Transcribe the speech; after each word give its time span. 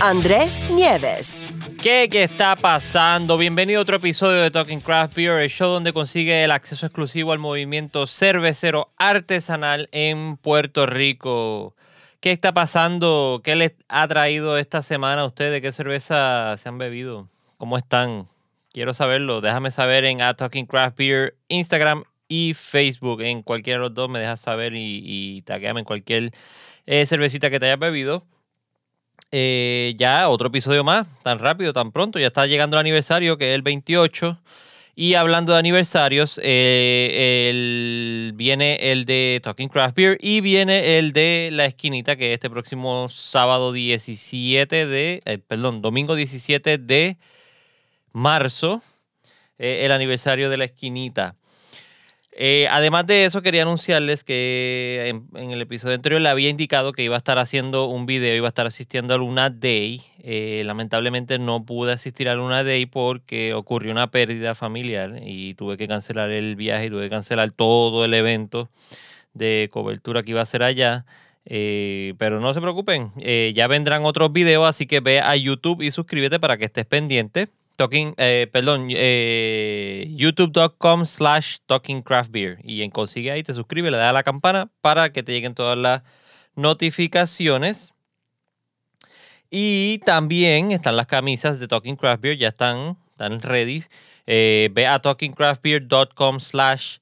Andrés 0.00 0.62
Nieves. 0.70 1.42
¿Qué, 1.82 2.08
¿Qué 2.10 2.24
está 2.24 2.54
pasando? 2.54 3.38
Bienvenido 3.38 3.78
a 3.78 3.82
otro 3.82 3.96
episodio 3.96 4.42
de 4.42 4.50
Talking 4.50 4.80
Craft 4.80 5.14
Beer, 5.14 5.40
el 5.40 5.48
show 5.48 5.70
donde 5.70 5.94
consigue 5.94 6.44
el 6.44 6.50
acceso 6.50 6.84
exclusivo 6.84 7.32
al 7.32 7.38
movimiento 7.38 8.06
cervecero 8.06 8.92
artesanal 8.98 9.88
en 9.92 10.36
Puerto 10.36 10.84
Rico. 10.84 11.74
¿Qué 12.20 12.32
está 12.32 12.52
pasando? 12.52 13.40
¿Qué 13.42 13.56
les 13.56 13.72
ha 13.88 14.06
traído 14.06 14.58
esta 14.58 14.82
semana 14.82 15.22
a 15.22 15.26
ustedes? 15.26 15.62
¿Qué 15.62 15.72
cerveza 15.72 16.54
se 16.58 16.68
han 16.68 16.76
bebido? 16.76 17.30
¿Cómo 17.56 17.78
están? 17.78 18.28
Quiero 18.72 18.92
saberlo. 18.92 19.40
Déjame 19.40 19.70
saber 19.70 20.04
en 20.04 20.20
A 20.20 20.34
Talking 20.34 20.66
Craft 20.66 20.98
Beer, 20.98 21.36
Instagram 21.48 22.04
y 22.28 22.52
Facebook. 22.52 23.22
En 23.22 23.42
cualquiera 23.42 23.78
de 23.78 23.84
los 23.84 23.94
dos 23.94 24.10
me 24.10 24.20
dejas 24.20 24.40
saber 24.40 24.74
y, 24.74 25.00
y 25.02 25.42
tagueame 25.42 25.80
en 25.80 25.86
cualquier 25.86 26.32
eh, 26.84 27.06
cervecita 27.06 27.48
que 27.48 27.58
te 27.58 27.66
hayas 27.66 27.78
bebido. 27.78 28.26
Eh, 29.38 29.92
ya 29.98 30.30
otro 30.30 30.48
episodio 30.48 30.82
más, 30.82 31.06
tan 31.22 31.38
rápido, 31.38 31.74
tan 31.74 31.92
pronto. 31.92 32.18
Ya 32.18 32.28
está 32.28 32.46
llegando 32.46 32.76
el 32.76 32.80
aniversario, 32.80 33.36
que 33.36 33.50
es 33.50 33.54
el 33.54 33.60
28. 33.60 34.40
Y 34.94 35.12
hablando 35.12 35.52
de 35.52 35.58
aniversarios, 35.58 36.40
eh, 36.42 37.50
el- 37.50 38.32
viene 38.34 38.76
el 38.92 39.04
de 39.04 39.42
Talking 39.44 39.68
Craft 39.68 39.94
Beer 39.94 40.18
y 40.22 40.40
viene 40.40 40.98
el 40.98 41.12
de 41.12 41.50
La 41.52 41.66
Esquinita, 41.66 42.16
que 42.16 42.28
es 42.30 42.36
este 42.36 42.48
próximo 42.48 43.10
sábado 43.10 43.72
17 43.74 44.86
de, 44.86 45.20
eh, 45.26 45.36
perdón, 45.36 45.82
domingo 45.82 46.14
17 46.14 46.78
de 46.78 47.18
marzo, 48.14 48.80
el 49.58 49.92
aniversario 49.92 50.48
de 50.48 50.56
La 50.56 50.64
Esquinita. 50.64 51.36
Eh, 52.38 52.68
además 52.70 53.06
de 53.06 53.24
eso, 53.24 53.40
quería 53.40 53.62
anunciarles 53.62 54.22
que 54.22 55.18
en, 55.34 55.50
el 55.50 55.62
episodio 55.62 55.94
anterior 55.94 56.20
le 56.20 56.28
había 56.28 56.50
indicado 56.50 56.92
que 56.92 57.02
iba 57.02 57.14
a 57.14 57.18
estar 57.18 57.38
haciendo 57.38 57.86
un 57.86 58.04
video, 58.04 58.36
iba 58.36 58.46
a 58.46 58.50
estar 58.50 58.66
asistiendo 58.66 59.14
a 59.14 59.16
Luna 59.16 59.48
Day. 59.48 60.02
Eh, 60.18 60.62
lamentablemente 60.66 61.38
no 61.38 61.64
pude 61.64 61.92
asistir 61.92 62.28
a 62.28 62.34
Luna 62.34 62.62
Day 62.62 62.84
porque 62.84 63.54
ocurrió 63.54 63.90
una 63.90 64.10
pérdida 64.10 64.54
familiar 64.54 65.18
y 65.24 65.54
tuve 65.54 65.78
que 65.78 65.88
cancelar 65.88 66.30
el 66.30 66.56
viaje 66.56 66.86
y 66.86 66.90
tuve 66.90 67.04
que 67.04 67.10
cancelar 67.10 67.52
todo 67.52 68.04
el 68.04 68.12
evento 68.12 68.68
de 69.32 69.70
cobertura 69.72 70.22
que 70.22 70.32
iba 70.32 70.40
a 70.40 70.42
hacer 70.42 70.62
allá. 70.62 71.06
Eh, 71.46 72.12
pero 72.18 72.40
no 72.40 72.52
se 72.52 72.60
preocupen, 72.60 73.12
ya 73.54 73.66
vendrán 73.66 74.04
otros 74.04 74.32
videos, 74.32 74.68
así 74.68 74.86
que 74.86 75.00
ve 75.00 75.20
a 75.20 75.36
YouTube 75.36 75.80
y 75.80 75.90
suscríbete 75.90 76.38
para 76.38 76.58
que 76.58 76.66
estés 76.66 76.84
pendiente. 76.84 77.48
Talking, 77.76 78.14
eh, 78.16 78.48
perdón, 78.50 78.88
eh, 78.90 80.06
youtube.com 80.16 81.04
slash 81.04 81.58
talking 81.66 82.02
craft 82.02 82.30
beer. 82.30 82.58
Y 82.64 82.82
en 82.82 82.90
consigue 82.90 83.30
ahí, 83.30 83.42
te 83.42 83.54
suscribes, 83.54 83.92
le 83.92 83.98
das 83.98 84.10
a 84.10 84.12
la 84.12 84.22
campana 84.22 84.70
para 84.80 85.12
que 85.12 85.22
te 85.22 85.32
lleguen 85.32 85.54
todas 85.54 85.76
las 85.76 86.02
notificaciones. 86.54 87.92
Y 89.50 89.98
también 89.98 90.72
están 90.72 90.96
las 90.96 91.06
camisas 91.06 91.60
de 91.60 91.68
Talking 91.68 91.96
Craft 91.96 92.22
Beer, 92.22 92.38
ya 92.38 92.48
están, 92.48 92.96
están 93.10 93.40
ready. 93.42 93.84
Eh, 94.26 94.70
ve 94.72 94.86
a 94.86 94.98
talkingcraftbeer.com 94.98 96.40
slash 96.40 96.98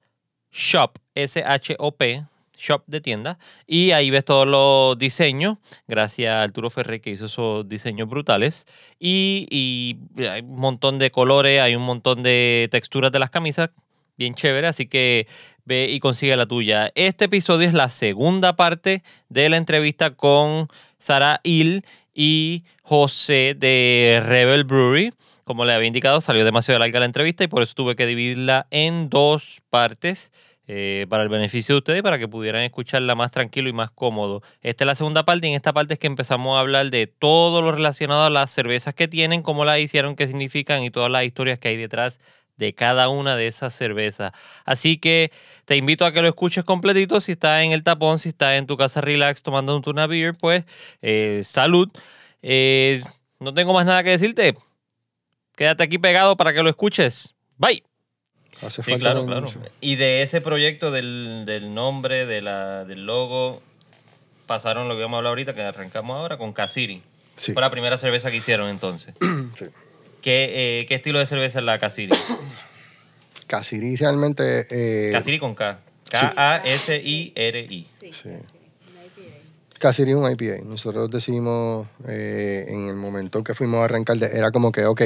shop, 0.50 0.98
S-H-O-P, 1.14 2.24
shop 2.56 2.84
de 2.86 3.00
tienda. 3.00 3.38
Y 3.66 3.92
ahí 3.92 4.10
ves 4.10 4.24
todos 4.24 4.46
los 4.46 4.98
diseños, 4.98 5.58
gracias 5.86 6.32
a 6.32 6.42
Arturo 6.42 6.70
Ferrer 6.70 7.00
que 7.00 7.10
hizo 7.10 7.26
esos 7.26 7.68
diseños 7.68 8.08
brutales. 8.08 8.66
Y, 8.98 9.46
y 9.50 10.24
hay 10.26 10.42
un 10.42 10.56
montón 10.56 10.98
de 10.98 11.10
colores, 11.10 11.60
hay 11.60 11.76
un 11.76 11.82
montón 11.82 12.22
de 12.22 12.68
texturas 12.70 13.12
de 13.12 13.18
las 13.18 13.30
camisas, 13.30 13.70
bien 14.16 14.34
chévere, 14.34 14.66
así 14.66 14.86
que 14.86 15.26
ve 15.64 15.88
y 15.90 16.00
consigue 16.00 16.36
la 16.36 16.46
tuya. 16.46 16.90
Este 16.94 17.26
episodio 17.26 17.68
es 17.68 17.74
la 17.74 17.90
segunda 17.90 18.56
parte 18.56 19.02
de 19.28 19.48
la 19.48 19.56
entrevista 19.56 20.10
con 20.10 20.68
Sara 20.98 21.40
Hill 21.42 21.84
y 22.14 22.64
José 22.82 23.54
de 23.58 24.22
Rebel 24.24 24.64
Brewery. 24.64 25.12
Como 25.44 25.64
le 25.66 25.74
había 25.74 25.88
indicado, 25.88 26.20
salió 26.20 26.44
demasiado 26.44 26.78
larga 26.78 27.00
la 27.00 27.06
entrevista 27.06 27.44
y 27.44 27.48
por 27.48 27.62
eso 27.62 27.74
tuve 27.74 27.96
que 27.96 28.06
dividirla 28.06 28.66
en 28.70 29.10
dos 29.10 29.60
partes. 29.68 30.32
Eh, 30.66 31.06
para 31.08 31.22
el 31.22 31.28
beneficio 31.28 31.74
de 31.74 31.78
ustedes, 31.78 32.02
para 32.02 32.18
que 32.18 32.28
pudieran 32.28 32.62
escucharla 32.62 33.14
más 33.14 33.30
tranquilo 33.30 33.68
y 33.68 33.72
más 33.72 33.90
cómodo. 33.90 34.42
Esta 34.62 34.84
es 34.84 34.86
la 34.86 34.94
segunda 34.94 35.24
parte 35.24 35.46
y 35.46 35.50
en 35.50 35.56
esta 35.56 35.72
parte 35.72 35.94
es 35.94 36.00
que 36.00 36.06
empezamos 36.06 36.56
a 36.56 36.60
hablar 36.60 36.90
de 36.90 37.06
todo 37.06 37.62
lo 37.62 37.72
relacionado 37.72 38.24
a 38.24 38.30
las 38.30 38.50
cervezas 38.50 38.94
que 38.94 39.08
tienen, 39.08 39.42
cómo 39.42 39.64
las 39.64 39.78
hicieron, 39.78 40.16
qué 40.16 40.26
significan 40.26 40.82
y 40.82 40.90
todas 40.90 41.10
las 41.10 41.24
historias 41.24 41.58
que 41.58 41.68
hay 41.68 41.76
detrás 41.76 42.18
de 42.56 42.74
cada 42.74 43.08
una 43.08 43.36
de 43.36 43.46
esas 43.48 43.74
cervezas. 43.74 44.32
Así 44.64 44.98
que 44.98 45.32
te 45.64 45.76
invito 45.76 46.04
a 46.06 46.12
que 46.12 46.22
lo 46.22 46.28
escuches 46.28 46.64
completito. 46.64 47.20
Si 47.20 47.32
estás 47.32 47.62
en 47.62 47.72
el 47.72 47.82
tapón, 47.82 48.18
si 48.18 48.30
estás 48.30 48.54
en 48.54 48.66
tu 48.66 48.76
casa 48.76 49.00
relax 49.00 49.42
tomando 49.42 49.80
una 49.86 50.06
beer, 50.06 50.34
pues 50.34 50.64
eh, 51.02 51.42
salud. 51.44 51.90
Eh, 52.42 53.02
no 53.40 53.52
tengo 53.54 53.72
más 53.72 53.86
nada 53.86 54.02
que 54.02 54.10
decirte. 54.10 54.54
Quédate 55.56 55.84
aquí 55.84 55.98
pegado 55.98 56.36
para 56.36 56.52
que 56.52 56.62
lo 56.62 56.70
escuches. 56.70 57.34
Bye. 57.58 57.93
Hace 58.64 58.82
Sí, 58.82 58.90
falta 58.92 59.04
claro, 59.12 59.26
claro. 59.26 59.42
mucho. 59.42 59.60
Y 59.80 59.96
de 59.96 60.22
ese 60.22 60.40
proyecto 60.40 60.90
del, 60.90 61.44
del 61.46 61.74
nombre, 61.74 62.26
de 62.26 62.40
la, 62.42 62.84
del 62.84 63.06
logo, 63.06 63.60
pasaron 64.46 64.88
lo 64.88 64.96
que 64.96 65.02
vamos 65.02 65.16
a 65.16 65.18
hablar 65.18 65.30
ahorita, 65.30 65.54
que 65.54 65.62
arrancamos 65.62 66.16
ahora 66.16 66.36
con 66.38 66.52
Casiri. 66.52 67.02
Sí. 67.36 67.52
Fue 67.52 67.60
la 67.62 67.70
primera 67.70 67.98
cerveza 67.98 68.30
que 68.30 68.36
hicieron 68.38 68.68
entonces. 68.68 69.14
Sí. 69.58 69.66
¿Qué, 70.22 70.80
eh, 70.80 70.86
qué 70.86 70.94
estilo 70.94 71.18
de 71.18 71.26
cerveza 71.26 71.58
es 71.58 71.64
la 71.66 71.78
Casiri? 71.78 72.16
Casiri 73.46 73.96
realmente. 73.96 74.66
eh, 74.70 75.12
Casiri 75.12 75.38
con 75.38 75.54
K. 75.54 75.78
K-A-S-I-R-I. 76.10 77.86
sí. 78.00 78.10
Casiri 79.78 80.12
es 80.12 80.16
un 80.16 80.30
IPA. 80.30 80.62
Nosotros 80.64 81.10
decidimos 81.10 81.86
eh, 82.08 82.64
en 82.68 82.88
el 82.88 82.94
momento 82.94 83.44
que 83.44 83.54
fuimos 83.54 83.82
a 83.82 83.84
arrancar, 83.84 84.16
era 84.22 84.50
como 84.50 84.72
que, 84.72 84.86
ok, 84.86 85.02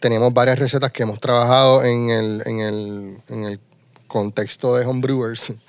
teníamos 0.00 0.32
varias 0.34 0.58
recetas 0.58 0.92
que 0.92 1.02
hemos 1.02 1.20
trabajado 1.20 1.84
en 1.84 2.10
el, 2.10 2.42
en 2.46 2.60
el, 2.60 3.18
en 3.28 3.44
el 3.44 3.60
contexto 4.06 4.76
de 4.76 4.84
homebrewers. 4.86 5.52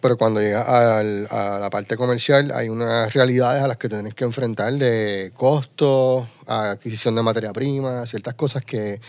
Pero 0.00 0.16
cuando 0.16 0.40
llega 0.40 0.98
al- 0.98 1.28
a 1.30 1.60
la 1.60 1.70
parte 1.70 1.96
comercial 1.96 2.50
hay 2.52 2.68
unas 2.68 3.12
realidades 3.14 3.62
a 3.62 3.68
las 3.68 3.76
que 3.76 3.88
tienes 3.88 4.14
que 4.14 4.24
enfrentar 4.24 4.72
de 4.72 5.30
costos, 5.32 6.26
adquisición 6.46 7.14
de 7.14 7.22
materia 7.22 7.52
prima, 7.52 8.04
ciertas 8.04 8.34
cosas 8.34 8.64
que, 8.64 9.00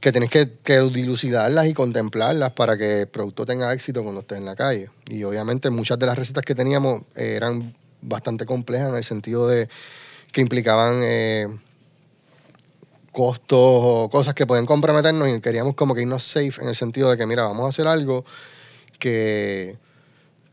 que 0.00 0.10
tienes 0.10 0.28
que, 0.28 0.48
dilucidarlas 0.92 1.68
y 1.68 1.72
contemplarlas 1.74 2.50
para 2.50 2.76
que 2.76 3.02
el 3.02 3.06
producto 3.06 3.46
tenga 3.46 3.72
éxito 3.72 4.02
cuando 4.02 4.22
esté 4.22 4.34
en 4.34 4.44
la 4.44 4.56
calle. 4.56 4.90
Y 5.08 5.22
obviamente 5.22 5.70
muchas 5.70 6.00
de 6.00 6.06
las 6.06 6.18
recetas 6.18 6.44
que 6.44 6.56
teníamos 6.56 7.02
eran 7.14 7.72
bastante 8.00 8.44
complejas 8.44 8.88
en 8.90 8.96
el 8.96 9.04
sentido 9.04 9.46
de 9.46 9.68
que 10.32 10.40
implicaban 10.40 11.00
eh, 11.04 11.46
costos 13.12 13.58
o 13.60 14.08
cosas 14.10 14.34
que 14.34 14.46
pueden 14.46 14.66
comprometernos 14.66 15.28
y 15.28 15.40
queríamos 15.40 15.74
como 15.74 15.94
que 15.94 16.00
irnos 16.02 16.22
safe 16.24 16.60
en 16.62 16.68
el 16.68 16.74
sentido 16.74 17.10
de 17.10 17.16
que, 17.16 17.26
mira, 17.26 17.44
vamos 17.44 17.66
a 17.66 17.68
hacer 17.68 17.86
algo 17.86 18.24
que, 18.98 19.76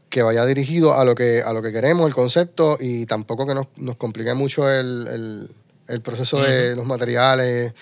que 0.09 0.21
vaya 0.21 0.45
dirigido 0.45 0.93
a 0.93 1.05
lo 1.05 1.15
que, 1.15 1.41
a 1.41 1.53
lo 1.53 1.61
que 1.61 1.71
queremos, 1.71 2.07
el 2.07 2.13
concepto, 2.13 2.77
y 2.79 3.05
tampoco 3.05 3.47
que 3.47 3.53
nos, 3.55 3.67
nos 3.77 3.95
complique 3.95 4.33
mucho 4.33 4.69
el, 4.69 5.07
el- 5.07 5.49
el 5.87 6.01
proceso 6.01 6.39
de 6.43 6.75
los 6.75 6.85
materiales. 6.85 7.73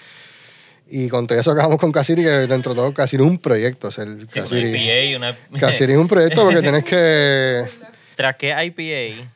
Y 0.89 1.09
con 1.09 1.27
todo 1.27 1.38
eso 1.38 1.51
acabamos 1.51 1.77
con 1.77 1.91
Casiri, 1.91 2.23
que 2.23 2.30
dentro 2.30 2.73
de 2.73 2.77
todo 2.80 2.94
Casiri 2.94 3.21
es 3.21 3.30
un 3.30 3.38
proyecto. 3.39 3.89
hacer 3.89 4.07
Sí, 4.07 4.39
una 4.39 4.44
Casiri, 4.44 4.69
IPA 5.12 5.18
una... 5.18 5.38
Es 5.69 5.97
un 5.97 6.07
proyecto 6.07 6.44
porque 6.45 6.62
tienes 6.62 6.83
que... 6.85 7.65
Tras 8.15 8.35
que 8.38 8.53
IPA 8.65 9.30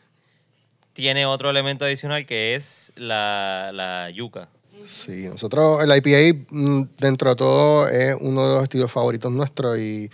tiene 0.94 1.26
otro 1.26 1.50
elemento 1.50 1.84
adicional 1.84 2.26
que 2.26 2.56
es 2.56 2.94
la, 2.96 3.72
la 3.74 4.10
yuca. 4.12 4.48
Sí, 4.86 5.28
nosotros, 5.28 5.84
el 5.84 5.96
IPA, 5.96 6.46
mm, 6.50 6.82
dentro 6.98 7.30
de 7.30 7.36
todo, 7.36 7.88
es 7.88 8.16
uno 8.20 8.48
de 8.48 8.56
los 8.56 8.64
estilos 8.64 8.92
favoritos 8.92 9.32
nuestros 9.32 9.78
y 9.78 10.10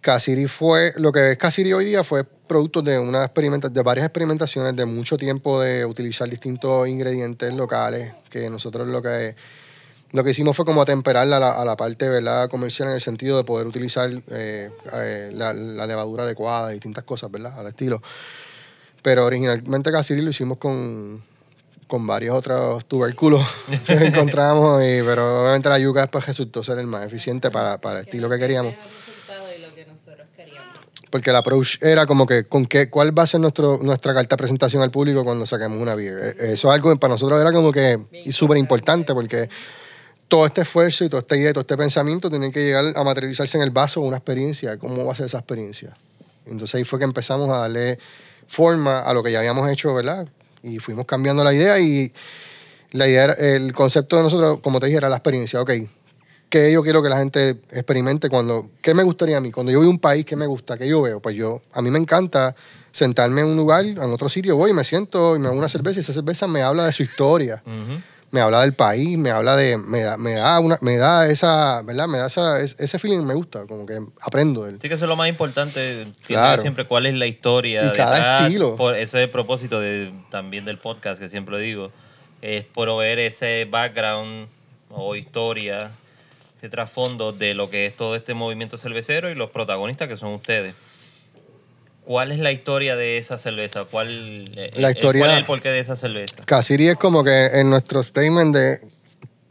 Casiri 0.00 0.46
fue, 0.46 0.92
lo 0.96 1.12
que 1.12 1.32
es 1.32 1.58
hoy 1.58 1.84
día 1.84 2.04
fue 2.04 2.24
producto 2.24 2.82
de, 2.82 2.98
una 2.98 3.24
experimenta, 3.24 3.68
de 3.68 3.82
varias 3.82 4.06
experimentaciones 4.06 4.74
de 4.76 4.86
mucho 4.86 5.16
tiempo 5.16 5.60
de 5.60 5.84
utilizar 5.84 6.28
distintos 6.28 6.88
ingredientes 6.88 7.52
locales, 7.52 8.14
que 8.30 8.48
nosotros 8.48 8.88
lo 8.88 9.02
que, 9.02 9.34
lo 10.12 10.24
que 10.24 10.30
hicimos 10.30 10.56
fue 10.56 10.64
como 10.64 10.82
atemperarla 10.82 11.36
a 11.36 11.40
la, 11.40 11.50
a 11.52 11.64
la 11.64 11.76
parte 11.76 12.08
¿verdad? 12.08 12.48
comercial 12.48 12.88
en 12.88 12.94
el 12.94 13.00
sentido 13.00 13.36
de 13.36 13.44
poder 13.44 13.66
utilizar 13.66 14.10
eh, 14.30 14.70
eh, 14.94 15.30
la, 15.34 15.52
levadura 15.52 16.22
adecuada, 16.22 16.70
distintas 16.70 17.04
cosas, 17.04 17.30
¿verdad? 17.30 17.58
Al 17.58 17.66
estilo. 17.66 18.00
Pero 19.02 19.26
originalmente 19.26 19.92
Casiri 19.92 20.22
lo 20.22 20.30
hicimos 20.30 20.58
con, 20.58 21.22
con 21.88 22.06
varios 22.06 22.36
otros 22.36 22.84
tubérculos 22.86 23.48
que 23.86 23.94
encontramos, 23.94 24.80
y, 24.82 25.02
pero 25.02 25.42
obviamente 25.42 25.68
la 25.68 25.78
yuca 25.80 26.02
después 26.02 26.24
resultó 26.24 26.62
ser 26.62 26.78
el 26.78 26.86
más 26.86 27.04
eficiente 27.04 27.50
para, 27.50 27.78
para 27.78 28.00
el 28.00 28.04
estilo 28.04 28.30
que 28.30 28.38
queríamos. 28.38 28.74
Porque 31.10 31.30
el 31.30 31.36
approach 31.36 31.82
era 31.82 32.06
como 32.06 32.26
que, 32.26 32.44
con 32.44 32.66
qué, 32.66 32.90
¿cuál 32.90 33.18
va 33.18 33.22
a 33.22 33.26
ser 33.26 33.40
nuestro, 33.40 33.78
nuestra 33.82 34.12
carta 34.12 34.36
de 34.36 34.38
presentación 34.38 34.82
al 34.82 34.90
público 34.90 35.24
cuando 35.24 35.46
saquemos 35.46 35.80
una 35.80 35.94
beer? 35.94 36.36
Eso 36.38 36.68
es 36.68 36.74
algo 36.74 36.90
que 36.92 36.98
para 36.98 37.14
nosotros 37.14 37.40
era 37.40 37.50
como 37.50 37.72
que 37.72 37.98
súper 38.30 38.58
importante 38.58 39.14
porque 39.14 39.48
todo 40.28 40.44
este 40.44 40.60
esfuerzo 40.60 41.04
y 41.04 41.08
toda 41.08 41.20
esta 41.20 41.36
idea, 41.36 41.52
todo 41.52 41.62
este 41.62 41.78
pensamiento 41.78 42.28
tiene 42.28 42.52
que 42.52 42.60
llegar 42.60 42.92
a 42.94 43.02
materializarse 43.02 43.56
en 43.56 43.64
el 43.64 43.70
vaso 43.70 44.02
una 44.02 44.18
experiencia. 44.18 44.76
¿Cómo 44.76 45.02
va 45.04 45.12
a 45.12 45.16
ser 45.16 45.26
esa 45.26 45.38
experiencia? 45.38 45.96
Entonces 46.44 46.74
ahí 46.74 46.84
fue 46.84 46.98
que 46.98 47.06
empezamos 47.06 47.48
a 47.48 47.60
darle 47.60 47.98
forma 48.46 49.00
a 49.00 49.12
lo 49.14 49.22
que 49.22 49.32
ya 49.32 49.38
habíamos 49.38 49.68
hecho, 49.70 49.94
¿verdad? 49.94 50.28
Y 50.68 50.78
fuimos 50.78 51.06
cambiando 51.06 51.42
la 51.42 51.52
idea 51.54 51.78
y 51.78 52.12
la 52.92 53.08
idea, 53.08 53.24
era- 53.24 53.34
el 53.34 53.72
concepto 53.72 54.16
de 54.16 54.22
nosotros, 54.22 54.60
como 54.60 54.80
te 54.80 54.86
dije, 54.86 54.98
era 54.98 55.08
la 55.08 55.16
experiencia. 55.16 55.60
Ok, 55.60 55.70
¿qué 56.48 56.72
yo 56.72 56.82
quiero 56.82 57.02
que 57.02 57.08
la 57.08 57.18
gente 57.18 57.50
experimente 57.72 58.28
cuando, 58.28 58.70
qué 58.80 58.94
me 58.94 59.02
gustaría 59.02 59.36
a 59.36 59.40
mí? 59.40 59.50
Cuando 59.50 59.72
yo 59.72 59.78
voy 59.78 59.86
a 59.86 59.90
un 59.90 59.98
país, 59.98 60.24
¿qué 60.24 60.36
me 60.36 60.46
gusta? 60.46 60.76
¿Qué 60.78 60.88
yo 60.88 61.02
veo? 61.02 61.20
Pues 61.20 61.36
yo, 61.36 61.60
a 61.72 61.82
mí 61.82 61.90
me 61.90 61.98
encanta 61.98 62.54
sentarme 62.90 63.42
en 63.42 63.48
un 63.48 63.56
lugar, 63.56 63.84
en 63.84 63.98
otro 63.98 64.28
sitio, 64.28 64.56
voy, 64.56 64.72
me 64.72 64.82
siento 64.84 65.36
y 65.36 65.38
me 65.38 65.48
hago 65.48 65.56
una 65.58 65.68
cerveza 65.68 65.98
y 65.98 66.00
esa 66.00 66.12
cerveza 66.12 66.46
me 66.48 66.62
habla 66.62 66.86
de 66.86 66.92
su 66.92 67.02
historia 67.02 67.62
Ujú. 67.66 68.00
Me 68.30 68.40
habla 68.40 68.60
del 68.60 68.74
país, 68.74 69.16
me 69.16 69.30
habla 69.30 69.56
de, 69.56 69.78
me 69.78 70.02
da, 70.02 70.16
me 70.18 70.34
da, 70.34 70.60
una, 70.60 70.78
me 70.82 70.96
da 70.96 71.28
esa, 71.28 71.82
¿verdad? 71.82 72.06
Me 72.08 72.18
da 72.18 72.26
esa, 72.26 72.60
es- 72.60 72.76
ese 72.78 72.98
feeling 72.98 73.22
me 73.24 73.34
gusta, 73.34 73.66
como 73.66 73.86
que 73.86 73.98
aprendo 74.20 74.64
de 74.64 74.72
él. 74.72 74.78
Sí 74.82 74.88
que 74.88 74.94
eso 74.94 75.04
es 75.04 75.08
lo 75.08 75.16
más 75.16 75.28
importante, 75.28 76.06
que 76.26 76.34
Claro. 76.34 76.60
siempre 76.60 76.84
cuál 76.84 77.06
es 77.06 77.14
la 77.14 77.26
historia. 77.26 77.86
Y 77.92 77.96
cada 77.96 78.46
estilo. 78.46 78.76
Por, 78.76 78.94
eso 78.96 79.16
es 79.18 79.24
el 79.24 79.30
propósito 79.30 79.80
de, 79.80 80.12
también 80.30 80.64
del 80.64 80.78
podcast, 80.78 81.18
que 81.18 81.28
siempre 81.28 81.58
digo, 81.58 81.90
es 82.42 82.64
proveer 82.64 83.18
ese 83.18 83.64
background 83.64 84.48
o 84.90 85.16
historia, 85.16 85.90
ese 86.58 86.68
trasfondo 86.68 87.32
de 87.32 87.54
lo 87.54 87.70
que 87.70 87.86
es 87.86 87.96
todo 87.96 88.14
este 88.16 88.34
movimiento 88.34 88.78
cervecero 88.78 89.30
y 89.30 89.34
los 89.34 89.50
protagonistas 89.50 90.08
que 90.08 90.16
son 90.16 90.34
ustedes. 90.34 90.74
¿Cuál 92.08 92.32
es 92.32 92.38
la 92.38 92.50
historia 92.52 92.96
de 92.96 93.18
esa 93.18 93.36
cerveza? 93.36 93.84
¿Cuál, 93.84 94.08
eh, 94.56 94.70
La 94.76 94.88
el- 94.88 94.94
historia- 94.96 95.20
¿Cuál 95.20 95.30
es 95.32 95.36
el 95.40 95.44
porqué 95.44 95.68
de 95.68 95.80
esa 95.80 95.94
cerveza? 95.94 96.36
Casiri 96.46 96.88
es 96.88 96.96
como 96.96 97.22
que 97.22 97.48
en 97.60 97.68
nuestro 97.68 98.02
statement 98.02 98.56
de 98.56 98.80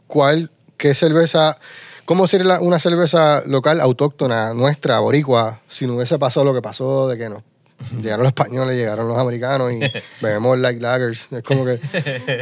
cuál, 0.08 0.50
qué 0.76 0.92
cerveza, 0.92 1.56
cómo 2.04 2.26
sería 2.26 2.58
una 2.58 2.80
cerveza 2.80 3.44
local, 3.46 3.80
autóctona, 3.80 4.54
nuestra, 4.54 4.98
boricua, 4.98 5.60
si 5.68 5.86
no 5.86 5.94
hubiese 5.94 6.18
pasado 6.18 6.44
lo 6.46 6.52
que 6.52 6.60
pasó, 6.60 7.06
de 7.08 7.16
que 7.16 7.28
nos 7.28 7.44
llegaron 8.02 8.24
los 8.24 8.30
españoles, 8.30 8.76
llegaron 8.76 9.06
los 9.06 9.18
americanos 9.18 9.72
y 9.72 9.78
bebemos 10.20 10.58
like 10.58 10.80
lagers. 10.80 11.28
Es 11.30 11.44
como 11.44 11.64
que, 11.64 11.78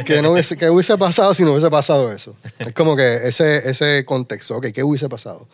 que 0.03 0.21
no 0.23 0.31
hubiese, 0.31 0.57
¿qué 0.57 0.67
hubiese 0.71 0.97
pasado 0.97 1.31
si 1.35 1.43
no 1.43 1.51
hubiese 1.51 1.69
pasado 1.69 2.11
eso? 2.11 2.35
Es 2.57 2.73
como 2.73 2.95
que 2.95 3.27
ese, 3.27 3.69
ese 3.69 4.03
contexto, 4.03 4.57
ok, 4.57 4.65
¿qué 4.73 4.81
hubiese 4.81 5.09
pasado? 5.09 5.47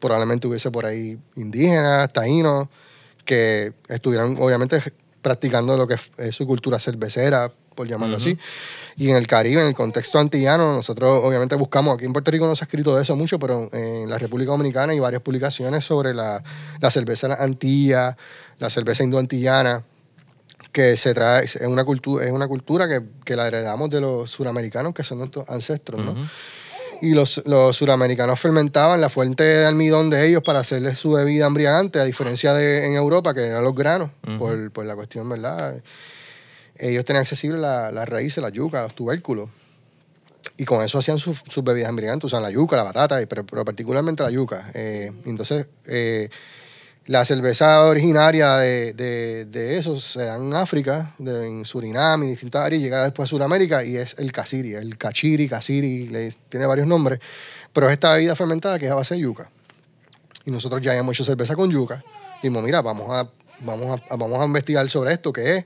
Probablemente 0.00 0.46
hubiese 0.46 0.70
por 0.70 0.86
ahí 0.86 1.18
indígenas, 1.36 2.10
taínos, 2.14 2.68
que 3.26 3.74
estuvieran 3.88 4.36
obviamente 4.40 4.80
practicando 5.20 5.76
lo 5.76 5.86
que 5.86 5.96
es 6.16 6.34
su 6.34 6.46
cultura 6.46 6.78
cervecera, 6.78 7.52
por 7.74 7.86
llamarlo 7.86 8.16
así. 8.16 8.38
Y 8.96 9.10
en 9.10 9.16
el 9.16 9.26
Caribe, 9.26 9.60
en 9.60 9.66
el 9.66 9.74
contexto 9.74 10.18
antillano, 10.18 10.72
nosotros 10.72 11.20
obviamente 11.22 11.54
buscamos, 11.56 11.96
aquí 11.96 12.06
en 12.06 12.12
Puerto 12.12 12.30
Rico 12.30 12.46
no 12.46 12.56
se 12.56 12.64
ha 12.64 12.66
escrito 12.66 12.96
de 12.96 13.02
eso 13.02 13.14
mucho, 13.14 13.38
pero 13.38 13.68
en 13.72 14.08
la 14.08 14.18
República 14.18 14.52
Dominicana 14.52 14.92
hay 14.92 14.98
varias 14.98 15.20
publicaciones 15.20 15.84
sobre 15.84 16.14
la, 16.14 16.42
la 16.80 16.90
cerveza 16.90 17.34
antilla, 17.34 18.16
la 18.58 18.70
cerveza 18.70 19.04
indoantillana, 19.04 19.84
que 20.72 20.96
se 20.96 21.12
trae, 21.12 21.44
es 21.44 21.56
una 21.56 21.84
cultura, 21.84 22.24
es 22.24 22.32
una 22.32 22.48
cultura 22.48 22.88
que, 22.88 23.02
que 23.24 23.36
la 23.36 23.46
heredamos 23.48 23.90
de 23.90 24.00
los 24.00 24.30
suramericanos, 24.30 24.94
que 24.94 25.04
son 25.04 25.18
nuestros 25.18 25.48
ancestros, 25.48 26.00
¿no? 26.02 26.12
Ujú. 26.12 26.20
Y 27.02 27.10
los, 27.10 27.42
los 27.46 27.76
suramericanos 27.76 28.40
fermentaban 28.40 29.00
la 29.00 29.08
fuente 29.10 29.44
de 29.44 29.66
almidón 29.66 30.08
de 30.10 30.26
ellos 30.26 30.42
para 30.42 30.60
hacerles 30.60 30.98
su 30.98 31.12
bebida 31.12 31.46
embriagante, 31.46 32.00
a 32.00 32.04
diferencia 32.04 32.54
de 32.54 32.86
en 32.86 32.94
Europa, 32.94 33.34
que 33.34 33.46
eran 33.46 33.62
los 33.64 33.74
granos, 33.74 34.10
Ujú. 34.26 34.38
por, 34.38 34.70
por 34.72 34.84
la 34.86 34.94
cuestión, 34.96 35.28
¿verdad? 35.28 35.82
Ellos 36.78 37.04
tenían 37.04 37.22
accesible 37.22 37.58
la- 37.58 37.90
las 37.92 38.08
raíces, 38.08 38.42
la 38.42 38.50
yuca, 38.50 38.82
los 38.82 38.94
tubérculos. 38.94 39.48
Y 40.56 40.64
con 40.64 40.82
eso 40.82 40.98
hacían 40.98 41.18
sus, 41.18 41.42
sus 41.48 41.64
bebidas 41.64 41.88
embriagantes, 41.88 42.24
usaban 42.26 42.44
la 42.44 42.50
yuca, 42.50 42.76
la 42.76 42.84
batata, 42.84 43.18
pero, 43.28 43.44
pero 43.44 43.64
particularmente 43.64 44.22
la 44.22 44.30
yuca. 44.30 44.70
Eh, 44.74 45.10
entonces, 45.26 45.66
eh, 45.86 46.30
la 47.06 47.24
cerveza 47.24 47.82
originaria 47.84 48.56
de, 48.56 48.92
de, 48.92 49.44
de 49.44 49.78
eso 49.78 49.96
se 49.96 50.22
da 50.24 50.36
en 50.36 50.52
África, 50.54 51.14
de- 51.18 51.46
en 51.46 51.64
Surinam 51.64 52.24
y 52.24 52.28
distintas 52.30 52.62
áreas, 52.66 52.80
y 52.80 52.84
llega 52.84 53.04
después 53.04 53.28
a 53.28 53.30
Sudamérica 53.30 53.84
y 53.84 53.96
es 53.96 54.16
el 54.18 54.32
casiri, 54.32 54.74
el 54.74 54.98
cachiri, 54.98 55.48
casiri, 55.48 56.08
le- 56.08 56.32
tiene 56.48 56.66
varios 56.66 56.86
nombres, 56.86 57.20
pero 57.72 57.86
es 57.88 57.92
esta 57.92 58.12
bebida 58.14 58.34
fermentada 58.34 58.78
que 58.78 58.86
es 58.86 58.90
a 58.90 58.96
base 58.96 59.14
de 59.14 59.20
yuca. 59.20 59.48
Y 60.44 60.50
nosotros 60.50 60.80
ya 60.82 60.90
habíamos 60.92 61.14
hecho 61.16 61.24
cerveza 61.24 61.54
con 61.54 61.70
yuca. 61.70 62.02
Y 62.38 62.48
dijimos, 62.48 62.62
mira, 62.64 62.80
vamos 62.82 63.08
a, 63.10 63.28
vamos 63.60 64.00
a, 64.10 64.16
vamos 64.16 64.40
a 64.40 64.44
investigar 64.44 64.88
sobre 64.90 65.12
esto, 65.12 65.32
qué 65.32 65.58
es. 65.58 65.64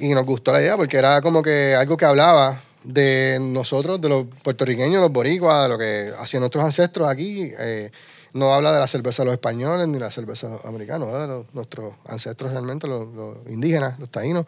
Y 0.00 0.14
nos 0.14 0.24
gustó 0.26 0.52
la 0.52 0.60
idea 0.60 0.76
porque 0.76 0.96
era 0.98 1.20
como 1.22 1.42
que 1.42 1.74
algo 1.74 1.96
que 1.96 2.04
hablaba 2.04 2.60
de 2.84 3.38
nosotros, 3.40 4.00
de 4.00 4.08
los 4.08 4.26
puertorriqueños, 4.42 5.00
los 5.00 5.12
boricuas, 5.12 5.62
de 5.64 5.68
lo 5.68 5.78
que 5.78 6.12
hacían 6.18 6.40
nuestros 6.40 6.62
ancestros 6.64 7.08
aquí. 7.08 7.52
eh, 7.58 7.90
no 8.34 8.54
habla 8.54 8.72
de 8.72 8.80
la 8.80 8.86
cerveza 8.86 9.22
de 9.22 9.26
los 9.26 9.34
españoles 9.34 9.88
ni 9.88 9.98
la 9.98 10.10
cerveza 10.10 10.48
de 10.48 10.54
los 10.54 10.64
americanos, 10.64 11.46
nuestros 11.52 11.94
ancestros 12.06 12.52
realmente, 12.52 12.86
los, 12.86 13.08
los 13.14 13.38
indígenas, 13.48 13.98
los 13.98 14.10
taínos. 14.10 14.46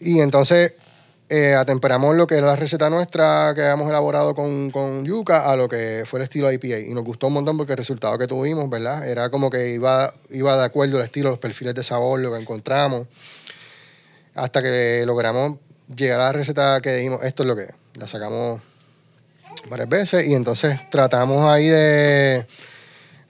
Y 0.00 0.20
entonces 0.20 0.74
eh, 1.30 1.54
atemperamos 1.54 2.16
lo 2.16 2.26
que 2.26 2.36
era 2.36 2.46
la 2.46 2.56
receta 2.56 2.88
nuestra 2.88 3.52
que 3.54 3.60
habíamos 3.60 3.90
elaborado 3.90 4.34
con, 4.34 4.70
con 4.70 5.04
yuca 5.04 5.50
a 5.50 5.56
lo 5.56 5.68
que 5.68 6.04
fue 6.06 6.20
el 6.20 6.24
estilo 6.24 6.50
IPA. 6.50 6.78
Y 6.78 6.94
nos 6.94 7.04
gustó 7.04 7.26
un 7.26 7.34
montón 7.34 7.56
porque 7.58 7.72
el 7.72 7.78
resultado 7.78 8.16
que 8.16 8.26
tuvimos, 8.26 8.70
¿verdad? 8.70 9.06
Era 9.06 9.28
como 9.28 9.50
que 9.50 9.70
iba, 9.70 10.14
iba 10.30 10.56
de 10.56 10.64
acuerdo 10.64 10.96
al 10.96 11.04
estilo, 11.04 11.30
los 11.30 11.38
perfiles 11.38 11.74
de 11.74 11.84
sabor, 11.84 12.20
lo 12.20 12.32
que 12.32 12.38
encontramos. 12.38 13.08
Hasta 14.34 14.62
que 14.62 15.02
logramos 15.04 15.58
llegar 15.94 16.20
a 16.20 16.24
la 16.24 16.32
receta 16.32 16.80
que 16.80 16.94
dijimos, 16.94 17.22
esto 17.22 17.42
es 17.42 17.46
lo 17.46 17.56
que 17.56 17.64
es. 17.64 17.74
La 17.98 18.06
sacamos 18.06 18.62
varias 19.68 19.88
veces 19.88 20.26
y 20.26 20.34
entonces 20.34 20.78
tratamos 20.90 21.46
ahí 21.50 21.66
de, 21.66 22.46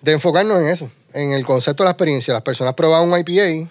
de 0.01 0.13
enfocarnos 0.13 0.59
en 0.61 0.69
eso, 0.69 0.91
en 1.13 1.33
el 1.33 1.45
concepto 1.45 1.83
de 1.83 1.87
la 1.87 1.93
experiencia. 1.93 2.33
Las 2.35 2.43
personas 2.43 2.75
probaban 2.75 3.09
un 3.11 3.19
IPA 3.19 3.69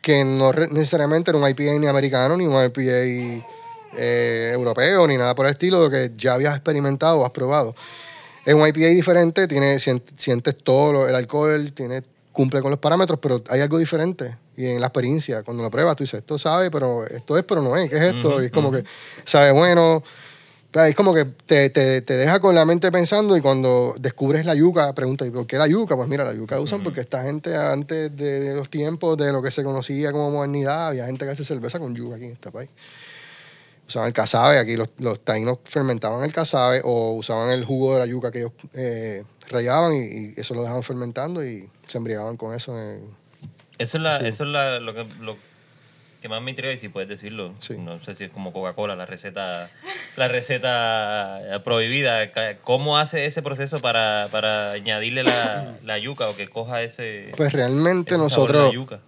que 0.00 0.24
no 0.24 0.52
necesariamente 0.52 1.30
era 1.30 1.38
un 1.38 1.48
IPA 1.48 1.78
ni 1.78 1.86
americano, 1.86 2.36
ni 2.36 2.46
un 2.46 2.54
IPA 2.64 3.46
eh, 3.94 4.50
europeo, 4.52 5.06
ni 5.06 5.16
nada 5.16 5.34
por 5.34 5.46
el 5.46 5.52
estilo, 5.52 5.80
lo 5.80 5.90
que 5.90 6.12
ya 6.16 6.34
habías 6.34 6.54
experimentado 6.56 7.20
o 7.20 7.24
has 7.24 7.30
probado. 7.30 7.74
Es 8.44 8.54
un 8.54 8.66
IPA 8.66 8.86
diferente, 8.88 9.46
tiene, 9.46 9.78
sien- 9.78 10.02
sientes 10.16 10.56
todo 10.58 11.08
el 11.08 11.14
alcohol, 11.14 11.72
tiene, 11.72 12.02
cumple 12.32 12.60
con 12.60 12.70
los 12.70 12.80
parámetros, 12.80 13.20
pero 13.22 13.42
hay 13.48 13.60
algo 13.60 13.78
diferente. 13.78 14.36
Y 14.56 14.66
en 14.66 14.80
la 14.80 14.88
experiencia, 14.88 15.42
cuando 15.44 15.62
lo 15.62 15.70
pruebas, 15.70 15.94
tú 15.96 16.02
dices, 16.04 16.18
esto 16.20 16.36
sabe, 16.38 16.70
pero 16.70 17.06
esto 17.06 17.38
es, 17.38 17.44
pero 17.44 17.62
no 17.62 17.76
es, 17.76 17.88
¿qué 17.88 17.96
es 17.96 18.02
esto? 18.14 18.28
Ujú, 18.30 18.42
y 18.42 18.46
es 18.46 18.50
como 18.50 18.72
que 18.72 18.82
sabe 19.24 19.52
bueno. 19.52 20.02
Es 20.74 20.94
como 20.94 21.12
que 21.12 21.26
te, 21.26 21.68
te, 21.68 22.00
te 22.00 22.14
deja 22.14 22.40
con 22.40 22.54
la 22.54 22.64
mente 22.64 22.90
pensando 22.90 23.36
y 23.36 23.42
cuando 23.42 23.94
descubres 24.00 24.46
la 24.46 24.54
yuca, 24.54 24.94
preguntas, 24.94 25.28
¿y 25.28 25.30
por 25.30 25.46
qué 25.46 25.58
la 25.58 25.66
yuca? 25.66 25.96
Pues 25.96 26.08
mira, 26.08 26.24
la 26.24 26.32
yuca 26.32 26.54
la 26.54 26.62
usan 26.62 26.82
porque 26.82 27.02
esta 27.02 27.22
gente 27.22 27.54
antes 27.54 28.16
de, 28.16 28.40
de 28.40 28.54
los 28.56 28.70
tiempos 28.70 29.18
de 29.18 29.32
lo 29.32 29.42
que 29.42 29.50
se 29.50 29.62
conocía 29.64 30.12
como 30.12 30.30
modernidad, 30.30 30.88
había 30.88 31.04
gente 31.06 31.26
que 31.26 31.30
hace 31.32 31.44
cerveza 31.44 31.78
con 31.78 31.94
yuca 31.94 32.16
aquí 32.16 32.24
en 32.24 32.32
este 32.32 32.50
país. 32.50 32.70
Usaban 33.86 34.08
el 34.08 34.14
casabe, 34.14 34.58
aquí 34.58 34.76
los, 34.76 34.88
los 34.98 35.20
taínos 35.20 35.58
fermentaban 35.64 36.24
el 36.24 36.32
casabe 36.32 36.80
o 36.84 37.12
usaban 37.12 37.50
el 37.50 37.64
jugo 37.66 37.92
de 37.94 37.98
la 37.98 38.06
yuca 38.06 38.30
que 38.30 38.38
ellos 38.38 38.52
eh, 38.72 39.24
rayaban 39.50 39.92
y, 39.94 39.98
y 39.98 40.34
eso 40.38 40.54
lo 40.54 40.62
dejaban 40.62 40.82
fermentando 40.82 41.44
y 41.44 41.68
se 41.86 41.98
embriagaban 41.98 42.38
con 42.38 42.54
eso. 42.54 42.78
en- 42.80 43.10
Eso 43.78 43.98
es, 43.98 44.02
la, 44.02 44.18
Sí. 44.20 44.26
eso 44.28 44.44
es 44.44 44.50
la- 44.50 44.78
lo, 44.80 44.94
que, 44.94 45.04
lo 45.20 45.36
que 46.22 46.28
más 46.30 46.40
me 46.40 46.50
intriga 46.50 46.72
y 46.72 46.78
si 46.78 46.88
puedes 46.88 47.08
decirlo. 47.08 47.52
Sí. 47.58 47.76
No 47.76 47.98
sé 47.98 48.14
si 48.14 48.24
es 48.24 48.30
como 48.30 48.52
Coca-Cola, 48.52 48.96
la 48.96 49.04
receta, 49.04 49.68
la 50.16 50.28
receta 50.28 51.60
prohibida. 51.64 52.30
¿Cómo 52.62 52.96
hace 52.96 53.26
ese 53.26 53.42
proceso 53.42 53.78
para, 53.80 54.28
para 54.30 54.72
añadirle 54.72 55.24
la, 55.24 55.74
la 55.84 55.98
yuca 55.98 56.28
o 56.28 56.36
que 56.36 56.48
coja 56.48 56.80
ese, 56.82 57.32
Pues 57.36 57.52
realmente 57.52 58.14
ese 58.14 58.30
sabor 58.30 58.48
de 58.48 58.54
la 58.54 58.60
nosotros... 58.64 58.72
yuca? 58.74 59.00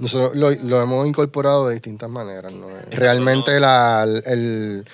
Nosotros 0.00 0.36
lo, 0.36 0.50
lo 0.50 0.80
hemos 0.82 1.06
incorporado 1.06 1.68
de 1.68 1.74
distintas 1.74 2.08
maneras. 2.08 2.52
¿no? 2.52 2.68
Realmente 2.90 3.58
la, 3.60 4.04
el, 4.26 4.84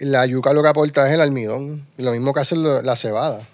la 0.00 0.26
yuca 0.26 0.52
lo 0.52 0.62
que 0.62 0.68
aporta 0.68 1.08
es 1.08 1.14
el 1.14 1.20
almidón. 1.20 1.86
Lo 1.96 2.12
mismo 2.12 2.32
que 2.32 2.40
hace 2.40 2.56
la 2.56 2.96
cebada. 2.96 3.46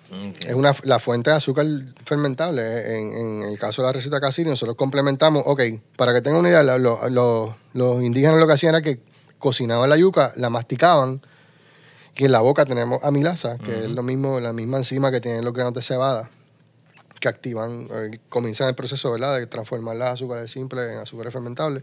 Es 0.47 0.55
una, 0.55 0.75
la 0.83 0.99
fuente 0.99 1.31
de 1.31 1.37
azúcar 1.37 1.67
fermentable. 2.05 2.99
En, 2.99 3.13
en 3.13 3.43
el 3.43 3.59
caso 3.59 3.83
de 3.83 3.89
la 3.89 3.93
receta 3.93 4.21
casina, 4.21 4.51
nosotros 4.51 4.77
complementamos. 4.77 5.43
Ok, 5.47 5.63
para 5.97 6.13
que 6.13 6.21
tengan 6.21 6.41
una 6.41 6.51
idea, 6.51 6.63
los 6.63 8.03
indígenas 8.03 8.39
lo 8.39 8.47
que 8.47 8.53
hacían 8.53 8.75
era 8.75 8.83
que 8.83 9.01
cocinaban 9.39 9.89
la 9.89 9.97
yuca, 9.97 10.33
la 10.37 10.51
masticaban. 10.51 11.23
Y 12.17 12.27
en 12.27 12.33
la 12.33 12.41
boca 12.41 12.65
tenemos 12.65 13.03
amilasa, 13.03 13.59
que 13.59 13.85
es 13.85 13.91
lo 13.91 14.03
mismo, 14.03 14.39
la 14.39 14.53
misma 14.53 14.77
enzima 14.77 15.11
que 15.11 15.21
tienen 15.21 15.45
los 15.45 15.53
granos 15.53 15.75
de 15.75 15.83
cebada 15.83 16.31
que 17.21 17.29
activan, 17.29 17.89
eh, 17.91 18.19
comienzan 18.29 18.69
el 18.69 18.75
proceso 18.75 19.11
¿verdad? 19.13 19.39
de 19.39 19.47
transformar 19.47 19.97
las 19.97 20.15
azúcares 20.15 20.51
simples 20.51 20.93
en 20.93 20.99
azúcares 20.99 21.33
fermentables. 21.33 21.83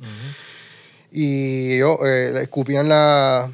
Y 1.10 1.74
ellos 1.78 1.98
eh, 2.06 2.42
escupían 2.44 2.88
la, 2.88 3.50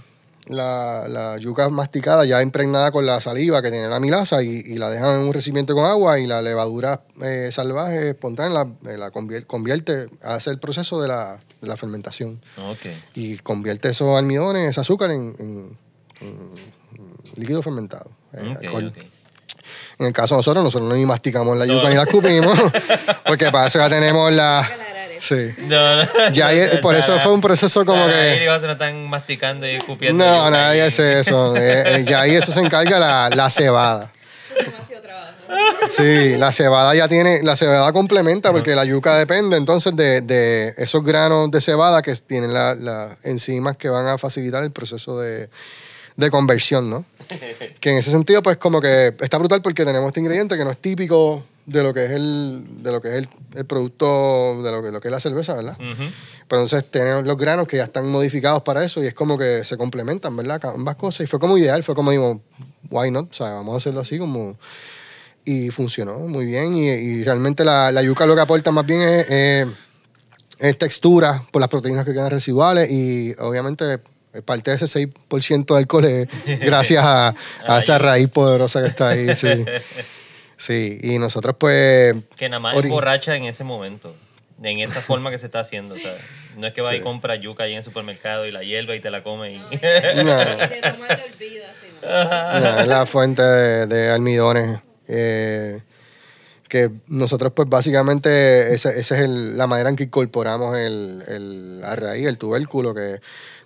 la, 0.50 1.08
la 1.08 1.38
yuca 1.38 1.70
masticada 1.70 2.25
ya 2.25 2.42
impregnada 2.42 2.92
con 2.92 3.06
la 3.06 3.20
saliva 3.22 3.62
que 3.62 3.70
tiene 3.72 3.88
la 3.88 4.00
milasa 4.00 4.42
y, 4.44 4.48
y 4.66 4.77
la 4.77 4.89
dejan 4.89 5.16
en 5.16 5.27
un 5.27 5.34
recipiente 5.34 5.74
con 5.74 5.86
agua 5.86 6.20
y 6.20 6.27
la 6.27 6.42
levadura 6.42 7.01
eh, 7.22 7.50
salvaje 7.51 8.10
espontánea 8.10 8.63
la, 8.84 8.92
eh, 8.92 8.98
la 8.98 9.12
convier- 9.12 9.46
convierte, 9.46 10.08
hace 10.22 10.50
el 10.51 10.60
proceso 10.60 11.01
de 11.01 11.08
la, 11.10 11.39
de 11.62 11.68
la 11.68 11.75
fermentación 11.77 12.39
y 13.16 13.38
convierte 13.38 13.89
esos 13.89 14.18
almidones, 14.18 14.70
ese 14.70 14.80
azúcar 14.82 15.12
en, 15.12 15.36
en- 15.39 15.77
en 16.22 16.51
líquido 17.36 17.62
fermentado. 17.62 18.10
eh. 18.34 18.58
En 20.00 20.06
el 20.06 20.13
caso 20.13 20.36
de 20.36 20.39
nosotros, 20.39 20.63
nosotros 20.63 20.88
no 20.89 20.96
ni 20.96 21.06
masticamos 21.06 21.58
la 21.58 21.66
yuca 21.66 21.84
No. 21.84 21.89
ni 21.89 21.96
la 21.96 22.04
escupimos, 22.04 22.58
porque 23.25 23.51
para 23.51 23.68
eso 23.68 23.80
ya 23.80 23.89
tenemos 23.89 24.32
la... 24.32 24.68
Sí. 25.22 25.54
No, 25.60 26.04
no. 26.04 26.10
Ya 26.34 26.48
ahí- 26.48 26.80
por 26.82 26.96
eso 26.98 27.18
fue 27.20 27.34
un 27.34 27.42
proceso 27.42 27.84
como 27.86 28.06
que- 28.08 28.48
se 28.60 28.66
lo 28.66 28.72
están 28.74 29.10
masticando 29.10 29.68
y 29.68 29.72
escupiendo. 29.76 30.24
No, 30.26 30.50
nadie 30.50 30.80
y- 30.84 30.88
hace 30.88 31.20
eso. 31.22 31.56
Eh, 31.56 31.84
eh, 32.00 32.06
ya 32.08 32.22
ahí 32.22 32.36
eso 32.36 32.52
se 32.52 32.60
encarga 32.60 33.00
la, 33.00 33.30
la 33.30 33.50
cebada. 33.50 34.12
Demasiado 34.58 35.02
trabajo. 35.04 35.34
Sí, 35.96 36.36
la 36.38 36.52
cebada 36.52 36.94
ya 36.96 37.08
tiene, 37.08 37.42
la 37.44 37.56
cebada 37.56 37.92
complementa 37.94 38.52
porque 38.52 38.76
la 38.76 38.84
yuca 38.86 39.18
depende 39.18 39.56
entonces 39.58 39.96
de, 39.96 40.22
de 40.22 40.74
esos 40.78 41.04
granos 41.04 41.50
de 41.52 41.62
cebada 41.62 42.02
que 42.02 42.14
tienen 42.16 42.54
la- 42.54 42.76
las 42.76 43.18
enzimas 43.24 43.78
que 43.78 43.88
van 43.90 44.08
a 44.08 44.18
facilitar 44.18 44.64
el 44.64 44.72
proceso 44.72 45.20
de, 45.20 45.50
de 46.18 46.32
conversión, 46.32 46.90
¿no? 46.90 47.06
Que 47.80 47.92
en 47.92 47.98
ese 47.98 48.12
sentido, 48.12 48.42
pues 48.44 48.58
como 48.58 48.82
que 48.82 49.14
está 49.22 49.38
brutal 49.38 49.62
porque 49.62 49.86
tenemos 49.86 50.08
este 50.10 50.20
ingrediente 50.20 50.58
que 50.58 50.66
no 50.66 50.72
es 50.72 50.78
típico 50.80 51.44
de 51.68 51.84
lo 51.84 51.94
que 51.94 52.06
es 52.06 52.12
el, 52.12 52.64
de 52.82 52.92
lo 52.92 53.02
que 53.02 53.10
es 53.10 53.16
el, 53.16 53.30
el 53.54 53.66
producto, 53.66 54.64
de 54.64 54.72
lo 54.72 54.82
que, 54.82 54.90
lo 54.90 55.02
que 55.02 55.10
es 55.10 55.12
la 55.12 55.20
cerveza, 55.20 55.54
¿verdad? 55.54 55.78
Pero 55.78 56.62
entonces 56.62 56.90
tenemos 56.90 57.26
los 57.26 57.38
granos 57.38 57.68
que 57.68 57.76
ya 57.76 57.84
están 57.84 58.08
modificados 58.08 58.64
para 58.64 58.86
eso 58.86 59.04
y 59.04 59.08
es 59.08 59.14
como 59.14 59.38
que 59.38 59.66
se 59.66 59.76
complementan, 59.76 60.36
¿verdad? 60.36 60.64
Ambas 60.66 60.96
cosas. 60.96 61.26
Y 61.26 61.28
fue 61.28 61.42
como 61.42 61.58
ideal, 61.58 61.84
fue 61.84 61.94
como 61.94 62.12
digo, 62.12 62.42
why 62.90 63.12
not? 63.12 63.32
O 63.32 63.34
sea, 63.34 63.52
vamos 63.52 63.74
a 63.74 63.78
hacerlo 63.78 64.00
así 64.00 64.18
como... 64.18 64.58
Y 65.44 65.70
funcionó 65.70 66.20
muy 66.20 66.46
bien 66.46 66.76
y, 66.76 66.90
y 66.90 67.24
realmente 67.24 67.64
la, 67.64 67.90
la 67.90 68.02
yuca 68.04 68.26
lo 68.26 68.36
que 68.36 68.42
aporta 68.42 68.70
más 68.72 68.86
bien 68.86 69.02
es, 69.02 69.26
eh, 69.30 69.66
es 70.60 70.78
textura 70.78 71.42
por 71.52 71.62
las 71.62 71.70
proteínas 71.70 72.04
que 72.04 72.12
quedan 72.12 72.32
residuales 72.32 72.92
y 72.92 73.34
obviamente 73.40 74.00
parte 74.44 74.72
de 74.72 74.78
ese 74.78 75.08
6% 75.08 75.66
de 75.66 75.78
alcohol 75.78 76.04
es 76.04 76.28
gracias 76.60 77.02
a, 77.06 77.34
a 77.66 77.80
esa 77.80 77.98
raíz 77.98 78.28
poderosa 78.30 78.82
que 78.82 78.88
está 78.88 79.10
ahí. 79.10 79.34
Sí, 79.38 79.48
sí. 80.58 80.98
y 81.02 81.18
nosotros 81.20 81.56
pues... 81.60 82.16
Que 82.36 82.50
nada 82.50 82.60
más 82.60 82.76
ori- 82.76 82.86
es 82.86 82.92
borracha 82.92 83.36
en 83.36 83.44
ese 83.46 83.64
momento. 83.64 84.14
En 84.62 84.80
esa 84.80 85.02
forma 85.02 85.30
que 85.30 85.38
se 85.38 85.46
está 85.46 85.60
haciendo. 85.60 85.94
O 85.94 85.98
sea, 86.00 86.16
no 86.58 86.66
es 86.68 86.74
que 86.74 86.82
va 86.82 86.94
y 86.96 86.98
Sí. 86.98 87.04
compra 87.04 87.36
yuca 87.36 87.64
ahí 87.66 87.74
en 87.74 87.78
el 87.78 87.84
supermercado 87.84 88.46
y 88.48 88.52
la 88.52 88.64
hierba 88.64 88.96
y 88.96 89.00
te 89.00 89.12
la 89.12 89.22
come. 89.24 89.54
Y... 89.54 89.58
No. 89.58 90.24
¿no? 90.24 90.36
No, 92.02 92.80
es 92.80 92.88
la 92.88 93.06
fuente 93.06 93.42
de, 93.42 93.88
de 93.88 94.10
almidones. 94.12 94.80
eh, 95.08 95.82
que 96.68 96.90
nosotros, 97.08 97.54
pues 97.56 97.70
básicamente, 97.70 98.74
esa 98.74 98.90
esa 98.90 99.16
es 99.18 99.24
el- 99.24 99.58
la 99.58 99.68
manera 99.68 99.90
en 99.90 99.96
que 99.96 100.04
incorporamos 100.04 100.76
el, 100.78 101.24
el, 101.26 101.80
la 101.80 101.96
raíz, 101.96 102.28
el 102.28 102.38
tubérculo, 102.38 102.94
que 102.94 103.22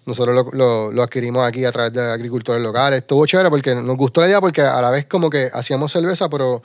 nosotros 0.05 0.34
lo, 0.36 0.51
lo- 0.51 0.91
lo 0.91 1.03
adquirimos 1.03 1.46
aquí 1.48 1.63
a 1.65 1.72
través 1.72 1.93
de 1.93 2.01
agricultores 2.01 2.62
locales. 2.63 3.00
Estuvo 3.00 3.25
chévere 3.25 3.50
porque 3.50 3.75
nos 3.75 3.98
gustó 3.98 4.22
la 4.22 4.27
idea, 4.27 4.41
porque 4.41 4.62
a 4.62 4.81
la 4.81 4.89
vez, 4.89 5.05
como 5.05 5.29
que 5.29 5.50
hacíamos 5.53 5.91
cerveza, 5.91 6.27
pero 6.29 6.62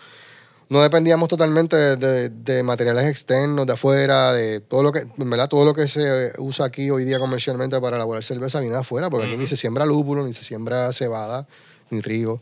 no 0.68 0.82
dependíamos 0.82 1.28
totalmente 1.28 1.76
de, 1.76 1.96
de- 1.96 2.28
de 2.30 2.62
materiales 2.62 3.04
externos, 3.06 3.66
de 3.66 3.72
afuera, 3.74 4.32
de 4.32 4.60
todo 4.60 4.82
lo 4.82 4.90
que, 4.90 5.06
verdad, 5.16 5.48
todo 5.48 5.64
lo 5.64 5.74
que 5.74 5.86
se 5.86 6.32
usa 6.38 6.66
aquí 6.66 6.90
hoy 6.90 7.04
día 7.04 7.18
comercialmente 7.18 7.80
para 7.80 7.96
elaborar 7.96 8.24
cerveza 8.24 8.58
viene 8.60 8.74
de 8.74 8.80
afuera, 8.80 9.08
porque 9.10 9.26
aquí 9.26 9.36
ni 9.36 9.46
se 9.46 9.56
siembra 9.56 9.84
lúpulo, 9.86 10.24
ni 10.26 10.32
se 10.32 10.42
siembra 10.42 10.92
cebada, 10.92 11.46
ni 11.90 12.00
trigo. 12.00 12.40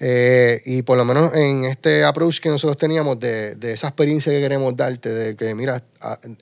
Eh, 0.00 0.62
y 0.64 0.82
por 0.82 0.96
lo 0.96 1.04
menos 1.04 1.34
en 1.34 1.64
este 1.64 2.04
approach 2.04 2.38
que 2.40 2.48
nosotros 2.48 2.76
teníamos 2.76 3.18
de, 3.18 3.56
de 3.56 3.72
esa 3.72 3.88
experiencia 3.88 4.32
que 4.32 4.40
queremos 4.40 4.76
darte, 4.76 5.08
de 5.10 5.36
que 5.36 5.54
mira, 5.54 5.82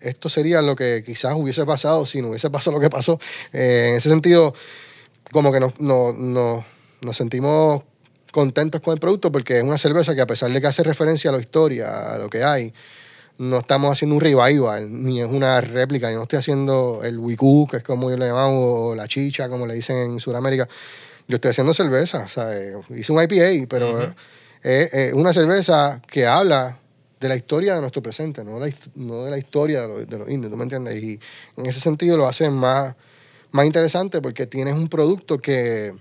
esto 0.01 0.29
sería 0.29 0.61
lo 0.61 0.77
que 0.77 1.03
quizás 1.05 1.35
hubiese 1.37 1.65
pasado 1.65 2.05
si 2.05 2.21
no 2.21 2.29
hubiese 2.29 2.51
pasado 2.51 2.77
lo 2.77 2.81
que 2.83 2.91
pasó. 2.91 3.19
Eh, 3.53 3.89
en 3.91 3.97
ese 3.97 4.09
sentido, 4.11 4.53
como 5.33 5.53
que 5.53 5.61
nos, 5.61 5.81
nos, 5.81 6.15
nos- 6.17 6.65
nos 7.01 7.17
sentimos 7.17 7.83
contentos 8.33 8.81
con 8.83 8.93
el 8.93 9.01
producto 9.01 9.33
porque 9.33 9.59
es 9.59 9.63
una 9.65 9.79
cerveza 9.79 10.15
que 10.15 10.21
a 10.21 10.27
pesar 10.27 10.51
de 10.51 10.61
que 10.61 10.67
hace 10.67 10.83
referencia 10.83 11.31
a 11.31 11.33
la 11.33 11.41
historia, 11.41 12.15
a 12.15 12.19
lo 12.19 12.29
que 12.29 12.45
hay, 12.45 12.75
no 13.39 13.59
estamos 13.59 13.91
haciendo 13.93 14.15
un 14.17 14.21
revival, 14.21 14.89
ni 15.05 15.21
es 15.21 15.29
una 15.29 15.61
réplica, 15.61 16.11
yo 16.11 16.17
no 16.17 16.23
estoy 16.23 16.39
haciendo 16.39 17.01
el 17.05 17.19
wikú, 17.19 17.67
que 17.71 17.79
es 17.79 17.83
como 17.83 18.11
yo 18.11 18.17
le 18.17 18.27
llamamos, 18.27 18.63
o 18.65 18.95
la 18.95 19.07
chicha, 19.09 19.49
como 19.49 19.67
le 19.67 19.75
dicen 19.75 19.97
en 19.97 20.21
Sudamérica. 20.21 20.69
Yo 21.29 21.37
estoy 21.37 21.51
haciendo 21.51 21.73
cerveza, 21.73 22.25
o 22.25 22.29
sea, 22.29 22.57
eh, 22.57 22.75
hice 22.97 23.13
un 23.13 23.23
IPA, 23.23 23.67
pero 23.69 24.03
es, 24.63 24.93
es 24.93 25.13
una 25.13 25.33
cerveza 25.33 26.01
que 26.07 26.27
habla 26.27 26.79
de 27.19 27.29
la 27.29 27.37
historia 27.37 27.75
de 27.75 27.81
nuestro 27.81 28.03
presente, 28.03 28.45
no, 28.45 28.59
la 28.61 28.69
hist- 28.69 28.91
no 28.95 29.25
de 29.25 29.31
la 29.31 29.39
historia 29.39 29.83
de 29.83 29.89
los, 29.89 30.09
de 30.09 30.19
los 30.19 30.29
indios, 30.31 30.51
¿tú 30.51 30.57
me 30.57 30.65
entiendes? 30.65 31.03
Y 31.03 31.19
en 31.57 31.67
ese 31.67 31.81
sentido 31.81 32.17
lo 32.17 32.29
hace 32.29 32.49
más, 32.51 32.95
más 33.53 33.67
interesante 33.67 34.21
porque 34.21 34.47
tienes 34.47 34.75
un 34.75 34.89
producto 34.89 35.39
que, 35.39 35.95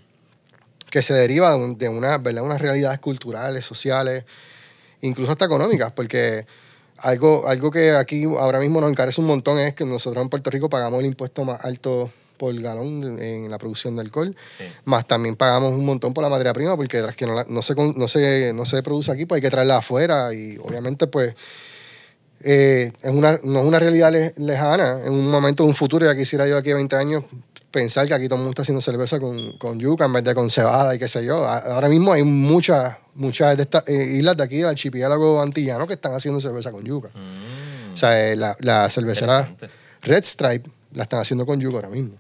que 0.92 1.02
se 1.02 1.14
deriva 1.14 1.50
de, 1.52 1.56
un- 1.58 1.78
de 1.78 1.90
una, 1.90 2.18
¿verdad? 2.18 2.44
unas 2.44 2.62
realidades 2.62 3.00
culturales, 3.00 3.66
sociales, 3.66 4.26
incluso 5.02 5.32
hasta 5.32 5.46
económicas, 5.46 5.92
porque 5.94 6.46
algo, 6.98 7.48
algo 7.48 7.72
que 7.72 7.92
aquí 7.92 8.26
ahora 8.26 8.60
mismo 8.60 8.80
nos 8.82 8.90
encarece 8.92 9.22
un 9.22 9.28
montón 9.28 9.58
es 9.60 9.74
que 9.74 9.86
nosotros 9.86 10.22
en 10.22 10.30
Puerto 10.30 10.50
Rico 10.52 10.70
pagamos 10.70 11.00
el 11.00 11.06
impuesto 11.08 11.44
más 11.46 11.64
alto 11.64 12.10
por 12.36 12.54
galón 12.62 13.20
en 13.22 13.50
la 13.50 13.58
producción 13.58 13.96
de 13.96 14.02
alcohol, 14.02 14.36
Sí. 14.58 14.64
más 14.86 15.08
también 15.08 15.36
pagamos 15.36 15.74
un 15.74 15.86
montón 15.86 16.14
por 16.14 16.24
la 16.24 16.30
materia 16.30 16.54
prima, 16.54 16.76
porque 16.76 17.02
tras 17.02 17.16
que 17.16 17.26
no, 17.26 17.34
la- 17.36 17.46
no, 17.48 17.62
se, 17.62 17.74
no, 17.76 18.08
se, 18.08 18.52
no 18.54 18.66
se 18.66 18.84
produce 18.84 19.12
aquí, 19.12 19.26
pues 19.26 19.38
hay 19.38 19.42
que 19.42 19.50
traerla 19.52 19.78
afuera 19.78 20.34
y 20.34 20.58
obviamente 20.58 21.08
pues 21.08 21.34
eh, 22.44 22.92
es 23.02 23.12
una, 23.12 23.40
no 23.44 23.60
es 23.62 23.66
una 23.66 23.80
realidad 23.80 24.12
le- 24.12 24.34
lejana. 24.38 25.00
En 25.04 25.14
un 25.14 25.28
momento, 25.30 25.64
en 25.64 25.70
un 25.70 25.76
futuro, 25.76 26.06
ya 26.06 26.16
quisiera 26.16 26.48
yo 26.48 26.58
aquí 26.58 26.72
a 26.72 26.76
20 26.76 26.96
años 26.96 27.24
pensar 27.72 28.08
que 28.08 28.14
aquí 28.14 28.26
todo 28.28 28.36
el 28.36 28.40
mundo 28.42 28.52
está 28.52 28.62
haciendo 28.62 28.82
cerveza 28.82 29.20
con, 29.20 29.58
con 29.58 29.80
yuca 29.80 30.06
en 30.06 30.14
vez 30.14 30.24
de 30.24 30.34
con 30.36 30.50
cebada 30.50 30.96
y 30.96 31.00
qué 31.00 31.08
sé 31.08 31.26
yo. 31.26 31.46
Ahora 31.48 31.90
mismo 31.90 32.14
hay 32.14 32.24
muchas 32.24 32.98
muchas 33.16 33.56
de 33.58 33.64
estas 33.64 33.84
eh, 33.88 34.18
islas 34.18 34.36
de 34.38 34.44
aquí 34.44 34.58
del 34.58 34.68
archipiélago 34.68 35.42
antillano 35.42 35.88
que 35.88 35.94
están 35.94 36.14
haciendo 36.14 36.40
cerveza 36.42 36.72
con 36.72 36.84
yuca. 36.84 37.10
Mm, 37.14 37.94
O 37.94 37.98
sea, 37.98 38.30
eh, 38.32 38.36
la, 38.36 38.56
la 38.60 38.90
cervecera. 38.90 39.56
Red 40.02 40.24
Stripe 40.24 40.70
la 40.94 41.04
están 41.04 41.22
haciendo 41.22 41.46
con 41.46 41.60
yuca 41.60 41.78
ahora 41.78 41.90
mismo. 41.90 42.12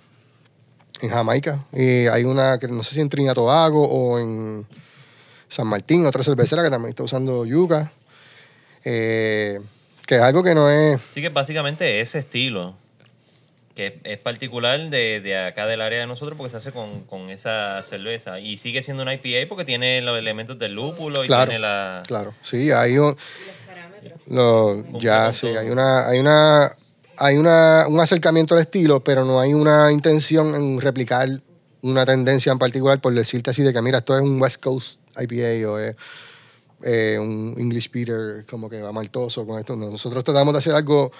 En 1.02 1.10
Jamaica. 1.10 1.60
Y 1.74 2.08
hay 2.08 2.24
una, 2.24 2.58
que 2.58 2.68
no 2.68 2.84
sé 2.84 2.96
si 2.96 3.02
en 3.02 3.10
Trinidad 3.10 3.34
y 3.34 3.36
Tobago 3.36 3.86
o 3.88 4.18
en 4.20 4.66
San 5.48 5.68
Martín, 5.68 6.06
otra 6.06 6.24
cervecera 6.24 6.64
que 6.64 6.70
también 6.70 6.90
está 6.92 7.04
usando 7.04 7.46
yuca. 7.46 7.92
Eh, 8.84 9.60
que 10.06 10.16
es 10.16 10.22
algo 10.22 10.44
que 10.44 10.54
no 10.56 10.70
es... 10.70 11.02
Sí 11.02 11.22
que 11.22 11.30
básicamente 11.30 12.00
ese 12.00 12.20
estilo, 12.20 12.75
que 13.75 14.00
es, 14.04 14.18
particular 14.20 14.80
de, 14.90 15.20
de 15.20 15.38
acá 15.38 15.66
del 15.66 15.82
área 15.82 16.00
de 16.00 16.08
nosotros 16.08 16.38
porque 16.38 16.52
se 16.52 16.58
hace 16.58 16.72
con, 16.72 17.02
con 17.02 17.30
esa 17.30 17.82
cerveza. 17.84 18.40
Y 18.40 18.58
sigue 18.58 18.84
siendo 18.84 19.04
una 19.04 19.14
IPA 19.16 19.50
porque 19.50 19.66
tiene 19.66 20.02
los 20.02 20.18
elementos 20.18 20.58
del 20.60 20.74
lúpulo 20.74 21.24
y 21.24 21.28
Claro. 21.28 21.46
tiene 21.46 21.60
la... 21.60 22.04
Claro, 22.08 22.34
sí, 22.44 22.72
hay 22.72 22.98
un... 22.98 23.18
Y 23.42 23.48
los 23.48 23.56
parámetros. 23.68 24.20
Lo, 24.28 25.00
ya, 25.00 25.34
sí, 25.34 25.48
hay 25.48 25.70
una, 25.70 26.08
hay 26.08 26.20
una, 26.20 26.75
hay 27.17 27.38
una, 27.38 27.86
un 27.88 28.00
acercamiento 28.00 28.55
al 28.55 28.62
estilo, 28.62 29.03
pero 29.03 29.25
no 29.25 29.39
hay 29.39 29.53
una 29.53 29.91
intención 29.91 30.55
en 30.55 30.81
replicar 30.81 31.41
una 31.81 32.05
tendencia 32.05 32.51
en 32.51 32.57
particular 32.57 33.00
por 33.00 33.13
decirte 33.13 33.51
así 33.51 33.62
de 33.62 33.72
que 33.72 33.81
mira, 33.81 34.00
esto 34.00 34.15
es 34.15 34.24
un 34.24 34.41
West 34.41 34.62
Coast 34.62 35.00
IPA 35.15 35.69
o 35.69 35.77
es 35.77 35.95
eh, 36.84 37.17
un 37.19 37.55
English 37.57 37.89
Peter 37.89 38.45
como 38.50 38.69
que 38.69 38.81
va 38.81 38.91
maltoso 38.91 39.45
con 39.45 39.60
esto. 39.60 39.75
No, 39.75 39.91
Nosotros 39.91 40.24
tratamos 40.24 40.53
de 40.53 40.57
hacer 40.57 40.74
algo 40.74 41.12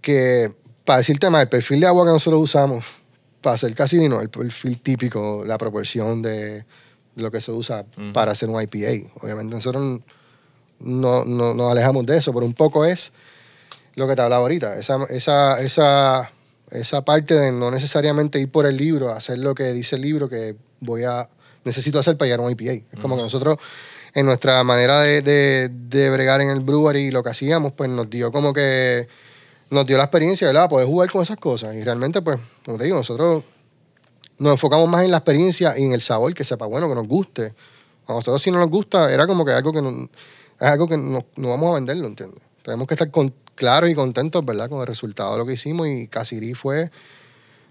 que, 0.00 0.52
para 0.84 0.98
decirte 0.98 1.28
más, 1.30 1.42
el 1.42 1.48
perfil 1.48 1.80
de 1.80 1.86
agua 1.86 2.04
que 2.04 2.12
nosotros 2.12 2.42
usamos 2.42 2.84
para 3.40 3.54
hacer 3.54 3.74
casi 3.74 4.08
no, 4.08 4.20
el 4.20 4.30
perfil 4.30 4.80
típico, 4.80 5.44
la 5.46 5.58
proporción 5.58 6.22
de 6.22 6.64
lo 7.16 7.30
que 7.30 7.40
se 7.40 7.52
usa 7.52 7.84
para 8.12 8.32
hacer 8.32 8.48
un 8.48 8.60
IPA. 8.62 9.10
Obviamente 9.20 9.54
nosotros 9.54 10.00
no, 10.80 11.24
no 11.24 11.54
nos 11.54 11.70
alejamos 11.70 12.06
de 12.06 12.16
eso, 12.16 12.32
pero 12.32 12.46
un 12.46 12.54
poco 12.54 12.84
es 12.84 13.12
lo 13.94 14.06
que 14.08 14.16
te 14.16 14.22
hablaba 14.22 14.42
ahorita, 14.42 14.78
esa, 14.78 15.04
esa, 15.10 15.60
esa, 15.60 16.30
esa 16.70 17.04
parte 17.04 17.34
de 17.34 17.52
no 17.52 17.70
necesariamente 17.70 18.38
ir 18.40 18.50
por 18.50 18.66
el 18.66 18.76
libro, 18.76 19.10
hacer 19.10 19.38
lo 19.38 19.54
que 19.54 19.72
dice 19.72 19.96
el 19.96 20.02
libro 20.02 20.28
que 20.28 20.56
voy 20.80 21.04
a, 21.04 21.28
necesito 21.64 21.98
hacer 21.98 22.16
para 22.16 22.26
llegar 22.26 22.40
a 22.40 22.42
un 22.44 22.50
IPA. 22.52 22.72
Es 22.92 22.98
como 23.00 23.16
que 23.16 23.22
nosotros, 23.22 23.58
en 24.14 24.26
nuestra 24.26 24.62
manera 24.64 25.00
de, 25.02 25.22
de, 25.22 25.68
de 25.70 26.10
bregar 26.10 26.40
en 26.40 26.50
el 26.50 26.60
brewery, 26.60 27.10
lo 27.10 27.22
que 27.22 27.30
hacíamos, 27.30 27.72
pues 27.72 27.90
nos 27.90 28.08
dio 28.08 28.32
como 28.32 28.52
que, 28.52 29.08
nos 29.70 29.84
dio 29.86 29.96
la 29.96 30.04
experiencia, 30.04 30.46
¿verdad? 30.46 30.68
Poder 30.68 30.86
jugar 30.86 31.10
con 31.10 31.22
esas 31.22 31.36
cosas. 31.38 31.74
Y 31.74 31.82
realmente, 31.84 32.20
pues, 32.22 32.38
como 32.64 32.78
te 32.78 32.84
digo, 32.84 32.96
nosotros 32.96 33.42
nos 34.38 34.52
enfocamos 34.52 34.88
más 34.88 35.04
en 35.04 35.10
la 35.10 35.18
experiencia 35.18 35.78
y 35.78 35.84
en 35.84 35.92
el 35.92 36.00
sabor, 36.02 36.34
que 36.34 36.44
sepa 36.44 36.66
bueno, 36.66 36.88
que 36.88 36.94
nos 36.94 37.06
guste. 37.06 37.54
A 38.06 38.12
nosotros 38.14 38.42
si 38.42 38.50
no 38.50 38.58
nos 38.58 38.68
gusta, 38.70 39.12
era 39.12 39.26
como 39.26 39.44
que 39.44 39.52
algo 39.52 39.72
que 39.72 39.80
no, 39.80 40.08
es 40.60 40.66
algo 40.66 40.88
que 40.88 40.96
no, 40.96 41.24
no 41.36 41.48
vamos 41.50 41.70
a 41.70 41.74
venderlo, 41.74 42.06
¿entiendes? 42.06 42.40
Tenemos 42.62 42.86
que 42.88 42.94
estar 42.94 43.10
con- 43.10 43.32
claros 43.54 43.90
y 43.90 43.94
contentos, 43.94 44.44
¿verdad? 44.44 44.68
Con 44.68 44.80
el 44.80 44.86
resultado 44.86 45.32
de 45.32 45.38
lo 45.38 45.46
que 45.46 45.54
hicimos 45.54 45.86
y 45.88 46.08
Casiri 46.08 46.54
fue 46.54 46.90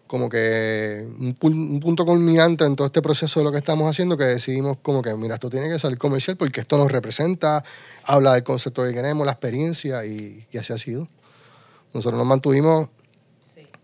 como 0.07 0.27
que 0.27 1.07
un, 1.19 1.37
pu- 1.39 1.53
un 1.53 1.79
punto 1.79 2.05
culminante 2.05 2.65
en 2.65 2.75
todo 2.75 2.85
este 2.87 3.01
proceso 3.01 3.39
de 3.39 3.45
lo 3.45 3.51
que 3.51 3.57
estamos 3.59 3.89
haciendo 3.89 4.17
que 4.17 4.25
decidimos 4.25 4.77
como 4.81 5.01
que, 5.01 5.13
mira, 5.15 5.35
esto 5.35 5.49
tiene 5.49 5.69
que 5.69 5.79
salir 5.79 5.97
comercial 5.97 6.35
porque 6.35 6.59
esto 6.61 6.77
nos 6.77 6.91
representa, 6.91 7.63
habla 8.03 8.33
del 8.33 8.43
concepto 8.43 8.83
que 8.83 8.93
queremos, 8.93 9.25
la 9.25 9.31
experiencia 9.31 10.05
y, 10.05 10.45
y 10.51 10.57
así 10.57 10.73
ha 10.73 10.77
sido. 10.77 11.07
Nosotros 11.93 12.17
nos 12.17 12.27
mantuvimos, 12.27 12.89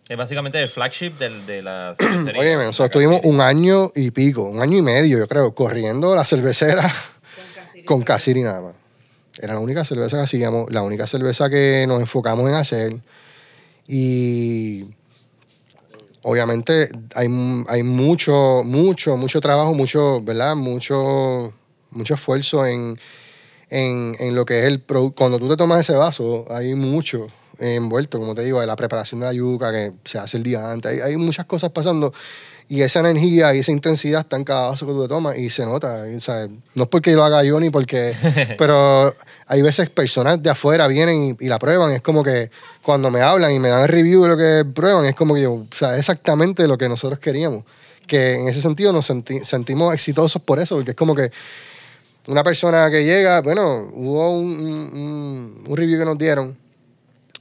Es 0.09 0.17
básicamente 0.17 0.61
el 0.61 0.67
flagship 0.69 1.11
del, 1.17 1.45
de 1.45 1.61
la 1.61 1.93
cervecería. 1.97 2.39
oye, 2.41 2.55
nosotros 2.57 2.91
tuvimos 2.91 3.21
un 3.23 3.39
año 3.39 3.91
y 3.95 4.11
pico, 4.11 4.43
un 4.43 4.61
año 4.61 4.77
y 4.77 4.81
medio, 4.81 5.17
yo 5.19 5.27
creo, 5.29 5.55
corriendo 5.55 6.13
la 6.13 6.25
cervecera 6.25 6.93
con 7.85 8.01
Casiri 8.01 8.43
nada 8.43 8.61
más. 8.61 8.73
Era 9.39 9.53
la 9.53 9.59
única 9.59 9.85
cerveza 9.85 10.17
que 10.17 10.23
hacíamos, 10.23 10.71
la 10.71 10.81
única 10.81 11.07
cerveza 11.07 11.49
que 11.49 11.85
nos 11.87 11.99
enfocamos 11.99 12.47
en 12.49 12.55
hacer. 12.55 12.99
Y 13.87 14.85
obviamente 16.23 16.89
hay, 17.15 17.27
hay 17.67 17.83
mucho, 17.83 18.63
mucho, 18.65 19.15
mucho 19.17 19.39
trabajo, 19.39 19.73
mucho, 19.73 20.21
¿verdad? 20.21 20.55
Mucho, 20.55 21.53
mucho 21.91 22.13
esfuerzo 22.15 22.65
en, 22.65 22.97
en, 23.69 24.15
en 24.19 24.35
lo 24.35 24.45
que 24.45 24.59
es 24.59 24.65
el 24.65 24.81
producto. 24.81 25.19
Cuando 25.19 25.39
tú 25.39 25.47
te 25.47 25.55
tomas 25.55 25.79
ese 25.79 25.93
vaso, 25.93 26.45
hay 26.49 26.75
mucho 26.75 27.27
envuelto, 27.59 28.19
como 28.19 28.35
te 28.35 28.43
digo, 28.43 28.59
de 28.61 28.67
la 28.67 28.75
preparación 28.75 29.21
de 29.21 29.25
la 29.27 29.33
yuca 29.33 29.71
que 29.71 29.93
se 30.03 30.19
hace 30.19 30.37
el 30.37 30.43
día 30.43 30.69
antes. 30.69 30.91
Hay, 30.91 30.99
hay 30.99 31.17
muchas 31.17 31.45
cosas 31.45 31.71
pasando. 31.71 32.13
Y 32.69 32.81
esa 32.81 32.99
energía 32.99 33.55
y 33.55 33.59
esa 33.59 33.71
intensidad 33.71 34.21
está 34.21 34.35
en 34.35 34.43
cada 34.43 34.67
vaso 34.67 34.85
que 34.85 34.91
tú 34.91 35.01
te 35.03 35.07
tomas 35.07 35.37
y 35.37 35.49
se 35.49 35.65
nota. 35.65 36.09
y, 36.11 36.15
o 36.15 36.19
sea, 36.19 36.47
no 36.75 36.83
es 36.83 36.89
porque 36.89 37.13
lo 37.13 37.23
haga 37.23 37.41
yo 37.43 37.59
ni 37.61 37.69
porque... 37.69 38.13
pero 38.57 39.15
hay 39.45 39.61
veces 39.61 39.89
personas 39.89 40.43
de 40.43 40.49
afuera 40.49 40.85
vienen 40.89 41.37
y, 41.39 41.45
y 41.45 41.47
la 41.47 41.59
prueban. 41.59 41.93
Es 41.93 42.01
como 42.01 42.23
que 42.23 42.51
cuando 42.83 43.09
me 43.09 43.21
hablan 43.21 43.53
y 43.53 43.59
me 43.59 43.69
dan 43.69 43.83
el 43.83 43.87
review 43.87 44.23
de 44.23 44.27
lo 44.29 44.37
que 44.37 44.65
prueban, 44.69 45.05
es 45.05 45.15
como 45.15 45.33
que 45.35 45.43
yo, 45.43 45.53
o 45.53 45.67
sea, 45.73 45.97
exactamente 45.97 46.67
lo 46.67 46.77
que 46.77 46.89
nosotros 46.89 47.19
queríamos. 47.19 47.63
Que 48.05 48.35
en 48.35 48.49
ese 48.49 48.59
sentido 48.61 48.91
nos 48.91 49.09
senti- 49.09 49.43
sentimos 49.45 49.93
exitosos 49.93 50.41
por 50.41 50.59
eso, 50.59 50.75
porque 50.75 50.91
es 50.91 50.97
como 50.97 51.15
que 51.15 51.31
una 52.27 52.43
persona 52.43 52.91
que 52.91 53.05
llega, 53.05 53.41
bueno, 53.41 53.89
hubo 53.93 54.29
un, 54.31 54.45
un- 54.59 55.63
un 55.67 55.77
review 55.77 55.99
que 55.99 56.05
nos 56.05 56.17
dieron 56.17 56.57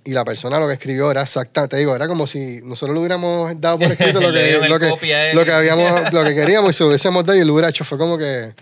y 0.07 0.13
la 0.13 0.25
persona 0.25 0.59
lo 0.59 0.67
que 0.67 0.73
escribió 0.75 1.11
era 1.11 1.21
exacta, 1.23 1.69
te 1.69 1.77
digo, 1.77 1.95
era 1.95 2.09
como 2.09 2.27
si 2.27 2.61
nosotros 2.63 2.95
le 2.95 3.01
hubiéramos 3.01 3.61
dado 3.61 3.79
por 3.79 3.89
escrito 3.93 4.21
lo 4.21 4.33
que, 4.33 4.53
lo 4.69 4.79
que, 4.79 4.89
lo 5.35 5.45
que 5.45 5.53
habíamos, 5.53 6.13
lo 6.13 6.25
que 6.25 6.35
queríamos 6.35 6.71
y 6.71 6.73
se 6.73 6.85
lo 6.85 6.89
hubiésemos 6.89 7.25
dado 7.27 7.39
y 7.39 7.45
lo 7.45 7.53
hubiera 7.53 7.69
hecho. 7.69 7.85
Fue 7.85 7.99
como 7.99 8.17
que 8.17 8.55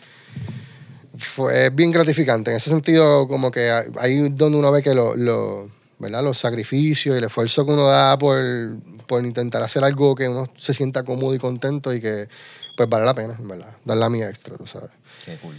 fue 1.18 1.70
bien 1.70 1.90
gratificante. 1.92 2.50
En 2.50 2.56
ese 2.56 2.70
sentido, 2.70 3.28
como 3.28 3.50
que 3.50 3.70
ahí 3.98 4.24
es 4.24 4.36
donde 4.36 4.58
uno 4.58 4.72
ve 4.72 4.82
que 4.82 4.94
lo, 4.94 5.14
lo- 5.16 5.68
¿verdad? 5.98 6.22
los 6.24 6.38
sacrificios 6.38 7.14
y 7.14 7.18
el 7.18 7.24
esfuerzo 7.24 7.64
que 7.64 7.72
uno 7.72 7.86
da 7.86 8.18
por, 8.18 8.40
por 9.06 9.24
intentar 9.24 9.62
hacer 9.62 9.84
algo 9.84 10.14
que 10.14 10.28
uno 10.28 10.48
se 10.56 10.74
sienta 10.74 11.02
cómodo 11.04 11.34
y 11.34 11.38
contento 11.38 11.94
y 11.94 12.00
que 12.00 12.28
pues 12.76 12.88
vale 12.88 13.04
la 13.04 13.14
pena, 13.14 13.36
en 13.38 13.46
¿verdad? 13.46 13.76
Dar 13.84 13.96
la 13.96 14.08
mía 14.10 14.28
extra, 14.28 14.56
tú 14.56 14.66
sabes. 14.66 14.90
Qué 15.24 15.36
cool. 15.38 15.54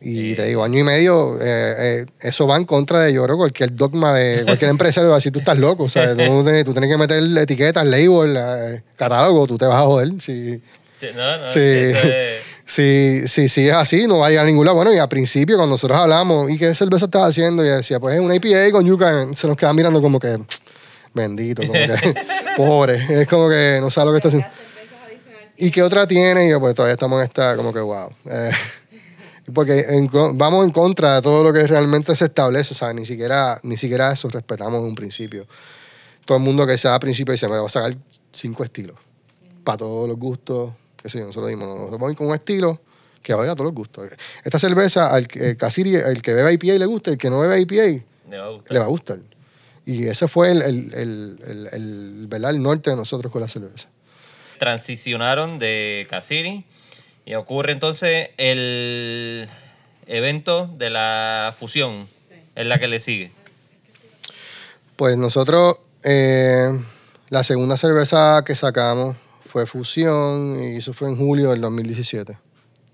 Y 0.00 0.34
te 0.34 0.44
digo, 0.46 0.62
año 0.62 0.78
y 0.78 0.82
medio, 0.84 1.36
eh, 1.40 1.74
eh, 1.78 2.06
eso 2.20 2.46
va 2.46 2.56
en 2.56 2.64
contra 2.64 3.00
de, 3.00 3.12
yo 3.12 3.24
creo, 3.24 3.36
cualquier 3.36 3.74
dogma 3.74 4.14
de 4.14 4.42
cualquier 4.46 4.70
empresario. 4.70 5.12
Así 5.14 5.30
tú 5.30 5.40
estás 5.40 5.58
loco, 5.58 5.84
o 5.84 5.88
sea, 5.88 6.10
tú, 6.12 6.44
tienes- 6.44 6.64
tú 6.64 6.72
tienes 6.72 6.88
que 6.90 6.96
meter 6.96 7.22
etiquetas, 7.38 7.84
label, 7.84 8.36
eh, 8.38 8.82
catálogo, 8.96 9.46
tú 9.46 9.56
te 9.58 9.66
vas 9.66 9.82
a 9.82 9.86
joder. 9.86 10.10
Si, 10.20 10.60
Sí, 11.00 11.06
no, 11.14 11.38
no, 11.38 11.48
Sí. 11.48 11.60
eso 11.60 11.98
es- 12.08 12.42
si, 12.66 13.22
si, 13.28 13.48
si 13.48 13.68
es 13.68 13.74
así, 13.74 14.06
no 14.06 14.18
va 14.18 14.26
a 14.26 14.30
llegar 14.30 14.44
a 14.44 14.48
ningún 14.48 14.66
lado. 14.66 14.76
Bueno, 14.76 14.92
y 14.92 14.98
al 14.98 15.08
principio, 15.08 15.56
cuando 15.56 15.72
nosotros 15.74 15.96
hablamos, 15.98 16.50
¿y 16.50 16.58
qué 16.58 16.74
cerveza 16.74 17.06
estás 17.06 17.28
haciendo? 17.28 17.64
Y 17.64 17.68
decía, 17.68 17.98
pues 17.98 18.14
es 18.16 18.20
una 18.20 18.34
IPA 18.34 18.70
con 18.72 18.84
yuca. 18.84 19.26
Se 19.34 19.46
nos 19.46 19.56
queda 19.56 19.72
mirando 19.72 20.02
como 20.02 20.20
que, 20.20 20.36
bendito, 21.14 21.62
como 21.62 21.72
que, 21.72 22.14
pobre. 22.56 23.20
Es 23.22 23.26
como 23.28 23.48
que 23.48 23.78
no 23.80 23.88
sabe 23.90 24.06
lo 24.06 24.12
que 24.12 24.16
está 24.18 24.28
haciendo. 24.28 24.48
¿Y 25.56 25.70
qué 25.70 25.82
otra 25.82 26.06
tiene? 26.06 26.46
Y 26.46 26.50
yo, 26.50 26.60
pues 26.60 26.74
todavía 26.74 26.94
estamos 26.94 27.18
en 27.20 27.24
esta, 27.24 27.56
como 27.56 27.72
que, 27.72 27.80
wow. 27.80 28.10
Porque 29.54 29.80
en 29.88 30.08
vamos 30.36 30.64
en 30.64 30.70
contra 30.72 31.16
de 31.16 31.22
todo 31.22 31.42
lo 31.44 31.52
que 31.52 31.66
realmente 31.66 32.14
se 32.16 32.26
establece, 32.26 32.74
¿sabes? 32.74 32.94
Ni 32.96 33.04
siquiera, 33.04 33.58
ni 33.62 33.76
siquiera 33.76 34.12
eso 34.12 34.28
respetamos 34.28 34.80
en 34.80 34.86
un 34.86 34.94
principio. 34.94 35.46
Todo 36.24 36.38
el 36.38 36.44
mundo 36.44 36.66
que 36.66 36.76
se 36.76 36.88
da 36.88 36.94
al 36.94 37.00
principio 37.00 37.32
dice, 37.32 37.48
me 37.48 37.56
voy 37.56 37.66
a 37.66 37.68
sacar 37.70 37.94
cinco 38.32 38.62
estilos. 38.64 38.96
Para 39.64 39.78
todos 39.78 40.08
los 40.08 40.18
gustos. 40.18 40.72
Que 41.00 41.08
sí, 41.08 41.18
nosotros 41.18 41.48
dimos, 41.48 41.68
nosotros 41.68 41.98
vamos 42.00 42.16
con 42.16 42.26
un 42.26 42.34
estilo 42.34 42.80
que 43.22 43.32
va 43.34 43.42
a 43.42 43.46
ir 43.46 43.50
a 43.50 43.54
todos 43.54 43.66
los 43.66 43.74
gustos. 43.74 44.10
Esta 44.44 44.58
cerveza, 44.58 45.08
al 45.12 45.26
que, 45.28 45.50
el 45.50 45.56
Casiri, 45.56 45.94
el 45.96 46.20
que 46.22 46.34
bebe 46.34 46.52
IPA 46.54 46.78
le 46.78 46.86
gusta, 46.86 47.10
el 47.10 47.18
que 47.18 47.30
no 47.30 47.40
bebe 47.40 47.60
IPA 47.60 48.04
me 48.28 48.36
va 48.38 48.46
a 48.46 48.48
gustar. 48.50 48.72
le 48.72 48.78
va 48.78 48.84
a 48.84 48.88
gustar. 48.88 49.18
Y 49.86 50.06
ese 50.06 50.28
fue 50.28 50.50
el, 50.50 50.62
el, 50.62 50.94
el, 50.94 51.38
el, 51.46 51.68
el- 51.72 52.26
¿verdad? 52.28 52.50
el 52.50 52.60
norte 52.62 52.90
de 52.90 52.96
nosotros 52.96 53.32
con 53.32 53.40
la 53.40 53.48
cerveza. 53.48 53.88
transicionaron 54.58 55.58
de 55.58 56.06
Casiri 56.10 56.64
y 57.28 57.34
ocurre 57.34 57.72
entonces 57.72 58.30
el 58.38 59.50
evento 60.06 60.66
de 60.78 60.88
la 60.88 61.54
fusión, 61.58 62.08
es 62.54 62.66
la 62.66 62.78
que 62.78 62.88
le 62.88 63.00
sigue. 63.00 63.32
Pues 64.96 65.18
nosotros, 65.18 65.78
eh, 66.04 66.70
la 67.28 67.44
segunda 67.44 67.76
cerveza 67.76 68.42
que 68.46 68.54
sacamos 68.54 69.14
fue 69.44 69.66
Fusión 69.66 70.58
y 70.58 70.76
eso 70.78 70.94
fue 70.94 71.08
en 71.08 71.18
julio 71.18 71.50
del 71.50 71.60
2017. 71.60 72.38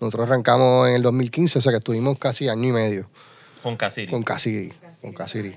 Nosotros 0.00 0.28
arrancamos 0.28 0.88
en 0.88 0.96
el 0.96 1.02
2015, 1.02 1.60
o 1.60 1.62
sea 1.62 1.70
que 1.70 1.78
estuvimos 1.78 2.18
casi 2.18 2.48
año 2.48 2.70
y 2.70 2.72
medio 2.72 3.08
Con 3.62 3.76
Casiri. 3.76 4.10
con 4.10 4.24
Casiri. 4.24 4.72
Con 5.00 5.12
Casiri. 5.12 5.56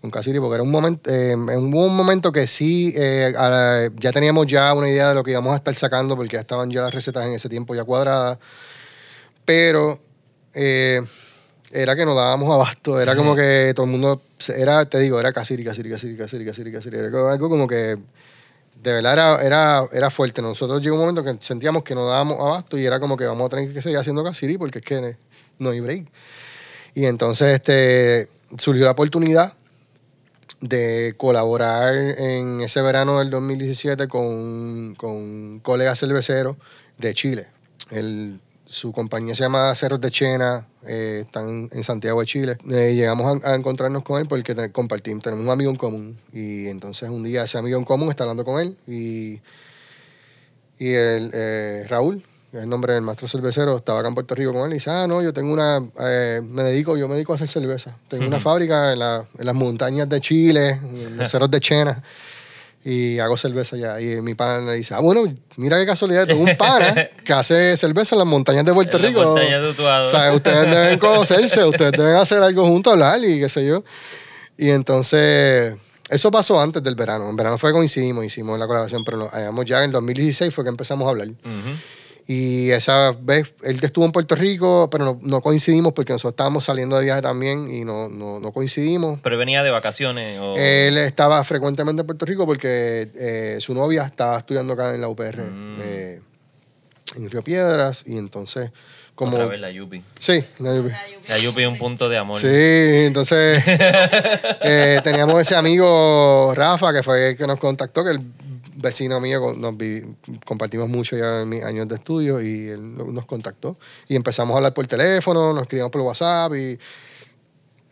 Con 0.00 0.10
Casiri, 0.10 0.38
porque 0.40 0.54
era 0.54 0.62
un 0.62 0.70
momento, 0.70 1.10
eh, 1.12 1.34
hubo 1.36 1.86
un 1.86 1.94
momento 1.94 2.32
que 2.32 2.46
sí, 2.46 2.92
eh, 2.96 3.32
la- 3.34 3.90
ya 3.98 4.12
teníamos 4.12 4.46
ya 4.46 4.72
una 4.72 4.88
idea 4.88 5.10
de 5.10 5.14
lo 5.14 5.22
que 5.22 5.32
íbamos 5.32 5.52
a 5.52 5.56
estar 5.56 5.74
sacando, 5.74 6.16
porque 6.16 6.34
ya 6.36 6.40
estaban 6.40 6.70
ya 6.70 6.80
las 6.82 6.94
recetas 6.94 7.26
en 7.26 7.34
ese 7.34 7.48
tiempo 7.50 7.74
ya 7.74 7.84
cuadradas, 7.84 8.38
pero 9.44 9.98
eh, 10.54 11.02
era 11.70 11.94
que 11.96 12.04
nos 12.04 12.16
dábamos 12.16 12.52
abasto, 12.54 13.00
era 13.00 13.14
como 13.14 13.36
que 13.36 13.72
todo 13.74 13.84
el 13.86 13.92
mundo, 13.92 14.22
era, 14.56 14.84
te 14.86 14.98
digo, 14.98 15.20
era 15.20 15.32
Casiri, 15.32 15.64
Casiri, 15.64 15.90
Casiri, 15.90 16.16
Casiri, 16.16 16.44
Casiri, 16.44 16.72
Casiri, 16.72 16.98
era 16.98 17.32
algo 17.32 17.48
como 17.48 17.66
que 17.66 17.96
de 18.82 18.92
verdad 18.94 19.12
era, 19.12 19.42
era, 19.42 19.88
era 19.92 20.10
fuerte. 20.10 20.40
Nosotros 20.40 20.80
llegó 20.80 20.94
un 20.96 21.02
momento 21.02 21.22
que 21.22 21.36
sentíamos 21.44 21.82
que 21.84 21.94
nos 21.94 22.08
dábamos 22.08 22.38
abasto 22.40 22.78
y 22.78 22.86
era 22.86 22.98
como 22.98 23.16
que 23.16 23.26
vamos 23.26 23.46
a 23.46 23.50
tener 23.50 23.72
que 23.74 23.82
seguir 23.82 23.98
haciendo 23.98 24.24
Casiri 24.24 24.56
porque 24.56 24.78
es 24.78 24.84
que 24.84 25.16
no 25.58 25.70
hay 25.70 25.80
break. 25.80 26.06
Y 26.94 27.04
entonces 27.04 27.54
este, 27.54 28.28
surgió 28.58 28.86
la 28.86 28.92
oportunidad 28.92 29.52
de 30.60 31.14
colaborar 31.16 31.94
en 31.94 32.60
ese 32.60 32.82
verano 32.82 33.18
del 33.18 33.30
2017 33.30 34.08
con, 34.08 34.94
con 34.96 35.10
un 35.12 35.60
colega 35.62 35.94
cervecero 35.96 36.56
de 36.98 37.14
Chile. 37.14 37.46
Él- 37.90 38.40
su 38.66 38.92
compañía 38.92 39.34
se 39.34 39.42
llama 39.42 39.74
Cerros 39.74 40.00
de 40.00 40.12
Chena, 40.12 40.68
eh, 40.86 41.24
están 41.26 41.68
en 41.72 41.82
Santiago 41.82 42.20
de 42.20 42.26
Chile. 42.26 42.56
Eh, 42.70 42.94
llegamos 42.94 43.42
a, 43.44 43.56
encontrarnos 43.56 44.04
con 44.04 44.20
él 44.20 44.28
porque 44.28 44.54
te- 44.54 44.70
compartimos, 44.70 45.24
tenemos 45.24 45.44
un 45.44 45.50
amigo 45.50 45.70
en 45.72 45.76
común. 45.76 46.18
Y 46.32 46.68
entonces 46.68 47.10
un 47.10 47.24
día 47.24 47.42
ese 47.42 47.58
amigo 47.58 47.76
en 47.78 47.84
común 47.84 48.10
está 48.10 48.22
hablando 48.22 48.44
con 48.44 48.60
él 48.60 48.76
y, 48.86 49.40
y 50.78 50.92
el, 50.92 51.30
eh, 51.34 51.84
Raúl, 51.88 52.22
el 52.52 52.68
nombre 52.68 52.94
del 52.94 53.02
maestro 53.02 53.28
cervecero, 53.28 53.76
estaba 53.76 54.00
acá 54.00 54.08
en 54.08 54.14
Puerto 54.14 54.34
Rico 54.34 54.52
con 54.52 54.62
él 54.62 54.70
y 54.72 54.74
dice, 54.74 54.90
ah, 54.90 55.06
no, 55.06 55.22
yo 55.22 55.32
tengo 55.32 55.52
una, 55.52 55.80
eh, 56.00 56.40
me 56.44 56.62
dedico, 56.64 56.96
yo 56.96 57.06
me 57.08 57.14
dedico 57.14 57.32
a 57.32 57.36
hacer 57.36 57.48
cerveza. 57.48 57.96
Tengo 58.08 58.26
una 58.26 58.40
fábrica 58.40 58.92
en, 58.92 58.98
la- 58.98 59.24
en 59.38 59.46
las 59.46 59.54
montañas 59.54 60.08
de 60.08 60.20
Chile, 60.20 60.70
en 60.70 61.16
los 61.16 61.30
cerros 61.30 61.50
de 61.50 61.60
Chena, 61.60 62.02
y 62.84 63.18
hago 63.18 63.36
cerveza 63.36 63.76
allá. 63.76 64.00
Y 64.00 64.20
mi 64.22 64.34
pana 64.34 64.70
le 64.72 64.76
dice, 64.78 64.94
ah, 64.94 65.00
bueno, 65.00 65.22
mira 65.56 65.78
qué 65.78 65.86
casualidad, 65.86 66.26
tengo 66.26 66.42
un 66.42 66.56
pana 66.56 66.94
que 67.24 67.32
hace 67.32 67.76
cerveza 67.76 68.14
en 68.16 68.20
las 68.20 68.26
montañas 68.28 68.64
de 68.64 68.72
Puerto 68.72 68.96
En 68.96 69.02
las 69.02 69.10
Rico. 69.12 69.24
montañas 69.24 69.62
de 69.62 69.68
Utuado. 69.68 70.08
O 70.08 70.10
sea, 70.10 70.32
ustedes 70.32 70.68
deben 70.70 70.98
conocerse, 70.98 71.62
ustedes 71.64 71.92
deben 71.92 72.16
hacer 72.16 72.42
algo 72.42 72.66
juntos, 72.66 72.92
hablar 72.94 73.22
y 73.24 73.38
qué 73.38 73.48
sé 73.48 73.66
yo. 73.66 73.84
Y 74.58 74.70
entonces, 74.70 75.74
eso 76.08 76.30
pasó 76.30 76.60
antes 76.60 76.82
del 76.82 76.94
verano. 76.96 77.30
En 77.30 77.36
verano 77.36 77.58
fue 77.58 77.70
que 77.70 77.74
coincidimos, 77.76 78.24
hicimos 78.24 78.58
la 78.58 78.66
colaboración, 78.66 79.04
pero 79.04 79.16
lo 79.18 79.28
hagamos 79.32 79.64
ya 79.66 79.78
en 79.78 79.84
el 79.84 79.92
2016 79.92 80.52
fue 80.52 80.64
que 80.64 80.70
empezamos 80.70 81.06
a 81.06 81.10
hablar. 81.10 81.28
Ujú. 81.28 81.76
Y 82.32 82.70
esa 82.70 83.10
vez, 83.20 83.52
él 83.64 83.80
estuvo 83.82 84.04
en 84.04 84.12
Puerto 84.12 84.36
Rico, 84.36 84.88
pero 84.88 85.04
no, 85.04 85.18
no 85.20 85.40
coincidimos 85.40 85.92
porque 85.92 86.12
nosotros 86.12 86.34
estábamos 86.34 86.62
saliendo 86.62 86.96
de 86.96 87.06
viaje 87.06 87.22
también 87.22 87.68
y 87.68 87.84
no, 87.84 88.08
no, 88.08 88.38
no 88.38 88.52
coincidimos. 88.52 89.18
Pero 89.20 89.36
venía 89.36 89.64
de 89.64 89.70
vacaciones. 89.70 90.38
O... 90.38 90.54
Él 90.56 90.96
estaba 90.98 91.42
frecuentemente 91.42 92.02
en 92.02 92.06
Puerto 92.06 92.24
Rico 92.26 92.46
porque 92.46 93.10
eh, 93.16 93.56
su 93.58 93.74
novia 93.74 94.04
estaba 94.04 94.38
estudiando 94.38 94.74
acá 94.74 94.94
en 94.94 95.00
la 95.00 95.08
UPR, 95.08 95.42
Mm. 95.42 95.76
eh, 95.82 96.20
en 97.16 97.30
Río 97.30 97.42
Piedras, 97.42 98.04
y 98.06 98.16
entonces, 98.16 98.70
como... 99.16 99.32
Otra 99.32 99.46
vez 99.46 99.60
la 99.60 99.72
Yupi. 99.72 100.04
Sí, 100.20 100.44
la 100.60 100.74
UPR. 100.74 100.92
La 101.28 101.36
Yupi 101.38 101.62
es 101.62 101.68
un 101.68 101.78
punto 101.78 102.08
de 102.08 102.16
amor. 102.16 102.36
Sí, 102.36 102.46
entonces 102.46 103.60
eh, 103.66 105.00
teníamos 105.02 105.40
ese 105.40 105.56
amigo 105.56 106.52
Rafa 106.54 106.92
que 106.92 107.02
fue 107.02 107.30
el 107.30 107.36
que 107.36 107.48
nos 107.48 107.58
contactó, 107.58 108.04
que 108.04 108.20
vecino 108.80 109.20
mío, 109.20 109.54
nos 109.56 109.76
vi- 109.76 110.02
compartimos 110.44 110.88
mucho 110.88 111.16
ya 111.16 111.42
en 111.42 111.48
mis 111.48 111.62
años 111.62 111.86
de 111.88 111.94
estudio 111.96 112.40
y 112.40 112.68
él 112.68 112.96
no- 112.96 113.06
nos 113.06 113.26
contactó. 113.26 113.76
Y 114.08 114.16
empezamos 114.16 114.54
a 114.54 114.56
hablar 114.58 114.74
por 114.74 114.86
teléfono, 114.86 115.52
nos 115.52 115.62
escribíamos 115.62 115.90
por 115.92 116.00
WhatsApp 116.02 116.52
y 116.54 116.78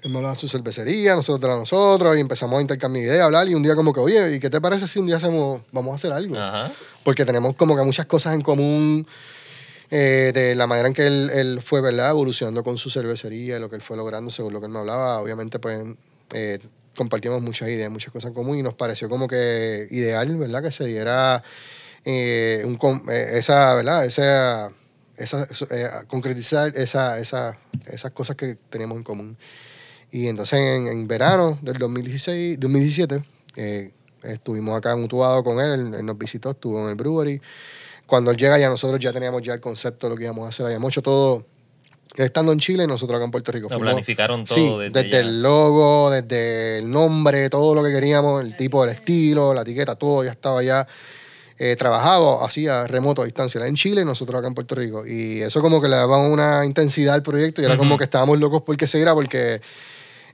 Él 0.02 0.10
me 0.10 0.18
hablaba 0.18 0.34
de 0.34 0.40
su 0.40 0.46
cervecería, 0.48 1.16
nosotros 1.16 1.40
de 1.40 1.48
la 1.48 1.56
nosotros, 1.56 2.16
y 2.16 2.20
empezamos 2.20 2.56
a 2.58 2.60
intercambiar 2.62 3.04
ideas, 3.06 3.20
a 3.22 3.24
hablar, 3.24 3.48
y 3.48 3.54
un 3.56 3.64
día 3.64 3.74
como 3.74 3.92
que, 3.92 3.98
oye, 3.98 4.36
¿y 4.36 4.38
qué 4.38 4.48
te 4.48 4.60
parece 4.60 4.86
si 4.86 5.00
un 5.00 5.06
día 5.06 5.16
hacemos, 5.16 5.62
vamos 5.72 5.90
a 5.90 5.94
hacer 5.96 6.12
algo? 6.12 6.36
Ajá. 6.38 6.70
Porque 7.02 7.24
tenemos 7.24 7.56
como 7.56 7.76
que 7.76 7.82
muchas 7.82 8.06
cosas 8.06 8.34
en 8.34 8.42
común 8.42 9.08
eh, 9.90 10.30
de 10.32 10.54
la 10.54 10.68
manera 10.68 10.86
en 10.86 10.94
que 10.94 11.04
él, 11.06 11.30
él 11.34 11.62
fue, 11.62 11.80
¿verdad? 11.80 12.10
Evolucionando 12.10 12.62
con 12.62 12.76
su 12.78 12.90
cervecería 12.90 13.58
lo 13.58 13.68
que 13.68 13.74
él 13.74 13.82
fue 13.82 13.96
logrando, 13.96 14.30
según 14.30 14.52
lo 14.52 14.60
que 14.60 14.66
él 14.66 14.72
me 14.72 14.78
hablaba. 14.78 15.18
Obviamente, 15.20 15.58
pues, 15.58 15.82
eh, 16.32 16.60
compartimos 16.98 17.40
muchas 17.40 17.68
ideas, 17.68 17.90
muchas 17.90 18.12
cosas 18.12 18.28
en 18.28 18.34
común, 18.34 18.58
y 18.58 18.62
nos 18.62 18.74
pareció 18.74 19.08
como 19.08 19.28
que 19.28 19.86
ideal, 19.90 20.36
¿verdad? 20.36 20.62
Que 20.62 20.72
se 20.72 20.84
diera 20.84 21.44
eh, 22.04 22.64
un, 22.66 22.76
eh, 23.08 23.38
esa, 23.38 23.74
¿verdad? 23.74 24.04
Esa, 24.04 24.72
esa, 25.16 25.46
eh, 25.70 25.88
concretizar 26.08 26.76
esa, 26.76 27.18
esa, 27.20 27.56
esas 27.86 28.12
cosas 28.12 28.34
que 28.36 28.56
teníamos 28.68 28.98
en 28.98 29.04
común. 29.04 29.38
Y 30.10 30.26
entonces 30.26 30.58
en, 30.58 30.88
en 30.88 31.06
verano 31.06 31.58
del 31.62 31.78
2016, 31.78 32.58
2017 32.58 33.22
eh, 33.56 33.92
estuvimos 34.24 34.76
acá 34.76 34.96
mutuados 34.96 35.44
con 35.44 35.60
él, 35.60 35.80
él, 35.80 35.94
él 35.94 36.04
nos 36.04 36.18
visitó, 36.18 36.50
estuvo 36.50 36.82
en 36.82 36.88
el 36.90 36.94
brewery. 36.96 37.40
Cuando 38.06 38.32
él 38.32 38.36
llega 38.36 38.58
ya 38.58 38.68
nosotros 38.68 38.98
ya 38.98 39.12
teníamos 39.12 39.42
ya 39.42 39.54
el 39.54 39.60
concepto 39.60 40.06
de 40.06 40.10
lo 40.10 40.16
que 40.16 40.24
íbamos 40.24 40.46
a 40.46 40.48
hacer, 40.48 40.66
habíamos 40.66 40.92
hecho 40.92 41.02
todo 41.02 41.46
estando 42.16 42.52
en 42.52 42.58
Chile, 42.58 42.86
nosotros 42.86 43.16
acá 43.16 43.24
en 43.24 43.30
Puerto 43.30 43.52
Rico. 43.52 43.64
Lo 43.68 43.76
Fuimos- 43.76 43.92
planificaron 43.92 44.44
todo 44.44 44.54
Sí, 44.56 44.66
desde 44.78 44.90
desde, 44.90 45.10
ya. 45.10 45.18
el 45.20 45.42
logo, 45.42 46.10
desde 46.10 46.78
el 46.78 46.90
nombre, 46.90 47.48
todo 47.50 47.74
lo 47.74 47.82
que 47.84 47.90
queríamos, 47.92 48.42
el 48.42 48.56
tipo, 48.56 48.82
el 48.84 48.90
estilo, 48.90 49.54
la 49.54 49.62
etiqueta, 49.62 49.94
todo 49.94 50.24
ya 50.24 50.32
estaba 50.32 50.62
ya 50.62 50.86
eh, 51.60 51.74
trabajado 51.76 52.44
así 52.44 52.68
a 52.68 52.86
remoto 52.86 53.22
a 53.22 53.24
distancia. 53.24 53.64
En 53.66 53.74
Chile, 53.74 54.04
nosotros 54.04 54.38
acá 54.38 54.46
en 54.46 54.54
Puerto 54.54 54.74
Rico. 54.76 55.04
Y 55.06 55.40
eso 55.42 55.60
como 55.60 55.80
que 55.80 55.88
le 55.88 55.96
daba 55.96 56.16
una 56.18 56.64
intensidad 56.64 57.14
al 57.16 57.22
proyecto 57.24 57.60
y 57.60 57.64
era 57.64 57.76
como 57.76 57.90
Ujú. 57.94 57.98
que 57.98 58.04
estábamos 58.04 58.38
locos 58.38 58.62
porque 58.64 58.86
se 58.86 59.00
era 59.00 59.12
porque 59.12 59.60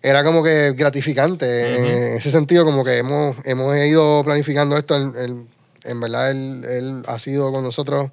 era 0.02 0.22
como 0.22 0.42
que 0.42 0.72
gratificante. 0.76 1.76
En 2.10 2.16
ese 2.18 2.30
sentido, 2.30 2.66
como 2.66 2.84
que 2.84 2.98
hemos, 2.98 3.36
hemos 3.44 3.74
ido 3.76 4.22
planificando 4.22 4.76
esto. 4.76 4.96
él- 4.96 5.12
él- 5.16 5.42
en 5.84 6.00
verdad, 6.00 6.30
él, 6.30 6.64
él 6.68 7.02
ha 7.06 7.18
sido 7.18 7.50
con 7.52 7.62
nosotros 7.64 8.10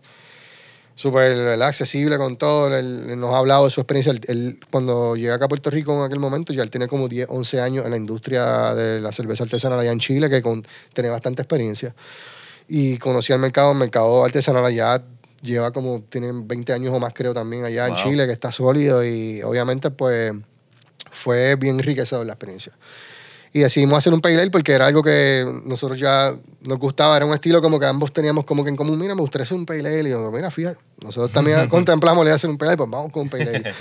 súper 1.01 1.61
accesible 1.61 2.17
con 2.17 2.37
todo. 2.37 2.75
Él, 2.77 3.19
nos 3.19 3.33
ha 3.33 3.39
hablado 3.39 3.65
de 3.65 3.71
su 3.71 3.81
experiencia. 3.81 4.11
Él, 4.11 4.21
él, 4.27 4.59
cuando 4.69 5.15
llega 5.15 5.35
acá 5.35 5.45
a 5.45 5.47
Puerto 5.47 5.69
Rico 5.69 5.93
en 5.97 6.03
aquel 6.03 6.19
momento, 6.19 6.53
ya 6.53 6.63
él 6.63 6.69
tiene 6.69 6.87
como 6.87 7.07
10, 7.07 7.27
11 7.29 7.61
años 7.61 7.85
en 7.85 7.91
la 7.91 7.97
industria 7.97 8.75
de 8.75 9.01
la 9.01 9.11
cerveza 9.11 9.43
artesanal 9.43 9.79
allá 9.79 9.91
en 9.91 9.99
Chile, 9.99 10.29
que 10.29 10.41
con, 10.41 10.65
tiene 10.93 11.09
bastante 11.09 11.41
experiencia. 11.41 11.95
Y 12.67 12.97
conocía 12.97 13.35
el 13.35 13.41
mercado, 13.41 13.71
el 13.71 13.77
mercado 13.77 14.23
artesanal 14.23 14.63
allá 14.63 15.03
lleva 15.41 15.71
como, 15.71 16.01
tienen 16.01 16.47
20 16.47 16.71
años 16.73 16.93
o 16.93 16.99
más 16.99 17.13
creo 17.13 17.33
también 17.33 17.65
allá 17.65 17.87
en 17.87 17.95
Wow. 17.95 18.03
Chile, 18.03 18.27
que 18.27 18.33
está 18.33 18.51
sólido 18.51 19.03
y 19.03 19.41
obviamente 19.41 19.89
pues 19.89 20.33
fue 21.09 21.55
bien 21.55 21.79
enriquecedor 21.79 22.25
la 22.25 22.33
experiencia. 22.33 22.73
Y 23.53 23.59
decidimos 23.59 23.97
hacer 23.97 24.13
un 24.13 24.21
pale 24.21 24.39
ale 24.41 24.49
porque 24.49 24.71
era 24.71 24.87
algo 24.87 25.03
que 25.03 25.45
nosotros 25.65 25.99
ya 25.99 26.33
nos 26.61 26.79
gustaba, 26.79 27.17
era 27.17 27.25
un 27.25 27.33
estilo 27.33 27.61
como 27.61 27.79
que 27.79 27.85
ambos 27.85 28.13
teníamos 28.13 28.45
como 28.45 28.63
que 28.63 28.69
en 28.69 28.77
común, 28.77 28.97
mira, 28.97 29.13
me 29.13 29.21
gustaría 29.21 29.43
hacer 29.43 29.57
un 29.57 29.65
pale 29.65 29.79
ale. 29.87 30.07
Y 30.07 30.11
yo, 30.11 30.31
mira, 30.31 30.49
fíjate, 30.49 30.77
nosotros 31.03 31.31
también 31.33 31.67
contemplamos 31.69 32.23
le 32.23 32.31
hacer 32.31 32.49
un 32.49 32.57
pale 32.57 32.69
ale, 32.71 32.77
pues 32.77 32.89
vamos 32.89 33.11
con 33.11 33.23
un 33.23 33.29
pale 33.29 33.49
ale. 33.49 33.73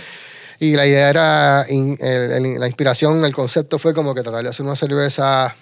y 0.58 0.72
la 0.74 0.86
idea 0.86 1.08
era, 1.08 1.66
in- 1.68 1.96
el- 2.00 2.32
el- 2.46 2.58
la 2.60 2.66
inspiración, 2.66 3.24
el 3.24 3.32
concepto 3.32 3.78
fue 3.78 3.94
como 3.94 4.12
que 4.14 4.22
tratar 4.22 4.42
de 4.42 4.48
hacer 4.50 4.66
una 4.66 4.74
cerveza, 4.74 5.54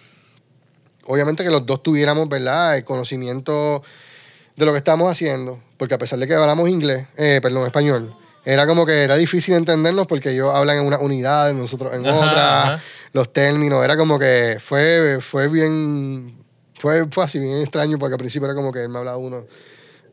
obviamente 1.06 1.44
que 1.44 1.50
los 1.50 1.64
dos 1.66 1.82
tuviéramos, 1.82 2.28
¿verdad?, 2.28 2.76
el 2.78 2.84
conocimiento 2.84 3.82
de 4.56 4.66
lo 4.66 4.72
que 4.72 4.78
estamos 4.78 5.10
haciendo, 5.10 5.60
porque 5.76 5.94
a 5.94 5.98
pesar 5.98 6.18
de 6.18 6.26
que 6.26 6.34
hablamos 6.34 6.68
inglés, 6.68 7.06
eh, 7.16 7.40
perdón, 7.42 7.66
español, 7.66 8.16
era 8.44 8.66
como 8.66 8.86
que 8.86 9.02
era 9.02 9.16
difícil 9.16 9.54
entendernos 9.54 10.06
porque 10.06 10.30
ellos 10.30 10.52
hablan 10.54 10.78
en 10.78 10.86
una 10.86 10.98
unidad, 10.98 11.52
nosotros 11.52 11.92
en 11.94 12.06
Ajá, 12.06 12.18
otra, 12.24 12.62
ajá. 12.74 12.82
Los 13.12 13.32
términos, 13.32 13.84
era 13.84 13.96
como 13.96 14.18
que 14.18 14.58
fue, 14.60 15.18
fue 15.20 15.48
bien, 15.48 16.44
fue, 16.78 17.06
fue 17.10 17.24
así, 17.24 17.38
bien 17.38 17.58
extraño, 17.58 17.98
porque 17.98 18.14
al 18.14 18.18
principio 18.18 18.46
era 18.46 18.54
como 18.54 18.72
que 18.72 18.82
él 18.82 18.88
me 18.88 18.98
hablaba 18.98 19.16
uno 19.16 19.44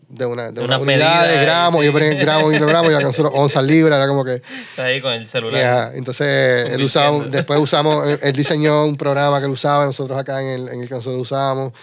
de 0.08 0.26
una, 0.26 0.52
de 0.52 0.64
una 0.64 0.78
unidad 0.78 1.28
de 1.28 1.42
gramos, 1.42 1.82
sí. 1.82 1.88
yo 1.88 1.94
ponía 1.94 2.14
gramos 2.14 2.54
y 2.54 2.60
gramos, 2.60 2.92
y 2.92 2.96
acá 2.96 3.04
nosotros 3.04 3.34
onzas 3.36 3.66
libras, 3.66 3.98
era 3.98 4.08
como 4.08 4.24
que... 4.24 4.36
Está 4.70 4.86
ahí 4.86 5.02
con 5.02 5.14
el 5.14 5.28
celular. 5.28 5.60
Yeah, 5.60 5.92
Entonces, 5.96 6.72
él 6.72 6.82
usaba, 6.84 7.26
después 7.26 7.60
usamos, 7.60 8.20
él, 8.22 8.34
diseñó 8.34 8.86
un 8.86 8.98
programa 8.98 9.40
que 9.40 9.46
él 9.46 9.52
usaba, 9.52 9.86
nosotros 9.86 10.18
acá 10.18 10.42
en 10.42 10.48
el, 10.48 10.70
en 10.70 10.84
el 10.84 10.90
nosotros 10.90 11.22
usábamos. 11.22 11.74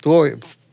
Tuvo, 0.00 0.26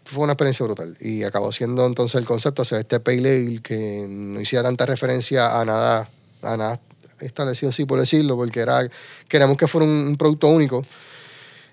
fue 0.05 0.23
una 0.23 0.34
experiencia 0.34 0.65
brutal. 0.65 0.95
Y 0.99 1.23
acabó 1.23 1.51
siendo 1.51 1.86
entonces 1.86 2.19
el 2.19 2.25
concepto 2.25 2.62
hacer 2.62 2.79
este 2.79 2.99
pale 2.99 3.36
ale 3.36 3.60
que 3.62 4.05
no 4.08 4.39
hiciera 4.39 4.63
tanta 4.63 4.86
referencia 4.86 5.60
a 5.60 5.65
nada, 5.65 6.10
a 6.41 6.58
nada 6.58 6.79
establecido 7.19 7.69
así 7.69 7.86
por 7.86 7.99
decirlo, 7.99 8.36
porque 8.36 8.60
era, 8.62 8.88
queríamos 9.28 9.58
que 9.58 9.67
fuera 9.67 9.86
un, 9.86 9.91
un 9.91 10.15
producto 10.17 10.47
único, 10.47 10.84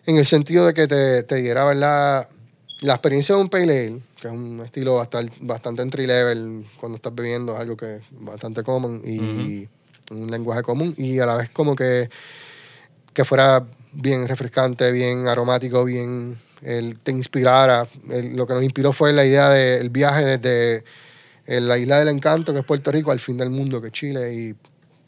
en 0.06 0.16
el 0.16 0.26
sentido 0.26 0.66
de 0.66 0.74
que 0.74 0.86
te, 0.88 1.22
te 1.22 1.36
diera 1.36 1.64
¿verdad? 1.64 2.28
la 2.80 2.92
experiencia 2.94 3.34
de 3.36 3.40
un 3.40 3.48
pale 3.48 3.62
ale, 3.64 4.00
que 4.20 4.28
es 4.28 4.32
un 4.34 4.60
estilo 4.64 4.96
bastante, 4.96 5.32
bastante 5.40 5.82
entry 5.82 6.06
level 6.06 6.64
cuando 6.78 6.96
estás 6.96 7.14
bebiendo, 7.14 7.54
es 7.54 7.60
algo 7.60 7.76
que 7.76 7.96
es 7.96 8.02
bastante 8.10 8.62
común 8.62 9.02
y 9.04 9.68
un 10.10 10.30
lenguaje 10.30 10.62
común, 10.62 10.94
y 10.98 11.18
a 11.20 11.26
la 11.26 11.36
vez 11.36 11.50
como 11.50 11.74
que, 11.76 12.10
que 13.14 13.24
fuera 13.24 13.64
bien 13.92 14.26
refrescante, 14.26 14.90
bien 14.90 15.28
aromático, 15.28 15.84
bien 15.84 16.36
el, 16.62 16.98
te 16.98 17.12
inspirara. 17.12 17.86
El- 18.10 18.36
lo 18.36 18.46
que 18.46 18.54
nos 18.54 18.62
inspiró 18.62 18.92
fue 18.92 19.12
la 19.12 19.24
idea 19.24 19.48
del 19.50 19.90
viaje 19.90 20.24
desde 20.24 20.84
eh, 21.46 21.60
la 21.60 21.78
isla 21.78 21.98
del 21.98 22.08
encanto, 22.08 22.52
que 22.52 22.60
es 22.60 22.64
Puerto 22.64 22.90
Rico, 22.92 23.10
al 23.10 23.20
fin 23.20 23.36
del 23.36 23.50
mundo, 23.50 23.80
que 23.80 23.88
es 23.88 23.92
Chile, 23.92 24.32
y 24.34 24.54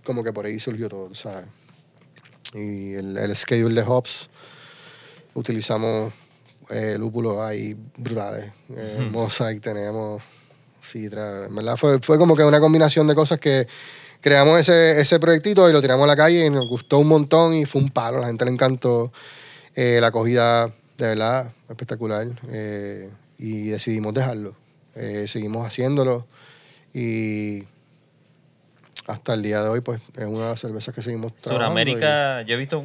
como 0.04 0.22
que 0.22 0.32
por 0.32 0.46
ahí 0.46 0.58
surgió 0.58 0.88
todo, 0.88 1.14
¿sabes? 1.14 1.46
Y 2.54 2.94
el, 2.94 3.16
el 3.16 3.34
schedule 3.36 3.74
de 3.74 3.86
hops, 3.86 4.28
utilizamos 5.34 6.12
eh, 6.70 6.96
lúpulos 6.98 7.38
ahí 7.40 7.76
brutales. 7.96 8.52
Eh, 8.76 9.08
Mosaic 9.10 9.60
tenemos 9.60 10.22
Citra. 10.82 11.46
En 11.46 11.54
verdad 11.54 11.76
fue, 11.76 12.00
fue 12.00 12.18
como 12.18 12.36
que 12.36 12.44
una 12.44 12.60
combinación 12.60 13.06
de 13.06 13.14
cosas 13.14 13.40
que 13.40 13.66
creamos 14.20 14.60
ese, 14.60 15.00
ese 15.00 15.18
proyectito 15.18 15.68
y 15.68 15.72
lo 15.72 15.82
tiramos 15.82 16.04
a 16.04 16.06
la 16.06 16.16
calle 16.16 16.46
y 16.46 16.50
nos 16.50 16.68
gustó 16.68 16.98
un 16.98 17.08
montón 17.08 17.54
y 17.54 17.64
fue 17.64 17.82
un 17.82 17.90
palo. 17.90 18.20
La 18.20 18.28
gente 18.28 18.44
le 18.44 18.52
encantó 18.52 19.12
eh, 19.74 19.98
la 20.00 20.08
acogida, 20.08 20.68
de 20.96 21.06
verdad, 21.08 21.52
espectacular. 21.68 22.28
eh, 22.48 23.10
y 23.38 23.68
decidimos 23.68 24.14
dejarlo. 24.14 24.54
Eh, 24.94 25.26
seguimos 25.26 25.66
haciéndolo 25.66 26.26
y 26.92 27.64
hasta 29.06 29.34
el 29.34 29.42
día 29.42 29.62
de 29.62 29.68
hoy, 29.68 29.80
pues 29.80 30.00
es 30.16 30.24
una 30.24 30.44
de 30.44 30.50
las 30.50 30.60
cervezas 30.60 30.94
que 30.94 31.02
seguimos 31.02 31.34
trabajando. 31.36 31.68
Suramérica, 31.78 32.42
yo 32.42 32.54
he 32.54 32.58
visto 32.58 32.84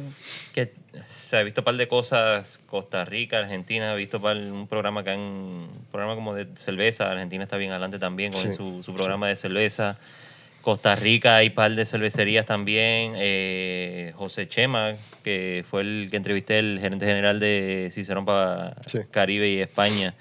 que 0.52 0.72
se 1.08 1.36
ha 1.38 1.42
visto 1.42 1.60
un 1.60 1.64
par 1.64 1.76
de 1.76 1.88
cosas, 1.88 2.58
Costa 2.66 3.04
Rica, 3.04 3.38
Argentina, 3.38 3.92
he 3.92 3.96
visto 3.96 4.20
par- 4.20 4.36
un 4.36 4.66
programa 4.66 5.02
que 5.04 5.10
han, 5.10 5.20
un 5.20 5.86
programa 5.90 6.14
como 6.16 6.34
de 6.34 6.46
cerveza, 6.56 7.10
Argentina 7.10 7.44
está 7.44 7.56
bien 7.56 7.70
adelante 7.70 7.98
también 7.98 8.32
con 8.32 8.42
Sí, 8.42 8.52
su, 8.52 8.82
su 8.82 8.94
programa 8.94 9.28
de 9.28 9.36
cerveza. 9.36 9.96
Costa 10.62 10.94
Rica 10.94 11.36
hay 11.36 11.48
par 11.50 11.74
de 11.74 11.86
cervecerías 11.86 12.44
también. 12.44 13.14
eh, 13.16 14.12
José 14.16 14.46
Chema, 14.46 14.92
que 15.24 15.64
fue 15.70 15.80
el 15.80 16.08
que 16.10 16.18
entrevisté, 16.18 16.58
el 16.58 16.78
gerente 16.80 17.06
general 17.06 17.40
de 17.40 17.88
Cicerón 17.92 18.26
para 18.26 18.74
Sí. 18.86 18.98
Caribe 19.10 19.48
y 19.48 19.60
España, 19.60 20.12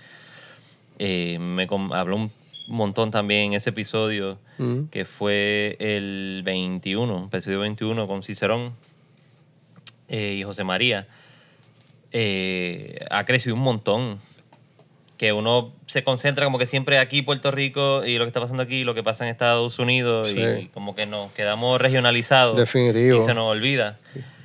eh, 0.97 1.37
me 1.39 1.67
habló 1.91 2.15
un 2.15 2.31
montón 2.77 3.11
también 3.11 3.45
en 3.45 3.53
ese 3.53 3.69
episodio 3.71 4.37
Mm. 4.57 4.85
que 4.91 5.05
fue 5.05 5.75
el 5.79 6.41
21, 6.43 7.25
episodio 7.31 7.59
21 7.61 8.07
con 8.07 8.23
Cicerón 8.23 8.73
eh, 10.09 10.35
y 10.39 10.43
José 10.43 10.63
María, 10.63 11.07
eh, 12.11 12.99
ha 13.09 13.25
crecido 13.25 13.55
un 13.55 13.61
montón. 13.61 14.19
Que 15.17 15.33
uno 15.33 15.73
se 15.85 16.01
concentra 16.05 16.45
como 16.45 16.57
que 16.57 16.65
siempre 16.65 16.97
aquí 16.97 17.21
Puerto 17.21 17.51
Rico 17.51 18.05
y 18.05 18.17
lo 18.17 18.23
que 18.23 18.29
está 18.29 18.39
pasando 18.39 18.63
aquí, 18.63 18.85
lo 18.85 18.95
que 18.95 19.03
pasa 19.03 19.25
en 19.25 19.31
Estados 19.31 19.77
Unidos 19.77 20.31
y 20.31 20.35
Sí. 20.35 20.69
como 20.73 20.95
que 20.95 21.05
nos 21.05 21.33
quedamos 21.33 21.81
regionalizados 21.81 22.55
Definitivo. 22.57 23.17
y 23.17 23.21
se 23.21 23.33
nos 23.33 23.43
olvida. 23.51 23.97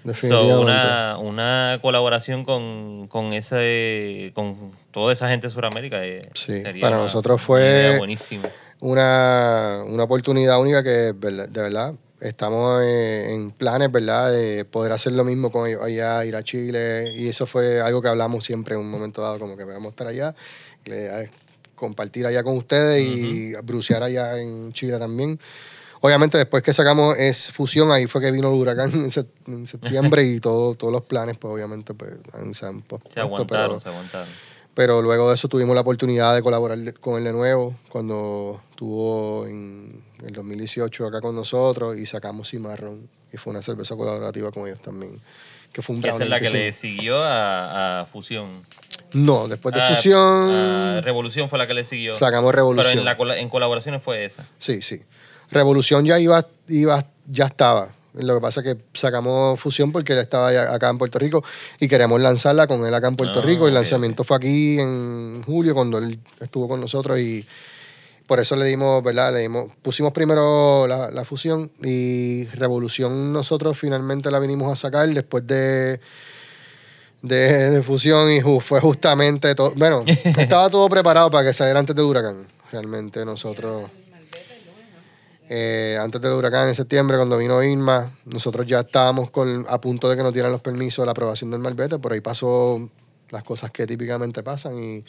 So, 0.05 0.09
Definitivamente. 0.09 0.61
una, 0.65 1.19
una 1.19 1.79
colaboración 1.81 2.45
con, 2.45 3.07
con 3.07 3.33
ese 3.35 4.33
con 4.35 4.73
toda 4.95 5.13
esa 5.13 5.29
gente 5.29 5.49
de 5.49 5.53
Sudamérica 5.53 6.05
eh, 6.07 6.23
Sí, 6.35 6.63
para 6.81 6.97
una- 6.97 7.05
nosotros 7.05 7.43
fue- 7.43 7.99
una, 8.81 9.83
una 9.87 10.05
oportunidad 10.05 10.61
única 10.61 10.83
que 10.83 11.13
de 11.13 11.47
verdad 11.61 11.95
estamos 12.21 12.81
eh, 12.83 13.35
en 13.35 13.51
planes, 13.51 13.91
¿verdad? 13.93 14.33
De 14.33 14.65
poder 14.65 14.93
hacer 14.93 15.13
lo 15.13 15.25
mismo 15.25 15.51
con 15.51 15.69
ellos 15.69 15.83
allá, 15.83 16.25
ir 16.25 16.37
a 16.37 16.43
Chile. 16.43 17.13
Y 17.15 17.29
eso 17.29 17.47
fue 17.47 17.81
algo 17.81 18.01
que 18.01 18.09
hablamos 18.09 18.45
siempre 18.45 18.75
en 18.75 18.81
un 18.81 18.91
momento 18.91 19.21
dado, 19.21 19.39
como 19.39 19.57
que 19.57 19.65
vamos 19.65 19.87
a 19.87 19.91
estar 19.91 20.07
allá, 20.07 20.35
compartir 21.75 22.27
allá 22.27 22.43
con 22.43 22.57
ustedes 22.57 23.03
y 23.05 23.53
brucear 23.63 24.03
allá 24.03 24.39
en 24.39 24.73
Chile 24.73 24.99
también. 24.99 25.39
Obviamente 26.01 26.37
después 26.37 26.63
que 26.63 26.73
sacamos 26.75 27.17
es 27.19 27.51
fusión, 27.51 27.91
ahí 27.91 28.07
fue 28.07 28.21
que 28.21 28.31
vino 28.31 28.49
el 28.53 28.61
huracán 28.61 28.91
en, 28.93 29.11
sep- 29.11 29.27
en 29.47 29.67
septiembre 29.67 30.23
y 30.25 30.39
todo, 30.39 30.75
todos 30.75 30.93
los 30.93 31.03
planes, 31.03 31.39
pues 31.39 31.53
obviamente 31.55 31.95
pues, 31.95 32.13
se 32.53 32.67
han 32.67 32.83
pospuesto, 32.83 33.15
Se 33.15 33.21
aguantaron, 33.21 33.69
pero- 33.69 33.81
se 33.81 33.89
aguantaron. 33.89 34.29
Pero 34.75 35.01
luego 35.03 35.29
de 35.29 35.35
eso 35.35 35.49
tuvimos 35.49 35.75
la 35.75 35.83
oportunidad 35.83 36.35
de 36.35 36.43
colaborar 36.43 36.79
con 37.01 37.17
él 37.19 37.25
de 37.25 37.33
nuevo 37.33 37.75
cuando 37.89 38.61
estuvo 38.71 39.47
en 39.47 40.03
el 40.25 40.33
2018 40.33 41.07
acá 41.07 41.21
con 41.21 41.35
nosotros 41.37 41.97
y 41.97 42.07
sacamos 42.07 42.51
Cimarrón. 42.51 43.09
Y 43.33 43.37
fue 43.37 43.53
una 43.53 43.63
cerveza 43.63 43.97
colaborativa 43.97 44.51
con 44.51 44.67
ellos 44.67 44.81
también. 44.81 45.21
Que 45.73 45.83
fue 45.83 45.97
un 45.97 46.05
esa 46.07 46.23
es 46.23 46.29
la 46.29 46.39
que 46.41 46.51
le 46.51 46.73
siguió 46.73 47.19
a, 47.23 48.01
a 48.03 48.07
Fusión. 48.07 48.63
No, 49.13 49.49
después 49.49 49.75
de 49.75 49.81
Ah, 49.81 49.89
Fusión 49.95 50.51
ah, 50.53 51.01
Revolución 51.03 51.49
fue 51.49 51.59
la 51.59 51.67
que 51.67 51.75
le 51.75 51.85
siguió. 51.85 52.13
sacamos 52.17 52.51
Pero 52.53 52.63
Revolución. 52.63 52.99
en, 52.99 53.05
la, 53.05 53.17
en 53.39 53.49
colaboraciones 53.49 54.03
fue 54.03 54.25
esa. 54.25 54.45
Sí, 54.59 54.83
sí. 54.83 55.03
Revolución 55.51 56.05
ya 56.05 56.19
iba, 56.19 56.47
iba, 56.69 57.05
ya 57.27 57.47
estaba. 57.47 57.89
Lo 58.15 58.37
que 58.37 58.41
pasa 58.41 58.61
es 58.61 58.67
que 58.75 58.83
sacamos 58.93 59.59
Fusión 59.59 59.91
porque 59.93 60.13
él 60.13 60.21
estaba 60.21 60.49
acá 60.73 60.89
en 60.89 60.99
Puerto 60.99 61.19
Rico 61.19 61.43
y 61.81 61.89
queríamos 61.89 62.21
lanzarla 62.21 62.67
con 62.67 62.87
él 62.87 62.95
acá 62.95 63.09
en 63.09 63.17
Puerto 63.17 63.41
Ah, 63.41 63.43
Rico. 63.43 63.67
El 63.67 63.75
lanzamiento 63.75 64.23
fue 64.25 64.37
aquí 64.37 64.79
en 64.79 65.43
julio 65.45 65.75
cuando 65.75 65.99
él 65.99 66.19
estuvo 66.41 66.69
con 66.69 66.81
nosotros 66.81 67.19
y 67.19 67.45
por 68.27 68.41
eso 68.41 68.57
le 68.57 68.65
dimos, 68.67 69.03
¿verdad? 69.03 69.33
Le 69.35 69.41
dimos, 69.41 69.71
pusimos 69.83 70.13
primero 70.13 70.87
la, 70.87 71.11
la 71.11 71.25
Fusión 71.25 71.71
y 71.83 72.45
Revolución 72.55 73.33
nosotros 73.33 73.77
finalmente 73.79 74.31
la 74.31 74.39
vinimos 74.39 74.73
a 74.73 74.77
sacar 74.77 75.09
después 75.09 75.47
de 75.47 76.01
de, 77.21 77.71
de 77.71 77.83
fusión 77.83 78.31
y 78.31 78.41
fue 78.61 78.81
justamente 78.81 79.55
todo. 79.55 79.73
Bueno, 79.77 80.05
estaba 80.07 80.69
todo 80.71 80.89
preparado 80.89 81.31
para 81.31 81.49
que 81.49 81.55
saliera 81.55 81.81
antes 81.81 81.97
del 81.97 82.05
huracán. 82.05 82.47
Realmente 82.71 83.25
nosotros. 83.25 83.91
Eh, 85.49 85.99
antes 86.01 86.21
del 86.21 86.33
huracán 86.33 86.69
en 86.69 86.75
septiembre, 86.75 87.17
cuando 87.17 87.37
vino 87.39 87.63
Irma, 87.63 88.11
nosotros 88.25 88.67
ya 88.67 88.81
estábamos 88.81 89.31
con, 89.31 89.67
a 89.69 89.81
punto 89.81 90.09
de 90.09 90.17
que 90.17 90.23
nos 90.23 90.33
dieran 90.33 90.53
los 90.53 90.61
permisos 90.63 91.03
de 91.03 91.07
la 91.07 91.13
aprobación 91.13 91.51
del 91.51 91.61
malvete. 91.61 91.99
Por 91.99 92.13
ahí 92.13 92.21
pasó 92.21 92.89
las 93.31 93.43
cosas 93.45 93.71
que 93.71 93.87
típicamente 93.87 94.43
pasan 94.43 94.79
y 94.83 95.05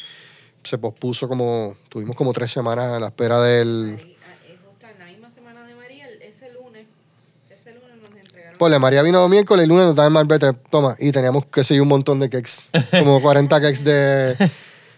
se 0.63 0.77
pospuso 0.77 1.27
como. 1.27 1.75
Tuvimos 1.89 2.15
como 2.15 2.33
tres 2.33 2.51
semanas 2.51 2.85
a 2.91 2.99
la 2.99 3.07
espera 3.07 3.39
del. 3.41 3.97
Ahí, 3.99 4.17
ah, 4.25 4.33
es 4.51 4.59
justo 4.67 4.87
en 4.91 4.99
la 4.99 5.05
misma 5.05 5.29
semana 5.31 5.65
de 5.65 5.75
María, 5.75 6.07
el- 6.09 6.21
ese 6.23 6.51
lunes, 6.51 6.87
ese 7.49 7.73
lunes 7.73 7.97
nos 8.01 8.19
entregaron. 8.19 8.57
Pues 8.57 8.79
María 8.79 9.03
vino 9.03 9.29
miércoles, 9.29 9.63
el 9.63 9.69
lunes 9.69 9.85
nos 9.85 9.95
daban 9.95 10.11
malvete, 10.13 10.53
toma, 10.69 10.95
y 10.99 11.11
teníamos 11.11 11.45
que 11.45 11.63
seguir 11.63 11.81
un 11.83 11.87
montón 11.89 12.19
de 12.19 12.29
cakes, 12.29 12.63
como 12.91 13.21
40 13.21 13.61
cakes 13.61 13.83
de, 13.83 14.35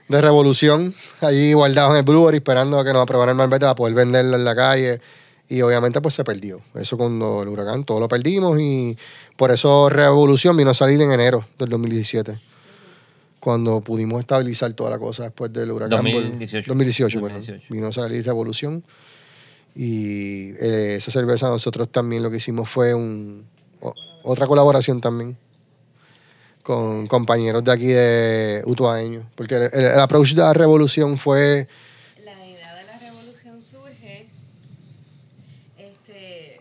de 0.08 0.22
revolución, 0.22 0.94
allí 1.22 1.52
guardados 1.54 1.92
en 1.92 1.98
el 1.98 2.04
brewery, 2.04 2.38
esperando 2.38 2.80
a 2.80 2.86
que 2.86 2.94
nos 2.94 3.04
aprobaran 3.04 3.34
el 3.34 3.38
malvete 3.38 3.66
para 3.66 3.76
poder 3.76 3.94
venderlo 3.94 4.36
en 4.38 4.46
la 4.46 4.56
calle. 4.56 5.02
Y 5.50 5.62
obviamente 5.62 6.02
pues 6.02 6.14
se 6.14 6.24
perdió. 6.24 6.60
Eso 6.76 6.98
cuando 6.98 7.42
el 7.42 7.48
huracán, 7.50 7.84
todo 7.86 8.00
lo 8.02 8.08
perdimos 8.08 8.60
y 8.60 8.98
por 9.38 9.52
eso 9.52 9.90
Revolución 9.90 10.58
vino 10.58 10.72
a 10.72 10.74
salir 10.74 11.02
en 11.02 11.12
enero 11.12 11.46
del 11.58 11.70
2017. 11.70 12.38
Cuando 13.40 13.80
pudimos 13.82 14.20
estabilizar 14.20 14.74
toda 14.74 14.90
la 14.90 15.00
cosa 15.00 15.24
después 15.24 15.54
del 15.54 15.72
huracán. 15.72 16.04
por- 16.04 16.12
2018. 16.24 16.68
2018, 16.68 17.22
perdón. 17.22 17.38
2018. 17.40 17.74
Vino 17.74 17.88
a 17.88 17.92
salir 17.94 18.26
Revolución. 18.26 18.84
Y 19.76 20.50
eh, 20.60 20.96
esa 20.98 21.12
cerveza 21.12 21.48
nosotros 21.48 21.90
también 21.92 22.24
lo 22.24 22.32
que 22.32 22.38
hicimos 22.38 22.68
fue 22.70 22.94
un, 22.94 23.46
o- 23.80 23.94
otra 24.24 24.48
colaboración 24.48 25.00
también 25.00 25.38
con 26.64 27.08
compañeros 27.08 27.64
de 27.64 27.72
aquí 27.72 27.88
de 27.88 28.64
Utuadeño. 28.66 29.22
Porque 29.36 29.56
el, 29.56 29.64
el- 29.72 29.86
el 29.86 30.00
approach 30.00 30.32
de 30.34 30.42
la 30.42 30.54
revolución 30.54 31.18
fue... 31.18 31.68
La 32.26 32.34
idea 32.46 32.74
de 32.76 32.84
la 32.86 32.98
revolución 32.98 33.62
surge 33.62 34.28
este, 35.78 36.60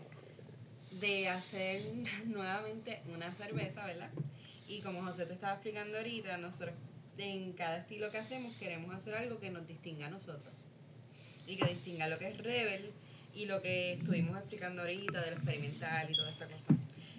de 1.00 1.28
hacer 1.30 1.82
nuevamente 2.26 3.00
una 3.14 3.32
cerveza, 3.34 3.84
¿verdad? 3.86 4.10
Y 4.68 4.80
como 4.82 5.02
José 5.04 5.26
te 5.26 5.32
estaba 5.32 5.54
explicando 5.76 5.98
ahorita, 5.98 6.38
nosotros 6.38 6.74
en 7.18 7.52
cada 7.52 7.76
estilo 7.76 8.10
que 8.10 8.16
hacemos 8.16 8.56
queremos 8.56 8.94
hacer 8.94 9.14
algo 9.14 9.38
que 9.38 9.50
nos 9.50 9.66
distinga 9.68 10.06
a 10.06 10.10
nosotros. 10.10 10.54
Y 11.46 11.56
que 11.56 11.66
distinga 11.66 12.08
lo 12.08 12.18
que 12.18 12.28
es 12.28 12.38
Rebel 12.38 12.92
y 13.34 13.44
lo 13.44 13.60
que 13.60 13.92
estuvimos 13.92 14.38
explicando 14.38 14.82
ahorita 14.82 15.20
del 15.20 15.34
experimental 15.34 16.10
y 16.10 16.16
toda 16.16 16.30
esa 16.30 16.46
cosa. 16.46 16.74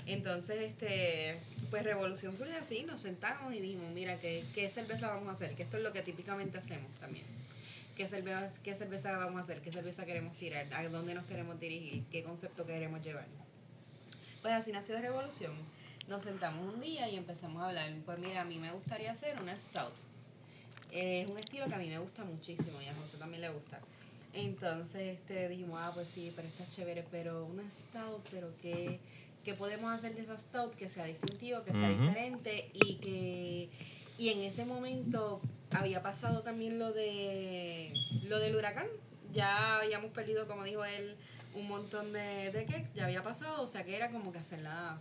Entonces, 0.08 0.72
este, 0.72 1.40
pues 1.70 1.84
Revolución 1.84 2.36
surge 2.36 2.56
así, 2.56 2.82
nos 2.84 3.02
sentamos 3.02 3.54
y 3.54 3.60
dijimos, 3.60 3.92
mira, 3.94 4.20
¿qué, 4.20 4.44
qué 4.56 4.70
cerveza 4.72 5.08
vamos 5.08 5.30
a 5.30 5.32
hacer? 5.34 5.54
Que 5.54 5.62
esto 5.62 5.78
es 5.78 5.84
lo 5.84 5.94
que 5.94 6.02
típicamente 6.02 6.58
hacemos 6.58 6.92
también. 7.00 7.26
¿Qué 7.96 8.08
cerveza, 8.08 8.50
¿Qué 8.64 8.74
cerveza 8.74 9.16
vamos 9.18 9.40
a 9.40 9.44
hacer? 9.44 9.62
¿Qué 9.62 9.72
cerveza 9.72 10.06
queremos 10.06 10.36
tirar? 10.38 10.74
¿A 10.74 10.88
dónde 10.90 11.14
nos 11.14 11.26
queremos 11.26 11.60
dirigir? 11.60 12.06
¿Qué 12.12 12.24
concepto 12.24 12.66
queremos 12.66 13.04
llevar? 13.06 13.28
Pues 14.42 14.54
así 14.54 14.72
nació 14.72 15.00
Revolución. 15.00 15.54
Nos 16.08 16.24
sentamos 16.24 16.74
un 16.74 16.80
día 16.80 17.10
y 17.10 17.18
empezamos 17.18 17.62
a 17.62 17.68
hablar. 17.68 17.92
Pues 18.06 18.18
mira, 18.20 18.42
a 18.42 18.46
mí 18.46 18.60
me 18.60 18.72
gustaría 18.72 19.12
hacer 19.12 19.38
una 19.42 19.60
stout. 19.60 19.92
Eh, 20.92 21.24
es 21.24 21.30
un 21.30 21.38
estilo 21.38 21.68
que 21.68 21.76
a 21.76 21.78
mí 21.78 21.90
me 21.90 22.00
gusta 22.00 22.24
muchísimo 22.24 22.82
y 22.82 22.88
a 22.88 22.96
José 22.96 23.18
también 23.18 23.42
le 23.42 23.50
gusta. 23.50 23.80
Entonces 24.32 25.18
este, 25.18 25.50
dijimos, 25.50 25.80
ah, 25.84 25.92
pues 25.94 26.08
sí, 26.08 26.32
pero 26.34 26.48
está 26.48 26.66
chévere, 26.66 27.04
pero 27.12 27.46
una 27.46 27.64
stout, 27.70 28.26
pero 28.32 28.54
¿qué, 28.62 29.00
qué 29.44 29.54
podemos 29.54 29.94
hacer 29.94 30.16
de 30.16 30.22
esa 30.22 30.38
stout 30.38 30.76
que 30.76 30.88
sea 30.88 31.04
distintivo, 31.04 31.64
que 31.64 31.74
sea 31.74 31.90
diferente 31.90 32.70
y 32.74 32.96
que... 32.96 33.70
Y 34.18 34.30
en 34.30 34.40
ese 34.40 34.64
momento 34.64 35.42
había 35.72 36.02
pasado 36.02 36.42
también 36.42 36.80
lo 36.80 36.94
de 36.94 37.94
lo 38.24 38.40
del 38.40 38.56
huracán. 38.56 38.88
Ya 39.34 39.78
habíamos 39.78 40.12
perdido, 40.12 40.48
como 40.48 40.64
dijo 40.64 40.86
él, 40.86 41.18
un 41.54 41.68
montón 41.68 42.14
de, 42.14 42.52
de 42.52 42.66
cakes, 42.66 42.94
ya 42.96 43.04
había 43.04 43.24
pasado, 43.24 43.62
o 43.62 43.68
sea 43.68 43.84
que 43.84 43.96
era 43.96 44.10
como 44.10 44.32
que 44.32 44.40
hacerla 44.40 45.00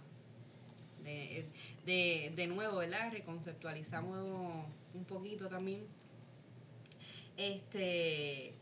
de, 1.06 1.46
de, 1.86 2.32
de 2.36 2.46
nuevo, 2.48 2.76
¿verdad? 2.76 3.10
Reconceptualizamos 3.10 4.18
un 4.94 5.04
poquito 5.04 5.48
también. 5.48 5.86
Este, 7.38 8.54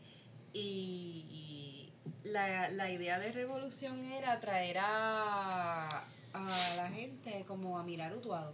y, 0.53 1.25
y 1.29 1.91
la, 2.23 2.69
la 2.69 2.89
idea 2.89 3.19
de 3.19 3.31
revolución 3.31 4.05
era 4.05 4.39
traer 4.39 4.77
a, 4.79 6.05
a 6.33 6.75
la 6.77 6.89
gente 6.89 7.43
como 7.45 7.77
a 7.77 7.83
mirar 7.83 8.15
Utuado. 8.15 8.53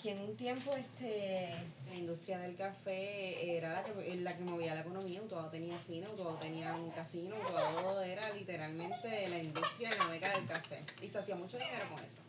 Que 0.00 0.12
en 0.12 0.20
un 0.20 0.36
tiempo 0.36 0.70
este, 0.76 1.48
la 1.88 1.94
industria 1.96 2.38
del 2.38 2.54
café 2.54 3.56
era 3.56 3.72
la 3.72 3.82
que, 3.82 4.14
la 4.16 4.36
que 4.36 4.44
movía 4.44 4.76
la 4.76 4.82
economía, 4.82 5.20
Utuado 5.20 5.50
tenía 5.50 5.80
cine, 5.80 6.06
Utuado 6.06 6.36
tenía 6.36 6.72
un 6.76 6.90
casino, 6.92 7.34
Utuado 7.34 8.00
era 8.02 8.32
literalmente 8.32 9.28
la 9.28 9.38
industria 9.42 9.90
de 9.90 9.96
la 9.96 10.06
meca 10.06 10.36
del 10.36 10.46
café. 10.46 10.84
Y 11.00 11.08
se 11.08 11.18
hacía 11.18 11.34
mucho 11.34 11.58
dinero 11.58 11.84
con 11.92 12.04
eso. 12.04 12.21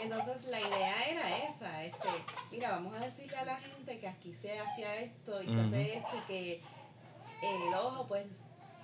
Entonces 0.00 0.44
la 0.44 0.60
idea 0.60 1.08
era 1.08 1.38
esa, 1.38 1.84
este, 1.84 2.08
mira, 2.50 2.70
vamos 2.70 2.94
a 2.94 3.00
decirle 3.00 3.36
a 3.36 3.44
la 3.44 3.56
gente 3.56 3.98
que 3.98 4.08
aquí 4.08 4.32
se 4.32 4.58
hacía 4.58 4.96
esto 4.96 5.42
y 5.42 5.46
se 5.46 5.60
hace 5.60 5.96
esto 5.98 6.16
y 6.16 6.20
que 6.26 6.62
el 7.42 7.74
ojo 7.74 8.06
pues 8.06 8.26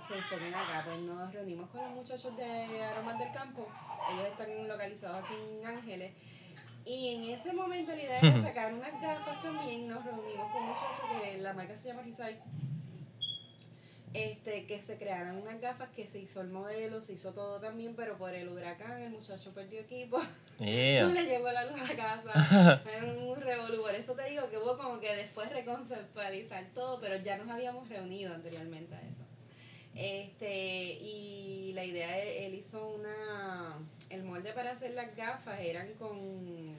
se 0.08 0.16
enfoquen 0.16 0.54
acá. 0.54 0.82
Pues 0.84 0.98
nos 1.00 1.32
reunimos 1.32 1.70
con 1.70 1.80
los 1.82 1.90
muchachos 1.90 2.36
de 2.36 2.84
Aromas 2.84 3.18
del 3.18 3.32
Campo, 3.32 3.68
ellos 4.12 4.26
están 4.26 4.68
localizados 4.68 5.24
aquí 5.24 5.34
en 5.34 5.66
Ángeles. 5.66 6.12
Y 6.84 7.14
en 7.14 7.24
ese 7.30 7.52
momento 7.52 7.92
la 7.92 8.02
idea 8.02 8.18
era 8.18 8.42
sacar 8.48 8.74
unas 8.74 9.00
gafas 9.00 9.42
también, 9.42 9.88
nos 9.88 10.04
reunimos 10.04 10.52
con 10.52 10.66
muchachos 10.66 11.04
que 11.22 11.38
la 11.38 11.52
marca 11.52 11.74
se 11.76 11.88
llama 11.88 12.02
Rizai. 12.02 12.40
Este, 14.14 14.64
que 14.66 14.80
se 14.80 14.96
crearan 14.96 15.36
unas 15.36 15.60
gafas, 15.60 15.88
que 15.90 16.06
se 16.06 16.20
hizo 16.20 16.40
el 16.40 16.48
modelo, 16.48 17.00
se 17.00 17.14
hizo 17.14 17.32
todo 17.32 17.58
también, 17.58 17.96
pero 17.96 18.16
por 18.16 18.32
el 18.32 18.48
huracán 18.48 19.02
el 19.02 19.10
muchacho 19.10 19.52
perdió 19.52 19.80
equipo. 19.80 20.22
Yeah. 20.60 21.06
No 21.06 21.12
le 21.14 21.26
llegó 21.26 21.50
la 21.50 21.64
luz 21.64 21.80
a 21.80 21.96
casa. 21.96 22.80
Fue 22.84 23.02
un 23.18 23.40
revolú. 23.40 23.82
Por 23.82 23.94
eso 23.94 24.14
te 24.14 24.30
digo 24.30 24.48
que 24.48 24.58
hubo 24.58 24.78
como 24.78 25.00
que 25.00 25.16
después 25.16 25.50
reconceptualizar 25.50 26.64
todo, 26.76 27.00
pero 27.00 27.16
ya 27.16 27.36
nos 27.38 27.50
habíamos 27.50 27.88
reunido 27.88 28.32
anteriormente 28.32 28.94
a 28.94 29.00
eso. 29.00 29.24
Este, 29.96 30.92
y 30.92 31.72
la 31.74 31.84
idea, 31.84 32.16
él, 32.18 32.28
él 32.44 32.54
hizo 32.54 32.86
una. 32.86 33.78
El 34.10 34.22
molde 34.22 34.52
para 34.52 34.70
hacer 34.70 34.92
las 34.92 35.16
gafas 35.16 35.58
eran 35.58 35.92
con 35.94 36.76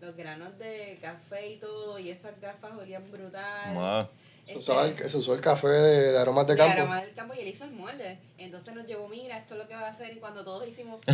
los 0.00 0.16
granos 0.16 0.56
de 0.58 0.98
café 1.02 1.54
y 1.54 1.56
todo, 1.56 1.98
y 1.98 2.10
esas 2.10 2.40
gafas 2.40 2.72
olían 2.78 3.10
brutal. 3.10 3.74
Wow. 3.74 4.08
Se, 4.48 4.52
Este, 4.54 4.58
usaba 4.60 4.86
el- 4.86 5.10
se 5.10 5.16
usó 5.18 5.34
el 5.34 5.40
café 5.42 5.68
de, 5.68 6.12
de 6.12 6.18
aromas 6.18 6.46
de 6.46 6.56
campo. 6.56 6.72
aroma 6.80 7.02
del 7.02 7.12
campo 7.12 7.34
y 7.34 7.40
él 7.40 7.48
hizo 7.48 7.64
el 7.64 7.72
molde. 7.72 8.18
Entonces 8.38 8.74
nos 8.74 8.86
llevó, 8.86 9.06
mira, 9.06 9.36
esto 9.36 9.54
es 9.54 9.58
lo 9.60 9.68
que 9.68 9.74
va 9.74 9.82
a 9.82 9.90
hacer. 9.90 10.10
Y 10.16 10.20
cuando 10.20 10.42
todos 10.42 10.66
hicimos, 10.66 11.00
oh 11.06 11.12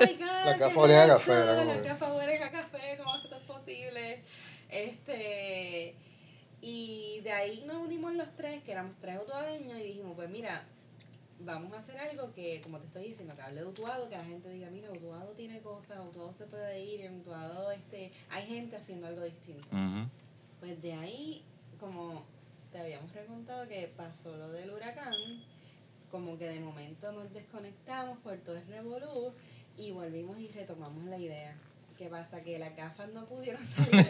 my 0.00 0.14
god, 0.18 0.44
Las 0.44 0.58
gafas 0.58 0.72
¿qué 0.74 0.78
olían 0.80 1.10
a 1.10 1.14
café, 1.14 1.32
que- 1.82 1.88
gafas 1.88 2.12
huelen 2.16 2.42
a 2.44 2.50
café, 2.52 2.96
¿cómo 2.98 3.16
esto 3.16 3.36
es 3.36 3.42
posible? 3.44 4.22
Este. 4.68 5.94
Y 6.62 7.20
de 7.24 7.32
ahí 7.32 7.64
nos 7.66 7.78
unimos 7.78 8.14
los 8.14 8.28
tres, 8.36 8.62
que 8.62 8.72
éramos 8.72 8.94
tres 9.00 9.18
utuadeños, 9.22 9.78
y 9.78 9.82
dijimos, 9.82 10.12
pues 10.14 10.28
mira, 10.28 10.62
vamos 11.40 11.72
a 11.72 11.78
hacer 11.78 11.98
algo 11.98 12.32
que, 12.34 12.60
como 12.62 12.78
te 12.78 12.86
estoy 12.86 13.04
diciendo, 13.04 13.34
que 13.34 13.40
hable 13.42 13.62
de 13.62 13.66
Utuado, 13.66 14.08
que 14.10 14.16
la 14.16 14.24
gente 14.24 14.48
diga, 14.50 14.68
mira, 14.70 14.90
Utuado 14.92 15.30
tiene 15.32 15.60
cosas, 15.60 15.98
Utuado 16.06 16.34
se 16.34 16.44
puede 16.44 16.78
ir, 16.80 17.00
en 17.00 17.20
Utuado 17.20 17.70
este, 17.72 18.12
hay 18.28 18.46
gente 18.46 18.76
haciendo 18.76 19.06
algo 19.06 19.22
distinto. 19.24 19.64
Ujú. 19.72 20.06
Pues 20.60 20.82
de 20.82 20.92
ahí, 20.92 21.42
como 21.80 22.24
te 22.72 22.78
habíamos 22.78 23.10
preguntado 23.10 23.66
que 23.68 23.92
pasó 23.96 24.36
lo 24.36 24.50
del 24.50 24.70
huracán, 24.70 25.14
como 26.10 26.38
que 26.38 26.48
de 26.48 26.60
momento 26.60 27.12
nos 27.12 27.32
desconectamos 27.32 28.18
por 28.18 28.36
todo 28.38 28.56
el 28.56 28.66
revolú 28.66 29.32
y 29.76 29.90
volvimos 29.90 30.38
y 30.38 30.48
retomamos 30.48 31.04
la 31.04 31.18
idea. 31.18 31.56
¿Qué 31.98 32.08
pasa? 32.08 32.42
Que 32.42 32.58
las 32.58 32.74
gafas 32.76 33.10
no 33.10 33.26
pudieron 33.26 33.64
salir 33.66 34.06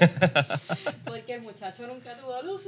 porque 1.04 1.34
el 1.34 1.42
muchacho 1.42 1.86
nunca 1.86 2.16
tuvo 2.16 2.40
luz. 2.42 2.66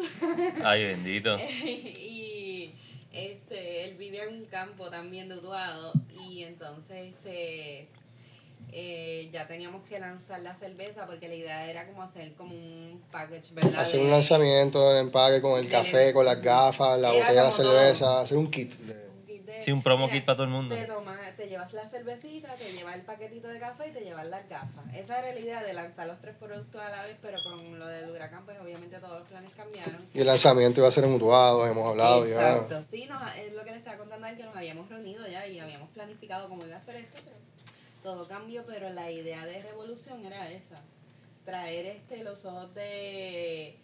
Ay, 0.64 0.84
bendito. 0.84 1.38
y 1.64 2.72
este, 3.12 3.84
él 3.84 3.96
vivía 3.96 4.24
en 4.24 4.34
un 4.34 4.44
campo 4.46 4.88
también 4.88 5.28
de 5.28 5.36
Utuado 5.36 5.92
y 6.26 6.42
entonces 6.42 7.14
este, 7.14 7.88
eh, 8.72 9.28
ya 9.32 9.46
teníamos 9.46 9.86
que 9.86 9.98
lanzar 10.00 10.40
la 10.40 10.54
cerveza 10.54 11.06
porque 11.06 11.28
la 11.28 11.34
idea 11.34 11.66
era 11.70 11.86
como 11.86 12.02
hacer 12.02 12.32
como 12.34 12.54
un 12.54 13.02
package, 13.10 13.54
¿verdad? 13.54 13.80
Hacer 13.80 14.00
un 14.00 14.10
lanzamiento 14.10 14.88
del 14.88 14.98
empaque 15.06 15.40
con 15.42 15.58
el 15.58 15.68
café, 15.68 16.12
con 16.12 16.24
las 16.24 16.40
gafas, 16.40 16.98
la 16.98 17.08
botella 17.10 17.28
de 17.28 17.34
la 17.36 17.50
todo. 17.50 17.52
cerveza, 17.72 18.20
hacer 18.20 18.38
un 18.38 18.50
kit. 18.50 18.72
de- 18.78 19.08
un 19.10 19.26
kit 19.26 19.44
de- 19.44 19.62
Sí, 19.62 19.70
un 19.72 19.82
promo 19.82 20.06
mira, 20.06 20.18
kit 20.18 20.24
para 20.24 20.36
todo 20.36 20.44
el 20.44 20.50
mundo. 20.52 20.74
Te, 20.74 20.84
tomas, 20.86 21.36
te 21.36 21.48
llevas 21.48 21.72
la 21.74 21.86
cervecita, 21.86 22.54
te 22.54 22.72
llevas 22.72 22.94
el 22.96 23.02
paquetito 23.02 23.48
de 23.48 23.58
café 23.60 23.88
y 23.88 23.92
te 23.92 24.00
llevas 24.00 24.26
las 24.26 24.48
gafas. 24.48 24.84
Esa 24.94 25.18
era 25.18 25.32
la 25.34 25.40
idea 25.40 25.62
de 25.62 25.72
lanzar 25.74 26.06
los 26.06 26.18
tres 26.20 26.34
productos 26.36 26.80
a 26.80 26.88
la 26.88 27.02
vez, 27.04 27.16
pero 27.20 27.38
con 27.42 27.78
lo 27.78 27.86
del 27.86 28.10
huracán, 28.10 28.44
pues 28.46 28.58
obviamente 28.58 28.98
todos 28.98 29.18
los 29.20 29.28
planes 29.28 29.52
cambiaron. 29.54 29.98
Y 30.14 30.20
el 30.20 30.26
lanzamiento 30.26 30.80
iba 30.80 30.88
a 30.88 30.90
ser 30.90 31.04
en 31.04 31.10
Mutuado, 31.10 31.66
hemos 31.66 31.86
hablado 31.90 32.24
ya. 32.24 32.30
Exacto. 32.30 32.82
Sí, 32.90 33.04
nos, 33.06 33.20
es 33.36 33.52
lo 33.52 33.62
que 33.64 33.70
le 33.72 33.76
estaba 33.76 33.98
contando 33.98 34.26
a 34.26 34.30
él, 34.30 34.36
que 34.38 34.44
nos 34.44 34.56
habíamos 34.56 34.88
reunido 34.88 35.26
ya 35.28 35.46
y 35.46 35.58
habíamos 35.60 35.90
planificado 35.90 36.48
cómo 36.48 36.64
iba 36.64 36.76
a 36.78 36.80
ser 36.82 36.96
esto, 36.96 37.20
pero 37.24 37.36
todo 38.02 38.26
cambió, 38.28 38.64
pero 38.66 38.90
la 38.90 39.10
idea 39.10 39.44
de 39.46 39.62
revolución 39.62 40.24
era 40.24 40.50
esa. 40.50 40.80
Traer 41.44 41.86
este 41.86 42.22
los 42.24 42.44
ojos 42.44 42.74
de 42.74 43.76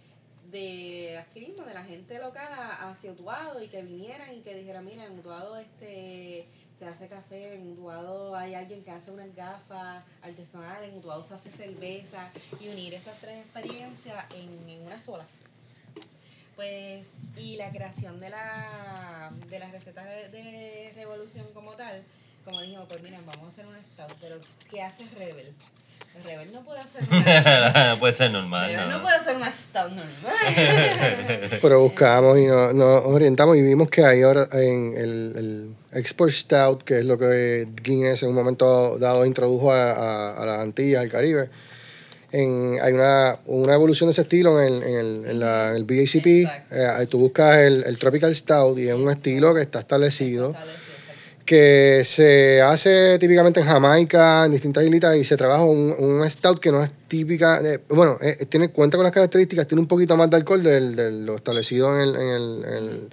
de 0.51 1.23
de 1.35 1.75
la 1.75 1.85
gente 1.85 2.19
local 2.19 2.51
a- 2.53 2.89
hacia 2.91 3.13
Utuado 3.13 3.63
y 3.63 3.69
que 3.69 3.83
vinieran 3.83 4.35
y 4.35 4.41
que 4.41 4.55
dijeran, 4.55 4.85
mira, 4.85 5.05
en 5.05 5.19
Utuado 5.19 5.57
este 5.57 6.47
se 6.79 6.87
hace 6.87 7.09
café, 7.09 7.55
en 7.55 7.73
Utuado 7.73 8.37
hay 8.37 8.55
alguien 8.55 8.83
que 8.85 8.91
hace 8.93 9.11
unas 9.11 9.35
gafas 9.35 10.05
artesanales, 10.23 10.91
en 10.91 10.99
Utuado 10.99 11.23
se 11.25 11.35
hace 11.35 11.51
cerveza 11.51 12.31
y 12.61 12.69
unir 12.69 12.95
esas 12.95 13.19
tres 13.21 13.39
experiencias 13.45 14.25
en, 14.35 14.69
en 14.69 14.83
una 14.87 15.01
sola. 15.01 15.27
Pues, 16.57 17.07
y 17.37 17.57
la 17.57 17.71
creación 17.71 18.19
de 18.21 18.31
la, 18.31 19.33
de 19.49 19.59
las 19.59 19.71
recetas 19.71 20.05
de 20.07 20.93
Revolución 20.95 21.47
como 21.55 21.73
tal, 21.75 22.05
como 22.45 22.61
dijimos, 22.61 22.87
pues 22.89 23.03
mira, 23.03 23.19
vamos 23.27 23.45
a 23.45 23.49
hacer 23.49 23.67
una 23.67 23.83
stout, 23.83 24.17
pero 24.21 24.37
¿qué 24.71 24.83
hace 24.83 25.05
Rebel? 25.17 25.53
El 26.17 26.25
Rebel 26.25 26.53
no 26.53 26.63
puede 26.63 26.81
hacer 26.81 27.03
una, 27.11 27.97
Puede 28.01 28.13
ser 28.13 28.31
normal, 28.31 28.71
Rebel 28.71 28.89
¿no? 28.89 28.97
no 28.97 29.03
puede 29.03 29.17
hacer 29.17 29.37
una 29.37 29.53
stout 29.53 29.91
normal. 29.91 31.59
Pero 31.63 31.81
buscamos 31.81 32.39
y 32.39 32.47
nos, 32.47 32.75
nos 32.75 33.05
orientamos 33.05 33.57
y 33.57 33.63
vimos 33.63 33.89
que 33.91 34.05
hay 34.05 34.23
ahora 34.23 34.49
en 34.53 34.95
el, 34.97 35.33
el 35.37 35.77
Export 35.93 36.33
Stout, 36.33 36.83
que 36.83 36.99
es 36.99 37.05
lo 37.05 37.19
que 37.19 37.69
Guinness 37.83 38.23
en 38.23 38.31
un 38.31 38.35
momento 38.35 38.99
dado 38.99 39.25
introdujo 39.25 39.73
a, 39.73 39.93
a, 39.93 40.43
a 40.43 40.47
las 40.47 40.61
Antillas, 40.61 41.03
al 41.03 41.11
Caribe. 41.11 41.51
En, 42.31 42.79
hay 42.83 42.93
una, 42.93 43.39
una 43.47 43.75
evolución 43.75 44.09
de 44.09 44.13
ese 44.13 44.23
estilo 44.23 44.61
en, 44.61 44.83
en 44.83 44.95
el, 44.97 45.25
en 45.27 45.41
la, 45.41 45.71
en 45.71 45.77
el 45.77 45.85
BACP. 45.85 46.27
Eh, 46.27 47.07
tú 47.09 47.19
buscas 47.19 47.59
el, 47.59 47.85
el 47.85 47.99
Tropical 47.99 48.35
Stout 48.35 48.79
y 48.79 48.89
es 48.89 48.95
un 48.95 49.11
estilo 49.11 49.55
que 49.55 49.63
está 49.63 49.81
establecido. 49.81 50.55
Que 51.49 52.03
se 52.05 52.61
hace 52.61 53.19
típicamente 53.19 53.61
en 53.61 53.67
Jamaica, 53.67 54.45
en 54.45 54.53
distintas 54.53 54.85
islitas, 54.85 55.17
y 55.17 55.25
se 55.25 55.35
trabaja 55.35 55.63
un, 55.65 55.95
un 55.99 56.31
stout 56.31 56.61
que 56.61 56.71
no 56.71 56.85
es 56.85 56.93
típica, 57.09 57.63
de- 57.63 57.79
bueno, 57.89 58.19
eh, 58.21 58.45
tiene 58.51 58.69
cuenta 58.69 58.99
con 58.99 59.05
las 59.05 59.13
características, 59.15 59.67
tiene 59.67 59.81
un 59.81 59.89
poquito 59.89 60.15
más 60.15 60.29
de 60.29 60.37
alcohol 60.37 60.63
de, 60.63 61.11
lo 61.11 61.37
establecido 61.37 61.95
en 61.99 62.03
el, 62.07 62.17
en 62.17 62.29
el, 62.29 62.65
en 62.67 62.75
el, 62.75 63.09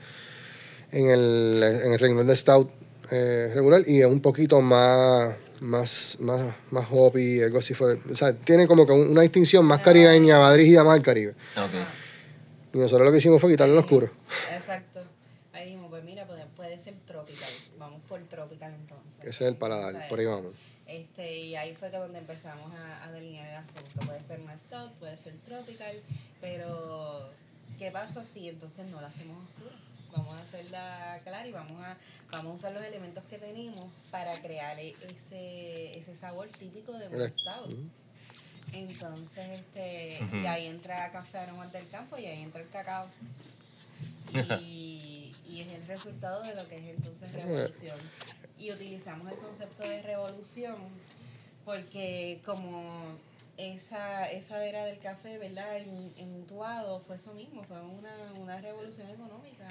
en 0.91 1.09
el, 1.09 1.63
en 1.85 1.93
el 1.93 1.99
renglón 1.99 2.27
de 2.27 2.35
stout 2.35 2.69
eh, 3.09 3.51
regular, 3.55 3.83
y 3.87 4.01
es 4.01 4.05
un 4.05 4.19
poquito 4.19 4.59
más, 4.59 5.33
más, 5.61 6.17
más, 6.19 6.41
más 6.71 6.87
hoppy, 6.91 7.41
algo 7.41 7.59
así. 7.59 7.73
O 7.79 8.15
sea, 8.15 8.33
tiene 8.33 8.67
como 8.67 8.85
que 8.85 8.91
un- 8.91 9.07
una 9.11 9.21
distinción 9.21 9.63
más 9.63 9.79
caribeña, 9.79 10.39
va 10.39 10.51
dirigida 10.53 10.83
más 10.83 10.97
al 10.97 11.03
Caribe. 11.03 11.31
Ok. 11.55 11.71
Y 12.73 12.79
nosotros 12.79 13.05
lo 13.05 13.11
que 13.13 13.19
hicimos 13.19 13.39
fue 13.39 13.51
quitarle 13.51 13.73
lo 13.75 13.79
oscuro. 13.79 14.09
Exacto. 14.53 14.99
Ahí 15.53 15.63
dijimos, 15.67 15.87
pues 15.89 16.03
mira, 16.03 16.27
puede, 16.27 16.45
puede 16.57 16.77
ser 16.77 16.95
tropical. 17.07 17.47
Vamos 17.79 18.01
por 18.09 18.19
tropical 18.35 18.73
entonces. 18.73 19.19
Ese 19.21 19.29
es 19.29 19.41
el 19.41 19.55
paladar, 19.57 20.07
por 20.09 20.19
ahí 20.19 20.25
vamos. 20.25 20.53
Este, 20.87 21.37
y 21.39 21.55
ahí 21.55 21.73
fue 21.75 21.89
que 21.89 21.97
donde 21.97 22.19
empezamos 22.19 22.71
a, 22.73 23.05
a 23.05 23.11
delinear 23.11 23.47
el 23.47 23.55
asunto. 23.55 24.05
Puede 24.05 24.23
ser 24.23 24.39
una 24.39 24.57
stout, 24.57 24.91
puede 24.93 25.17
ser 25.17 25.33
tropical, 25.45 25.95
pero 26.41 27.29
¿qué 27.79 27.89
pasa 27.91 28.23
si 28.23 28.49
entonces 28.49 28.85
no 28.87 29.01
la 29.01 29.07
hacemos 29.07 29.37
oscura? 29.45 29.75
Vamos 30.15 30.37
a 30.37 30.41
hacerla 30.43 31.19
clara 31.23 31.47
y 31.47 31.51
vamos 31.51 31.83
a, 31.83 31.97
vamos 32.31 32.51
a 32.51 32.55
usar 32.55 32.71
los 32.73 32.83
elementos 32.85 33.23
que 33.25 33.37
tenemos 33.37 33.91
para 34.11 34.33
crear 34.41 34.79
e- 34.79 34.95
ese, 35.01 35.97
ese 35.97 36.15
sabor 36.15 36.47
típico 36.59 36.93
de 36.93 37.07
una 37.09 37.29
stout. 37.29 37.71
Entonces, 38.71 39.61
este, 39.61 40.19
y 40.33 40.45
ahí 40.45 40.67
entra 40.67 41.11
Café 41.11 41.39
Aromas 41.39 41.71
del 41.71 41.87
Campo 41.89 42.17
y 42.17 42.25
ahí 42.25 42.41
entra 42.43 42.61
el 42.61 42.69
cacao. 42.69 43.07
Y, 44.61 45.33
es 45.57 45.71
el 45.71 45.87
resultado 45.87 46.43
de 46.43 46.53
lo 46.53 46.67
que 46.67 46.77
es 46.77 46.97
entonces 46.97 47.31
revolución. 47.31 47.97
Y 48.57 48.71
utilizamos 48.71 49.31
el 49.31 49.37
concepto 49.37 49.83
de 49.83 50.01
revolución 50.01 50.75
porque 51.63 52.41
como 52.45 53.15
esa, 53.57 54.29
esa 54.31 54.63
era 54.63 54.85
del 54.85 54.99
café, 54.99 55.37
¿verdad? 55.37 55.77
En, 55.77 56.13
en 56.17 56.41
Utuado 56.41 56.99
fue 57.01 57.15
eso 57.15 57.33
mismo, 57.33 57.63
fue 57.63 57.81
una, 57.81 58.33
una 58.39 58.61
revolución 58.61 59.09
económica. 59.09 59.67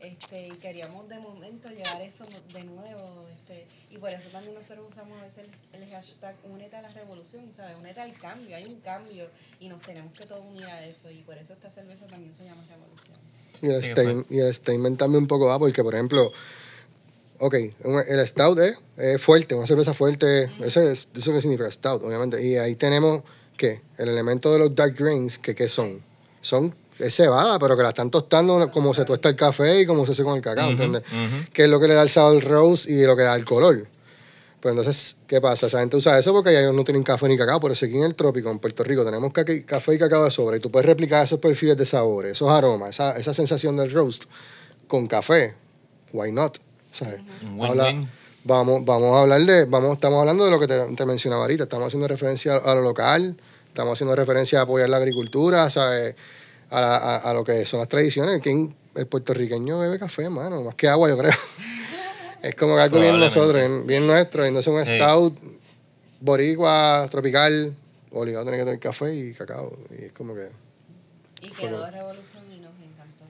Este, 0.00 0.48
y 0.48 0.52
queríamos 0.52 1.08
de 1.10 1.18
momento 1.18 1.68
llevar 1.68 2.00
eso 2.00 2.26
de 2.52 2.64
nuevo. 2.64 3.26
Este, 3.28 3.66
y 3.90 3.98
por 3.98 4.10
eso 4.10 4.28
también 4.30 4.54
nosotros 4.54 4.86
usamos 4.90 5.18
a 5.20 5.24
veces 5.24 5.46
el, 5.72 5.82
el 5.82 5.90
hashtag 5.90 6.34
Únete 6.44 6.76
a 6.76 6.82
la 6.82 6.88
revolución, 6.88 7.52
¿sabes? 7.54 7.76
Únete 7.76 8.00
al 8.00 8.14
cambio, 8.14 8.56
hay 8.56 8.64
un 8.64 8.80
cambio 8.80 9.28
y 9.60 9.68
nos 9.68 9.80
tenemos 9.82 10.12
que 10.12 10.26
todos 10.26 10.44
unir 10.46 10.64
a 10.64 10.84
eso. 10.84 11.10
Y 11.10 11.22
por 11.22 11.36
eso 11.36 11.52
esta 11.52 11.70
cerveza 11.70 12.06
también 12.06 12.34
se 12.34 12.44
llama 12.44 12.64
revolución. 12.68 13.18
Y 13.62 13.68
el, 13.70 13.82
Sí, 13.84 13.90
statement, 13.90 14.26
y 14.30 14.40
el 14.40 14.52
statement 14.54 14.98
también 14.98 15.22
un 15.24 15.28
poco 15.28 15.46
va 15.46 15.58
porque, 15.58 15.82
por 15.82 15.94
ejemplo, 15.94 16.32
ok, 17.38 17.54
el 18.08 18.26
stout 18.28 18.58
es, 18.58 18.78
es 18.96 19.20
fuerte, 19.22 19.54
una 19.54 19.66
cerveza 19.66 19.94
fuerte, 19.94 20.50
ese 20.60 20.92
es- 20.92 21.08
eso 21.14 21.32
que 21.32 21.40
significa 21.40 21.70
stout, 21.70 22.02
obviamente. 22.02 22.42
Y 22.44 22.56
ahí 22.56 22.74
tenemos, 22.76 23.22
¿qué? 23.56 23.80
El 23.98 24.08
elemento 24.08 24.52
de 24.52 24.58
los 24.58 24.74
dark 24.74 24.94
grains, 24.98 25.38
que 25.38 25.54
¿qué 25.54 25.68
son? 25.68 26.00
Son, 26.42 26.74
es 26.98 27.14
cebada, 27.14 27.58
pero 27.58 27.76
que 27.76 27.82
la 27.82 27.90
están 27.90 28.10
tostando 28.10 28.70
como 28.70 28.92
se 28.94 29.04
tuesta 29.04 29.28
el 29.30 29.36
café 29.36 29.80
y 29.80 29.86
como 29.86 30.04
se 30.06 30.12
hace 30.12 30.22
con 30.24 30.36
el 30.36 30.42
cacao, 30.42 30.64
Ujú, 30.70 30.82
¿entiendes? 30.82 31.02
ujú. 31.12 31.50
Que 31.52 31.64
es 31.64 31.70
lo 31.70 31.80
que 31.80 31.88
le 31.88 31.94
da 31.94 32.02
el 32.02 32.08
sabor 32.10 32.34
al 32.34 32.42
roast 32.42 32.88
y 32.88 33.02
lo 33.04 33.16
que 33.16 33.22
le 33.22 33.28
da 33.28 33.36
el 33.36 33.44
color. 33.44 33.86
Pues 34.60 34.72
entonces, 34.76 35.16
¿qué 35.26 35.40
pasa? 35.40 35.66
Esa 35.68 35.80
gente 35.80 35.96
usa 35.96 36.18
eso 36.18 36.32
porque 36.34 36.50
ellos 36.58 36.74
no 36.74 36.84
tienen 36.84 37.02
café 37.02 37.26
ni 37.28 37.38
cacao, 37.38 37.58
pero 37.60 37.72
aquí 37.72 37.96
en 37.96 38.02
el 38.02 38.14
trópico, 38.14 38.50
en 38.50 38.58
Puerto 38.58 38.84
Rico, 38.84 39.04
tenemos 39.04 39.32
café 39.32 39.94
y 39.94 39.98
cacao 39.98 40.24
de 40.24 40.30
sobra 40.30 40.56
y 40.58 40.60
tú 40.60 40.70
puedes 40.70 40.86
replicar 40.86 41.24
esos 41.24 41.38
perfiles 41.38 41.76
de 41.78 41.86
sabores, 41.86 42.32
esos 42.32 42.50
aromas, 42.50 42.90
esa, 42.90 43.16
esa 43.18 43.32
sensación 43.32 43.76
del 43.78 43.90
roast 43.90 44.24
con 44.86 45.06
café. 45.06 45.54
Why 46.12 46.30
not? 46.32 46.58
¿Sabes? 46.92 47.20
Habla- 47.70 47.84
vamos, 48.44 48.84
vamos 48.84 49.16
a 49.16 49.22
hablar 49.22 49.40
de, 49.40 49.64
vamos, 49.64 49.94
estamos 49.94 50.18
hablando 50.20 50.44
de 50.44 50.50
lo 50.50 50.60
que 50.60 50.66
te, 50.66 50.94
te 50.94 51.06
mencionaba 51.06 51.42
ahorita, 51.42 51.62
estamos 51.64 51.86
haciendo 51.86 52.06
referencia 52.08 52.56
a 52.56 52.74
lo 52.74 52.82
local, 52.82 53.36
estamos 53.68 53.92
haciendo 53.94 54.14
referencia 54.14 54.58
a 54.60 54.62
apoyar 54.62 54.88
la 54.90 54.96
agricultura, 54.98 55.70
¿sabes? 55.70 56.14
A, 56.70 56.78
a, 56.96 57.16
a 57.16 57.34
lo 57.34 57.44
que 57.44 57.64
son 57.64 57.80
las 57.80 57.88
tradiciones. 57.88 58.40
¿Quién- 58.42 58.74
el 58.96 59.06
puertorriqueño 59.06 59.78
bebe 59.78 59.98
café, 60.00 60.28
mano, 60.28 60.62
más 60.62 60.74
que 60.74 60.88
agua, 60.88 61.08
yo 61.08 61.16
creo. 61.16 61.32
Es 62.42 62.54
como 62.54 62.74
que 62.76 62.80
algo 62.82 63.00
bien 63.00 63.18
nosotros, 63.18 63.86
bien- 63.86 64.06
nuestro. 64.06 64.44
Entonces 64.44 64.72
un 64.72 64.84
stout 64.86 65.34
boricua, 66.20 67.08
tropical, 67.10 67.74
obligado 68.12 68.42
a 68.42 68.44
tener 68.46 68.60
que 68.60 68.64
tener 68.64 68.80
café 68.80 69.14
y 69.14 69.32
cacao. 69.34 69.76
Y 69.98 70.04
es 70.06 70.12
como 70.12 70.34
que... 70.34 70.48
Y 71.42 71.50
quedó 71.50 71.78
lo- 71.78 71.90
revolución 71.90 72.44
y 72.52 72.58
nos 72.60 72.72
encantó. 72.74 73.24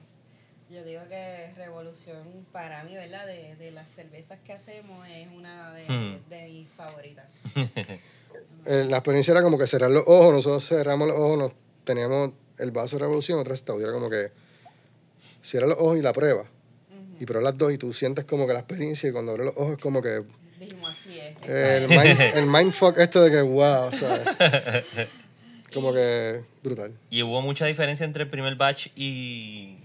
Yo 0.69 0.83
digo 0.83 1.01
que 1.09 1.51
revolución 1.55 2.17
para 2.51 2.83
mí, 2.83 2.95
¿verdad? 2.95 3.25
De, 3.25 3.55
de 3.55 3.71
las 3.71 3.89
cervezas 3.91 4.39
que 4.45 4.53
hacemos 4.53 5.07
es 5.07 5.27
una 5.35 5.73
de, 5.73 5.83
Hmm. 5.87 6.29
de 6.29 6.45
mis 6.47 6.69
favoritas. 6.69 7.25
eh, 8.65 8.85
la 8.89 8.97
experiencia 8.97 9.31
era 9.31 9.41
como 9.41 9.57
que 9.57 9.67
cerrar 9.67 9.91
los 9.91 10.03
ojos, 10.07 10.33
nosotros 10.33 10.67
cerramos 10.67 11.07
los 11.07 11.17
ojos, 11.17 11.37
nos 11.37 11.51
teníamos 11.83 12.31
el 12.57 12.71
vaso 12.71 12.97
de 12.97 13.01
revolución, 13.01 13.39
otra 13.39 13.55
stout, 13.55 13.79
y 13.79 13.83
era 13.83 13.91
como 13.93 14.09
que 14.09 14.31
cierra 15.41 15.67
los 15.67 15.77
ojos 15.79 15.97
y 15.97 16.01
la 16.01 16.13
prueba. 16.13 16.43
Y 17.21 17.25
pruebas 17.27 17.51
las 17.53 17.57
dos 17.59 17.71
y 17.71 17.77
tú 17.77 17.93
sientes 17.93 18.25
como 18.25 18.47
que 18.47 18.53
la 18.53 18.59
experiencia 18.61 19.07
y 19.07 19.11
cuando 19.11 19.33
abres 19.33 19.45
los 19.45 19.55
ojos 19.55 19.73
es 19.73 19.77
como 19.77 20.01
que 20.01 20.23
Dijimos 20.59 20.89
aquí 20.89 21.19
es. 21.19 21.37
el, 21.47 21.87
mind, 21.87 22.19
el 22.35 22.45
mindfuck 22.47 22.97
este 22.97 23.19
de 23.19 23.29
que 23.29 23.41
wow, 23.43 23.93
¿sabes? 23.93 24.27
Como 25.71 25.93
que 25.93 26.41
brutal. 26.63 26.93
¿Y 27.11 27.21
hubo 27.21 27.39
mucha 27.43 27.67
diferencia 27.67 28.05
entre 28.07 28.23
el 28.23 28.29
primer 28.31 28.55
batch 28.55 28.87
y, 28.95 29.77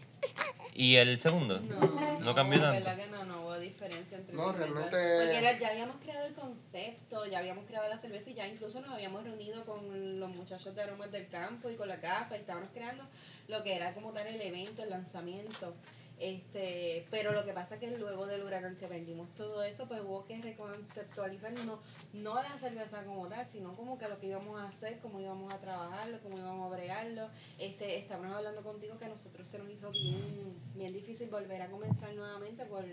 y 0.75 0.97
el 0.97 1.19
segundo? 1.19 1.61
No, 1.61 2.19
No 2.21 2.35
cambió 2.35 2.59
tanto. 2.59 2.83
verdad 2.85 2.97
que 3.05 3.11
no, 3.11 3.25
no 3.27 3.43
hubo 3.43 3.59
diferencia 3.59 4.17
entre 4.17 4.35
No, 4.35 4.49
el 4.49 4.57
primer 4.57 4.71
realmente- 4.73 4.97
batch. 4.97 5.23
Porque 5.27 5.39
era- 5.39 5.59
ya 5.59 5.69
habíamos 5.69 5.97
creado 6.03 6.27
el 6.27 6.33
concepto, 6.35 7.27
ya 7.27 7.39
habíamos 7.41 7.67
creado 7.67 7.87
la 7.91 7.99
cerveza 7.99 8.31
y 8.31 8.35
ya 8.35 8.49
incluso 8.49 8.81
nos 8.81 8.95
habíamos 8.95 9.25
reunido 9.25 9.63
con 9.67 10.19
los 10.21 10.31
muchachos 10.31 10.75
de 10.75 10.81
aromas 10.83 11.13
del 11.13 11.29
campo 11.29 11.69
y 11.71 11.77
con 11.77 11.87
la 11.87 12.01
capa 12.01 12.35
y 12.35 12.41
estábamos 12.41 12.71
creando 12.73 13.05
lo 13.49 13.63
que 13.63 13.77
era 13.77 13.93
como 13.93 14.13
tal 14.13 14.27
el 14.27 14.41
evento, 14.41 14.83
el 14.83 14.89
lanzamiento. 14.89 15.75
Este, 16.19 17.07
pero 17.11 17.33
lo 17.33 17.45
que 17.45 17.53
pasa 17.53 17.75
es 17.75 17.81
que 17.81 17.91
luego 17.99 18.27
del 18.27 18.43
huracán 18.43 18.77
que 18.77 18.87
vendimos 18.87 19.35
todo 19.35 19.63
eso, 19.63 19.87
pues 19.87 20.01
hubo 20.01 20.25
que 20.25 20.41
reconceptualizar 20.41 21.53
no, 21.67 21.81
no 22.15 22.35
la 22.37 22.57
cerveza 22.57 23.05
como 23.05 23.29
tal, 23.29 23.47
sino 23.47 23.77
como 23.77 23.99
que 23.99 24.09
lo 24.09 24.19
que 24.19 24.29
íbamos 24.29 24.59
a 24.59 24.69
hacer, 24.69 24.99
cómo 25.01 25.21
íbamos 25.21 25.53
a 25.53 25.59
trabajarlo, 25.59 26.19
cómo 26.23 26.39
íbamos 26.39 26.73
a 26.73 26.77
bregarlo. 26.77 27.29
Este, 27.59 27.99
estamos 27.99 28.33
hablando 28.33 28.63
contigo 28.63 28.99
que 28.99 29.05
a 29.05 29.09
nosotros 29.09 29.47
se 29.47 29.59
nos 29.59 29.69
hizo 29.69 29.91
bien, 29.91 30.55
bien 30.75 30.93
difícil 30.95 31.29
volver 31.29 31.61
a 31.61 31.71
comenzar 31.71 32.15
nuevamente 32.15 32.65
por, 32.65 32.85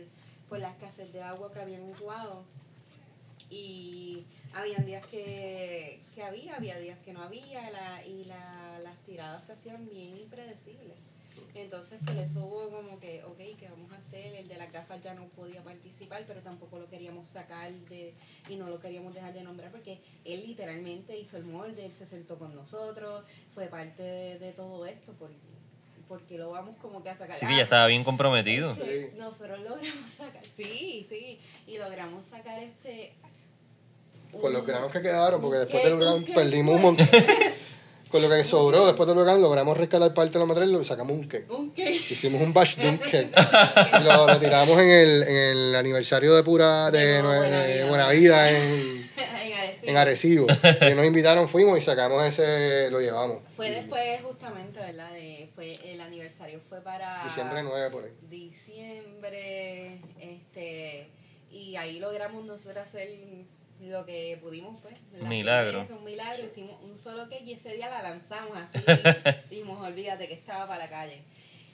por 0.49 0.59
la 0.59 0.71
escasez 0.71 1.13
de 1.13 1.21
agua 1.21 1.51
que 1.53 1.61
habían 1.61 1.93
jugado. 1.93 2.43
Y 3.49 4.25
habían 4.53 4.85
días 4.85 5.05
que, 5.07 6.01
que 6.13 6.23
había, 6.23 6.55
había 6.55 6.77
días 6.77 6.99
que 6.99 7.13
no 7.13 7.21
había, 7.21 7.69
la, 7.69 8.05
y 8.05 8.25
la, 8.25 8.79
las 8.79 8.97
tiradas 9.05 9.45
se 9.45 9.53
hacían 9.53 9.87
bien 9.87 10.17
impredecibles. 10.17 11.12
Entonces, 11.55 11.99
por 12.05 12.15
eso 12.17 12.39
hubo 12.39 12.69
como 12.69 12.99
que, 12.99 13.23
ok, 13.23 13.37
¿qué 13.59 13.67
vamos 13.69 13.91
a 13.91 13.97
hacer? 13.97 14.35
El 14.35 14.47
de 14.47 14.57
las 14.57 14.71
gafas 14.71 15.01
ya 15.01 15.13
no 15.13 15.25
podía 15.29 15.63
participar, 15.63 16.23
pero 16.27 16.41
tampoco 16.41 16.79
lo 16.79 16.89
queríamos 16.89 17.27
sacar 17.27 17.71
de, 17.71 18.13
y 18.49 18.55
no 18.55 18.69
lo 18.69 18.79
queríamos 18.79 19.13
dejar 19.13 19.33
de 19.33 19.43
nombrar 19.43 19.71
porque 19.71 19.99
él 20.25 20.43
literalmente 20.45 21.17
hizo 21.17 21.37
el 21.37 21.45
molde, 21.45 21.85
él 21.85 21.91
se 21.91 22.05
sentó 22.05 22.37
con 22.37 22.55
nosotros, 22.55 23.23
fue 23.53 23.67
parte 23.67 24.03
de, 24.03 24.39
de 24.39 24.51
todo 24.51 24.85
esto, 24.85 25.13
porque, 25.19 25.35
porque 26.07 26.37
lo 26.37 26.51
vamos 26.51 26.75
como 26.81 27.03
que 27.03 27.09
a 27.09 27.15
sacar. 27.15 27.35
Sí, 27.37 27.45
que 27.45 27.57
ya 27.57 27.63
estaba 27.63 27.87
bien 27.87 28.03
comprometido. 28.03 28.73
Sí. 28.73 29.09
Nosotros 29.17 29.59
logramos 29.61 30.11
sacar, 30.11 30.45
sí, 30.45 31.05
sí, 31.09 31.39
y 31.67 31.77
logramos 31.77 32.25
sacar 32.25 32.59
este... 32.59 33.13
Con 34.41 34.51
los 34.51 34.65
granos 34.65 34.91
que 34.91 34.99
quedaron, 34.99 35.39
porque 35.39 35.59
después 35.59 35.83
del 35.83 35.93
huracán 35.93 36.15
¿Un 36.15 36.25
qué? 36.25 36.33
perdimos 36.33 36.75
un 36.75 36.81
montón. 36.81 37.07
Con 38.13 38.21
lo 38.21 38.29
que 38.29 38.45
sobró 38.45 38.85
después 38.85 39.09
del 39.09 39.17
huracán 39.17 39.41
logramos 39.41 39.75
rescatar 39.75 40.13
parte 40.13 40.33
de 40.33 40.39
la 40.41 40.45
material 40.45 40.79
y 40.79 40.83
sacamos 40.83 41.13
un 41.13 41.23
cake. 41.23 41.49
Un 41.49 41.71
cake. 41.71 42.11
Hicimos 42.11 42.43
un 42.43 42.53
batch 42.53 42.75
de 42.75 42.89
un 42.89 42.97
cake. 42.99 43.31
Y 43.99 44.03
lo, 44.03 44.27
lo 44.27 44.39
tiramos 44.39 44.79
en 44.79 44.87
el, 44.87 45.23
en 45.23 45.35
el 45.35 45.75
aniversario 45.75 46.35
de 46.35 46.43
pura 46.43 46.91
de, 46.91 47.23
Buena 47.23 47.65
Vida. 47.65 47.87
Buena 47.87 48.09
Vida 48.11 48.51
en, 48.51 49.09
en 49.81 49.97
Arecibo. 49.97 50.45
en 50.45 50.57
Arecibo. 50.61 50.91
Y 50.91 50.93
nos 50.93 51.07
invitaron, 51.07 51.49
fuimos 51.49 51.75
y 51.79 51.81
sacamos 51.81 52.23
ese, 52.23 52.91
lo 52.91 53.01
llevamos. 53.01 53.39
Fue 53.55 53.71
después 53.71 54.21
justamente, 54.21 54.79
¿verdad? 54.79 55.11
De, 55.13 55.49
fue, 55.55 55.71
el 55.83 55.99
aniversario 55.99 56.59
fue 56.69 56.81
para... 56.81 57.23
Diciembre 57.23 57.63
9 57.63 57.89
por 57.89 58.03
ahí. 58.03 58.11
diciembre, 58.29 59.97
este, 60.19 61.09
y 61.49 61.75
ahí 61.77 61.97
logramos 61.97 62.45
nosotros 62.45 62.85
hacer 62.85 63.09
lo 63.81 64.05
que 64.05 64.37
pudimos, 64.41 64.79
pues. 64.81 64.95
la 65.19 65.27
Milagro. 65.29 65.71
cerveza, 65.79 65.95
Un 65.95 66.03
milagro, 66.05 66.45
hicimos 66.45 66.75
un 66.83 66.97
solo 66.97 67.23
cake 67.29 67.43
y 67.45 67.53
ese 67.53 67.73
día 67.75 67.89
la 67.89 68.01
lanzamos 68.01 68.57
así. 68.57 68.77
y 68.77 69.49
dijimos, 69.55 69.79
olvídate 69.85 70.27
que 70.27 70.33
estaba 70.35 70.67
para 70.67 70.85
la 70.85 70.89
calle. 70.89 71.21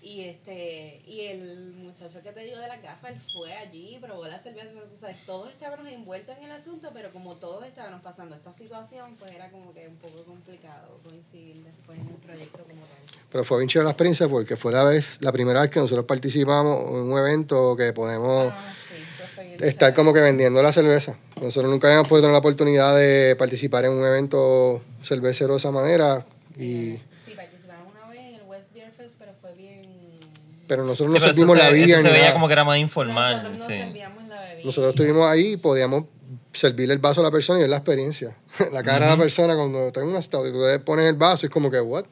Y 0.02 0.22
este, 0.22 1.02
y 1.06 1.26
el 1.26 1.74
muchacho 1.74 2.24
que 2.24 2.32
te 2.32 2.45
dio 2.45 2.58
de 2.58 2.70
las 2.70 2.82
gafas, 2.82 3.12
él 3.12 3.22
fue 3.34 3.54
allí, 3.54 3.97
probó 4.00 4.26
la 4.28 4.39
cerveza, 4.39 4.70
tú 4.89 4.95
sabes, 4.97 5.18
todos 5.26 5.50
estábamos 5.52 5.91
envueltos 5.91 6.38
en 6.38 6.45
el 6.45 6.52
asunto, 6.54 6.91
pero 6.93 7.12
como 7.12 7.36
todos 7.36 7.66
estábamos 7.66 8.02
pasando 8.02 8.34
esta 8.34 8.54
situación, 8.54 9.18
pues 9.20 9.32
era 9.34 9.50
como 9.52 9.74
que 9.74 9.89
un 9.89 9.97
poco 9.97 10.24
complicado 10.24 10.97
coincidir 11.04 11.58
después 11.66 12.00
en 12.00 12.08
el 12.08 12.16
proyecto 12.16 12.60
como 12.60 12.80
tal. 12.86 13.20
Pero 13.30 13.43
fue 13.43 13.58
bien 13.58 13.68
chévere 13.68 13.86
la 13.88 13.91
experiencia 13.91 14.30
porque 14.30 14.56
fue 14.56 14.72
la 14.72 14.86
vez, 14.86 15.18
la 15.22 15.34
primera 15.34 15.62
vez 15.64 15.70
que 15.70 15.82
nosotros 15.82 16.06
participamos 16.06 16.80
en 16.91 17.12
un 17.12 17.20
evento 17.20 17.76
que 17.76 17.91
podemos 17.91 18.54
Ah, 18.56 18.74
sí, 18.88 18.95
eso 18.95 19.28
fue 19.36 19.43
bien 19.47 19.49
estar 19.62 19.93
como 19.93 20.14
que 20.14 20.20
vendiendo 20.22 20.62
la 20.64 20.72
cerveza. 20.72 21.18
Nosotros 21.41 21.72
nunca 21.72 21.88
habíamos 21.88 22.07
podido 22.07 22.24
tener 22.24 22.34
la 22.34 22.39
oportunidad 22.39 22.95
de 22.95 23.36
participar 23.38 23.86
en 23.86 23.91
un 23.91 24.05
evento 24.05 24.82
cervecero 25.03 25.53
de 25.53 25.57
esa 25.57 25.72
manera. 25.72 26.26
Y, 26.57 26.97
Sí, 27.26 27.34
participamos 27.36 27.91
una 27.93 28.10
vez 28.10 28.20
en 28.20 28.36
el 28.36 28.41
West 28.47 28.74
Beer 28.74 28.91
Fest, 28.91 29.16
pero 29.20 29.32
fue 29.41 29.53
bien... 29.55 29.88
pero 30.68 30.84
nosotros 30.84 31.14
no 31.14 31.20
servimos 31.20 31.57
se- 31.57 31.64
la 31.64 31.70
eso 31.70 31.76
vida. 31.86 31.97
se 32.01 32.10
veía 32.10 32.20
nada. 32.22 32.34
como 32.34 32.47
que 32.47 32.53
era 32.53 32.64
más 32.64 32.78
informal. 32.80 33.36
Nosotros 33.43 33.57
nos 33.60 33.68
sí. 33.68 33.78
la 33.80 33.86
bebida. 34.41 34.66
Nosotros 34.66 34.93
estuvimos 34.93 35.30
ahí 35.32 35.53
y 35.53 35.57
podíamos 35.57 36.03
servirle 36.53 36.93
el 36.93 36.99
vaso 36.99 37.22
a 37.22 37.24
la 37.24 37.32
persona 37.32 37.60
y 37.60 37.62
ver 37.64 37.70
la 37.70 37.78
experiencia. 37.78 38.36
la 38.74 38.84
cara 38.84 39.05
de 39.05 39.12
la 39.12 39.18
persona 39.18 39.55
cuando 39.55 39.91
tengo 39.91 40.10
una 40.10 40.22
stout 40.22 40.47
y 40.47 40.51
tú 40.51 40.60
le 40.62 40.80
pones 40.80 41.05
el 41.05 41.16
vaso 41.16 41.45
es 41.45 41.51
como 41.51 41.70
que, 41.72 41.80
what? 41.80 42.05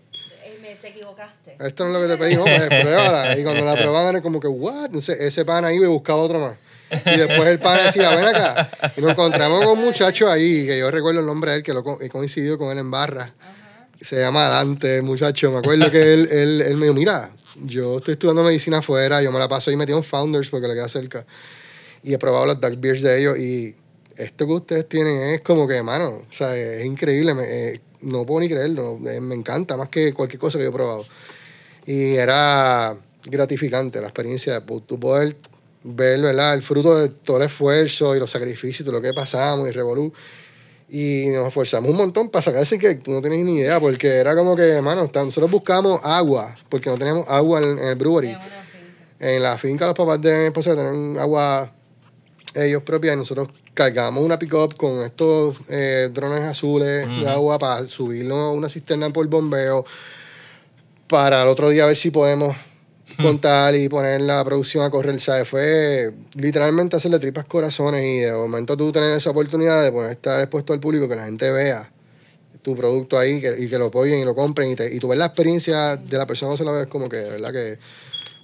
Eh, 0.43 0.77
te 0.81 0.87
equivocaste. 0.89 1.57
Esto 1.59 1.85
no 1.85 1.95
es 1.95 2.01
lo 2.01 2.07
que 2.07 2.13
te 2.13 2.19
pedimos, 2.23 2.45
pues 2.49 2.81
pruébala. 2.81 3.37
Y 3.37 3.43
cuando 3.43 3.65
la 3.65 3.75
probaban 3.81 4.09
era 4.15 4.21
como 4.21 4.39
que, 4.39 4.47
what? 4.47 4.85
Entonces 4.85 5.17
ese 5.19 5.43
pan 5.43 5.65
ahí 5.65 5.79
me 5.79 5.87
buscaba 5.87 6.19
otro 6.21 6.39
más. 6.39 6.55
Y 6.91 7.17
después 7.17 7.47
el 7.47 7.59
pan 7.59 7.79
decía, 7.85 8.15
ven 8.15 8.25
acá. 8.25 8.69
Y 8.95 9.01
nos 9.01 9.11
encontramos 9.11 9.63
con 9.65 9.77
un 9.79 9.85
muchacho 9.85 10.29
ahí, 10.29 10.65
que 10.65 10.79
yo 10.79 10.89
recuerdo 10.91 11.19
el 11.19 11.25
nombre 11.25 11.51
de 11.51 11.57
él, 11.57 11.63
que 11.63 11.73
lo 11.73 11.83
he 12.01 12.09
coincidido 12.09 12.57
con 12.57 12.71
él 12.71 12.77
en 12.77 12.89
barra. 12.91 13.33
Se 14.01 14.17
llama 14.19 14.47
Dante, 14.47 15.01
muchacho. 15.01 15.51
Me 15.51 15.59
acuerdo 15.59 15.89
que 15.91 16.13
él, 16.13 16.27
él, 16.31 16.61
él 16.61 16.75
me 16.77 16.83
dijo, 16.85 16.93
mira, 16.93 17.31
yo 17.63 17.97
estoy 17.97 18.13
estudiando 18.13 18.43
medicina 18.43 18.77
afuera, 18.77 19.21
yo 19.21 19.31
me 19.31 19.39
la 19.39 19.47
paso 19.47 19.69
ahí 19.71 19.75
metido 19.75 19.97
en 19.97 20.03
Founders 20.03 20.49
porque 20.49 20.67
le 20.67 20.75
queda 20.75 20.87
cerca. 20.87 21.25
Y 22.03 22.13
he 22.13 22.17
probado 22.19 22.45
los 22.45 22.59
Dark 22.61 22.77
Beers 22.79 23.01
de 23.01 23.19
ellos 23.19 23.37
y 23.39 23.75
esto 24.15 24.45
que 24.47 24.53
ustedes 24.53 24.87
tienen 24.87 25.33
es 25.35 25.41
como 25.41 25.67
que, 25.67 25.81
mano, 25.81 26.23
o 26.29 26.33
sea, 26.33 26.55
es 26.55 26.85
increíble. 26.85 27.33
me- 27.33 27.43
eh, 27.73 27.81
no 28.01 28.25
puedo 28.27 28.41
ni 28.41 28.47
creerlo, 28.49 28.99
me 28.99 29.33
encanta 29.35 29.75
más 29.75 29.89
que 29.89 30.13
cualquier 30.13 30.39
cosa 30.39 30.59
que 30.59 30.63
yo 30.65 30.69
he 30.69 30.73
probado. 30.73 31.03
Y 31.87 32.13
era 32.13 32.95
gratificante 33.25 33.99
la 33.99 34.07
experiencia 34.07 34.59
de 34.59 34.81
tú 34.85 34.99
poder 34.99 35.35
ver, 35.95 36.21
¿verdad? 36.21 36.53
El 36.53 36.61
fruto 36.61 36.97
de 36.97 37.09
todo 37.09 37.37
el 37.37 37.43
esfuerzo 37.43 38.15
y 38.15 38.19
los 38.19 38.31
sacrificios 38.31 38.81
y 38.81 38.83
todo 38.83 38.93
lo 38.93 39.01
que 39.01 39.13
pasamos 39.13 39.67
y 39.67 39.71
revolú. 39.71 40.13
Y 40.89 41.25
nos 41.27 41.47
esforzamos 41.49 41.91
un 41.91 41.97
montón 41.97 42.29
para 42.29 42.41
sacar 42.41 42.61
ese 42.61 42.79
que 42.79 42.95
tú 42.95 43.11
no 43.11 43.21
tienes 43.21 43.39
ni 43.39 43.59
idea, 43.59 43.79
porque 43.79 44.07
era 44.07 44.35
como 44.35 44.55
que, 44.55 44.63
hermano, 44.63 45.09
nosotros 45.13 45.51
buscamos 45.51 45.99
agua, 46.03 46.55
porque 46.69 46.89
no 46.89 46.97
teníamos 46.97 47.25
agua 47.27 47.61
en, 47.61 47.77
en 47.77 47.87
el 47.87 47.95
brewery. 47.95 48.29
En 48.29 48.35
una 48.35 48.45
finca. 48.45 49.29
En 49.33 49.43
la 49.43 49.57
finca 49.57 49.85
los 49.87 49.95
papás 49.95 50.21
de 50.21 50.37
mi 50.37 50.45
esposa 50.45 50.75
tenían 50.75 51.17
agua 51.19 51.73
ellos 52.55 52.83
propias 52.83 53.15
y 53.15 53.17
nosotros 53.17 53.49
cargamos 53.73 54.23
una 54.23 54.39
pick-up 54.39 54.75
con 54.75 55.01
estos 55.03 55.57
eh, 55.69 56.09
drones 56.11 56.41
azules 56.41 57.07
de 57.07 57.29
agua 57.29 57.59
para 57.59 57.85
subirlo 57.85 58.35
a 58.35 58.51
una 58.51 58.69
cisterna 58.69 59.09
por 59.11 59.27
bombeo 59.27 59.85
para 61.07 61.43
el 61.43 61.49
otro 61.49 61.69
día 61.69 61.85
ver 61.85 61.95
si 61.95 62.11
podemos 62.11 62.55
contar 63.21 63.75
y 63.75 63.89
poner 63.89 64.21
la 64.21 64.43
producción 64.45 64.83
a 64.83 64.89
correr, 64.89 65.19
¿sabes? 65.19 65.47
Fue 65.47 66.11
literalmente 66.35 66.95
hacerle 66.97 67.19
tripas 67.19 67.45
corazones 67.45 68.03
y 68.03 68.19
de 68.19 68.31
momento 68.31 68.77
tú 68.77 68.91
tener 68.91 69.15
esa 69.17 69.31
oportunidad 69.31 69.83
de 69.83 69.91
poder 69.91 70.11
estar 70.11 70.39
expuesto 70.41 70.73
al 70.73 70.79
público, 70.79 71.07
que 71.09 71.15
la 71.15 71.25
gente 71.25 71.49
vea 71.51 71.91
tu 72.61 72.75
producto 72.75 73.17
ahí 73.17 73.39
que- 73.41 73.55
y 73.59 73.67
que 73.69 73.77
lo 73.77 73.85
apoyen 73.85 74.19
y 74.19 74.25
lo 74.25 74.35
compren 74.35 74.69
y, 74.71 74.75
te- 74.75 74.93
y 74.93 74.99
tú 74.99 75.07
ves 75.07 75.17
la 75.17 75.27
experiencia 75.27 75.95
de 75.95 76.17
la 76.17 76.25
persona 76.25 76.51
que 76.51 76.57
se 76.57 76.63
la 76.65 76.71
ves 76.71 76.87
como 76.87 77.07
que 77.07 77.17
de 77.17 77.29
verdad 77.29 77.51
que 77.53 77.77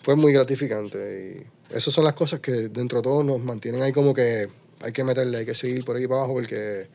fue 0.01 0.15
muy 0.15 0.31
gratificante 0.33 1.45
y 1.71 1.75
esas 1.75 1.93
son 1.93 2.03
las 2.05 2.13
cosas 2.13 2.39
que 2.39 2.51
dentro 2.69 2.99
de 2.99 3.03
todo 3.03 3.23
nos 3.23 3.39
mantienen 3.41 3.81
ahí 3.83 3.91
como 3.91 4.13
que 4.13 4.47
hay 4.81 4.91
que 4.91 5.03
meterle, 5.03 5.39
hay 5.39 5.45
que 5.45 5.55
seguir 5.55 5.83
por 5.83 5.95
aquí 5.97 6.07
para 6.07 6.19
abajo 6.19 6.33
porque 6.33 6.87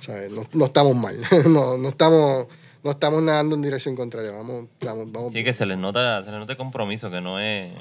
¿sabes? 0.00 0.30
No, 0.30 0.46
no 0.52 0.64
estamos 0.66 0.94
mal, 0.96 1.16
no, 1.48 1.76
no 1.76 1.88
estamos 1.88 2.46
no 2.84 2.90
estamos 2.90 3.22
nadando 3.22 3.54
en 3.56 3.62
dirección 3.62 3.96
contraria, 3.96 4.32
vamos, 4.32 4.66
vamos, 4.80 5.10
vamos 5.10 5.32
Sí, 5.32 5.42
que 5.42 5.54
se 5.54 5.66
les 5.66 5.78
nota, 5.78 6.22
se 6.24 6.30
les 6.30 6.38
nota 6.38 6.52
el 6.52 6.58
compromiso, 6.58 7.10
que 7.10 7.20
no 7.20 7.40
es, 7.40 7.72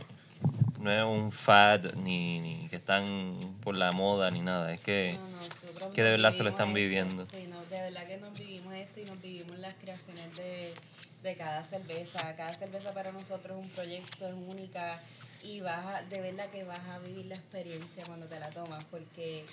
no 0.79 0.91
es 0.91 1.03
un 1.03 1.31
fad, 1.31 1.93
ni, 1.95 2.39
ni 2.39 2.67
que 2.69 2.77
están 2.77 3.37
por 3.63 3.77
la 3.77 3.91
moda, 3.91 4.31
ni 4.31 4.41
nada. 4.41 4.73
Es 4.73 4.79
que 4.79 5.19
No, 5.19 5.27
nosotros 5.37 5.93
que 5.93 6.03
de 6.03 6.11
verdad 6.11 6.31
se 6.31 6.43
lo 6.43 6.49
están 6.49 6.69
esto. 6.69 6.75
viviendo. 6.75 7.25
Sí, 7.27 7.45
no, 7.49 7.63
de 7.65 7.81
verdad 7.81 8.07
que 8.07 8.17
nos 8.17 8.33
vivimos 8.37 8.73
esto 8.73 8.99
y 9.01 9.05
nos 9.05 9.21
vivimos 9.21 9.57
las 9.59 9.73
creaciones 9.75 10.35
de, 10.35 10.73
de 11.21 11.35
cada 11.35 11.63
cerveza. 11.65 12.35
Cada 12.35 12.53
cerveza 12.55 12.93
para 12.93 13.11
nosotros 13.11 13.57
es 13.59 13.63
un 13.65 13.69
proyecto, 13.71 14.27
es 14.27 14.33
única 14.33 14.99
y 15.43 15.59
vas 15.59 15.85
a- 15.85 16.01
de 16.03 16.21
verdad 16.21 16.47
que 16.49 16.63
vas 16.63 16.79
a 16.89 16.99
vivir 16.99 17.25
la 17.25 17.35
experiencia 17.35 18.03
cuando 18.07 18.27
te 18.27 18.39
la 18.39 18.49
tomas 18.49 18.83
porque 18.85 19.43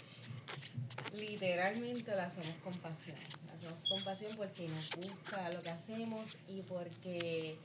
literalmente 1.15 2.15
la 2.15 2.25
hacemos 2.25 2.55
con 2.63 2.75
pasión. 2.75 3.17
La 3.47 3.53
hacemos 3.55 3.89
con 3.89 4.05
pasión 4.05 4.37
porque 4.37 4.69
nos 4.69 4.91
gusta 4.91 5.51
lo 5.51 5.63
que 5.63 5.71
hacemos 5.71 6.37
y 6.49 6.63
porque 6.63 7.57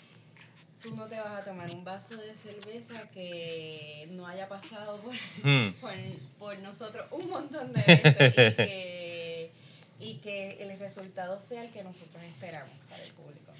tú 0.81 0.95
no 0.95 1.07
te 1.07 1.19
vas 1.19 1.41
a 1.41 1.43
tomar 1.43 1.69
un 1.71 1.83
vaso 1.83 2.15
de 2.17 2.36
cerveza 2.36 3.09
que 3.09 4.07
no 4.11 4.27
haya 4.27 4.47
pasado 4.47 4.97
por, 4.97 5.15
Hmm. 5.43 5.71
por, 5.81 5.93
por 6.38 6.59
nosotros 6.59 7.07
un 7.11 7.29
montón 7.29 7.71
de 7.73 7.81
veces 7.81 8.53
y 8.53 8.55
que, 8.55 9.51
y 9.99 10.13
que 10.15 10.63
el 10.63 10.77
resultado 10.77 11.39
sea 11.39 11.63
el 11.63 11.71
que 11.71 11.83
nosotros 11.83 12.23
esperamos 12.23 12.73
para 12.89 13.03
el 13.03 13.11
público. 13.11 13.51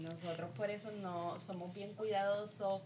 Nosotros 0.00 0.50
por 0.56 0.70
eso 0.70 0.90
no 0.90 1.38
somos 1.38 1.72
bien 1.72 1.92
cuidadosos, 1.94 2.82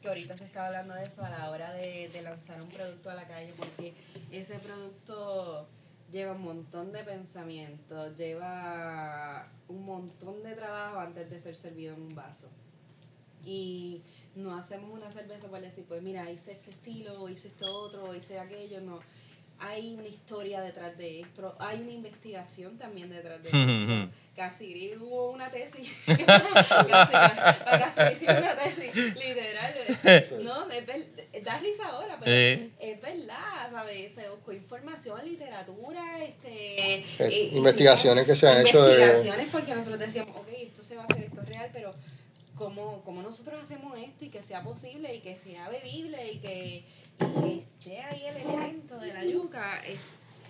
que 0.00 0.08
ahorita 0.08 0.36
se 0.36 0.44
estaba 0.44 0.66
hablando 0.66 0.94
de 0.94 1.02
eso 1.02 1.24
a 1.24 1.30
la 1.30 1.50
hora 1.50 1.72
de, 1.72 2.08
de 2.12 2.22
lanzar 2.22 2.60
un 2.62 2.68
producto 2.68 3.10
a 3.10 3.14
la 3.14 3.26
calle, 3.26 3.52
porque 3.56 3.94
ese 4.30 4.58
producto 4.58 5.68
lleva 6.10 6.32
un 6.32 6.42
montón 6.42 6.92
de 6.92 7.04
pensamiento, 7.04 8.14
lleva 8.16 9.48
un 9.68 9.84
montón 9.84 10.42
de 10.42 10.54
trabajo 10.54 11.00
antes 11.00 11.30
de 11.30 11.38
ser 11.38 11.56
servido 11.56 11.94
en 11.94 12.02
un 12.02 12.14
vaso 12.14 12.48
y 13.44 14.02
no 14.34 14.54
hacemos 14.56 14.90
una 14.90 15.10
cerveza 15.10 15.48
para 15.48 15.62
decir, 15.62 15.84
pues 15.86 16.02
mira, 16.02 16.30
hice 16.30 16.52
este 16.52 16.70
estilo, 16.70 17.28
hice 17.28 17.48
esto 17.48 17.66
otro, 17.74 18.14
hice 18.14 18.38
aquello, 18.38 18.80
no. 18.80 19.00
Hay 19.60 19.94
una 19.94 20.06
historia 20.06 20.60
detrás 20.60 20.96
de 20.96 21.20
esto, 21.22 21.56
hay 21.58 21.80
una 21.80 21.90
investigación 21.90 22.78
también 22.78 23.10
detrás 23.10 23.42
de 23.42 23.48
esto. 24.06 24.16
Casi 24.36 24.94
hubo 25.00 25.30
una 25.32 25.50
tesis, 25.50 25.90
casi, 26.06 26.74
casi 26.74 28.12
hicimos 28.12 28.36
una 28.38 28.56
tesis, 28.56 28.94
literal, 29.16 30.44
¿no? 30.44 30.70
Es 30.70 30.86
ver- 30.86 31.42
da 31.42 31.58
risa 31.58 31.88
ahora, 31.88 32.16
pero 32.20 32.30
Sí. 32.60 32.72
es 32.78 33.00
verdad, 33.02 33.70
¿sabes? 33.72 34.14
Se 34.14 34.28
buscó 34.30 34.52
información, 34.52 35.20
literatura, 35.24 36.22
este... 36.24 36.98
Eh, 37.00 37.04
y 37.52 37.56
investigaciones 37.56 38.26
que 38.26 38.36
se 38.36 38.48
han 38.48 38.64
hecho 38.66 38.82
de- 38.84 38.92
Investigaciones 38.94 39.48
porque 39.50 39.74
nosotros 39.74 39.98
decíamos, 40.00 40.36
ok, 40.36 40.48
esto 40.56 40.84
se 40.84 40.94
va 40.96 41.02
a 41.02 41.06
hacer, 41.06 41.24
esto 41.24 41.40
es 41.42 41.48
real, 41.48 41.70
pero 41.72 41.92
¿cómo, 42.54 43.02
cómo 43.04 43.22
nosotros 43.22 43.60
hacemos 43.60 43.98
esto 43.98 44.24
y 44.24 44.28
que 44.28 44.42
sea 44.44 44.62
posible 44.62 45.14
y 45.16 45.20
que 45.20 45.36
sea 45.36 45.68
bebible 45.68 46.32
y 46.32 46.38
que, 46.38 46.84
y 47.20 47.40
que 47.40 47.64
esté 47.78 48.00
ahí 48.02 48.22
el 48.26 48.36
elemento 48.36 48.98
de 48.98 49.12
la 49.14 49.24
yuca? 49.24 49.47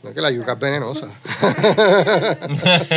No 0.03 0.11
es 0.11 0.15
que 0.15 0.21
la 0.21 0.31
yuca 0.31 0.53
es 0.53 0.59
venenosa. 0.61 1.09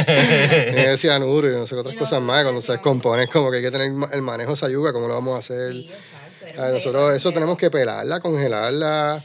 Tiene 0.71 0.97
cianuro 0.97 1.49
y 1.49 1.53
no 1.53 1.65
sé 1.65 1.73
qué 1.73 1.81
otras 1.81 1.95
cosas 1.95 2.21
más. 2.21 2.43
Cuando 2.43 2.61
se 2.61 2.73
descompone 2.73 3.23
es 3.23 3.29
como 3.29 3.49
que 3.49 3.57
hay 3.57 3.63
que 3.63 3.71
tener 3.71 3.91
el 4.11 4.21
manejo 4.21 4.51
de 4.51 4.53
esa 4.53 4.69
yuca, 4.69 4.93
cómo 4.93 5.07
lo 5.07 5.15
vamos 5.15 5.35
a 5.35 5.39
hacer. 5.39 5.73
sí, 5.73 5.89
exacto. 5.89 6.45
era 6.45 6.67
Ah, 6.67 6.71
nosotros 6.71 7.05
reto, 7.05 7.15
eso 7.15 7.31
tenemos 7.31 7.57
que 7.57 7.71
pelarla, 7.71 8.19
congelarla. 8.19 9.23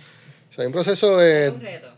O 0.49 0.53
sea, 0.53 0.62
hay 0.62 0.67
un 0.67 0.73
proceso 0.73 1.19
de... 1.19 1.49
Es 1.49 1.53
un 1.53 1.61
reto. 1.61 1.93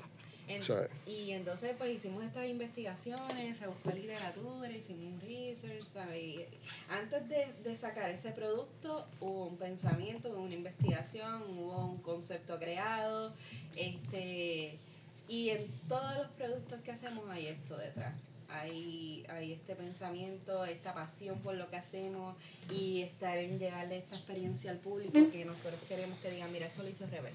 Y 1.06 1.30
entonces 1.30 1.72
pues 1.78 1.94
hicimos 1.94 2.24
estas 2.24 2.46
investigaciones, 2.46 3.56
se 3.58 3.66
buscó 3.68 3.90
literatura, 3.92 4.70
hicimos 4.72 5.12
un 5.12 5.20
research, 5.20 5.84
¿sabes? 5.84 6.16
Y 6.16 6.44
antes 6.90 7.28
de, 7.28 7.46
de 7.62 7.76
sacar 7.76 8.10
ese 8.10 8.32
producto 8.32 9.06
hubo 9.20 9.46
un 9.46 9.56
pensamiento, 9.56 10.30
hubo 10.30 10.40
una 10.40 10.54
investigación, 10.54 11.42
hubo 11.56 11.86
un 11.86 11.98
concepto 11.98 12.58
creado, 12.58 13.32
este 13.76 14.78
y 15.28 15.50
en 15.50 15.66
todos 15.88 16.16
los 16.16 16.26
productos 16.38 16.80
que 16.84 16.90
hacemos 16.92 17.20
hay 17.30 17.46
esto 17.48 17.76
detrás. 17.76 18.14
Hay, 18.50 19.26
hay 19.28 19.52
este 19.52 19.74
pensamiento, 19.74 20.64
esta 20.64 20.94
pasión 20.94 21.38
por 21.40 21.54
lo 21.54 21.68
que 21.68 21.76
hacemos 21.76 22.34
y 22.70 23.02
estar 23.02 23.36
en 23.36 23.58
llevarle 23.58 23.98
esta 23.98 24.14
experiencia 24.16 24.70
al 24.70 24.78
público 24.78 25.18
que 25.30 25.44
nosotros 25.44 25.78
queremos 25.86 26.18
que 26.20 26.30
digan, 26.30 26.50
mira, 26.50 26.64
esto 26.66 26.82
lo 26.82 26.88
hizo 26.88 27.04
Rebel, 27.10 27.32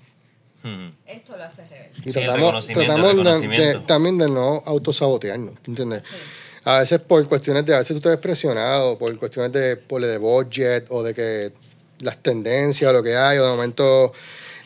Hmm. 0.63 0.89
esto 1.05 1.37
lo 1.37 1.43
hace 1.43 1.67
Rebel. 1.67 1.91
Y 2.03 2.11
tratamos, 2.11 2.65
tratamos 2.67 3.15
de- 3.49 3.79
también 3.85 4.17
de 4.17 4.27
no 4.29 4.63
autosabotearnos, 4.65 5.55
¿tú 5.61 5.69
¿entiendes? 5.71 6.03
Sí. 6.05 6.15
A 6.63 6.79
veces 6.79 6.99
por 7.01 7.27
cuestiones 7.27 7.63
de, 7.65 7.75
a 7.75 7.79
veces 7.79 7.95
tú 7.95 8.01
te 8.01 8.09
ves 8.09 8.17
presionado, 8.17 8.97
por 8.97 9.15
cuestiones 9.19 9.51
de, 9.51 9.75
por 9.75 10.01
de 10.01 10.17
budget 10.17 10.87
o 10.89 11.03
de 11.03 11.13
que 11.13 11.51
las 11.99 12.17
tendencias 12.23 12.89
o 12.89 12.93
lo 12.93 13.03
que 13.03 13.15
hay, 13.15 13.37
o 13.37 13.43
de 13.45 13.51
momento 13.51 14.13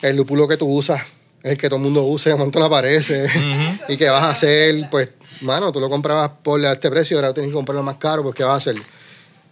el 0.00 0.16
lúpulo 0.16 0.46
que 0.48 0.56
tú 0.56 0.66
usas 0.66 1.02
el 1.50 1.58
que 1.58 1.68
todo 1.68 1.76
el 1.76 1.82
mundo 1.82 2.02
usa 2.04 2.30
y 2.30 2.32
de 2.32 2.38
momento 2.38 2.58
no 2.58 2.66
aparece. 2.66 3.26
y 3.88 3.96
que 3.96 4.08
vas 4.08 4.24
a 4.24 4.30
hacer, 4.30 4.88
pues, 4.90 5.12
mano, 5.40 5.70
tú 5.72 5.80
lo 5.80 5.88
comprabas 5.90 6.30
por 6.42 6.62
este 6.64 6.90
precio, 6.90 7.16
ahora 7.18 7.32
tienes 7.34 7.50
que 7.50 7.54
comprarlo 7.54 7.82
más 7.82 7.96
caro, 7.96 8.22
pues, 8.22 8.34
¿qué 8.34 8.44
vas 8.44 8.54
a 8.54 8.70
hacer? 8.70 8.82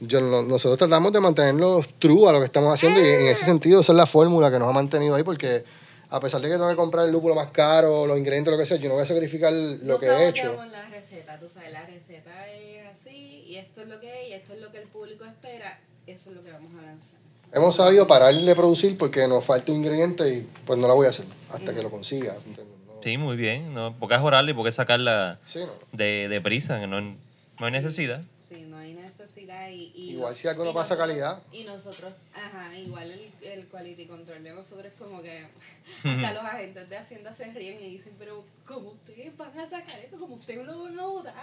Yo, 0.00 0.20
no- 0.20 0.42
nosotros 0.42 0.78
tratamos 0.78 1.12
de 1.12 1.20
mantenerlo 1.20 1.82
true 1.98 2.28
a 2.28 2.32
lo 2.32 2.38
que 2.40 2.44
estamos 2.44 2.72
haciendo 2.72 3.00
y 3.00 3.06
en 3.08 3.26
ese 3.28 3.44
sentido 3.46 3.80
esa 3.80 3.92
es 3.92 3.96
la 3.96 4.06
fórmula 4.06 4.50
que 4.50 4.58
nos 4.58 4.68
ha 4.68 4.72
mantenido 4.72 5.14
ahí 5.14 5.22
porque 5.22 5.64
a 6.10 6.20
pesar 6.20 6.40
de 6.42 6.48
que 6.48 6.54
tengo 6.54 6.68
que 6.68 6.76
comprar 6.76 7.06
el 7.06 7.12
lúpulo 7.12 7.34
más 7.34 7.48
caro, 7.50 8.06
los 8.06 8.16
ingredientes, 8.18 8.52
lo 8.52 8.58
que 8.58 8.66
sea, 8.66 8.76
yo 8.76 8.88
no 8.88 8.94
voy 8.94 9.02
a 9.02 9.06
sacrificar 9.06 9.52
lo 9.52 9.94
no 9.94 9.98
que 9.98 10.06
he 10.06 10.28
hecho. 10.28 10.42
saboteamos 10.42 10.72
la 10.72 10.86
receta, 10.90 11.40
tú 11.40 11.46
sabes, 11.52 11.72
la 11.72 11.86
receta 11.86 12.46
es 12.52 12.86
así 12.92 13.44
y 13.48 13.56
esto 13.56 13.80
es 13.80 13.88
lo 13.88 13.98
que 13.98 14.06
es 14.24 14.28
y 14.28 14.32
esto 14.34 14.52
es 14.52 14.60
lo 14.60 14.70
que 14.70 14.78
el 14.82 14.88
público 14.88 15.24
espera, 15.24 15.80
eso 16.06 16.28
es 16.30 16.36
lo 16.36 16.42
que 16.44 16.52
vamos 16.52 16.70
a 16.78 16.82
lanzar. 16.82 17.16
Hemos 17.52 17.74
sabido 17.76 18.06
parar 18.06 18.34
de 18.34 18.54
producir 18.54 18.98
porque 18.98 19.26
nos 19.26 19.44
falta 19.46 19.72
un 19.72 19.78
ingrediente 19.78 20.28
y 20.28 20.48
pues 20.66 20.78
no 20.78 20.86
la 20.86 20.92
voy 20.94 21.06
a 21.06 21.08
hacer 21.08 21.24
hasta 21.56 21.74
que 21.74 21.82
lo 21.82 21.90
consiga. 21.90 22.34
No- 22.56 22.76
Sí, 23.02 23.18
muy 23.18 23.36
bien. 23.36 23.72
¿no? 23.74 23.94
¿Por 23.96 24.08
qué 24.08 24.16
jorarla 24.16 24.50
y 24.50 24.54
por 24.54 24.64
qué 24.64 24.72
sacarla 24.72 25.38
Sí, 25.46 25.60
no. 25.60 25.72
de, 25.92 26.28
de 26.28 26.40
prisa? 26.40 26.80
Que 26.80 26.86
no, 26.86 27.00
no 27.00 27.16
hay 27.60 27.70
necesidad. 27.70 28.22
Sí, 28.48 28.64
no 28.68 28.78
hay 28.78 28.94
necesidad 28.94 29.68
y... 29.70 29.92
y 29.94 30.10
Igual 30.12 30.34
si 30.34 30.48
algo 30.48 30.64
y 30.64 30.68
no 30.68 30.72
pasa 30.74 30.94
nosotros- 30.94 31.08
calidad. 31.16 31.42
Y 31.52 31.64
nosotros, 31.64 32.14
ajá, 32.34 32.76
igual 32.76 33.10
el, 33.10 33.30
el 33.42 33.66
quality 33.66 34.06
control 34.06 34.42
de 34.42 34.52
nosotros 34.52 34.86
es 34.86 34.92
como 34.94 35.20
que 35.22 35.46
hasta 36.04 36.32
los 36.32 36.44
agentes 36.44 36.88
de 36.88 36.96
Hacienda 36.96 37.34
se 37.34 37.52
ríen 37.52 37.80
y 37.82 37.90
dicen, 37.90 38.14
pero 38.18 38.44
¿cómo 38.66 38.90
ustedes 38.90 39.36
van 39.36 39.56
a 39.58 39.66
sacar 39.68 40.00
eso? 40.00 40.18
¿Cómo 40.18 40.36
ustedes 40.36 40.64
lo 40.66 40.84
van 40.84 40.98
a 40.98 41.06
votar? 41.06 41.34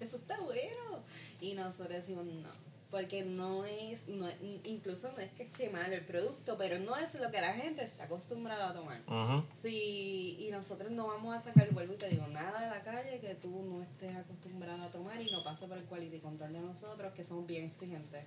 Eso 0.00 0.16
está 0.18 0.38
bueno. 0.40 1.00
Y 1.40 1.54
nosotros 1.54 1.90
decimos, 1.90 2.24
no, 2.26 2.48
porque 2.92 3.24
no 3.24 3.64
es, 3.64 4.06
no, 4.06 4.28
es- 4.28 4.36
incluso 4.64 5.10
no 5.12 5.18
es 5.18 5.32
que 5.32 5.42
esté 5.44 5.70
mal 5.70 5.92
el 5.92 6.04
producto, 6.04 6.56
pero 6.56 6.78
no 6.78 6.94
es 6.96 7.14
lo 7.16 7.30
que 7.32 7.40
la 7.40 7.54
gente 7.54 7.82
está 7.82 8.04
acostumbrada 8.04 8.68
a 8.70 8.74
tomar. 8.74 9.00
Ujú. 9.08 9.42
Sí, 9.62 10.36
y 10.38 10.50
nosotros 10.52 10.90
no 10.92 11.08
vamos 11.08 11.34
a 11.34 11.40
sacar, 11.40 11.68
vuelvo 11.72 11.94
y 11.94 11.96
te 11.96 12.08
digo, 12.10 12.26
nada 12.28 12.60
de 12.60 12.68
la 12.68 12.82
calle 12.82 13.18
que 13.18 13.34
tú 13.34 13.48
no 13.64 13.82
estés 13.82 14.14
acostumbrado 14.14 14.82
a 14.84 14.90
tomar 14.90 15.20
y 15.20 15.30
no 15.32 15.42
pase 15.42 15.66
por 15.66 15.78
el 15.78 15.84
quality 15.84 16.18
control 16.20 16.52
de 16.52 16.60
nosotros, 16.60 17.12
que 17.14 17.24
somos 17.24 17.46
bien 17.46 17.64
exigentes. 17.64 18.24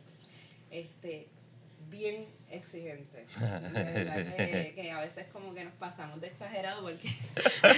Este, 0.71 1.27
bien. 1.89 2.25
De 3.73 3.83
verdad 3.83 4.35
que, 4.37 4.71
que 4.75 4.91
a 4.91 5.01
veces 5.01 5.25
como 5.33 5.53
que 5.53 5.65
nos 5.65 5.73
pasamos 5.73 6.21
de 6.21 6.27
exagerado 6.27 6.83
porque 6.83 7.13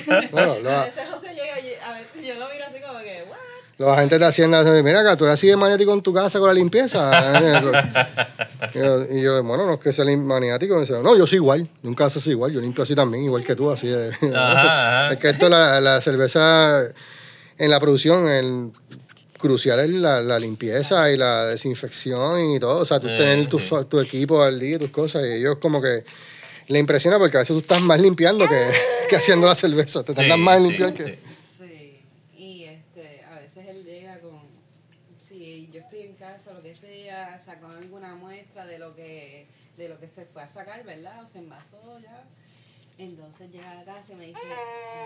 Bueno, 0.32 0.60
lo- 0.60 0.70
a 0.78 0.84
veces 0.86 1.04
José 1.12 1.30
llega 1.34 1.60
y 1.60 1.74
a 1.84 1.94
veces 1.94 2.28
yo 2.28 2.36
lo 2.36 2.48
miro 2.50 2.66
así 2.70 2.80
como 2.80 3.00
que, 3.00 3.24
¿what? 3.28 3.38
Los 3.80 3.90
agentes 3.90 4.20
de 4.20 4.26
Hacienda 4.26 4.64
dicen, 4.64 4.84
mira 4.86 5.02
acá, 5.02 5.16
tú 5.16 5.24
eres 5.26 5.34
así 5.36 5.48
de 5.48 5.56
maniático 5.58 5.94
en 5.94 6.02
tu 6.02 6.14
casa 6.14 6.38
con 6.40 6.48
la 6.48 6.54
limpieza. 6.54 7.40
y, 8.74 8.78
yo, 8.78 9.04
y 9.04 9.22
yo, 9.22 9.44
bueno, 9.44 9.66
no 9.66 9.74
es 9.76 9.80
que 9.80 9.92
sea 9.92 10.06
maniático. 10.06 10.74
Me 10.76 10.82
dice, 10.82 10.94
no, 11.02 11.16
yo 11.18 11.26
soy 11.28 11.38
igual. 11.38 11.68
Nunca 11.84 12.10
soy 12.10 12.34
igual. 12.34 12.52
Yo 12.52 12.60
limpio 12.62 12.84
así 12.84 12.96
también, 12.96 13.24
igual 13.26 13.44
que 13.44 13.56
tú. 13.56 13.70
Así 13.72 13.88
de, 13.88 14.10
Ajá, 14.36 15.06
ajá. 15.06 15.14
Es 15.14 15.20
que 15.20 15.30
esto, 15.30 15.48
la, 15.50 15.80
la 15.80 16.02
cerveza, 16.02 16.84
en 17.58 17.70
la 17.72 17.80
producción, 17.80 18.28
el 18.28 18.72
crucial 19.38 19.80
es 19.80 19.90
la, 19.92 20.22
la 20.22 20.40
limpieza 20.40 21.12
y 21.12 21.18
la 21.18 21.46
desinfección 21.46 22.52
y 22.52 22.60
todo. 22.60 22.82
O 22.82 22.86
sea, 22.86 23.00
tú 23.00 23.08
Eh, 23.08 23.18
tener 23.18 23.48
tu, 23.48 23.60
tu 23.86 24.00
equipo 24.00 24.42
al 24.44 24.60
día 24.60 24.76
y 24.76 24.80
tus 24.80 24.90
cosas. 24.92 25.24
Y 25.26 25.34
ellos 25.34 25.58
como 25.60 25.82
que 25.82 26.04
le 26.68 26.80
impresiona 26.80 27.18
porque 27.18 27.38
a 27.38 27.40
veces 27.42 27.54
tú 27.56 27.60
estás 27.60 27.82
más 27.82 28.02
limpiando 28.02 28.48
que, 28.48 28.70
que 29.10 29.16
haciendo 29.16 29.48
la 29.48 29.56
cerveza. 29.56 30.04
Te 30.04 30.14
tardas 30.14 30.36
Sí, 30.36 30.42
más 30.42 30.58
en 30.58 30.62
sí, 30.64 30.68
limpiar 30.70 30.94
que... 30.94 31.20
sí. 31.58 32.00
Y 32.38 32.64
este, 32.66 33.22
a 33.32 33.40
veces 33.40 33.66
él 33.68 33.84
llega 33.86 34.20
con, 34.20 34.40
si 35.18 35.70
yo 35.72 35.80
estoy 35.80 36.02
en 36.02 36.16
casa, 36.16 36.54
lo 36.54 36.62
que 36.62 36.76
sea, 36.76 37.40
sacó 37.40 37.68
alguna 37.68 38.16
muestra 38.16 38.66
de 38.66 38.80
lo 38.80 38.96
que, 38.96 39.48
de 39.78 39.90
lo 39.90 40.00
que 40.00 40.08
se 40.08 40.26
fue 40.26 40.42
a 40.44 40.48
sacar, 40.48 40.84
¿verdad? 40.84 41.24
O 41.24 41.28
se 41.28 41.40
envasó. 41.40 41.77
Entonces 43.00 43.52
llega 43.52 43.72
a 43.72 43.76
la 43.76 43.84
casa 43.84 44.12
y 44.14 44.16
me 44.16 44.26
dice, 44.28 44.40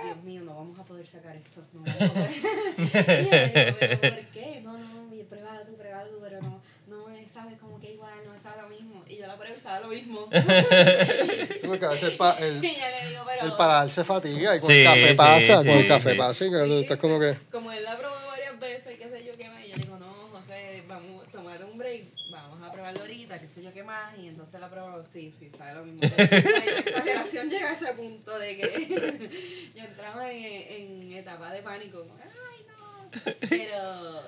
Dios 0.05 0.23
mío, 0.23 0.41
no 0.43 0.55
vamos 0.55 0.79
a 0.79 0.83
poder 0.83 1.05
sacar 1.05 1.35
esto. 1.35 1.61
No 1.73 1.81
vamos 1.81 2.01
a 2.01 2.13
poder". 2.13 2.31
y 2.77 3.29
yo 3.29 3.63
digo, 3.65 3.77
¿pero 3.79 4.15
por 4.15 4.25
qué? 4.31 4.61
No, 4.63 4.77
no, 4.77 5.13
y 5.13 5.23
pruébalo 5.23 5.65
tú, 5.65 5.75
pruébalo 5.75 6.09
tú, 6.09 6.17
pero 6.21 6.41
no, 6.41 6.61
no 6.87 7.07
me 7.09 7.27
sabe 7.27 7.57
como 7.57 7.79
que 7.81 7.91
igual, 7.93 8.13
no 8.25 8.31
me 8.33 8.39
sabe 8.39 8.61
lo 8.61 8.69
mismo. 8.69 9.03
Y 9.09 9.17
yo 9.17 9.27
la 9.27 9.35
pruebo 9.37 9.55
y 9.57 9.59
sabe 9.59 9.81
lo 9.83 9.89
mismo. 9.89 10.29
Sí, 11.61 11.67
porque 11.67 11.85
a 11.85 11.89
veces 11.91 12.11
pa- 12.11 12.37
el, 12.39 12.63
y 12.63 12.73
yo 12.73 12.79
le 12.79 13.09
digo, 13.09 13.23
pero... 13.27 13.45
el 13.45 13.55
paladar 13.55 13.89
se 13.89 14.03
fatiga 14.03 14.55
y 14.55 14.59
con 14.59 14.69
Sí, 14.69 14.77
el 14.79 14.83
café 14.85 15.09
sí, 15.11 15.15
pasa, 15.15 15.55
con 15.57 15.77
el 15.77 15.87
café 15.87 16.11
sí. 16.11 16.17
pasa 16.17 16.45
y 16.45 16.49
que 16.51 16.57
tú 16.57 16.73
estás 16.79 16.97
como 16.97 17.19
que... 17.19 17.37
Como 17.51 17.71
él 17.71 17.83
la 17.83 17.97
probó 17.97 18.15
varias 18.27 18.59
veces, 18.59 18.97
qué 18.97 19.09
sé 19.09 19.23
yo 19.25 19.31
qué 19.37 19.49
más, 19.49 19.63
y 19.65 19.69
yo 19.69 19.75
le 19.75 19.83
digo, 19.83 19.97
no, 19.99 20.11
José, 20.31 20.83
vamos 20.87 21.27
a 21.27 21.31
tomar 21.31 21.63
un 21.63 21.77
break, 21.77 22.05
vamos 22.31 22.61
a 22.67 22.71
probarlo 22.71 23.01
ahorita, 23.01 23.39
qué 23.39 23.47
sé 23.47 23.61
yo 23.61 23.71
qué 23.73 23.83
más, 23.83 24.17
y 24.17 24.27
entonces 24.29 24.40
la 24.59 24.69
probó, 24.69 25.03
sí, 25.11 25.33
sí, 25.37 25.49
sabe 25.57 25.75
lo 25.75 25.85
mismo. 25.85 26.01
la 26.01 26.23
exageración 26.23 27.49
llega 27.49 27.69
a 27.69 27.73
ese 27.73 27.93
punto 27.93 28.37
de 28.37 28.57
que 28.57 29.71
yo 29.75 29.83
entraba 29.83 30.31
en, 30.31 30.43
en 30.43 31.13
etapa 31.13 31.51
de 31.51 31.61
pánico, 31.61 31.99
como, 31.99 32.15
ay 32.15 32.65
no, 32.67 33.33
pero 33.49 34.21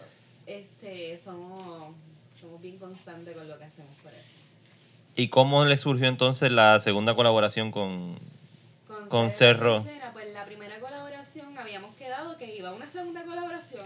este, 0.45 1.19
somos, 1.23 1.95
somos 2.39 2.61
bien 2.61 2.77
constantes 2.77 3.35
con 3.35 3.47
lo 3.47 3.57
que 3.57 3.65
hacemos 3.65 3.95
por 4.01 4.11
eso. 4.11 4.21
¿Y 5.15 5.27
cómo 5.27 5.65
le 5.65 5.77
surgió 5.77 6.07
entonces 6.07 6.51
la 6.51 6.79
segunda 6.79 7.15
colaboración 7.15 7.71
con... 7.71 8.17
Con 9.09 9.29
Cerro. 9.29 9.83
Pues 10.13 10.33
la 10.33 10.45
primera 10.45 10.79
habíamos 11.75 11.95
quedado 11.95 12.37
que 12.37 12.55
iba 12.55 12.69
a 12.69 12.73
una 12.73 12.87
segunda 12.89 13.23
colaboración. 13.23 13.85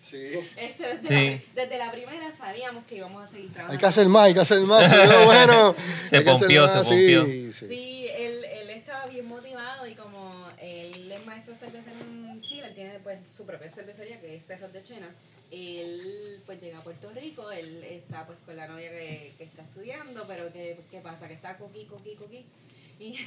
Sí. 0.00 0.16
Este, 0.56 0.98
desde, 0.98 1.08
Sí. 1.08 1.42
la, 1.54 1.62
desde 1.62 1.78
la 1.78 1.90
primera 1.90 2.30
sabíamos 2.32 2.84
que 2.86 2.96
íbamos 2.96 3.22
a 3.22 3.26
seguir 3.26 3.52
trabajando. 3.52 3.72
Hay 3.72 3.78
que 3.78 3.86
hacer 3.86 4.08
más, 4.08 4.24
hay 4.26 4.34
que 4.34 4.40
hacer 4.40 4.60
más. 4.60 4.90
Pero 4.92 5.24
bueno, 5.26 5.74
Se 6.08 6.20
pompió, 6.20 6.68
se 6.68 6.74
pompió. 6.84 7.26
sí, 7.26 7.52
sí. 7.52 7.66
Sí, 7.68 8.06
él, 8.16 8.44
él 8.44 8.70
estaba 8.70 9.06
bien 9.06 9.26
motivado 9.26 9.86
y 9.88 9.94
como 9.94 10.48
él 10.60 11.10
es 11.10 11.26
maestro 11.26 11.54
de 11.54 11.58
cerveza 11.58 11.90
en 11.90 12.40
Chile, 12.42 12.68
él 12.68 12.74
tiene 12.74 12.98
pues 13.00 13.18
su 13.30 13.44
propia 13.44 13.70
cervecería 13.70 14.20
que 14.20 14.36
es 14.36 14.46
Cerros 14.46 14.72
de 14.72 14.82
Chena. 14.84 15.08
Él 15.50 16.40
pues 16.46 16.60
llega 16.60 16.78
a 16.78 16.82
Puerto 16.82 17.10
Rico, 17.10 17.50
él 17.50 17.82
está 17.84 18.24
pues 18.26 18.38
con 18.46 18.56
la 18.56 18.68
novia 18.68 18.90
que, 18.90 19.32
que 19.38 19.44
está 19.44 19.62
estudiando, 19.62 20.24
pero 20.28 20.52
¿qué, 20.52 20.78
qué 20.90 21.00
pasa? 21.00 21.26
Que 21.28 21.34
está 21.34 21.56
coquí, 21.56 21.84
coquí, 21.86 22.14
coquí 22.14 22.44
y, 23.00 23.18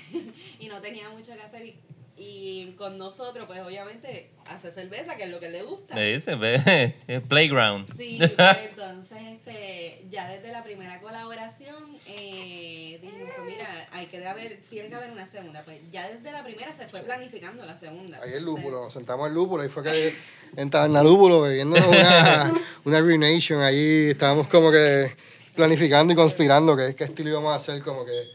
y 0.59 0.67
no 0.67 0.79
tenía 0.81 1.09
mucho 1.09 1.33
que 1.33 1.41
hacer 1.41 1.65
y, 1.65 1.75
y 2.19 2.75
con 2.77 2.97
nosotros 2.97 3.45
pues 3.47 3.61
obviamente 3.61 4.31
hace 4.45 4.71
cerveza, 4.71 5.15
que 5.15 5.23
es 5.23 5.29
lo 5.29 5.39
que 5.39 5.49
le 5.49 5.63
gusta. 5.63 5.95
Le 5.95 6.15
dice, 6.15 6.35
ve, 6.35 6.95
es 7.07 7.21
Playground. 7.21 7.87
Sí, 7.95 8.19
pues, 8.19 8.57
entonces 8.69 9.17
este, 9.25 10.05
ya 10.09 10.27
desde 10.27 10.51
la 10.51 10.63
primera 10.63 10.99
colaboración 10.99 11.95
eh, 12.07 12.99
dijimos, 13.01 13.29
pues 13.35 13.47
mira, 13.47 13.87
hay 13.91 14.07
que 14.07 14.25
haber, 14.27 14.59
tiene 14.69 14.89
que 14.89 14.95
haber 14.95 15.11
una 15.11 15.25
segunda. 15.25 15.63
Pues 15.63 15.79
ya 15.91 16.09
desde 16.09 16.31
la 16.31 16.43
primera 16.43 16.73
se 16.73 16.87
fue 16.87 16.99
planificando 17.01 17.65
la 17.65 17.77
segunda. 17.77 18.19
Ahí 18.21 18.33
el 18.33 18.43
lúpulo, 18.43 18.81
nos 18.81 18.93
sentamos 18.93 19.27
en 19.29 19.35
lúpulo, 19.35 19.63
ahí 19.63 19.69
fue 19.69 19.83
que 19.83 20.13
en 20.57 20.69
Tabernalúpulo 20.69 21.41
bebiéndonos 21.41 21.87
una, 21.87 22.53
una 22.83 23.01
Green 23.01 23.21
Nation, 23.21 23.61
ahí 23.61 24.09
estábamos 24.09 24.49
como 24.49 24.71
que 24.71 25.15
planificando 25.55 26.11
y 26.11 26.15
conspirando 26.17 26.75
qué, 26.75 26.95
qué 26.95 27.05
estilo 27.05 27.29
íbamos 27.29 27.53
a 27.53 27.55
hacer, 27.55 27.81
como 27.81 28.03
que 28.05 28.29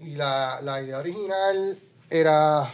Y 0.00 0.16
la, 0.16 0.60
la 0.62 0.82
idea 0.82 0.98
original 0.98 1.78
era 2.10 2.70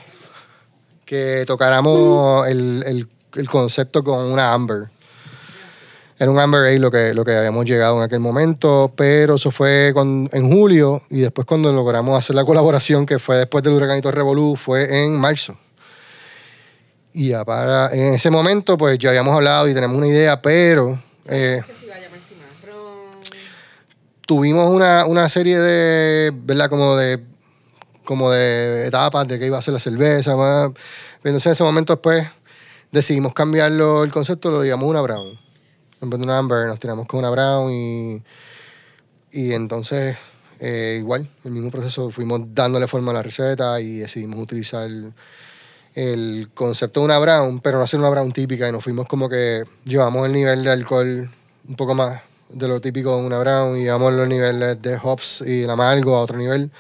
que 1.07 1.45
tocáramos 1.47 2.47
el, 2.49 2.83
el- 2.87 3.09
el 3.37 3.49
concepto 3.49 4.03
con 4.05 4.19
una 4.27 4.53
Amber. 4.53 4.89
Era 6.19 6.31
un 6.31 6.39
Amber 6.39 6.63
Ale 6.63 6.79
lo 6.79 6.91
que, 6.91 7.13
lo 7.13 7.23
que 7.25 7.37
habíamos 7.37 7.67
llegado 7.67 7.99
en 7.99 8.03
aquel 8.03 8.21
momento, 8.21 8.91
pero 8.97 9.35
eso 9.35 9.51
fue 9.51 9.91
cuan- 9.95 10.29
en 10.33 10.51
julio 10.51 11.03
y 11.11 11.21
después 11.21 11.47
cuando 11.47 11.71
logramos 11.73 12.19
hacer 12.19 12.35
la 12.35 12.45
colaboración, 12.47 13.05
que 13.05 13.19
fue 13.19 13.37
después 13.37 13.63
del 13.63 13.75
huracanito 13.75 14.11
Revolú, 14.11 14.57
fue 14.57 15.05
en 15.05 15.15
marzo. 15.17 15.57
Y 17.13 17.29
ya 17.29 17.45
para, 17.45 17.93
en 17.95 18.15
ese 18.15 18.31
momento, 18.31 18.77
pues 18.79 18.99
ya 18.99 19.11
habíamos 19.11 19.35
hablado 19.35 19.69
y 19.69 19.75
tenemos 19.75 19.97
una 19.99 20.07
idea, 20.09 20.41
pero 20.41 20.99
eh, 21.27 21.61
tuvimos 24.27 24.71
una, 24.75 25.05
una 25.07 25.29
serie 25.29 25.59
de, 25.59 26.33
¿verdad? 26.35 26.69
Como 26.71 26.97
de, 26.97 27.23
como 28.07 28.31
de 28.31 28.87
etapas 28.87 29.29
de 29.29 29.39
que 29.39 29.47
iba 29.47 29.59
a 29.59 29.63
ser 29.63 29.75
la 29.75 29.81
cerveza, 29.81 30.35
más. 30.37 30.71
Entonces 31.19 31.47
en 31.47 31.53
ese 31.53 31.65
momento 31.65 31.93
después 31.95 32.27
decidimos 32.91 33.35
cambiarlo, 33.35 34.05
el 34.05 34.11
concepto 34.11 34.51
lo 34.51 34.63
digamos 34.63 34.89
una 34.89 35.03
brown. 35.03 35.39
En 36.01 36.09
vez 36.09 36.19
de 36.19 36.25
una 36.25 36.39
amber 36.39 36.67
nos 36.67 36.81
tiramos 36.81 37.07
con 37.07 37.19
una 37.19 37.31
brown 37.31 37.71
y, 37.71 38.23
y 39.33 39.53
entonces 39.53 40.17
eh, 40.59 40.97
igual, 41.01 41.29
el 41.45 41.51
mismo 41.51 41.71
proceso, 41.71 42.11
fuimos 42.11 42.43
dándole 42.55 42.87
forma 42.87 43.11
a 43.11 43.15
la 43.15 43.23
receta 43.23 43.81
y 43.81 43.99
decidimos 43.99 44.41
utilizar 44.41 44.89
el 45.95 46.49
concepto 46.55 47.01
de 47.01 47.07
una 47.07 47.19
brown, 47.19 47.61
pero 47.61 47.79
no 47.79 47.85
hacer 47.85 48.01
una 48.01 48.11
brown 48.11 48.33
típica 48.33 48.69
y 48.69 48.73
nos 48.73 48.83
fuimos 48.83 49.07
como 49.07 49.29
que 49.29 49.65
llevamos 49.85 50.27
el 50.27 50.33
nivel 50.33 50.63
de 50.63 50.71
alcohol 50.71 51.31
un 51.69 51.77
poco 51.77 51.95
más 51.95 52.23
de 52.49 52.69
lo 52.69 52.81
típico 52.81 53.17
de 53.17 53.27
una 53.27 53.39
brown 53.39 53.77
y 53.77 53.85
llevamos 53.85 54.13
los 54.13 54.29
niveles 54.29 54.81
de 54.81 54.99
hops 55.03 55.43
y 55.47 55.63
el 55.63 55.71
amargo 55.71 56.17
a 56.17 56.21
otro 56.21 56.39
nivel. 56.39 56.71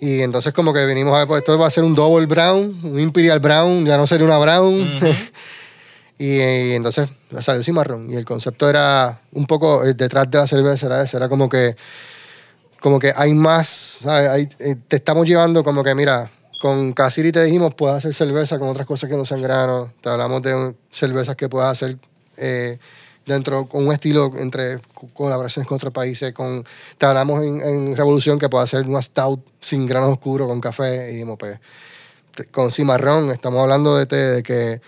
Y 0.00 0.20
entonces 0.20 0.52
como 0.52 0.72
que 0.72 0.84
venimos 0.84 1.14
a 1.14 1.18
ver, 1.20 1.28
pues 1.28 1.38
esto 1.40 1.58
va 1.58 1.66
a 1.66 1.70
ser 1.70 1.84
un 1.84 1.94
double 1.94 2.26
brown, 2.26 2.78
un 2.84 3.00
imperial 3.00 3.40
brown, 3.40 3.84
ya 3.84 3.96
no 3.96 4.06
sería 4.06 4.26
una 4.26 4.38
brown. 4.38 4.88
y, 6.18 6.26
y 6.36 6.72
entonces 6.72 7.08
salió 7.40 7.62
cimarrón. 7.62 8.10
Y 8.10 8.16
el 8.16 8.24
concepto 8.24 8.68
era 8.70 9.20
un 9.32 9.46
poco 9.46 9.84
eh, 9.84 9.94
detrás 9.94 10.30
de 10.30 10.38
la 10.38 10.46
cerveza, 10.46 10.86
era 11.16 11.28
como 11.28 11.48
que 11.48 11.76
como 12.80 13.00
que 13.00 13.12
hay 13.16 13.34
más, 13.34 13.98
¿sabes? 14.02 14.28
Hay- 14.30 14.48
eh, 14.60 14.76
te 14.86 14.96
estamos 14.96 15.26
llevando 15.26 15.64
como 15.64 15.82
que, 15.82 15.94
mira, 15.96 16.30
con 16.60 16.92
Casiri 16.92 17.32
te 17.32 17.42
dijimos, 17.42 17.74
puedes 17.74 17.96
hacer 17.96 18.14
cerveza 18.14 18.56
con 18.58 18.68
otras 18.68 18.86
cosas 18.86 19.10
que 19.10 19.16
no 19.16 19.24
sean 19.24 19.42
granos. 19.42 19.90
Te 20.00 20.08
hablamos 20.08 20.42
de 20.42 20.74
cervezas 20.92 21.34
que 21.34 21.48
puedes 21.48 21.68
hacer 21.68 21.96
eh, 22.36 22.78
dentro, 23.28 23.66
con 23.66 23.86
un 23.86 23.92
estilo 23.92 24.32
entre 24.36 24.80
co- 24.94 25.08
colaboraciones 25.14 25.68
con 25.68 25.76
otros 25.76 25.92
países. 25.92 26.32
Con, 26.32 26.64
te 26.96 27.06
hablamos 27.06 27.42
en, 27.44 27.60
en 27.60 27.96
Revolución 27.96 28.38
que 28.38 28.48
puedes 28.48 28.72
hacer 28.74 28.88
una 28.88 29.00
stout 29.02 29.40
sin 29.60 29.86
granos 29.86 30.10
oscuros, 30.12 30.48
con 30.48 30.60
café. 30.60 31.10
Y 31.10 31.12
dijimos, 31.14 31.36
pues, 31.38 31.58
con 32.50 32.70
cimarrón, 32.70 33.30
estamos 33.30 33.62
hablando 33.62 33.96
de, 33.96 34.06
te- 34.06 34.16
de 34.16 34.42
que, 34.42 34.80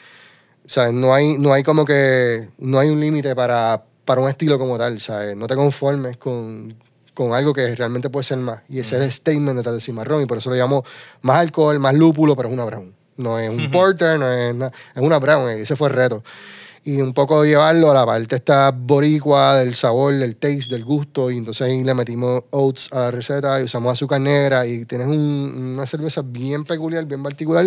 ¿sabes? 0.66 0.92
No 0.92 1.14
hay, 1.14 1.36
no 1.38 1.52
hay 1.52 1.62
como 1.62 1.84
que, 1.84 2.48
no 2.58 2.78
hay 2.78 2.88
un 2.90 3.00
límite 3.00 3.34
para, 3.34 3.82
para 4.04 4.20
un 4.20 4.28
estilo 4.28 4.58
como 4.58 4.78
tal, 4.78 5.00
¿sabes? 5.00 5.36
No 5.36 5.46
te 5.46 5.54
conformes 5.56 6.16
con, 6.16 6.74
con 7.14 7.34
algo 7.34 7.52
que 7.52 7.74
realmente 7.74 8.08
puede 8.10 8.24
ser 8.24 8.38
más. 8.38 8.60
Y 8.68 8.78
ese 8.80 8.96
es 8.96 9.02
el 9.02 9.12
statement 9.12 9.56
detrás 9.58 9.74
de 9.74 9.80
cimarrón. 9.80 10.22
Y 10.22 10.26
por 10.26 10.38
eso 10.38 10.50
lo 10.50 10.56
llamo 10.56 10.84
más 11.22 11.38
alcohol, 11.38 11.78
más 11.78 11.94
lúpulo, 11.94 12.34
pero 12.36 12.48
es 12.48 12.54
una 12.54 12.64
brown. 12.64 12.94
No 13.16 13.38
es 13.38 13.50
un 13.50 13.70
porter, 13.70 14.18
no 14.18 14.26
es. 14.32 14.54
Es 14.94 15.02
una 15.02 15.18
brown. 15.18 15.50
Ese 15.50 15.76
fue 15.76 15.88
el 15.88 15.94
reto. 15.94 16.22
Y 16.82 17.00
un 17.02 17.12
poco 17.12 17.44
llevarlo 17.44 17.90
a 17.90 17.94
la 17.94 18.06
parte 18.06 18.36
esta 18.36 18.70
boricua 18.70 19.56
del 19.56 19.74
sabor, 19.74 20.14
del 20.14 20.36
taste, 20.36 20.70
del 20.74 20.84
gusto. 20.84 21.30
Y 21.30 21.36
entonces 21.36 21.62
ahí 21.62 21.84
le 21.84 21.92
metimos 21.94 22.44
oats 22.50 22.88
a 22.92 23.00
la 23.00 23.10
receta 23.10 23.60
y 23.60 23.64
usamos 23.64 23.92
azúcar 23.92 24.20
negra. 24.20 24.66
Y 24.66 24.86
tienes 24.86 25.06
un- 25.06 25.74
una 25.74 25.86
cerveza 25.86 26.22
bien 26.24 26.64
peculiar, 26.64 27.04
bien 27.04 27.22
particular, 27.22 27.66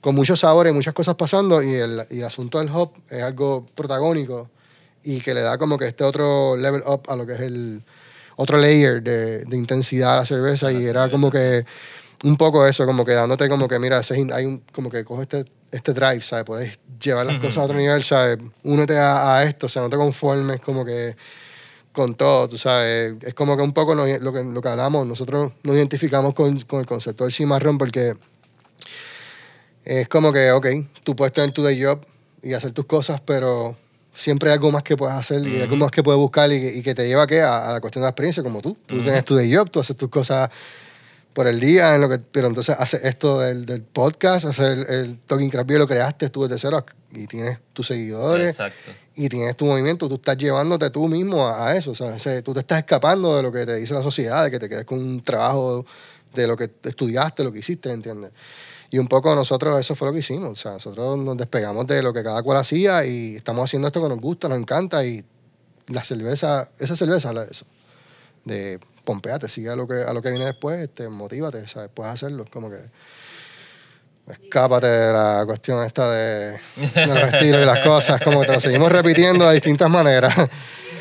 con 0.00 0.14
muchos 0.14 0.40
sabores, 0.40 0.72
muchas 0.72 0.94
cosas 0.94 1.16
pasando. 1.16 1.62
Y 1.62 1.74
el, 1.74 2.02
y 2.10 2.18
el 2.20 2.24
asunto 2.24 2.58
del 2.58 2.70
hop 2.70 2.92
es 3.10 3.22
algo 3.22 3.66
protagónico 3.74 4.48
y 5.04 5.20
que 5.20 5.34
le 5.34 5.42
da 5.42 5.58
como 5.58 5.76
que 5.78 5.86
este 5.88 6.02
otro 6.04 6.56
level 6.56 6.82
up 6.86 7.02
a 7.08 7.14
lo 7.16 7.26
que 7.26 7.34
es 7.34 7.40
el 7.40 7.82
otro 8.36 8.58
layer 8.58 9.02
de, 9.02 9.44
de 9.44 9.56
intensidad 9.56 10.14
a 10.14 10.16
la 10.16 10.26
cerveza 10.26 10.72
y 10.72 10.84
era 10.84 11.10
como 11.10 11.30
que 11.30 11.64
un 12.24 12.36
poco 12.36 12.66
eso, 12.66 12.86
como 12.86 13.04
que 13.04 13.12
dándote 13.12 13.48
como 13.48 13.68
que, 13.68 13.78
mira, 13.78 14.00
hay 14.32 14.44
un, 14.46 14.62
como 14.72 14.90
que 14.90 15.04
coge 15.04 15.22
este, 15.22 15.44
este 15.76 15.92
drive, 15.92 16.20
¿sabes? 16.20 16.44
Puedes 16.44 16.78
llevar 17.00 17.26
las 17.26 17.36
cosas 17.38 17.58
a 17.58 17.62
otro 17.64 17.76
nivel, 17.76 18.02
¿sabes? 18.02 18.38
Únete 18.64 18.98
a, 18.98 19.36
a 19.36 19.44
esto, 19.44 19.66
o 19.66 19.68
sea, 19.68 19.82
no 19.82 19.90
te 19.90 19.96
conformes 19.96 20.60
como 20.60 20.84
que 20.84 21.16
con 21.92 22.14
todo, 22.14 22.48
tú 22.48 22.58
sabes. 22.58 23.14
Es 23.22 23.34
como 23.34 23.56
que 23.56 23.62
un 23.62 23.72
poco 23.72 23.94
nos- 23.94 24.20
lo, 24.20 24.32
que, 24.32 24.44
lo 24.44 24.60
que 24.60 24.68
hablamos, 24.68 25.06
nosotros 25.06 25.52
nos 25.62 25.76
identificamos 25.76 26.34
con, 26.34 26.58
con 26.60 26.80
el 26.80 26.86
concepto 26.86 27.24
del 27.24 27.32
cimarrón 27.32 27.78
porque 27.78 28.14
es 29.84 30.08
como 30.08 30.32
que, 30.32 30.50
ok, 30.50 30.66
tú 31.04 31.14
puedes 31.14 31.32
tener 31.32 31.52
tu 31.52 31.62
day 31.62 31.80
job 31.82 32.00
y 32.42 32.52
hacer 32.54 32.72
tus 32.72 32.86
cosas, 32.86 33.20
pero 33.20 33.76
siempre 34.12 34.50
hay 34.50 34.54
algo 34.54 34.70
más 34.72 34.82
que 34.82 34.96
puedes 34.96 35.14
hacer 35.16 35.46
y 35.46 35.60
algo 35.60 35.76
más 35.76 35.90
que 35.90 36.02
puedes 36.02 36.18
buscar 36.18 36.50
y 36.52 36.60
que, 36.60 36.74
y 36.78 36.82
que 36.82 36.94
te 36.94 37.06
lleva 37.06 37.26
¿qué? 37.26 37.42
A, 37.42 37.68
a 37.70 37.72
la 37.74 37.80
cuestión 37.80 38.02
de 38.02 38.06
la 38.06 38.10
experiencia, 38.10 38.42
como 38.42 38.60
tú. 38.62 38.76
Tú 38.86 39.00
tienes 39.02 39.24
tu 39.24 39.36
day 39.36 39.54
job, 39.54 39.70
tú 39.70 39.80
haces 39.80 39.96
tus 39.96 40.08
cosas 40.08 40.50
por 41.36 41.46
el 41.46 41.60
día, 41.60 41.94
en 41.94 42.00
lo 42.00 42.08
que, 42.08 42.18
pero 42.18 42.46
entonces 42.46 42.74
haces 42.78 43.04
esto 43.04 43.40
del, 43.40 43.66
del 43.66 43.82
podcast, 43.82 44.46
hacer 44.46 44.78
el, 44.78 44.86
el 44.88 45.18
Talking 45.18 45.50
Craft 45.50 45.68
Beer, 45.68 45.80
lo 45.80 45.86
creaste 45.86 46.30
tú 46.30 46.44
desde 46.44 46.58
cero 46.58 46.82
y 47.12 47.26
tienes 47.26 47.58
tus 47.74 47.88
seguidores 47.88 48.58
Exacto. 48.58 48.90
y 49.14 49.28
tienes 49.28 49.54
tu 49.54 49.66
movimiento, 49.66 50.08
tú 50.08 50.14
estás 50.14 50.38
llevándote 50.38 50.88
tú 50.88 51.06
mismo 51.08 51.46
a, 51.46 51.68
a 51.68 51.76
eso. 51.76 51.90
O 51.90 51.94
sea, 51.94 52.16
tú 52.42 52.54
te 52.54 52.60
estás 52.60 52.78
escapando 52.78 53.36
de 53.36 53.42
lo 53.42 53.52
que 53.52 53.66
te 53.66 53.76
dice 53.76 53.92
la 53.92 54.02
sociedad, 54.02 54.44
de 54.44 54.50
que 54.50 54.58
te 54.58 54.66
quedes 54.66 54.86
con 54.86 54.98
un 54.98 55.22
trabajo 55.22 55.84
de 56.34 56.46
lo 56.46 56.56
que 56.56 56.70
estudiaste, 56.84 57.44
lo 57.44 57.52
que 57.52 57.58
hiciste, 57.58 57.92
¿entiendes? 57.92 58.32
Y 58.88 58.96
un 58.96 59.06
poco 59.06 59.34
nosotros 59.34 59.78
eso 59.78 59.94
fue 59.94 60.08
lo 60.08 60.14
que 60.14 60.20
hicimos, 60.20 60.52
o 60.52 60.54
sea, 60.54 60.72
nosotros 60.72 61.18
nos 61.18 61.36
despegamos 61.36 61.86
de 61.86 62.02
lo 62.02 62.14
que 62.14 62.22
cada 62.22 62.42
cual 62.42 62.56
hacía 62.56 63.04
y 63.04 63.36
estamos 63.36 63.62
haciendo 63.62 63.88
esto 63.88 64.02
que 64.02 64.08
nos 64.08 64.22
gusta, 64.22 64.48
nos 64.48 64.56
encanta 64.56 65.04
y 65.04 65.22
la 65.88 66.02
cerveza, 66.02 66.70
esa 66.78 66.96
cerveza 66.96 67.28
habla 67.28 67.44
de 67.44 67.50
eso, 67.50 67.66
de 68.46 68.80
pompeate, 69.06 69.48
sigue 69.48 69.70
a 69.70 69.76
lo 69.76 69.88
que, 69.88 70.02
a 70.02 70.12
lo 70.12 70.20
que 70.20 70.28
viene 70.30 70.44
después, 70.44 70.78
este, 70.82 71.08
motívate, 71.08 71.66
¿sabes? 71.68 71.88
Puedes 71.94 72.12
hacerlo, 72.12 72.44
como 72.50 72.68
que 72.68 72.76
escápate 74.30 74.86
de 74.88 75.12
la 75.12 75.44
cuestión 75.46 75.84
esta 75.86 76.10
de, 76.10 76.58
de 76.76 77.06
los 77.06 77.16
estilos 77.32 77.62
y 77.62 77.64
las 77.64 77.78
cosas, 77.78 78.20
como 78.20 78.40
que 78.40 78.48
te 78.48 78.52
lo 78.54 78.60
seguimos 78.60 78.90
repitiendo 78.92 79.46
de 79.48 79.54
distintas 79.54 79.88
maneras. 79.88 80.34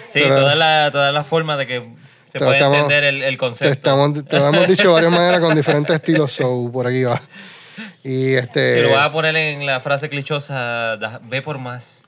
Sí, 0.07 0.21
Pero- 0.23 0.35
toda 0.41 0.55
la, 0.55 0.89
toda 0.91 1.11
la 1.11 1.23
forma 1.23 1.57
de 1.57 1.67
que 1.67 1.89
se 2.31 2.39
Te 2.39 2.45
puede 2.45 2.53
estamos- 2.57 2.77
entender 2.77 3.03
el, 3.05 3.23
el 3.23 3.31
Te, 3.33 3.37
concepto. 3.37 3.71
estamos, 3.71 4.25
te 4.25 4.37
lo 4.39 4.47
hemos 4.49 4.67
dicho 4.67 4.83
de 4.89 4.93
varias 4.93 5.11
maneras 5.11 5.39
con 5.41 5.55
diferentes 5.55 5.93
estilos, 5.95 6.31
so 6.31 6.69
por 6.71 6.87
aquí 6.87 7.03
va. 7.03 7.21
Y 8.03 8.33
este, 8.35 8.75
Si 8.75 8.81
lo 8.81 8.91
vas 8.91 9.07
a 9.07 9.11
poner 9.11 9.35
en 9.35 9.65
la 9.65 9.79
frase 9.81 10.07
clichosa, 10.07 10.97
ve 11.23 11.41
por 11.41 11.57
más. 11.57 12.03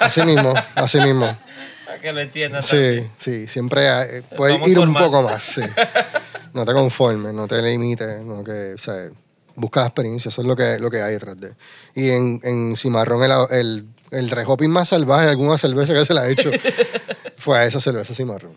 así 0.00 0.22
mismo, 0.22 0.52
así 0.74 0.98
mismo. 1.00 1.34
Para 1.98 2.02
que 2.02 2.12
lo 2.12 2.20
entiendan. 2.20 2.62
Sí, 2.62 2.70
también. 2.76 3.10
sí, 3.18 3.48
siempre 3.48 3.88
hay- 3.88 4.22
puedes 4.36 4.66
ir 4.66 4.78
un 4.78 4.94
poco 4.94 5.22
más, 5.22 5.42
sí. 5.42 5.62
No 6.54 6.64
te 6.64 6.72
conformes, 6.72 7.34
no 7.34 7.46
te 7.46 7.60
limites, 7.62 8.20
no 8.22 8.42
que, 8.42 8.72
o 8.74 8.78
sea, 8.78 9.10
busca 9.54 9.80
la 9.80 9.86
experiencia, 9.88 10.28
eso 10.30 10.40
es 10.40 10.46
lo 10.46 10.56
que, 10.56 10.78
lo 10.78 10.90
que 10.90 11.02
hay 11.02 11.12
detrás 11.12 11.38
de. 11.38 11.52
Y 11.94 12.10
en, 12.10 12.40
en 12.42 12.74
Cimarrón, 12.76 13.22
el, 13.22 13.32
el, 13.50 13.84
el 14.10 14.28
dry 14.30 14.44
hopping 14.46 14.70
más 14.70 14.88
salvaje 14.88 15.24
de 15.26 15.30
alguna 15.32 15.58
cerveza 15.58 15.92
que 15.92 16.04
se 16.04 16.14
le 16.14 16.20
ha 16.20 16.28
hecho 16.28 16.50
fue 17.36 17.58
a 17.58 17.64
esa 17.66 17.80
cerveza 17.80 18.14
Cimarrón. 18.14 18.52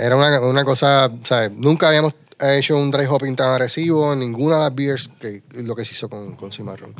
Era 0.00 0.14
una, 0.16 0.40
una 0.40 0.64
cosa, 0.64 1.06
o 1.06 1.26
sea, 1.26 1.48
nunca 1.48 1.88
habíamos 1.88 2.14
hecho 2.40 2.76
un 2.78 2.90
dry 2.92 3.06
hopping 3.06 3.34
tan 3.34 3.50
agresivo 3.50 4.12
en 4.12 4.20
ninguna 4.20 4.56
de 4.56 4.62
las 4.62 4.74
beers 4.74 5.08
que 5.20 5.42
lo 5.54 5.74
que 5.74 5.84
se 5.84 5.92
hizo 5.94 6.08
con, 6.08 6.36
con 6.36 6.52
Cimarrón. 6.52 6.94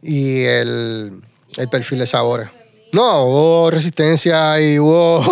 Y 0.00 0.42
el, 0.44 1.22
el 1.56 1.68
perfil 1.68 1.98
de 2.00 2.06
sabores. 2.06 2.48
No, 2.92 3.24
hubo 3.24 3.70
resistencia 3.70 4.60
y 4.60 4.78
hubo... 4.78 5.24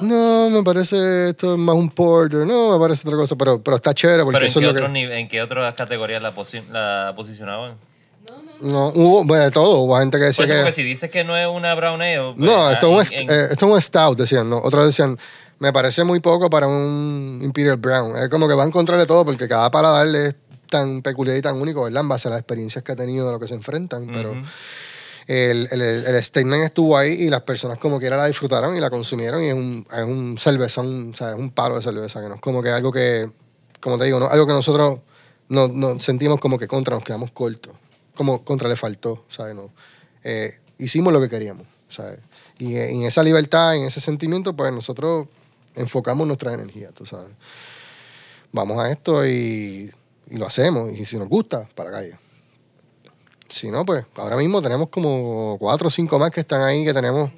No, 0.00 0.48
me 0.50 0.62
parece 0.62 1.30
esto 1.30 1.54
es 1.54 1.58
más 1.58 1.74
un 1.74 1.90
porter. 1.90 2.46
No, 2.46 2.70
me 2.72 2.78
parece 2.78 3.02
otra 3.08 3.18
cosa, 3.18 3.34
pero, 3.34 3.60
pero 3.60 3.76
está 3.76 3.92
chévere 3.92 4.22
porque 4.22 4.34
Pero 4.36 4.44
¿en 4.44 4.50
eso 4.50 4.60
qué, 4.60 4.66
es 4.68 4.72
lo 4.74 4.92
que... 4.92 5.18
¿en 5.18 5.28
qué 5.28 5.42
otras 5.42 5.74
categorías 5.74 6.22
la, 6.22 6.32
posi- 6.32 6.64
la 6.68 7.12
posicionaban? 7.16 7.74
No, 8.60 8.88
hubo, 8.94 9.24
bueno, 9.24 9.42
de 9.44 9.50
todo. 9.50 9.78
Hubo 9.78 9.98
gente 9.98 10.18
que 10.18 10.24
decía 10.26 10.44
eso, 10.44 10.52
que... 10.54 10.58
porque 10.60 10.72
si 10.72 10.84
dices 10.84 11.10
que 11.10 11.24
no 11.24 11.36
es 11.36 11.48
una 11.48 11.74
brown 11.74 12.00
ale... 12.00 12.32
pues, 12.36 12.36
No, 12.38 12.68
ah, 12.68 12.72
esto, 12.74 13.00
es 13.00 13.10
en- 13.12 13.24
un, 13.28 13.30
en- 13.34 13.40
eh, 13.40 13.48
esto 13.50 13.66
es 13.66 13.72
un 13.72 13.80
stout, 13.80 14.18
decían, 14.18 14.48
¿no? 14.48 14.58
Otros 14.58 14.86
decían, 14.86 15.18
me 15.58 15.72
parece 15.72 16.04
muy 16.04 16.20
poco 16.20 16.48
para 16.48 16.68
un 16.68 17.40
Imperial 17.42 17.76
Brown. 17.78 18.16
Es 18.18 18.28
como 18.28 18.46
que 18.46 18.54
va 18.54 18.62
a 18.62 18.66
encontrar 18.68 19.00
de 19.00 19.06
todo 19.06 19.24
porque 19.24 19.48
cada 19.48 19.68
paladar 19.68 20.06
es 20.14 20.36
tan 20.70 21.02
peculiar 21.02 21.36
y 21.36 21.42
tan 21.42 21.56
único, 21.60 21.82
¿verdad? 21.82 22.02
En 22.02 22.08
base 22.08 22.28
a 22.28 22.30
las 22.30 22.38
experiencias 22.40 22.84
que 22.84 22.92
ha 22.92 22.96
tenido 22.96 23.26
de 23.26 23.32
lo 23.32 23.40
que 23.40 23.48
se 23.48 23.54
enfrentan. 23.54 24.06
Pero. 24.12 24.36
El, 25.28 25.68
el, 25.70 25.80
el 25.82 26.24
statement 26.24 26.64
estuvo 26.64 26.96
ahí 26.96 27.12
y 27.12 27.28
las 27.28 27.42
personas 27.42 27.76
como 27.76 28.00
quiera 28.00 28.16
la 28.16 28.26
disfrutaron 28.26 28.74
y 28.74 28.80
la 28.80 28.88
consumieron 28.88 29.44
y 29.44 29.48
es 29.48 29.54
un, 29.54 29.86
es 29.92 30.04
un 30.04 30.38
cervezón, 30.38 31.10
o 31.12 31.16
sea, 31.16 31.32
es 31.32 31.38
un 31.38 31.50
palo 31.50 31.76
de 31.76 31.82
cerveza, 31.82 32.22
que 32.22 32.28
no 32.28 32.36
es 32.36 32.40
como 32.40 32.62
que 32.62 32.70
algo 32.70 32.90
que, 32.90 33.30
como 33.78 33.98
te 33.98 34.06
digo, 34.06 34.18
¿no? 34.18 34.26
algo 34.28 34.46
que 34.46 34.54
nosotros 34.54 35.00
nos, 35.48 35.70
nos 35.70 36.02
sentimos 36.02 36.40
como 36.40 36.58
que 36.58 36.66
contra, 36.66 36.94
nos 36.94 37.04
quedamos 37.04 37.30
cortos, 37.30 37.74
como 38.14 38.42
contra 38.42 38.70
le 38.70 38.76
faltó, 38.76 39.26
¿sabes? 39.28 39.54
No, 39.54 39.70
eh, 40.24 40.58
hicimos 40.78 41.12
lo 41.12 41.20
que 41.20 41.28
queríamos, 41.28 41.66
¿sabes? 41.90 42.20
Y 42.58 42.76
en 42.76 43.02
esa 43.02 43.22
libertad, 43.22 43.76
en 43.76 43.82
ese 43.82 44.00
sentimiento, 44.00 44.56
pues 44.56 44.72
nosotros 44.72 45.28
enfocamos 45.74 46.26
nuestra 46.26 46.54
energía, 46.54 46.90
tú 46.92 47.04
sabes. 47.04 47.30
Vamos 48.50 48.82
a 48.82 48.90
esto 48.90 49.26
y, 49.26 49.92
y 50.30 50.36
lo 50.36 50.46
hacemos. 50.46 50.90
Y 50.92 51.04
si 51.04 51.18
nos 51.18 51.28
gusta, 51.28 51.68
para 51.74 51.90
la 51.90 51.96
calle. 51.98 52.27
Si 53.48 53.70
no, 53.70 53.84
pues 53.84 54.04
ahora 54.16 54.36
mismo 54.36 54.60
tenemos 54.60 54.88
como 54.88 55.56
cuatro 55.58 55.88
o 55.88 55.90
cinco 55.90 56.18
más 56.18 56.30
que 56.30 56.40
están 56.40 56.60
ahí, 56.62 56.84
que 56.84 56.92
tenemos 56.92 57.30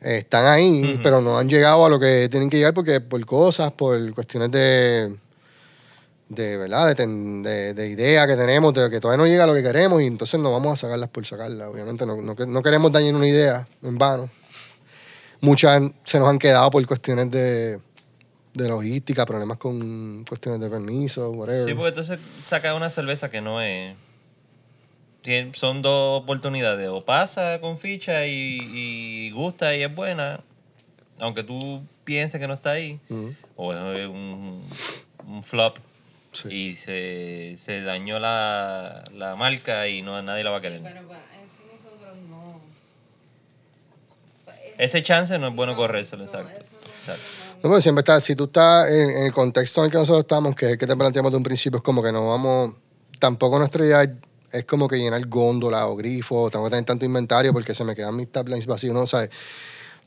eh, 0.00 0.18
están 0.18 0.46
ahí, 0.46 0.98
pero 1.02 1.20
no 1.20 1.38
han 1.38 1.48
llegado 1.48 1.84
a 1.84 1.88
lo 1.88 1.98
que 2.00 2.28
tienen 2.30 2.50
que 2.50 2.56
llegar 2.58 2.74
porque 2.74 3.00
por 3.00 3.24
cosas, 3.24 3.72
por 3.72 4.12
cuestiones 4.14 4.50
de, 4.50 5.14
de 6.28 6.56
verdad, 6.56 6.88
de, 6.88 6.94
ten- 6.96 7.42
de, 7.42 7.72
de 7.72 7.88
idea 7.88 8.26
que 8.26 8.34
tenemos, 8.36 8.74
de 8.74 8.90
que 8.90 8.98
todavía 9.00 9.22
no 9.24 9.28
llega 9.28 9.44
a 9.44 9.46
lo 9.46 9.54
que 9.54 9.62
queremos 9.62 10.02
y 10.02 10.06
entonces 10.06 10.40
no 10.40 10.52
vamos 10.52 10.72
a 10.72 10.76
sacarlas 10.86 11.08
por 11.08 11.24
sacarlas. 11.24 11.68
Obviamente 11.68 12.04
no, 12.04 12.16
no, 12.20 12.34
no 12.34 12.62
queremos 12.62 12.90
dañar 12.90 13.14
una 13.14 13.28
idea 13.28 13.66
en 13.82 13.96
vano. 13.98 14.28
Muchas 15.40 15.82
se 16.02 16.18
nos 16.18 16.28
han 16.28 16.38
quedado 16.38 16.68
por 16.70 16.84
cuestiones 16.86 17.30
de, 17.30 17.78
de 18.54 18.68
logística, 18.68 19.24
problemas 19.24 19.58
con 19.58 20.24
cuestiones 20.28 20.60
de 20.60 20.68
permiso, 20.68 21.30
whatever. 21.30 21.66
Sí, 21.66 21.74
porque 21.74 21.88
entonces 21.90 22.18
saca 22.40 22.74
una 22.74 22.90
cerveza 22.90 23.30
que 23.30 23.40
no 23.40 23.60
es. 23.62 23.94
Son 25.54 25.82
dos 25.82 26.22
oportunidades. 26.22 26.88
O 26.88 27.04
pasa 27.04 27.58
con 27.60 27.78
ficha 27.78 28.26
y, 28.26 28.58
y 28.62 29.30
gusta 29.32 29.74
y 29.76 29.82
es 29.82 29.94
buena, 29.94 30.40
aunque 31.18 31.42
tú 31.42 31.82
pienses 32.04 32.40
que 32.40 32.46
no 32.48 32.54
está 32.54 32.70
ahí. 32.72 33.00
O 33.56 33.72
es 33.72 34.08
un, 34.08 34.62
un 35.26 35.42
flop 35.42 35.78
Sí. 36.32 36.48
y 36.52 36.74
se, 36.76 37.54
se 37.56 37.80
dañó 37.80 38.18
la, 38.18 39.04
la 39.14 39.36
marca 39.36 39.88
y 39.88 40.02
no 40.02 40.20
nadie 40.20 40.44
la 40.44 40.50
va 40.50 40.58
a 40.58 40.60
querer. 40.60 40.82
Pero 40.82 41.08
para 41.08 41.20
eso 41.20 41.62
nosotros 41.72 42.14
no. 42.28 42.60
Ese 44.76 45.02
chance 45.02 45.38
no 45.38 45.48
es 45.48 45.54
bueno 45.54 45.74
No, 45.74 45.84
exacto. 45.84 46.60
eso 46.60 46.76
no- 46.82 46.90
Exacto. 47.00 47.22
No, 47.62 47.70
porque 47.70 47.80
siempre 47.80 48.00
está, 48.00 48.20
si 48.20 48.36
tú 48.36 48.44
estás 48.44 48.90
en, 48.90 49.10
en 49.10 49.22
el 49.26 49.32
contexto 49.32 49.80
en 49.80 49.86
el 49.86 49.90
que 49.92 49.96
nosotros 49.98 50.24
estamos, 50.24 50.54
que 50.54 50.66
es 50.66 50.72
el 50.72 50.78
que 50.78 50.86
te 50.86 50.94
planteamos 50.94 51.32
de 51.32 51.38
un 51.38 51.42
principio, 51.42 51.78
es 51.78 51.82
como 51.82 52.02
que 52.02 52.12
no 52.12 52.28
vamos, 52.28 52.74
tampoco 53.18 53.58
nuestra 53.58 53.84
idea 53.86 54.12
es 54.52 54.64
como 54.64 54.88
que 54.88 54.96
llenar 54.96 55.26
góndola 55.26 55.86
o 55.88 55.96
grifo, 55.96 56.50
tengo 56.50 56.64
que 56.66 56.70
tener 56.70 56.84
tanto 56.84 57.04
inventario 57.04 57.52
porque 57.52 57.74
se 57.74 57.84
me 57.84 57.94
quedan 57.94 58.16
mis 58.16 58.30
tablines 58.30 58.66
vacíos, 58.66 58.94
¿no? 58.94 59.02
O 59.02 59.06
sea, 59.06 59.28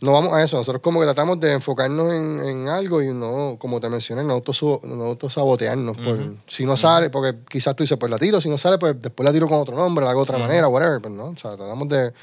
no 0.02 0.14
vamos 0.14 0.32
a 0.34 0.42
eso, 0.42 0.56
nosotros 0.56 0.82
como 0.82 1.02
que 1.02 1.06
tratamos 1.06 1.40
de 1.42 1.52
enfocarnos 1.52 2.14
en, 2.14 2.40
en 2.48 2.68
algo 2.70 3.02
y 3.02 3.14
no, 3.14 3.58
como 3.60 3.82
te 3.82 3.90
mencioné, 3.90 4.24
no, 4.24 4.42
autosu- 4.42 4.82
no 4.84 5.04
autosabotearnos. 5.04 5.98
por, 5.98 6.14
Ujú. 6.16 6.38
si 6.48 6.66
no 6.66 6.78
sale, 6.78 7.10
porque 7.10 7.38
quizás 7.50 7.76
tú 7.76 7.84
dices, 7.84 7.98
pues 7.98 8.10
la 8.10 8.18
tiro, 8.18 8.40
si 8.40 8.48
no 8.48 8.58
sale, 8.58 8.78
pues 8.78 8.96
después 9.02 9.26
la 9.26 9.34
tiro 9.34 9.48
con 9.50 9.60
otro 9.60 9.76
nombre, 9.76 10.06
la 10.06 10.12
hago 10.12 10.22
de 10.22 10.24
otra 10.24 10.38
manera, 10.38 10.70
whatever, 10.70 11.02
pues 11.02 11.14
no, 11.14 11.26
o 11.26 11.38
sea, 11.38 11.58
tratamos 11.58 11.90
de, 11.90 12.14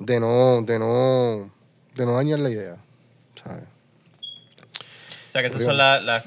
de 0.00 0.20
no, 0.20 0.60
de 0.62 0.78
no, 0.78 1.50
de 1.94 2.04
no 2.06 2.12
dañar 2.14 2.40
la 2.40 2.50
idea, 2.50 2.76
¿sabes? 3.42 3.64
O 5.28 5.32
sea 5.32 5.40
que 5.40 5.48
esas 5.48 5.62
son 5.62 5.76
las- 5.78 6.24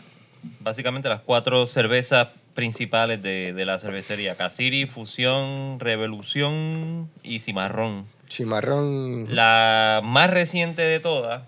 básicamente 0.62 1.08
las 1.10 1.22
cuatro 1.22 1.68
cervezas 1.68 2.30
principales 2.56 3.22
de, 3.22 3.54
de 3.54 3.66
la 3.66 3.78
cervecería. 3.78 4.36
Casiri, 4.36 4.88
Fusión, 4.88 5.80
Revolución 5.80 7.12
y 7.22 7.42
Cimarrón. 7.42 8.06
Chimarrón. 8.28 9.28
La 9.36 10.02
más 10.04 10.32
reciente 10.32 10.82
de 10.82 11.00
todas, 11.00 11.44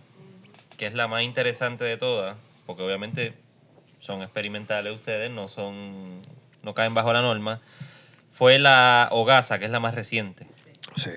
que 0.78 0.86
es 0.86 0.94
la 0.94 1.08
más 1.08 1.24
interesante 1.24 1.84
de 1.84 1.98
todas, 1.98 2.38
porque 2.68 2.84
obviamente 2.84 3.34
son 4.00 4.22
experimentales 4.22 4.94
ustedes, 4.94 5.32
no 5.32 5.48
son 5.48 6.22
no 6.62 6.74
caen 6.74 6.94
bajo 6.94 7.14
la 7.14 7.22
norma, 7.22 7.62
fue 8.34 8.60
la 8.60 9.08
Hogaza, 9.12 9.58
que 9.58 9.66
es 9.66 9.72
la 9.72 9.80
más 9.80 9.96
reciente. 9.96 10.46
Sí. 10.96 11.12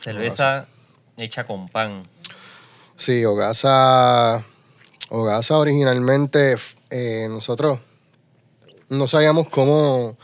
Cerveza 0.00 0.66
hecha 1.16 1.46
con 1.46 1.68
pan. 1.68 2.02
Sí, 2.96 3.24
Ogasa. 3.24 4.44
Ogasa 5.08 5.56
originalmente 5.56 6.56
eh, 6.90 7.26
nosotros 7.30 7.78
no 8.90 9.06
sabíamos 9.08 9.48
cómo, 9.48 10.16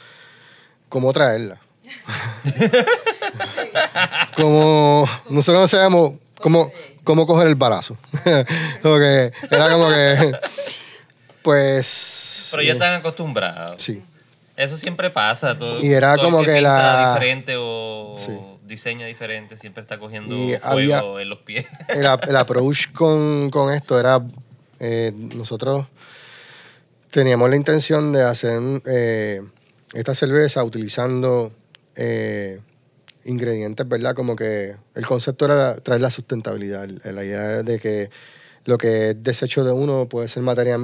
cómo 0.91 1.13
traerla. 1.13 1.59
como 4.37 5.09
nosotros 5.31 5.63
no 5.63 5.69
sabíamos 5.69 6.13
cómo, 6.41 6.71
cómo 7.05 7.27
coger 7.27 7.47
el 7.47 7.55
balazo. 7.55 7.97
Porque 8.83 9.33
era 9.51 9.71
como 9.71 9.89
que 9.89 10.33
pues 11.43 12.49
Pero 12.51 12.63
ya 12.63 12.71
eh, 12.71 12.73
están 12.73 12.95
acostumbrados. 12.95 13.81
sí. 13.83 14.03
Eso 14.57 14.79
siempre 14.79 15.11
pasa. 15.11 15.57
Todo, 15.59 15.83
Y 15.85 15.93
era 15.93 16.15
todo 16.17 16.29
el 16.29 16.33
como 16.33 16.43
que 16.45 16.55
pinta 16.55 16.63
la- 16.63 17.13
diferente 17.15 17.55
o 17.59 18.17
Sí. 18.19 18.33
diseña 18.65 19.05
diferente 19.07 19.59
siempre 19.59 19.83
está 19.83 19.99
cogiendo 19.99 20.35
Y 20.35 20.57
fuego 20.57 20.95
había- 20.97 21.23
en 21.23 21.29
los 21.29 21.41
pies. 21.41 21.67
el, 21.89 22.07
el 22.07 22.37
approach 22.37 22.91
con, 22.93 23.51
con 23.51 23.71
esto 23.75 24.01
era, 24.01 24.23
eh, 24.81 25.13
nosotros 25.15 25.85
teníamos 27.11 27.51
la 27.51 27.57
intención 27.57 28.13
de 28.13 28.23
hacer 28.23 28.61
eh, 28.87 29.43
esta 29.95 30.15
cerveza 30.15 30.63
utilizando 30.65 31.53
eh, 31.95 32.61
ingredientes, 33.25 33.89
¿verdad? 33.89 34.15
Como 34.15 34.37
que 34.37 34.77
el 34.95 35.07
concepto 35.07 35.47
era 35.47 35.77
traer 35.77 36.01
la 36.01 36.11
sustentabilidad, 36.11 36.89
la 36.89 37.25
idea 37.25 37.63
de 37.63 37.79
que 37.79 38.11
lo 38.65 38.79
que 38.79 39.11
es 39.11 39.23
desecho 39.23 39.65
de 39.65 39.73
uno 39.73 40.09
puede 40.09 40.29
ser 40.29 40.43
materia 40.43 40.79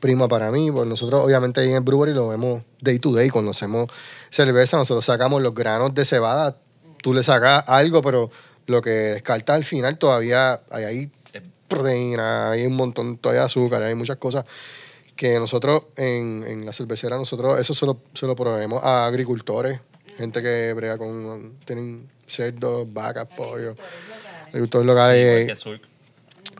prima 0.00 0.26
para 0.26 0.50
mí, 0.50 0.70
pues 0.70 0.86
nosotros 0.88 1.20
obviamente 1.20 1.60
ahí 1.60 1.68
en 1.68 1.76
el 1.76 1.80
brewery 1.82 2.12
lo 2.12 2.28
vemos 2.28 2.64
day 2.80 2.98
to 2.98 3.12
day, 3.12 3.30
cuando 3.30 3.52
hacemos 3.52 3.86
cerveza 4.30 4.76
nosotros 4.76 5.04
sacamos 5.04 5.40
los 5.40 5.54
granos 5.54 5.94
de 5.94 6.04
cebada, 6.04 6.56
tú 7.02 7.14
le 7.14 7.22
sacas 7.22 7.64
algo, 7.68 8.02
pero 8.02 8.30
lo 8.66 8.82
que 8.82 8.90
descarta 8.90 9.54
al 9.54 9.64
final 9.64 9.98
todavía 9.98 10.60
hay 10.70 10.84
ahí 10.84 11.10
proteína, 11.68 12.50
hay 12.50 12.66
un 12.66 12.74
montón 12.74 13.16
todavía 13.16 13.42
de 13.42 13.46
azúcar, 13.46 13.82
hay 13.82 13.94
muchas 13.94 14.16
cosas 14.16 14.44
que 15.16 15.38
nosotros 15.38 15.82
en, 15.96 16.44
en 16.46 16.66
la 16.66 16.72
cervecera, 16.72 17.16
nosotros 17.16 17.58
eso 17.60 17.74
se 17.74 17.86
lo, 17.86 17.98
se 18.14 18.26
lo 18.26 18.34
proveemos 18.36 18.82
a 18.82 19.06
agricultores, 19.06 19.80
gente 20.16 20.42
que 20.42 20.72
brega 20.74 20.98
con, 20.98 21.54
tienen 21.64 22.08
cerdos, 22.26 22.92
vacas, 22.92 23.26
pollo, 23.36 23.74
agricultores 24.48 24.86
locales. 24.86 25.46
Que 25.46 25.56
Surk. 25.56 25.82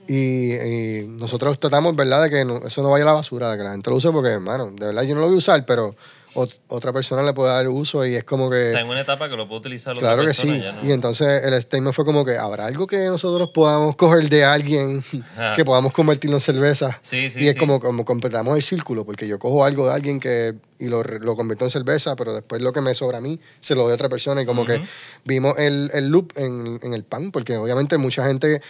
Y, 0.08 0.54
y 0.54 1.06
nosotros 1.06 1.58
tratamos, 1.60 1.94
¿verdad?, 1.94 2.24
de 2.24 2.30
que 2.30 2.44
no- 2.44 2.58
eso 2.66 2.82
no 2.82 2.90
vaya 2.90 3.04
a 3.04 3.06
la 3.06 3.12
basura, 3.12 3.52
de 3.52 3.58
que 3.58 3.64
la 3.64 3.70
gente 3.72 3.88
lo 3.88 3.96
use 3.96 4.10
porque, 4.10 4.30
hermano, 4.30 4.70
de 4.72 4.86
verdad 4.86 5.02
yo 5.02 5.14
no 5.14 5.20
lo 5.20 5.26
voy 5.28 5.36
a 5.36 5.38
usar, 5.38 5.64
pero 5.64 5.94
ot- 6.34 6.56
otra 6.68 6.92
persona 6.92 7.22
le 7.22 7.32
puede 7.32 7.50
dar 7.52 7.68
uso 7.68 8.04
y 8.06 8.14
es 8.16 8.24
como 8.24 8.50
que... 8.50 8.68
Está 8.68 8.80
en 8.80 8.88
una 8.88 9.00
etapa 9.00 9.28
que 9.28 9.36
lo 9.36 9.46
puede 9.48 9.60
utilizar 9.60 9.94
otra 9.96 10.08
Claro 10.08 10.22
que 10.22 10.26
persona, 10.26 10.54
sí. 10.54 10.60
ya 10.62 10.72
no- 10.72 10.84
Y 10.84 10.92
entonces 10.92 11.44
el 11.44 11.60
statement 11.60 11.94
fue 11.94 12.04
como 12.04 12.24
que 12.24 12.36
habrá 12.38 12.66
algo 12.66 12.86
que 12.86 12.98
nosotros 13.06 13.50
podamos 13.50 13.96
coger 13.96 14.28
de 14.28 14.44
alguien 14.44 15.02
Ajá. 15.34 15.54
que 15.56 15.64
podamos 15.64 15.92
convertirlo 15.92 16.36
en 16.36 16.40
cerveza. 16.40 16.98
Sí, 17.02 17.30
sí, 17.30 17.40
y 17.44 17.48
es 17.48 17.54
sí. 17.54 17.58
como, 17.60 17.80
como 17.80 18.04
completamos 18.04 18.56
el 18.56 18.62
círculo, 18.62 19.04
porque 19.04 19.26
yo 19.28 19.38
cojo 19.38 19.64
algo 19.64 19.86
de 19.88 19.94
alguien 19.94 20.18
que 20.20 20.54
y 20.78 20.88
lo, 20.88 21.02
lo 21.04 21.36
convierto 21.36 21.64
en 21.64 21.70
cerveza, 21.70 22.16
pero 22.16 22.34
después 22.34 22.60
lo 22.60 22.72
que 22.72 22.80
me 22.80 22.92
sobra 22.94 23.18
a 23.18 23.20
mí 23.20 23.38
se 23.60 23.74
lo 23.76 23.82
doy 23.84 23.92
a 23.92 23.94
otra 23.94 24.08
persona. 24.08 24.42
Y 24.42 24.46
como 24.46 24.64
que 24.64 24.76
Ujú. 24.76 24.84
vimos 25.24 25.58
el, 25.58 25.90
el 25.94 26.08
loop 26.08 26.32
en, 26.36 26.80
en 26.82 26.92
el 26.94 27.04
pan, 27.04 27.30
porque 27.30 27.56
obviamente 27.56 27.98
mucha 27.98 28.26
gente 28.26 28.60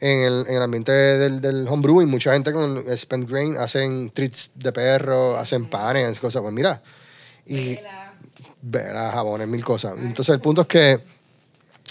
en 0.00 0.20
el, 0.22 0.44
en 0.48 0.54
el 0.54 0.62
ambiente 0.62 0.92
del, 0.92 1.40
del 1.40 1.66
homebrewing, 1.66 2.08
mucha 2.08 2.32
gente 2.32 2.52
con 2.52 2.84
spent 2.96 3.28
grain 3.28 3.56
hacen 3.56 4.10
treats 4.10 4.52
de 4.54 4.70
perro, 4.70 5.36
hacen 5.36 5.66
panes, 5.66 6.20
cosas. 6.20 6.40
Pues 6.42 6.54
mira, 6.54 6.80
y 7.48 7.74
Vela. 7.76 8.12
velas, 8.62 9.14
jabones, 9.14 9.48
mil 9.48 9.64
cosas. 9.64 9.94
Entonces 9.98 10.32
el 10.34 10.40
punto 10.40 10.62
es 10.62 10.66
que 10.68 11.00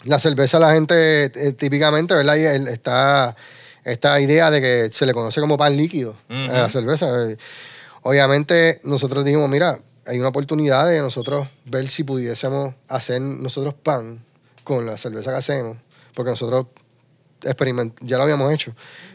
la 0.06 0.20
cerveza 0.20 0.60
la 0.60 0.74
gente 0.74 1.26
eh, 1.26 1.52
típicamente, 1.54 2.14
¿verdad? 2.14 2.36
Y 2.36 2.46
el- 2.46 2.68
está 2.68 3.36
esta 3.84 4.20
idea 4.20 4.52
de 4.52 4.62
que 4.62 4.92
se 4.92 5.06
le 5.06 5.14
conoce 5.14 5.40
como 5.42 5.58
pan 5.58 5.76
líquido 5.78 6.12
Ujú. 6.30 6.52
a 6.52 6.62
la 6.64 6.70
cerveza. 6.70 7.08
Eh, 7.32 7.38
Obviamente 8.04 8.80
nosotros 8.84 9.26
dijimos, 9.26 9.50
mira, 9.50 9.80
hay 10.06 10.20
una 10.20 10.30
oportunidad 10.30 10.88
de 10.88 11.00
nosotros 11.00 11.48
ver 11.66 11.90
si 11.90 12.04
pudiésemos 12.06 12.74
hacer 12.88 13.22
nosotros 13.22 13.74
pan 13.74 14.24
con 14.64 14.86
la 14.86 14.98
cerveza 14.98 15.32
que 15.32 15.38
hacemos, 15.38 15.78
porque 16.14 16.30
nosotros 16.32 16.68
experiment 17.44 17.98
ya 18.02 18.18
lo 18.18 18.24
habíamos 18.24 18.54
hecho. 18.54 18.74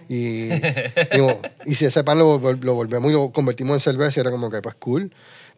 Y, 0.08 0.48
digo, 1.12 1.40
y 1.64 1.74
si 1.74 1.86
ese 1.86 2.04
pan 2.04 2.18
lo, 2.18 2.38
vol- 2.40 2.60
lo 2.60 2.74
volvemos 2.74 3.10
y 3.10 3.14
lo 3.14 3.30
convertimos 3.30 3.74
en 3.74 3.80
cerveza, 3.80 4.20
era 4.20 4.30
como 4.30 4.50
que, 4.50 4.60
pues 4.60 4.74
cool. 4.74 5.10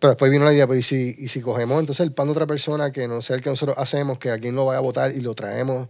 Pero 0.05 0.11
después 0.13 0.31
vino 0.31 0.45
la 0.45 0.53
idea, 0.53 0.67
pues, 0.67 0.81
¿y 0.81 0.83
si, 0.83 1.17
y 1.19 1.29
si 1.29 1.41
cogemos 1.41 1.81
entonces 1.81 2.05
el 2.05 2.13
pan 2.13 2.27
de 2.27 2.33
otra 2.33 2.47
persona 2.47 2.93
que 2.93 3.09
no 3.09 3.23
sea 3.23 3.37
el 3.37 3.43
que 3.43 3.49
nosotros 3.49 3.75
hacemos, 3.79 4.19
que 4.19 4.29
alguien 4.31 4.55
lo 4.55 4.67
vaya 4.67 4.77
a 4.77 4.83
votar 4.83 5.13
y 5.17 5.21
lo 5.21 5.35
traemos. 5.35 5.89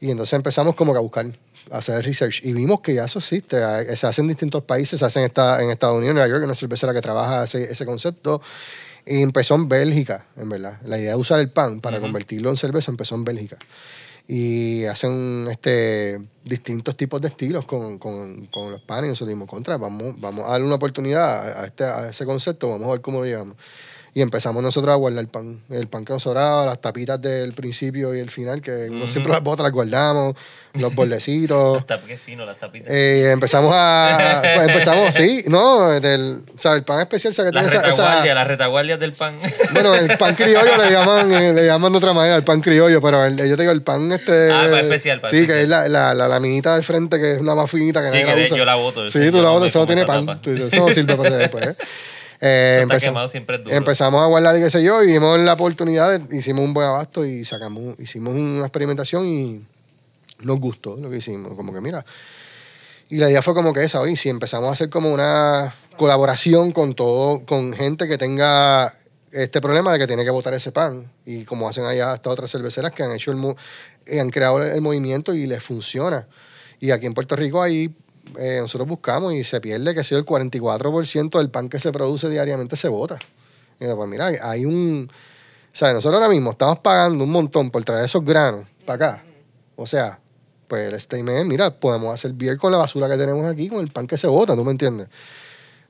Y 0.00 0.12
entonces 0.12 0.32
empezamos 0.34 0.76
como 0.76 0.92
que 0.92 0.98
a 0.98 1.00
buscar, 1.00 1.26
a 1.72 1.78
hacer 1.78 2.04
research. 2.04 2.40
Y 2.44 2.52
vimos 2.52 2.82
que 2.82 2.94
ya 2.94 3.06
eso 3.06 3.18
existe. 3.18 3.56
eh, 3.60 3.96
Se 3.96 4.06
hace 4.06 4.20
en 4.20 4.28
distintos 4.28 4.62
países, 4.62 5.00
se 5.00 5.04
hace 5.04 5.18
en, 5.18 5.26
esta, 5.26 5.60
en 5.60 5.70
Estados 5.70 5.96
Unidos, 5.96 6.10
en 6.10 6.14
Nueva 6.18 6.28
York, 6.28 6.44
una 6.44 6.54
cervecera 6.54 6.92
que 6.94 7.00
trabaja 7.00 7.42
ese, 7.42 7.72
ese 7.72 7.84
concepto. 7.84 8.42
Y 9.04 9.22
empezó 9.22 9.56
en 9.56 9.68
Bélgica, 9.68 10.26
en 10.36 10.48
verdad. 10.48 10.78
La 10.84 10.96
idea 10.96 11.10
de 11.10 11.16
usar 11.16 11.40
el 11.40 11.50
pan 11.50 11.80
para 11.80 11.96
Ujú. 11.96 12.04
convertirlo 12.06 12.48
en 12.50 12.56
cerveza 12.56 12.92
empezó 12.92 13.16
en 13.16 13.24
Bélgica. 13.24 13.56
Y 14.26 14.84
hacen 14.84 15.48
este, 15.50 16.20
distintos 16.44 16.96
tipos 16.96 17.20
de 17.20 17.28
estilos 17.28 17.64
con, 17.64 17.98
con, 17.98 18.46
con 18.46 18.70
los 18.70 18.82
panes. 18.82 19.06
Y 19.06 19.08
nosotros 19.08 19.30
dimos 19.30 19.48
contra, 19.48 19.76
vamos, 19.76 20.20
vamos 20.20 20.46
a 20.46 20.52
darle 20.52 20.66
una 20.66 20.76
oportunidad 20.76 21.60
a, 21.60 21.66
este, 21.66 21.84
a 21.84 22.10
ese 22.10 22.24
concepto, 22.24 22.70
vamos 22.70 22.88
a 22.88 22.92
ver 22.92 23.00
cómo 23.00 23.20
lo 23.20 23.26
llevamos. 23.26 23.56
Y 24.12 24.22
empezamos 24.22 24.60
nosotros 24.62 24.92
a 24.92 24.96
guardar 24.96 25.20
el 25.20 25.28
pan. 25.28 25.60
El 25.70 25.86
pan 25.86 26.04
que 26.04 26.12
nos 26.12 26.22
sobraba, 26.24 26.66
las 26.66 26.80
tapitas 26.80 27.20
del 27.22 27.52
principio 27.52 28.12
y 28.14 28.18
el 28.18 28.30
final, 28.30 28.60
que 28.60 28.88
uno 28.90 29.06
siempre 29.06 29.32
las 29.32 29.40
botas 29.42 29.62
las 29.62 29.72
guardamos, 29.72 30.34
los 30.74 30.92
bordecitos. 30.94 31.84
Las 31.88 32.00
qué 32.00 32.16
fino 32.18 32.44
las 32.44 32.58
tapitas. 32.58 32.88
Eh, 32.90 33.30
empezamos 33.30 33.72
a. 33.74 34.40
pues 34.42 34.68
empezamos, 34.68 35.14
sí, 35.14 35.44
no, 35.46 35.88
del, 36.00 36.42
o 36.54 36.58
sea, 36.58 36.74
el 36.74 36.82
pan 36.82 37.00
especial, 37.00 37.34
que 37.34 37.42
las 37.42 37.52
tiene 37.52 37.66
esa- 37.66 37.88
esa, 37.90 38.34
las 38.34 38.46
retaguardias 38.48 38.98
del 38.98 39.12
pan. 39.12 39.36
bueno, 39.72 39.94
el 39.94 40.16
pan 40.18 40.34
criollo 40.34 40.76
le 40.76 40.90
llaman, 40.90 41.32
eh, 41.32 41.52
le 41.52 41.66
llaman 41.66 41.92
de 41.92 41.98
otra 41.98 42.12
manera, 42.12 42.34
el 42.36 42.44
pan 42.44 42.60
criollo, 42.60 43.00
pero 43.00 43.24
el- 43.24 43.36
yo 43.36 43.56
te 43.56 43.62
digo, 43.62 43.72
el 43.72 43.82
pan 43.82 44.10
este... 44.12 44.50
Ah, 44.52 44.66
pan 44.70 44.80
especial, 44.80 45.20
pan 45.20 45.30
Sí, 45.30 45.36
especial. 45.38 45.56
que 45.58 45.62
es 45.64 45.68
la, 45.68 45.88
la, 45.88 46.14
la 46.14 46.26
laminita 46.28 46.74
del 46.74 46.82
frente, 46.84 47.18
que 47.18 47.32
es 47.32 47.40
una 47.40 47.54
más 47.54 47.70
finita 47.70 48.00
que 48.02 48.08
Sí, 48.08 48.24
nadie 48.24 48.26
que 48.26 48.36
la 48.40 48.44
usa. 48.46 48.56
yo 48.56 48.64
la 48.64 48.74
boto, 48.74 49.08
Sí, 49.08 49.30
tú 49.30 49.40
la 49.42 49.50
botas, 49.50 49.68
eso 49.68 49.78
no 49.80 49.86
tiene 49.86 50.04
pan. 50.04 50.40
Eso 50.44 50.86
no 50.86 50.92
sirve 50.92 51.14
para 51.16 51.36
después. 51.36 51.64
¿eh? 51.66 51.74
Eh, 52.40 52.76
Eso 52.76 52.82
está 52.82 52.94
empeza- 52.94 53.06
quemado 53.06 53.28
siempre 53.28 53.56
es 53.56 53.64
duro. 53.64 53.76
Empezamos 53.76 54.22
a 54.22 54.26
guardar 54.26 54.56
qué 54.58 54.70
sé 54.70 54.82
yo, 54.82 55.02
y 55.02 55.06
vimos 55.08 55.38
la 55.40 55.52
oportunidad, 55.52 56.18
de- 56.18 56.36
hicimos 56.38 56.64
un 56.64 56.72
buen 56.72 56.86
abasto 56.88 57.24
y 57.24 57.44
sacamos, 57.44 57.98
hicimos 57.98 58.34
una 58.34 58.62
experimentación 58.62 59.26
y 59.26 59.64
nos 60.40 60.58
gustó 60.58 60.96
lo 60.96 61.10
que 61.10 61.18
hicimos. 61.18 61.54
Como 61.54 61.72
que 61.72 61.80
mira, 61.82 62.04
y 63.10 63.18
la 63.18 63.28
idea 63.28 63.42
fue 63.42 63.52
como 63.54 63.72
que 63.72 63.82
esa, 63.84 64.00
oye, 64.00 64.16
si 64.16 64.28
empezamos 64.30 64.68
a 64.68 64.72
hacer 64.72 64.88
como 64.88 65.12
una 65.12 65.74
colaboración 65.96 66.72
con 66.72 66.94
todo, 66.94 67.40
con 67.44 67.72
gente 67.74 68.08
que 68.08 68.16
tenga 68.16 68.94
este 69.32 69.60
problema 69.60 69.92
de 69.92 69.98
que 69.98 70.06
tiene 70.06 70.24
que 70.24 70.30
botar 70.30 70.54
ese 70.54 70.72
pan, 70.72 71.12
y 71.26 71.44
como 71.44 71.68
hacen 71.68 71.84
allá 71.84 72.12
hasta 72.12 72.30
otras 72.30 72.50
cerveceras 72.50 72.92
que 72.92 73.02
han 73.02 73.12
hecho 73.12 73.32
el, 73.32 73.54
eh, 74.06 74.18
han 74.18 74.30
creado 74.30 74.62
el 74.62 74.80
movimiento 74.80 75.34
y 75.34 75.46
les 75.46 75.62
funciona. 75.62 76.26
Y 76.80 76.90
aquí 76.90 77.04
en 77.06 77.12
Puerto 77.14 77.36
Rico 77.36 77.62
ahí 77.62 77.94
eh, 78.38 78.58
nosotros 78.60 78.88
buscamos 78.88 79.34
y 79.34 79.44
se 79.44 79.60
pierde 79.60 79.94
que 79.94 80.04
sea 80.04 80.18
el 80.18 80.24
44% 80.24 81.38
del 81.38 81.50
pan 81.50 81.68
que 81.68 81.80
se 81.80 81.92
produce 81.92 82.28
diariamente 82.28 82.76
se 82.76 82.88
bota. 82.88 83.18
Y 83.78 83.86
pues 83.86 84.08
mira, 84.08 84.30
hay 84.42 84.64
un... 84.64 85.10
O 85.10 85.76
sea, 85.76 85.92
nosotros 85.92 86.20
ahora 86.20 86.32
mismo 86.32 86.50
estamos 86.50 86.80
pagando 86.80 87.24
un 87.24 87.30
montón 87.30 87.70
por 87.70 87.84
traer 87.84 88.04
esos 88.04 88.24
granos 88.24 88.66
para 88.84 89.12
acá. 89.12 89.24
O 89.76 89.86
sea, 89.86 90.18
pues 90.66 90.92
el 90.92 91.00
statement 91.00 91.48
mira, 91.48 91.70
podemos 91.70 92.12
hacer 92.12 92.32
beer 92.32 92.58
con 92.58 92.72
la 92.72 92.78
basura 92.78 93.08
que 93.08 93.16
tenemos 93.16 93.46
aquí, 93.46 93.68
con 93.68 93.80
el 93.80 93.88
pan 93.88 94.06
que 94.06 94.18
se 94.18 94.26
bota, 94.26 94.54
¿tú 94.54 94.64
me 94.64 94.72
entiendes? 94.72 95.08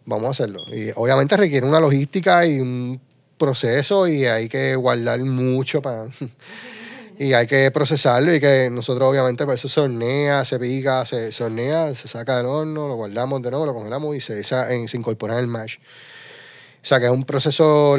Vamos 0.05 0.27
a 0.27 0.31
hacerlo. 0.31 0.61
Y 0.73 0.91
obviamente 0.95 1.37
requiere 1.37 1.67
una 1.67 1.81
logística 1.81 2.47
y 2.47 2.61
un 2.61 3.01
proceso 3.37 4.07
y 4.07 4.27
hay 4.27 4.49
que 4.49 4.77
guardar 4.77 5.21
mucho 5.21 5.83
pan. 5.83 6.11
y 7.21 7.35
hay 7.35 7.47
que 7.47 7.71
procesarlo 7.71 8.35
y 8.35 8.41
que 8.41 8.71
nosotros 8.73 9.07
obviamente 9.07 9.45
pues 9.45 9.61
eso 9.61 9.69
se 9.69 9.81
hornea, 9.83 10.43
se 10.43 10.59
pica, 10.59 11.05
se, 11.05 11.33
se 11.33 11.45
hornea, 11.45 11.95
se 11.95 12.09
saca 12.09 12.39
del 12.39 12.47
horno, 12.47 12.89
lo 12.89 12.95
guardamos 12.95 13.43
de 13.43 13.51
nuevo, 13.51 13.67
lo 13.67 13.75
congelamos 13.75 14.17
y 14.17 14.21
se, 14.21 14.43
se 14.43 14.97
incorpora 14.97 15.35
en 15.35 15.41
el 15.41 15.47
mash. 15.47 15.77
O 16.83 16.87
sea 16.87 16.99
que 16.99 17.05
es 17.05 17.13
un 17.13 17.25
proceso 17.25 17.95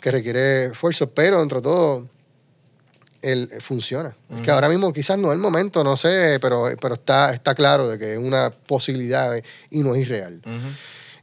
que 0.00 0.10
requiere 0.12 0.66
esfuerzo, 0.66 1.10
pero 1.10 1.42
entre 1.42 1.60
todo 1.60 2.06
el, 3.22 3.50
funciona. 3.60 4.14
Es 4.30 4.40
que 4.42 4.52
ahora 4.52 4.68
mismo 4.68 4.92
quizás 4.92 5.18
no 5.18 5.32
es 5.32 5.34
el 5.34 5.40
momento, 5.40 5.82
no 5.82 5.96
sé, 5.96 6.38
pero, 6.40 6.66
pero 6.80 6.94
está, 6.94 7.32
está 7.32 7.56
claro 7.56 7.88
de 7.88 7.98
que 7.98 8.12
es 8.12 8.18
una 8.20 8.52
posibilidad 8.52 9.34
y 9.70 9.80
no 9.80 9.96
es 9.96 10.02
irreal. 10.02 10.42
Ujú. 10.46 10.68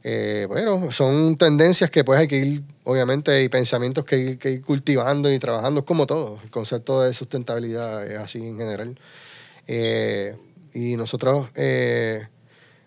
Eh, 0.02 0.46
bueno, 0.48 0.92
son 0.92 1.36
tendencias 1.36 1.90
que 1.90 2.04
pues 2.04 2.20
hay 2.20 2.28
que 2.28 2.36
ir, 2.36 2.62
obviamente, 2.84 3.42
y 3.42 3.48
pensamientos 3.48 4.04
que 4.04 4.18
ir, 4.18 4.38
que 4.38 4.50
ir 4.50 4.62
cultivando 4.62 5.32
y 5.32 5.38
trabajando, 5.38 5.84
como 5.84 6.06
todo. 6.06 6.38
El 6.42 6.50
concepto 6.50 7.02
de 7.02 7.12
sustentabilidad 7.12 8.06
es 8.06 8.18
así 8.18 8.38
en 8.38 8.56
general. 8.56 8.98
Eh, 9.66 10.36
y 10.72 10.96
nosotros 10.96 11.48
eh, 11.54 12.26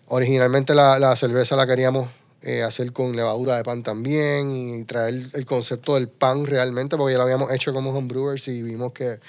originalmente 0.06 0.74
la, 0.74 0.98
la 0.98 1.14
cerveza 1.16 1.56
la 1.56 1.66
queríamos 1.66 2.08
hacer 2.66 2.92
con 2.92 3.14
levadura 3.14 3.56
de 3.56 3.62
pan 3.62 3.84
también 3.84 4.50
y 4.50 4.82
traer 4.82 5.14
el 5.32 5.44
concepto 5.44 5.94
del 5.94 6.08
pan 6.08 6.44
realmente, 6.44 6.96
porque 6.96 7.12
ya 7.12 7.18
lo 7.18 7.22
habíamos 7.22 7.52
hecho 7.52 7.72
como 7.72 7.96
homebrewers 7.96 8.48
y 8.48 8.62
vimos 8.62 8.92
que 8.92 9.20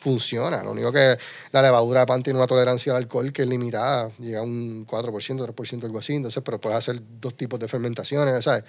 funciona. 0.00 0.62
Lo 0.64 0.72
único 0.72 0.90
que 0.90 1.16
la 1.52 1.62
levadura 1.62 2.00
de 2.00 2.06
pan 2.06 2.22
tiene 2.22 2.38
una 2.38 2.46
tolerancia 2.46 2.92
al 2.92 2.98
alcohol 2.98 3.32
que 3.32 3.42
es 3.42 3.48
limitada, 3.48 4.10
llega 4.18 4.40
a 4.40 4.42
un 4.42 4.86
4%, 4.86 5.44
3%, 5.54 5.84
algo 5.84 5.98
así, 5.98 6.14
entonces, 6.14 6.42
pero 6.44 6.58
puedes 6.60 6.78
hacer 6.78 7.00
dos 7.20 7.34
tipos 7.36 7.60
de 7.60 7.68
fermentaciones, 7.68 8.42
¿sabes? 8.44 8.64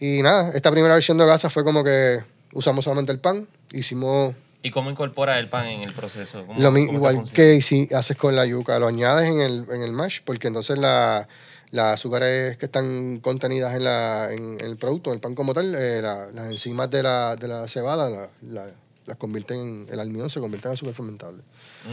Y 0.00 0.22
nada, 0.22 0.50
esta 0.54 0.70
primera 0.70 0.94
versión 0.94 1.18
de 1.18 1.26
Gaza 1.26 1.50
fue 1.50 1.62
como 1.64 1.84
que 1.84 2.20
usamos 2.52 2.84
solamente 2.84 3.12
el 3.12 3.20
pan, 3.20 3.46
hicimos 3.72 4.34
¿Y 4.62 4.70
cómo 4.70 4.90
incorpora 4.90 5.38
el 5.38 5.48
pan 5.48 5.66
en 5.66 5.84
el 5.84 5.92
proceso? 5.92 6.46
¿Cómo- 6.46 6.58
lo 6.58 6.70
mi- 6.70 6.86
cómo 6.86 6.92
te 6.92 6.96
igual 7.12 7.30
que 7.32 7.60
si 7.60 7.86
haces 7.94 8.16
con 8.16 8.34
la 8.34 8.46
yuca, 8.46 8.78
lo 8.78 8.86
añades 8.86 9.28
en 9.28 9.40
el, 9.40 9.66
en 9.70 9.82
el 9.82 9.92
mash, 9.92 10.20
porque 10.24 10.46
entonces 10.48 10.78
la, 10.78 11.28
las 11.70 11.94
azúcares 12.00 12.56
que 12.56 12.64
están 12.64 13.18
contenidas 13.20 13.74
en, 13.74 13.84
la, 13.84 14.32
en, 14.32 14.58
el 14.62 14.76
producto, 14.78 15.10
en 15.10 15.16
el 15.16 15.20
pan 15.20 15.34
como 15.34 15.52
tal, 15.52 15.74
eh, 15.74 16.00
la- 16.00 16.30
las 16.32 16.46
enzimas 16.46 16.88
de 16.90 17.02
la, 17.02 17.36
de 17.36 17.46
la 17.46 17.68
cebada 17.68 18.30
la- 18.40 18.70
las 19.06 19.16
convierten 19.16 19.58
en, 19.58 19.86
el 19.90 20.00
almidón 20.00 20.30
se 20.30 20.40
convierte 20.40 20.68
en 20.68 20.74
azúcar 20.74 20.94
fermentable. 20.94 21.42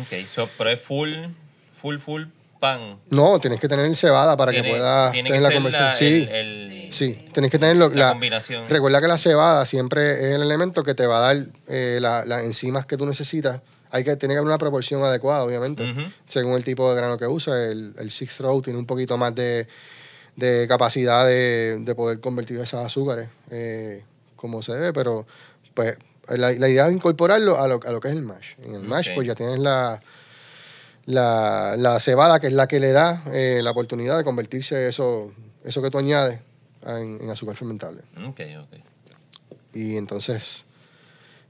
Ok, 0.02 0.28
so, 0.34 0.50
pero 0.58 0.70
es 0.70 0.82
full, 0.82 1.14
full, 1.82 1.98
full 1.98 2.24
pan. 2.60 3.00
No, 3.10 3.40
tienes 3.40 3.60
que 3.60 3.68
tener 3.68 3.96
cebada 3.98 4.38
para 4.38 4.52
que 4.52 4.62
Tiene- 4.62 4.78
tiene 5.12 5.30
tener 5.30 5.42
que 5.42 5.48
la 5.48 5.54
conversión. 5.54 5.84
la- 5.84 5.94
sí, 5.96 6.06
el- 6.30 6.72
el- 6.72 6.94
sí, 6.94 7.26
tienes 7.34 7.50
que 7.52 7.58
tener 7.60 7.76
lo- 7.76 7.90
la 7.90 7.96
la, 8.08 8.12
combinación. 8.12 8.68
Recuerda 8.70 9.02
que 9.02 9.08
la 9.08 9.18
cebada 9.18 9.66
siempre 9.66 10.30
es 10.30 10.36
el 10.36 10.42
elemento 10.44 10.84
que 10.84 10.94
te 10.94 11.06
va 11.08 11.18
a 11.18 11.34
dar 11.34 11.48
eh, 11.68 11.98
la- 12.00 12.24
las 12.26 12.44
enzimas 12.44 12.86
que 12.86 12.98
tú 12.98 13.06
necesitas. 13.06 13.62
Hay 13.90 14.04
que 14.06 14.16
tener 14.16 14.40
una 14.40 14.58
proporción 14.58 15.04
adecuada, 15.04 15.44
obviamente, 15.44 15.84
según 16.26 16.54
el 16.54 16.64
tipo 16.64 16.90
de 16.92 16.96
grano 16.96 17.18
que 17.18 17.28
usa. 17.28 17.62
El, 17.66 17.94
el 17.98 18.10
Six 18.12 18.40
Row 18.40 18.62
tiene 18.62 18.80
un 18.80 18.86
poquito 18.86 19.18
más 19.18 19.36
de, 19.36 19.68
de 20.38 20.66
capacidad 20.70 21.26
de, 21.28 21.76
de 21.82 21.96
poder 21.96 22.22
convertir 22.22 22.58
esas 22.60 22.86
azúcares 22.86 23.28
eh, 23.50 24.04
como 24.38 24.62
se 24.62 24.72
debe, 24.74 24.94
pero 24.94 25.26
pues 25.74 25.98
la, 26.28 26.52
la 26.52 26.70
idea 26.70 26.88
es 26.88 26.94
incorporarlo 26.94 27.60
a 27.60 27.68
lo, 27.68 27.80
a 27.84 27.92
lo 27.92 28.00
que 28.00 28.10
es 28.10 28.16
el 28.16 28.22
mash. 28.24 28.54
En 28.64 28.76
el 28.76 28.82
mash, 28.82 29.10
pues 29.16 29.28
ya 29.28 29.36
tienes 29.36 29.60
la, 29.60 30.02
la, 31.06 31.76
la 31.78 32.00
cebada, 32.00 32.40
que 32.40 32.48
es 32.48 32.54
la 32.54 32.68
que 32.68 32.80
le 32.80 32.92
da 32.92 33.24
eh, 33.34 33.62
la 33.64 33.72
oportunidad 33.72 34.18
de 34.18 34.24
convertirse 34.24 34.88
eso, 34.88 35.34
eso 35.64 35.82
que 35.82 35.90
tú 35.90 35.98
añades 35.98 36.40
en, 36.86 37.20
en 37.22 37.30
azúcar 37.30 37.56
fermentable. 37.56 38.02
Ok, 38.26 38.42
ok. 38.60 38.80
Y 39.74 39.98
entonces, 39.98 40.64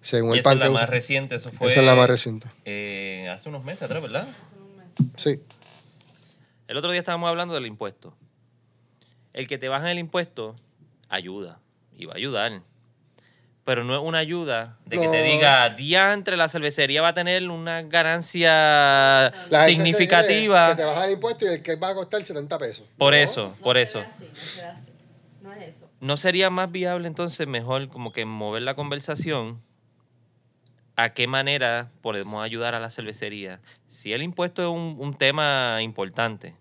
según 0.02 0.32
Y 0.32 0.34
el 0.34 0.40
esa 0.40 0.50
pan 0.50 0.58
es 0.58 0.64
la 0.64 0.70
más 0.72 0.82
usa- 0.84 0.86
reciente, 0.92 1.36
eso 1.36 1.52
fue... 1.52 1.68
esa 1.70 1.80
es 1.82 1.86
la 1.86 1.96
más 1.96 2.08
reciente. 2.08 2.48
eh, 2.66 3.28
hace 3.36 3.50
unos 3.50 3.64
meses 3.64 3.84
atrás, 3.84 4.02
¿verdad? 4.02 4.28
Sí. 5.16 5.40
El 6.68 6.78
otro 6.78 6.92
día 6.92 7.00
estábamos 7.02 7.28
hablando 7.30 7.54
del 7.54 7.66
impuesto. 7.66 8.14
El 9.34 9.48
que 9.48 9.58
te 9.58 9.68
bajan 9.70 9.88
el 9.90 10.00
impuesto 10.00 10.56
ayuda 11.10 11.60
y 11.98 12.06
va 12.06 12.14
a 12.14 12.18
ayudar. 12.18 12.62
Pero 13.64 13.84
no 13.84 13.96
es 13.96 14.02
una 14.02 14.18
ayuda 14.18 14.78
de 14.86 15.00
que 15.00 15.08
te 15.08 15.18
No. 15.20 15.24
diga, 15.24 15.70
día 15.70 16.14
entre 16.14 16.36
la 16.36 16.50
cervecería 16.50 17.02
va 17.04 17.10
a 17.10 17.14
tener 17.14 17.48
una 17.50 17.84
ganancia 17.84 18.50
La 18.52 19.32
gente 19.32 19.60
se 19.62 19.66
significativa. 19.66 20.66
cree 20.66 20.76
Que 20.76 20.82
te 20.82 20.86
bajan 20.88 21.04
el 21.06 21.12
impuesto 21.12 21.46
y 21.46 21.50
el 21.50 21.62
que 21.62 21.76
va 21.76 21.90
a 21.90 21.94
costar 21.96 22.24
70 22.24 22.58
pesos. 22.58 22.86
Por 22.98 23.14
No. 23.14 23.20
eso, 23.20 23.56
por 23.62 23.76
se 23.78 23.84
eso. 23.84 24.00
así, 24.00 24.26
no 24.26 24.70
así. 24.72 24.92
No 25.42 25.54
es 25.54 25.76
eso. 25.76 25.90
¿No 26.00 26.18
sería 26.18 26.50
más 26.50 26.72
viable 26.72 27.08
entonces 27.08 27.46
mejor 27.48 27.88
como 27.90 28.12
que 28.12 28.26
mover 28.26 28.64
la 28.64 28.74
conversación 28.74 29.62
a 30.96 31.14
qué 31.14 31.28
manera 31.28 31.90
podemos 32.02 32.44
ayudar 32.44 32.74
a 32.74 32.80
la 32.80 32.90
cervecería? 32.90 33.60
Si 33.88 34.12
el 34.12 34.24
impuesto 34.24 34.64
es 34.64 34.70
un, 34.70 34.96
un 35.00 35.16
tema 35.16 35.78
importante, 35.82 36.56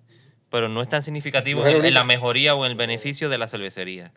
pero 0.51 0.68
no 0.68 0.82
es 0.82 0.88
tan 0.90 1.03
significativo 1.03 1.62
No 1.62 1.68
en, 1.68 1.84
en 1.84 1.94
la 1.94 2.05
mejoría 2.05 2.55
o 2.55 2.64
en 2.66 2.72
el 2.72 2.76
beneficio 2.76 3.30
de 3.30 3.38
la 3.38 3.48
cervecería. 3.48 4.12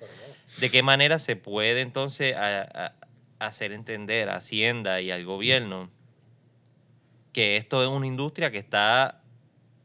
¿De 0.60 0.70
qué 0.70 0.84
manera 0.84 1.20
se 1.20 1.36
puede 1.36 1.82
entonces 1.82 2.36
hacer 3.40 3.72
entender 3.72 4.30
a 4.30 4.36
Hacienda 4.36 5.02
y 5.02 5.12
al 5.12 5.26
gobierno 5.26 5.90
que 7.34 7.58
esto 7.58 7.82
es 7.82 7.90
una 7.90 8.06
industria 8.06 8.52
que 8.52 8.60
está 8.60 9.22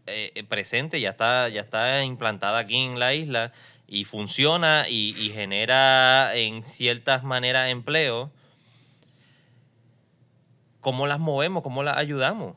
eh, 0.07 0.33
eh, 0.35 0.45
presente, 0.45 1.01
ya 1.01 1.11
está, 1.11 1.49
ya 1.49 1.62
está 1.62 2.05
implantada 2.05 2.59
aquí 2.59 2.77
en 2.77 2.99
la 2.99 3.14
isla 3.14 3.53
y 3.87 4.05
funciona 4.05 4.85
y, 4.89 5.14
y 5.19 5.31
genera 5.31 6.35
en 6.35 6.62
ciertas 6.62 7.25
maneras 7.25 7.71
empleo? 7.71 8.31
¿Cómo 10.81 11.07
las 11.07 11.19
movemos? 11.19 11.62
¿Cómo 11.62 11.83
las 11.83 11.97
ayudamos? 11.97 12.57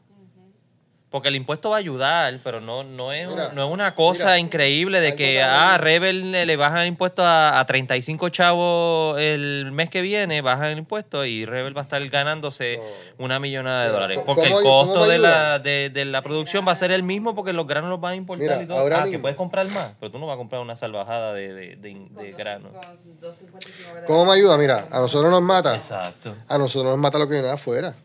Porque 1.12 1.28
el 1.28 1.36
impuesto 1.36 1.70
va 1.72 1.76
a 1.76 1.80
ayudar, 1.80 2.40
pero 2.42 2.62
no, 2.62 2.86
no, 2.86 3.12
es, 3.12 3.28
Mira, 3.28 3.52
no 3.54 3.66
es 3.68 3.70
una 3.74 3.94
cosa 3.96 4.24
mira, 4.28 4.40
increíble 4.40 5.02
de 5.02 5.10
que 5.10 5.16
que- 5.34 5.44
ah, 5.44 5.78
Rebel 5.78 6.32
le, 6.32 6.56
bajan 6.56 6.80
el 6.84 6.88
impuesto 6.88 7.22
a, 7.26 7.60
a 7.60 7.66
35 7.66 8.30
chavos 8.30 9.20
el 9.20 9.74
mes 9.74 9.90
que 9.90 10.02
viene, 10.02 10.42
bajan 10.42 10.68
el 10.72 10.78
impuesto 10.78 11.26
y 11.26 11.44
Rebel 11.46 11.76
va 11.76 11.82
a 11.82 11.84
estar 11.84 12.08
ganándose 12.08 12.78
No. 13.18 13.26
una 13.26 13.40
millonada 13.42 13.82
de 13.82 13.88
Mira, 13.88 13.94
dólares. 13.94 14.18
¿cómo- 14.26 14.36
Porque 14.36 14.48
el 14.54 14.64
costo 14.64 15.06
de 15.06 15.18
la, 15.18 15.60
de, 15.60 15.90
de 15.90 16.06
la 16.06 16.22
producción 16.22 16.66
va 16.66 16.72
a 16.72 16.76
ser 16.76 16.92
el 16.94 17.04
mismo 17.04 17.36
porque 17.36 17.52
los 17.52 17.68
granos 17.68 17.90
los 17.90 18.00
van 18.00 18.14
a 18.14 18.16
importar 18.16 18.48
Mira, 18.48 18.64
y 18.64 18.68
todo. 18.68 18.78
ahora 18.80 19.04
ah, 19.04 19.10
que 19.10 19.20
puedes 19.20 19.36
comprar 19.36 19.68
más, 19.68 19.92
pero 20.00 20.14
tú 20.14 20.18
no 20.18 20.28
vas 20.28 20.36
a 20.36 20.38
comprar 20.38 20.62
una 20.62 20.78
salvajada 20.78 21.34
de, 21.34 21.54
de, 21.54 21.76
de, 21.76 22.08
de 22.10 22.32
grano. 22.32 22.70
con 22.70 22.80
2.55 23.20 23.60
que 23.60 24.00
te 24.00 24.06
¿Cómo 24.08 24.24
me 24.26 24.32
ayuda? 24.32 24.58
Mira, 24.58 24.88
a 24.90 25.00
nosotros 25.02 25.30
nos 25.30 25.42
mata. 25.42 25.76
Exacto. 25.76 26.36
A 26.48 26.58
nosotros 26.58 26.90
nos 26.90 26.98
mata 27.00 27.20
lo 27.20 27.28
que 27.28 27.34
viene 27.34 27.50
afuera. 27.50 27.96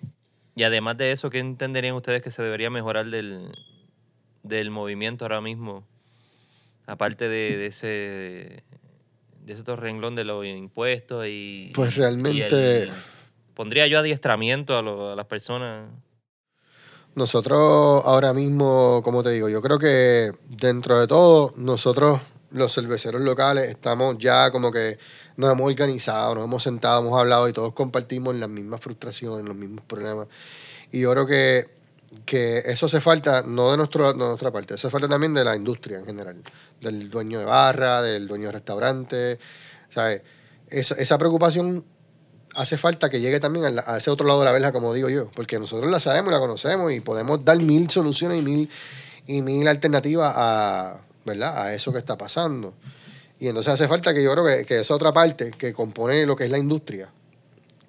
Y 0.57 0.65
además 0.65 0.97
de 0.97 1.13
eso, 1.13 1.29
¿qué 1.29 1.39
entenderían 1.39 1.95
ustedes 1.95 2.23
que 2.23 2.31
se 2.31 2.43
debería 2.43 2.71
mejorar 2.71 3.05
del, 3.07 3.53
del 4.43 4.71
movimiento 4.71 5.27
ahora 5.27 5.43
mismo? 5.43 5.87
Aparte 6.87 7.29
de, 7.29 7.59
de 7.59 7.67
ese 7.67 8.65
de 9.45 9.53
ese 9.53 9.61
otro 9.61 9.77
renglón 9.77 10.17
de 10.17 10.25
los 10.25 10.45
impuestos 10.47 11.27
y... 11.29 11.71
Pues 11.75 11.95
y 11.97 12.01
realmente- 12.01 12.85
el- 12.85 12.91
pondría 13.55 13.87
yo 13.87 13.99
adiestramiento 14.01 14.77
a, 14.77 14.83
lo- 14.83 15.11
a 15.13 15.15
las 15.15 15.27
personas. 15.27 15.89
Nosotros 17.15 18.03
ahora 18.05 18.33
mismo, 18.33 19.03
como 19.05 19.23
te 19.23 19.31
digo, 19.31 19.49
yo 19.49 19.61
creo 19.63 19.79
que 19.79 20.33
dentro 20.49 20.99
de 20.99 21.07
todo, 21.07 21.53
nosotros, 21.57 22.21
los 22.51 22.75
cerveceros 22.75 23.21
locales, 23.21 23.69
estamos 23.71 24.17
ya 24.19 24.51
como 24.51 24.73
que 24.73 24.99
nos 25.37 25.51
hemos 25.53 25.67
organizado, 25.69 26.35
nos 26.35 26.45
hemos 26.45 26.63
sentado, 26.63 27.01
hemos 27.01 27.19
hablado 27.19 27.49
y 27.49 27.53
todos 27.53 27.73
compartimos 27.73 28.35
las 28.35 28.49
mismas 28.49 28.81
frustraciones, 28.81 29.45
los 29.45 29.57
mismos 29.57 29.85
problemas. 29.87 30.29
Y 30.93 31.01
yo 31.01 31.11
creo 31.13 31.27
que, 31.27 31.69
que 32.25 32.59
eso 32.67 32.87
hace 32.87 33.01
falta, 33.01 33.43
no 33.43 33.71
de, 33.71 33.77
nuestro, 33.77 34.13
de 34.13 34.19
nuestra 34.19 34.51
parte, 34.51 34.75
hace 34.75 34.89
falta 34.91 35.09
también 35.09 35.35
de 35.35 35.45
la 35.45 35.55
industria 35.57 35.99
en 35.99 36.07
general, 36.07 36.37
del 36.81 37.11
dueño 37.11 37.39
de 37.39 37.45
barra, 37.45 38.01
del 38.03 38.27
dueño 38.29 38.47
de 38.47 38.53
restaurante, 38.53 39.39
¿sabes? 39.91 40.23
Esa, 40.69 40.95
esa 40.97 41.19
preocupación 41.19 41.85
hace 42.55 42.79
falta 42.79 43.11
que 43.11 43.21
llegue 43.21 43.39
también 43.39 43.67
a, 43.67 43.71
la- 43.71 43.85
a 43.87 43.97
ese 43.99 44.11
otro 44.11 44.27
lado 44.27 44.39
de 44.41 44.47
la 44.47 44.53
verja, 44.53 44.73
como 44.73 44.95
digo 44.95 45.11
yo, 45.11 45.31
porque 45.35 45.59
nosotros 45.59 45.91
la 45.91 46.01
sabemos, 46.01 46.33
la 46.33 46.39
conocemos 46.39 46.91
y 46.93 47.01
podemos 47.01 47.45
dar 47.45 47.59
mil 47.59 47.91
soluciones 47.91 48.39
y 48.39 48.43
mil, 48.43 48.71
y 49.27 49.43
mil 49.43 49.69
alternativas 49.69 50.33
a, 50.35 51.01
¿verdad? 51.27 51.59
a 51.61 51.75
eso 51.75 51.93
que 51.93 51.99
está 51.99 52.17
pasando. 52.17 52.73
Y 53.39 53.49
entonces 53.49 53.73
hace 53.73 53.87
falta 53.89 54.15
que 54.15 54.23
yo 54.23 54.33
creo 54.33 54.47
que, 54.47 54.65
que 54.65 54.81
esa 54.81 54.95
otra 54.95 55.13
parte 55.13 55.51
que 55.51 55.73
compone 55.73 56.25
lo 56.27 56.37
que 56.37 56.45
es 56.45 56.51
la 56.51 56.59
industria, 56.59 57.11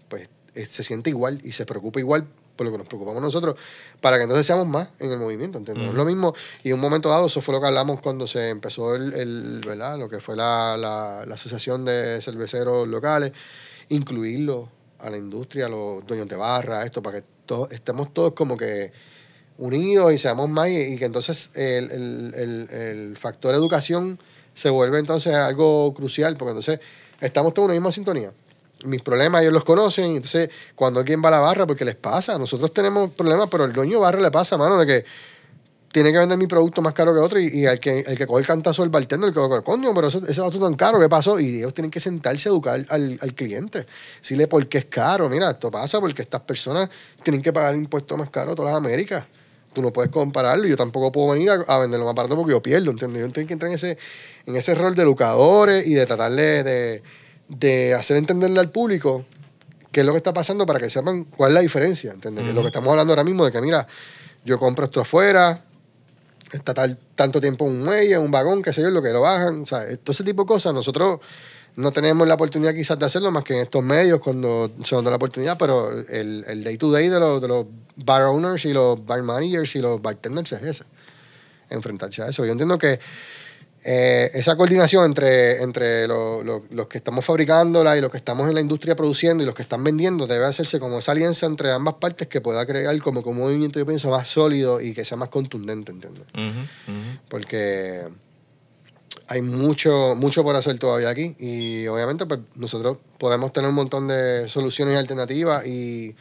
pues 0.10 0.30
eh, 0.56 0.66
se 0.66 0.84
siente 0.84 1.10
igual 1.10 1.40
y 1.44 1.54
se 1.54 1.66
preocupa 1.66 2.00
igual 2.00 2.28
por 2.58 2.66
lo 2.66 2.72
que 2.72 2.80
nos 2.80 2.88
preocupamos 2.88 3.22
nosotros, 3.22 3.56
para 4.02 4.18
que 4.18 4.24
entonces 4.24 4.46
seamos 4.46 4.68
más 4.68 4.90
en 5.00 5.12
el 5.12 5.20
movimiento, 5.20 5.60
¿entiendes? 5.60 5.86
No 5.86 5.92
Es 5.92 5.96
lo 5.96 6.06
mismo, 6.06 6.34
y 6.64 6.70
en 6.70 6.74
un 6.74 6.80
momento 6.82 7.08
dado, 7.08 7.28
eso 7.28 7.40
fue 7.40 7.54
lo 7.54 7.62
que 7.62 7.68
hablamos 7.68 8.02
cuando 8.02 8.26
se 8.28 8.50
empezó 8.50 8.96
el, 8.96 9.14
el, 9.14 9.62
¿verdad? 9.66 9.98
Lo 9.98 10.10
que 10.10 10.20
fue 10.20 10.36
la, 10.36 10.76
la, 10.76 11.24
la 11.26 11.36
Asociación 11.36 11.86
de 11.86 12.20
Cerveceros 12.20 12.88
Locales, 12.88 13.32
incluirlo 13.90 14.70
a 15.00 15.10
la 15.10 15.18
industria, 15.18 15.68
a 15.68 15.70
los 15.70 16.06
dueños 16.06 16.28
de 16.28 16.36
barra, 16.36 16.84
esto, 16.84 17.02
para 17.02 17.22
que 17.22 17.28
todos, 17.46 17.72
estemos 17.72 18.12
todos 18.12 18.34
como 18.34 18.58
que 18.58 18.92
unidos 19.60 20.12
y 20.12 20.18
seamos 20.18 20.50
más, 20.50 20.70
y, 20.70 20.78
y 20.78 20.98
que 20.98 21.06
entonces 21.06 21.52
el, 21.54 21.92
el, 21.92 22.70
el 22.72 23.18
factor 23.18 23.54
educación 23.54 24.20
se 24.58 24.72
vuelve 24.72 24.98
entonces 24.98 25.36
algo 25.36 25.94
crucial, 25.94 26.36
porque 26.36 26.50
entonces 26.50 26.80
estamos 27.22 27.54
todos 27.54 27.68
en 27.68 27.76
la 27.76 27.80
misma 27.80 27.92
sintonía. 27.92 28.32
Mis 28.86 29.04
problemas 29.04 29.44
ellos 29.44 29.54
los 29.54 29.64
conocen, 29.64 30.16
entonces 30.16 30.50
cuando 30.74 31.00
alguien 31.00 31.22
va 31.24 31.28
a 31.28 31.32
la 31.32 31.40
barra, 31.40 31.68
porque 31.68 31.86
les 31.86 31.96
pasa, 31.96 32.40
nosotros 32.40 32.74
tenemos 32.74 33.12
problemas, 33.12 33.50
pero 33.52 33.66
el 33.66 33.74
dueño 33.74 34.00
barra 34.00 34.20
le 34.20 34.32
pasa, 34.32 34.58
mano, 34.58 34.80
de 34.80 34.88
que 34.88 35.06
tiene 35.92 36.12
que 36.12 36.18
vender 36.18 36.40
mi 36.40 36.48
producto 36.48 36.82
más 36.82 36.94
caro 36.94 37.14
que 37.14 37.20
otro 37.20 37.40
y, 37.40 37.50
y 37.50 37.66
el, 37.68 37.80
que, 37.80 38.00
el 38.00 38.18
que 38.18 38.26
coge 38.26 38.42
el 38.42 38.48
cantazo 38.48 38.82
del 38.82 38.90
bartender, 38.90 39.28
el 39.28 39.34
que 39.34 39.40
coge, 39.40 39.62
coño, 39.62 39.94
pero 39.94 40.08
eso, 40.08 40.24
ese 40.28 40.42
vaso 40.42 40.60
tan 40.60 40.74
caro, 40.74 41.00
¿qué 41.00 41.08
pasó? 41.08 41.40
Y 41.40 41.60
ellos 41.60 41.76
tienen 41.76 41.92
que 41.92 42.00
sentarse 42.00 42.50
a 42.50 42.52
educar 42.52 42.84
al, 42.90 43.20
al 43.22 43.34
cliente. 43.36 43.86
Decirle 44.20 44.48
por 44.48 44.68
qué 44.68 44.80
es 44.80 44.86
caro. 44.86 45.30
Mira, 45.30 45.52
esto 45.52 45.70
pasa 45.70 46.00
porque 46.00 46.24
estas 46.24 46.42
personas 46.42 46.90
tienen 47.22 47.44
que 47.44 47.54
pagar 47.54 47.76
el 47.76 47.82
impuesto 47.82 48.18
más 48.18 48.32
caro 48.32 48.54
a 48.54 48.56
todas 48.56 48.74
las 48.74 48.78
Américas. 48.80 49.26
Tú 49.78 49.84
no 49.84 49.94
puedes 49.94 50.12
compararlo 50.12 50.66
y 50.66 50.72
yo 50.72 50.76
tampoco 50.76 51.12
puedo 51.12 51.34
venir 51.34 51.52
a, 51.52 51.54
a 51.68 51.78
venderlo 51.78 52.04
más 52.04 52.16
barato 52.16 52.36
porque 52.36 52.54
yo 52.54 52.64
pierdo, 52.64 52.90
¿entiendes? 52.90 53.22
Yo 53.22 53.32
tengo 53.32 53.48
que 53.48 53.54
entrar 53.54 53.70
en 53.70 53.76
ese, 53.76 53.96
en 54.48 54.56
ese 54.56 54.74
rol 54.74 54.96
de 54.96 55.04
educadores 55.04 55.86
y 55.86 55.94
de 55.94 56.04
tratar 56.08 56.32
de, 56.32 57.04
de, 57.48 57.94
hacer 57.94 58.18
entenderle 58.18 58.60
al 58.60 58.72
público 58.72 59.24
qué 59.92 60.00
es 60.00 60.06
lo 60.08 60.14
que 60.14 60.18
está 60.18 60.34
pasando 60.34 60.66
para 60.66 60.80
que 60.80 60.90
sepan 60.90 61.26
cuál 61.26 61.52
es 61.52 61.54
la 61.54 61.62
diferencia, 61.62 62.12
¿entiendes? 62.12 62.56
Lo 62.56 62.62
que 62.62 62.70
estamos 62.70 62.90
hablando 62.90 63.14
ahora 63.14 63.24
mismo 63.24 63.46
de 63.46 63.52
que, 63.52 63.62
mira, 63.62 63.86
yo 64.44 64.58
compro 64.58 64.86
esto 64.86 65.00
afuera, 65.00 65.64
está 66.52 66.74
tal, 66.74 66.98
tanto 67.14 67.40
tiempo 67.40 67.68
en 67.68 67.74
un 67.74 67.84
muelle, 67.84 68.16
en 68.16 68.22
un 68.22 68.32
vagón, 68.32 68.64
qué 68.64 68.74
sé 68.74 68.82
yo, 68.82 68.90
lo 68.90 69.04
que 69.04 69.10
lo 69.10 69.22
bajan, 69.22 69.62
o 69.62 69.66
sea, 69.68 69.82
todo 69.98 70.12
ese 70.12 70.24
tipo 70.24 70.42
de 70.42 70.48
cosas. 70.48 70.74
Nosotros 70.74 71.20
no 71.78 71.92
tenemos 71.92 72.28
la 72.28 72.34
oportunidad 72.34 72.74
quizás 72.76 73.00
de 73.00 73.06
hacerlo 73.06 73.32
más 73.32 73.44
que 73.44 73.54
en 73.56 73.62
estos 73.62 73.84
medios 73.84 74.20
cuando 74.20 74.70
se 74.84 74.94
nos 74.96 75.04
da 75.04 75.10
la 75.12 75.16
oportunidad, 75.18 75.58
pero 75.58 75.92
el, 76.10 76.44
el 76.48 76.64
day 76.64 76.78
to 76.78 76.92
day 76.92 77.08
de 77.08 77.20
los, 77.20 77.42
de 77.42 77.48
los 77.48 77.66
bar 77.96 78.24
owners 78.24 78.66
y 78.66 78.74
los 78.74 79.04
bar 79.06 79.22
managers 79.24 79.76
y 79.76 79.80
los 79.80 80.02
bartenders 80.02 80.52
es 80.54 80.62
ese, 80.64 80.84
enfrentarse 81.70 82.22
a 82.24 82.28
eso. 82.30 82.46
Yo 82.46 82.52
entiendo 82.52 82.78
que 82.78 83.00
eh, 83.84 84.32
esa 84.34 84.58
coordinación 84.58 85.06
entre, 85.06 85.62
entre 85.62 86.08
lo- 86.08 86.44
lo- 86.44 86.64
los 86.72 86.88
que 86.88 86.98
estamos 86.98 87.24
fabricándola 87.24 87.96
y 87.96 88.02
los 88.02 88.10
que 88.12 88.18
estamos 88.18 88.50
en 88.50 88.56
la 88.56 88.60
industria 88.62 88.96
produciendo 88.96 89.44
y 89.44 89.46
los 89.46 89.54
que 89.56 89.62
están 89.62 89.84
vendiendo 89.84 90.26
debe 90.28 90.46
hacerse 90.46 90.80
como 90.80 90.98
esa 91.00 91.12
alianza 91.14 91.46
entre 91.46 91.72
ambas 91.72 91.94
partes 91.94 92.28
que 92.28 92.42
pueda 92.42 92.66
crear 92.66 92.98
como 93.00 93.22
que 93.24 93.30
un 93.30 93.38
movimiento, 93.38 93.78
yo 93.80 93.86
pienso, 93.86 94.10
más 94.10 94.28
sólido 94.28 94.82
y 94.82 94.94
que 94.94 95.06
sea 95.06 95.16
más 95.16 95.30
contundente, 95.30 95.92
¿entiendes? 95.92 96.26
Porque 97.30 98.02
hay 99.28 99.42
mucho, 99.42 100.16
mucho 100.16 100.44
por 100.44 100.56
hacer 100.56 100.80
todavía 100.80 101.10
aquí 101.10 101.36
y 101.38 101.86
obviamente 101.88 102.26
pues, 102.26 102.40
nosotros 102.56 102.98
podemos 103.18 103.52
tener 103.52 103.70
un 103.70 103.76
montón 103.76 104.08
de 104.08 104.48
soluciones 104.48 104.98
alternativas 104.98 105.66
y, 105.66 106.16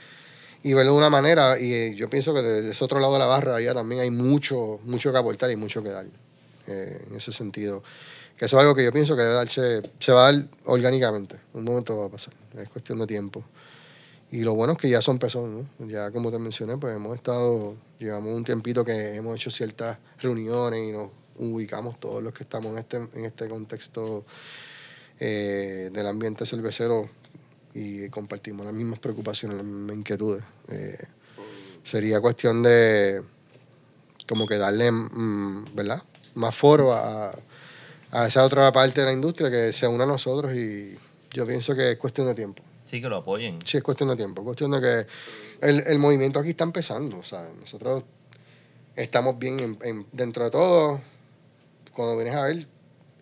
verlo 0.65 0.93
de 0.93 0.99
una 0.99 1.11
manera 1.11 1.61
y 1.61 1.73
eh, 1.73 1.95
yo 1.95 2.11
pienso 2.11 2.35
que 2.35 2.43
desde 2.43 2.71
ese 2.71 2.85
otro 2.85 2.99
lado 2.99 3.13
de 3.13 3.21
la 3.21 3.27
barra 3.27 3.55
allá 3.55 3.73
también 3.73 4.01
hay 4.01 4.11
mucho, 4.11 4.81
mucho 4.85 5.13
que 5.13 5.19
aportar 5.19 5.49
y 5.53 5.57
mucho 5.57 5.81
que 5.81 5.91
dar 5.91 6.07
eh, 6.67 7.07
en 7.09 7.17
ese 7.17 7.31
sentido. 7.31 7.85
Que 8.37 8.47
eso 8.47 8.57
es 8.57 8.63
algo 8.63 8.75
que 8.75 8.85
yo 8.85 8.93
pienso 8.93 9.17
que 9.17 9.23
se 9.99 10.13
va 10.13 10.29
a 10.29 10.33
dar 10.33 10.45
orgánicamente, 10.65 11.37
un 11.55 11.63
momento 11.63 11.97
va 11.97 12.07
a 12.07 12.11
pasar, 12.11 12.35
es 12.59 12.69
cuestión 12.69 12.99
de 12.99 13.07
tiempo. 13.07 13.45
Y 14.33 14.41
lo 14.41 14.55
bueno 14.55 14.73
es 14.73 14.79
que 14.79 14.89
ya 14.89 15.01
son 15.01 15.21
personas, 15.21 15.65
¿no? 15.79 15.87
Ya 15.87 16.11
como 16.11 16.33
te 16.33 16.39
mencioné, 16.39 16.77
pues 16.77 16.97
hemos 16.97 17.15
estado, 17.15 17.77
llevamos 18.01 18.37
un 18.37 18.45
tiempito 18.45 18.85
que 18.85 19.15
hemos 19.15 19.37
hecho 19.37 19.51
ciertas 19.51 19.99
reuniones 20.19 20.89
y 20.89 20.93
nos 20.93 21.11
ubicamos 21.39 21.99
todos 22.01 22.23
los 22.23 22.33
que 22.33 22.45
estamos 22.45 22.73
en 22.73 22.79
este, 22.79 22.97
en 22.97 23.25
este 23.25 23.49
contexto 23.49 24.25
eh, 25.21 25.91
del 25.93 26.07
ambiente 26.07 26.45
cervecero 26.47 27.09
y 27.75 28.09
compartimos 28.09 28.65
las 28.67 28.75
mismas 28.75 28.99
preocupaciones, 28.99 29.57
las 29.59 29.67
mismas 29.67 29.97
inquietudes. 29.97 30.43
Eh, 30.69 30.99
sería 31.85 32.21
cuestión 32.21 32.63
de 32.63 33.23
como 34.29 34.47
que 34.47 34.57
darle, 34.57 34.91
mm, 34.91 35.67
¿verdad? 35.75 36.03
Más 36.35 36.55
foro 36.55 36.93
a, 36.93 37.35
a 38.11 38.27
esa 38.27 38.45
otra 38.45 38.71
parte 38.73 39.01
de 39.01 39.07
la 39.07 39.13
industria 39.13 39.51
que 39.51 39.73
se 39.73 39.87
una 39.87 40.05
a 40.05 40.07
nosotros 40.07 40.53
y 40.55 40.97
yo 41.33 41.47
pienso 41.47 41.75
que 41.75 41.93
es 41.93 41.99
cuestión 41.99 42.27
de 42.27 42.35
tiempo. 42.35 42.63
Sí, 42.87 43.01
que 43.01 43.09
lo 43.09 43.17
apoyen. 43.17 43.59
Sí, 43.65 43.77
es 43.79 43.83
cuestión 43.83 44.09
de 44.11 44.17
tiempo, 44.17 44.43
es 44.43 44.45
cuestión 44.47 44.71
de 44.73 44.81
que 44.81 45.07
el, 45.67 45.81
el 45.87 45.99
movimiento 45.99 46.39
aquí 46.39 46.51
está 46.51 46.65
empezando, 46.65 47.23
¿sabes? 47.23 47.53
Nosotros 47.59 48.05
estamos 48.95 49.39
bien 49.39 49.61
en- 49.61 49.79
en- 49.83 50.07
dentro 50.13 50.45
de 50.45 50.51
todo. 50.51 51.01
Cuando 51.97 52.15
vienes 52.17 52.35
a 52.35 52.43
ver, 52.43 52.67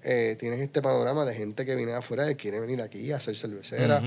eh, 0.03 0.37
tienes 0.39 0.59
este 0.61 0.83
panorama 0.83 1.25
de 1.25 1.33
gente 1.35 1.65
que 1.65 1.77
viene 1.77 1.93
de 1.93 1.99
afuera 1.99 2.27
que 2.27 2.35
quiere 2.37 2.59
venir 2.59 2.83
aquí 2.83 3.13
a 3.13 3.17
hacer 3.19 3.37
cervecera, 3.37 4.01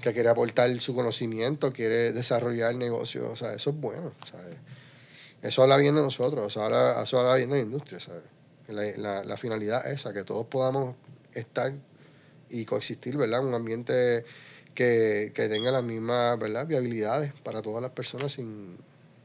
que 0.00 0.12
quiere 0.12 0.28
aportar 0.28 0.70
su 0.80 0.94
conocimiento, 0.94 1.72
quiere 1.72 2.12
desarrollar 2.12 2.70
el 2.70 2.78
negocio, 2.78 3.30
o 3.30 3.36
sea, 3.36 3.54
eso 3.54 3.70
es 3.70 3.76
bueno, 3.80 4.12
¿sabes? 4.30 4.56
Eso 5.42 5.62
habla 5.62 5.76
bien 5.78 5.94
de 5.96 6.02
nosotros, 6.02 6.46
eso 6.46 6.62
habla, 6.62 7.02
eso 7.02 7.18
habla 7.18 7.34
bien 7.36 7.50
de 7.50 7.56
la 7.56 7.62
industria, 7.62 7.98
¿sabes? 7.98 8.22
La, 8.68 8.82
la- 8.96 9.24
la 9.24 9.36
finalidad 9.36 9.84
es 9.90 10.00
esa, 10.00 10.12
que 10.14 10.22
todos 10.24 10.46
podamos 10.46 10.94
estar 11.34 11.72
y 12.50 12.64
coexistir, 12.64 13.16
¿verdad? 13.16 13.44
Un 13.44 13.52
ambiente 13.54 14.24
que, 14.74 15.32
que 15.34 15.48
tenga 15.48 15.70
las 15.72 15.82
mismas, 15.84 16.38
¿verdad? 16.38 16.66
Viabilidades 16.66 17.32
para 17.42 17.60
todas 17.62 17.82
las 17.82 17.90
personas 17.90 18.32
sin, 18.32 18.76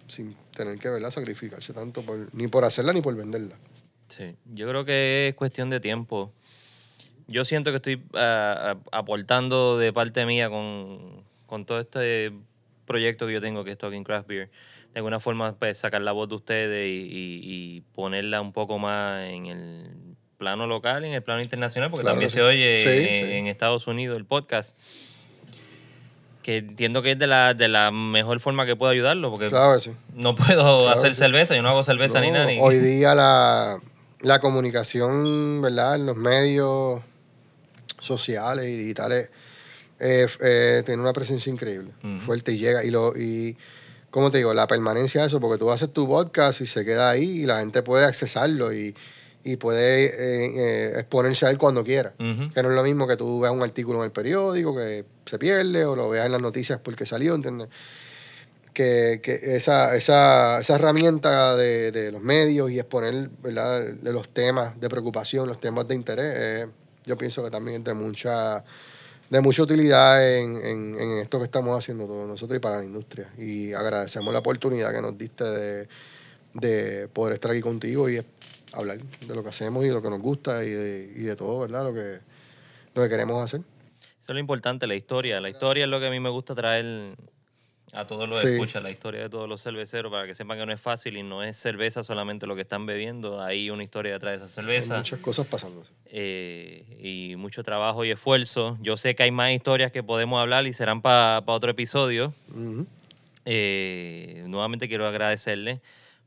sin 0.07 0.35
tener 0.55 0.77
que, 0.79 0.89
¿verdad? 0.89 1.11
Sacrificarse 1.11 1.73
tanto 1.73 2.01
por, 2.01 2.33
ni 2.33 2.47
por 2.47 2.65
hacerla 2.65 2.91
ni 2.93 3.01
por 3.01 3.15
venderla. 3.15 3.55
Sí, 4.09 4.35
yo 4.53 4.67
creo 4.67 4.85
que 4.85 5.27
es 5.29 5.35
cuestión 5.35 5.69
de 5.69 5.79
tiempo. 5.79 6.31
Yo 7.27 7.45
siento 7.45 7.69
que 7.71 7.75
estoy 7.77 8.01
ah, 8.15 8.75
aportando 8.91 9.77
de 9.77 9.93
parte 9.93 10.25
mía 10.25 10.49
con, 10.49 11.23
con 11.45 11.65
todo 11.65 11.79
este 11.79 12.31
proyecto 12.85 13.27
que 13.27 13.33
yo 13.33 13.41
tengo, 13.41 13.63
que 13.63 13.71
es 13.71 13.77
Talking 13.77 14.03
Craft 14.03 14.27
Beer. 14.27 14.49
De 14.93 14.99
alguna 14.99 15.19
forma, 15.19 15.53
pues, 15.55 15.77
sacar 15.77 16.01
la 16.01 16.11
voz 16.11 16.27
de 16.29 16.35
ustedes 16.35 16.87
y, 16.89 17.01
y- 17.03 17.41
y 17.77 17.81
ponerla 17.93 18.41
un 18.41 18.51
poco 18.51 18.79
más 18.79 19.23
en 19.29 19.45
el 19.45 19.87
plano 20.39 20.65
local, 20.65 21.05
en 21.05 21.13
el 21.13 21.21
plano 21.21 21.41
internacional, 21.43 21.91
porque 21.91 22.01
Claro 22.01 22.13
también 22.15 22.29
que 22.29 22.33
se 22.33 22.39
sí. 22.39 22.43
oye 22.43 22.81
Sí, 22.81 23.07
en, 23.19 23.25
sí. 23.27 23.31
en 23.33 23.45
Estados 23.47 23.85
Unidos 23.85 24.17
el 24.17 24.25
podcast. 24.25 24.75
Que 26.41 26.57
entiendo 26.57 27.01
que 27.03 27.11
es 27.11 27.19
de 27.19 27.27
la, 27.27 27.53
de 27.53 27.67
la 27.67 27.91
mejor 27.91 28.39
forma 28.39 28.65
que 28.65 28.75
puedo 28.75 28.91
ayudarlo, 28.91 29.29
porque 29.29 29.49
Claro 29.49 29.77
sí. 29.79 29.91
no 30.15 30.33
puedo 30.35 30.79
Claro 30.79 30.89
hacer 30.89 31.13
sí. 31.13 31.19
cerveza, 31.19 31.55
yo 31.55 31.61
no 31.61 31.69
hago 31.69 31.83
cerveza 31.83 32.21
ni 32.21 32.27
No, 32.29 32.33
nada. 32.33 32.45
ni- 32.47 32.57
Hoy 32.59 32.79
día 32.79 33.13
la, 33.13 33.79
la 34.21 34.39
comunicación, 34.39 35.61
¿verdad? 35.61 35.95
En 35.95 36.05
los 36.05 36.17
medios 36.17 37.01
sociales 37.99 38.67
y 38.67 38.77
digitales 38.77 39.29
eh, 39.99 40.27
eh, 40.41 40.83
tiene 40.85 41.01
una 41.01 41.13
presencia 41.13 41.51
increíble, 41.51 41.91
fuerte 42.25 42.53
y 42.53 42.57
llega. 42.57 42.83
Y, 42.83 42.91
lo, 42.91 43.15
y, 43.17 43.57
¿cómo 44.09 44.31
te 44.31 44.37
digo? 44.37 44.53
La 44.53 44.67
permanencia 44.67 45.21
de 45.21 45.27
eso, 45.27 45.39
porque 45.39 45.57
tú 45.57 45.71
haces 45.71 45.91
tu 45.91 46.07
podcast 46.07 46.61
y 46.61 46.65
se 46.65 46.85
queda 46.85 47.09
ahí 47.09 47.41
y 47.41 47.45
la 47.45 47.59
gente 47.59 47.81
puede 47.81 48.05
accesarlo 48.05 48.73
y, 48.73 48.95
y 49.43 49.55
puede 49.55 50.05
eh, 50.05 50.11
eh, 50.57 50.99
exponerse 50.99 51.45
a 51.45 51.49
él 51.49 51.57
cuando 51.57 51.83
quiera. 51.83 52.13
Que 52.17 52.63
no 52.63 52.69
es 52.69 52.75
lo 52.75 52.83
mismo 52.83 53.07
que 53.07 53.15
tú 53.15 53.39
veas 53.39 53.53
un 53.53 53.63
artículo 53.63 53.99
en 53.99 54.05
el 54.05 54.11
periódico 54.11 54.75
que 54.75 55.05
se 55.25 55.39
pierde 55.39 55.85
o 55.85 55.95
lo 55.95 56.09
veas 56.09 56.25
en 56.25 56.33
las 56.33 56.41
noticias 56.41 56.79
porque 56.83 57.05
salió, 57.05 57.35
¿entiendes? 57.35 57.69
Que, 58.79 59.19
que 59.21 59.57
esa, 59.57 59.93
esa, 59.97 60.61
esa 60.61 60.75
herramienta 60.75 61.57
de, 61.57 61.91
de 61.91 62.13
los 62.13 62.21
medios 62.21 62.71
y 62.71 62.79
exponer 62.79 63.29
¿verdad? 63.43 63.93
los 64.03 64.29
temas 64.29 64.79
de 64.79 64.87
preocupación, 64.87 65.49
los 65.49 65.59
temas 65.59 65.85
de 65.85 65.95
interés, 65.95 66.37
es 66.37 66.67
yo 67.05 67.17
pienso 67.17 67.43
que 67.43 67.51
también 67.51 67.79
es 67.79 67.83
de 67.83 67.93
mucha 67.93 68.63
de 69.29 69.41
mucha 69.41 69.63
utilidad 69.63 70.25
en, 70.25 70.55
en, 70.65 70.97
en 70.97 71.17
esto 71.17 71.39
que 71.39 71.43
estamos 71.43 71.77
haciendo 71.77 72.07
todos 72.07 72.25
nosotros 72.25 72.55
y 72.55 72.61
para 72.61 72.77
la 72.77 72.85
industria. 72.85 73.29
Y 73.37 73.73
agradecemos 73.73 74.31
la 74.31 74.39
oportunidad 74.39 74.93
que 74.93 75.01
nos 75.01 75.17
diste 75.17 75.43
de, 75.43 75.87
de 76.53 77.09
poder 77.09 77.33
estar 77.33 77.51
aquí 77.51 77.59
contigo 77.59 78.09
y 78.09 78.23
hablar 78.71 78.99
de 78.99 79.35
lo 79.35 79.43
que 79.43 79.49
hacemos 79.49 79.83
y 79.83 79.89
de 79.89 79.93
lo 79.93 80.01
que 80.01 80.09
nos 80.09 80.21
gusta 80.21 80.63
y 80.63 80.69
de, 80.69 81.13
y 81.17 81.23
de 81.23 81.35
todo, 81.35 81.59
¿verdad? 81.59 81.83
Lo 81.83 81.93
que, 81.93 82.19
lo 82.95 83.03
que 83.03 83.09
queremos 83.09 83.43
hacer. 83.43 83.59
Eso 83.59 84.31
es 84.31 84.33
lo 84.35 84.39
importante, 84.39 84.87
la 84.87 84.95
historia. 84.95 85.41
La 85.41 85.49
historia 85.49 85.83
es 85.83 85.89
lo 85.89 85.99
que 85.99 86.07
a 86.07 86.11
mí 86.11 86.21
me 86.21 86.29
gusta 86.29 86.55
traer 86.55 87.17
a 87.93 88.05
todos 88.05 88.29
los 88.29 88.39
Sí. 88.41 88.47
escuchas, 88.49 88.83
la 88.83 88.91
historia 88.91 89.21
de 89.21 89.29
todos 89.29 89.49
los 89.49 89.61
cerveceros, 89.63 90.11
para 90.11 90.27
que 90.27 90.35
sepan 90.35 90.57
que 90.59 90.65
no 90.65 90.71
es 90.71 90.79
fácil 90.79 91.17
y 91.17 91.23
no 91.23 91.41
es 91.43 91.57
cerveza 91.57 92.03
solamente 92.03 92.45
lo 92.45 92.55
que 92.55 92.61
están 92.61 92.85
bebiendo. 92.85 93.41
Hay 93.41 93.69
una 93.71 93.83
historia 93.83 94.13
detrás 94.13 94.31
de 94.33 94.37
esa 94.37 94.45
Hay 94.45 94.51
cerveza. 94.51 94.97
muchas 94.97 95.19
cosas 95.19 95.47
pasando. 95.47 95.83
eh, 96.11 96.83
y 97.01 97.35
mucho 97.35 97.63
trabajo 97.63 98.03
y 98.05 98.11
esfuerzo. 98.11 98.77
Yo 98.81 98.97
sé 98.97 99.15
que 99.15 99.23
hay 99.23 99.31
más 99.31 99.51
historias 99.51 99.91
que 99.91 100.03
podemos 100.03 100.39
hablar 100.41 100.65
y 100.67 100.73
serán 100.73 101.01
para 101.01 101.41
otro 101.45 101.71
episodio. 101.71 102.33
Eh, 103.45 104.43
nuevamente 104.47 104.87
quiero 104.87 105.07
agradecerle 105.07 105.79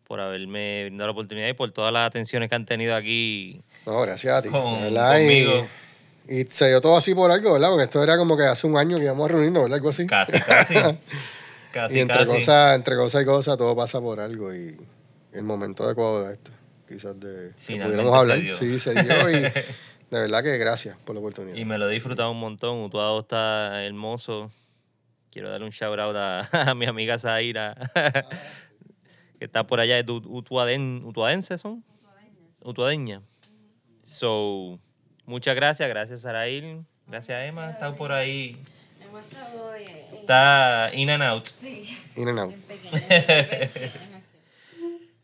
por 0.07 0.21
haberme 0.21 0.85
brindado 0.85 1.09
la 1.09 1.13
oportunidad 1.13 1.49
y 1.49 1.53
por 1.53 1.71
todas 1.71 1.93
las 1.93 2.07
atenciones 2.07 2.49
que 2.49 2.55
han 2.55 2.67
tenido 2.67 2.95
aquí. 2.97 3.61
No, 3.87 4.01
gracias 4.03 4.35
a 4.35 4.43
ti. 4.43 4.49
Con- 4.49 4.81
¿verdad? 4.81 5.19
Y- 5.21 5.23
conmigo. 5.45 5.67
Y, 6.29 6.45
se 6.45 6.69
dio 6.69 6.81
todo 6.81 6.97
así 6.97 7.15
por 7.15 7.31
algo, 7.31 7.53
¿verdad? 7.53 7.69
Porque 7.71 7.85
esto 7.85 8.03
era 8.03 8.17
como 8.17 8.37
que 8.37 8.45
hace 8.45 8.67
un 8.67 8.77
año 8.77 8.97
que 8.99 9.05
íbamos 9.05 9.25
a 9.29 9.33
reunirnos, 9.33 9.65
¿verdad? 9.65 9.77
Algo 9.77 9.89
así. 9.91 10.07
Casi, 10.07 10.39
casi. 10.41 10.75
casi, 11.73 11.97
y 11.97 12.01
entre 12.01 12.18
casi. 12.18 12.33
cosas, 12.33 12.77
entre 12.77 12.97
cosas 12.97 13.23
y 13.23 13.25
cosas, 13.25 13.59
todo 13.59 13.75
pasa 13.75 14.01
por 14.01 14.20
algo. 14.20 14.55
Y 14.55 14.77
el 15.33 15.43
momento 15.43 15.85
adecuado 15.85 16.27
de 16.27 16.35
esto, 16.35 16.51
quizás 16.89 17.18
de 17.18 17.53
que 17.66 17.77
pudiéramos 17.77 18.14
hablar. 18.14 18.39
se 18.39 18.43
dio. 18.43 18.55
Sí, 18.55 18.79
se 18.79 18.95
dio. 18.95 19.31
Y 19.31 19.35
de 19.43 19.53
verdad 20.11 20.43
que 20.43 20.59
gracias 20.59 20.97
por 21.05 21.14
la 21.14 21.20
oportunidad. 21.20 21.57
Y 21.57 21.64
me 21.64 21.79
lo 21.79 21.89
he 21.89 21.95
disfrutado 21.95 22.31
un 22.31 22.41
montón. 22.41 22.83
Utuado 22.83 23.20
está 23.20 23.85
hermoso. 23.85 24.53
Quiero 25.31 25.51
darle 25.51 25.64
un 25.64 25.73
shout 25.73 25.99
out 25.99 26.14
a, 26.14 26.49
a 26.70 26.75
mi 26.75 26.85
amiga 26.85 27.18
Zaira, 27.18 27.75
que 29.39 29.45
está 29.47 29.66
por 29.66 29.81
allá 29.81 30.03
de 30.03 30.12
Utuaden, 30.12 31.03
¿Utuadense 31.05 31.57
son? 31.57 31.83
Utuadeña. 32.61 33.23
So, 34.03 34.79
muchas 35.25 35.57
gracias. 35.57 35.89
Gracias, 35.89 36.20
Sarail. 36.20 36.85
Gracias, 37.07 37.49
Emma. 37.49 37.70
Está 37.70 37.95
por 37.95 38.12
ahí. 38.12 38.62
Está 40.21 40.91
in 40.95 41.11
and 41.11 41.23
out. 41.23 41.47
sí, 41.61 41.99
In 42.17 42.29
and 42.29 42.39
out. 42.39 42.55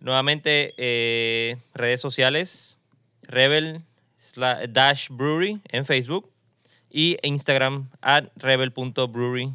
Nuevamente, 0.00 0.74
eh, 0.76 1.56
redes 1.74 2.00
sociales, 2.00 2.76
Rebel 3.22 3.82
Dash 4.68 5.08
Brewery 5.10 5.60
en 5.70 5.84
Facebook 5.84 6.30
y 6.90 7.16
Instagram 7.22 7.88
at 8.00 8.24
rebel.brewery. 8.36 9.52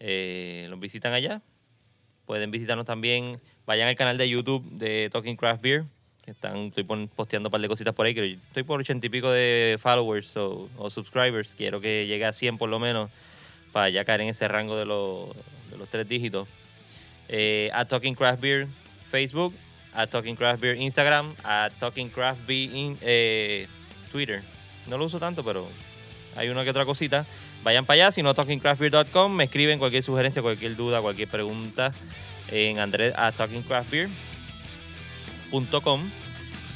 Eh, 0.00 0.66
los 0.70 0.80
visitan 0.80 1.12
allá. 1.12 1.42
Pueden 2.26 2.50
visitarnos 2.50 2.86
también. 2.86 3.40
Vayan 3.66 3.88
al 3.88 3.96
canal 3.96 4.16
de 4.18 4.28
YouTube 4.28 4.64
de 4.70 5.10
Talking 5.10 5.36
Craft 5.36 5.62
Beer. 5.62 5.84
Que 6.24 6.32
están, 6.32 6.66
estoy 6.66 6.84
posteando 7.14 7.48
un 7.48 7.50
par 7.52 7.60
de 7.60 7.68
cositas 7.68 7.94
por 7.94 8.06
ahí. 8.06 8.14
Que 8.14 8.32
estoy 8.32 8.62
por 8.62 8.80
ochenta 8.80 9.06
y 9.06 9.10
pico 9.10 9.30
de 9.30 9.78
followers 9.80 10.36
o, 10.36 10.68
o 10.76 10.90
subscribers. 10.90 11.54
Quiero 11.54 11.80
que 11.80 12.06
llegue 12.06 12.24
a 12.24 12.32
100 12.32 12.58
por 12.58 12.68
lo 12.68 12.78
menos 12.78 13.10
para 13.76 13.90
ya 13.90 14.06
caer 14.06 14.22
en 14.22 14.28
ese 14.28 14.48
rango 14.48 14.74
de, 14.74 14.86
los- 14.86 15.28
de 15.70 15.76
los 15.76 15.86
tres 15.90 16.08
dígitos. 16.08 16.48
Eh, 17.28 17.68
at 17.74 17.86
Talking 17.88 18.14
Craft 18.14 18.40
Beer 18.40 18.66
Facebook, 19.10 19.52
at 19.92 20.08
Talking 20.08 20.34
Craft 20.34 20.62
Beer 20.62 20.76
Instagram, 20.76 21.34
at 21.44 21.74
Talking 21.78 22.08
Craft 22.08 22.40
Beer 22.46 22.74
in, 22.74 22.96
eh, 23.02 23.66
Twitter. 24.10 24.42
No 24.86 24.96
lo 24.96 25.04
uso 25.04 25.18
tanto, 25.18 25.44
pero 25.44 25.68
hay 26.36 26.48
una 26.48 26.64
que 26.64 26.70
otra 26.70 26.86
cosita. 26.86 27.26
Vayan 27.64 27.84
para 27.84 28.04
allá, 28.04 28.12
si 28.12 28.22
no, 28.22 28.32
talkingcraftbeer.com. 28.32 29.36
Me 29.36 29.44
escriben 29.44 29.78
cualquier 29.78 30.02
sugerencia, 30.02 30.40
cualquier 30.40 30.74
duda, 30.74 31.02
cualquier 31.02 31.28
pregunta 31.28 31.92
en 32.50 32.78
andrés 32.78 33.12
at 33.14 33.34
talkingcraftbeer.com. 33.36 36.10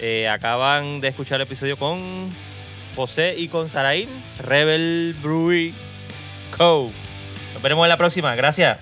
Eh, 0.00 0.28
acaban 0.28 1.00
de 1.00 1.08
escuchar 1.08 1.40
el 1.40 1.46
episodio 1.46 1.78
con 1.78 2.28
José 2.94 3.36
y 3.38 3.48
con 3.48 3.70
Saraín, 3.70 4.10
Rebel 4.38 5.16
Brewery 5.22 5.72
Co. 6.60 6.90
Nos 7.54 7.62
veremos 7.62 7.86
en 7.86 7.88
la 7.88 7.96
próxima. 7.96 8.36
Gracias. 8.36 8.76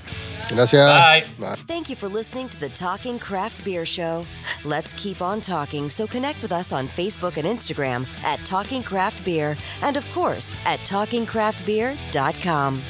Gracias. 0.48 0.84
Bye. 0.84 1.24
Bye. 1.38 1.54
Thank 1.68 1.88
you 1.88 1.94
for 1.94 2.08
listening 2.08 2.48
to 2.48 2.58
the 2.58 2.70
Talking 2.70 3.20
Craft 3.20 3.64
Beer 3.64 3.84
Show. 3.84 4.26
Let's 4.64 4.92
keep 4.94 5.22
on 5.22 5.40
talking, 5.40 5.88
so 5.88 6.08
connect 6.08 6.42
with 6.42 6.50
us 6.50 6.72
on 6.72 6.88
Facebook 6.88 7.36
and 7.36 7.46
Instagram 7.46 8.04
at 8.24 8.44
Talking 8.44 8.82
Craft 8.82 9.24
Beer, 9.24 9.56
and 9.82 9.96
of 9.96 10.04
course 10.12 10.50
at 10.66 10.80
TalkingCraftBeer.com. 10.80 12.82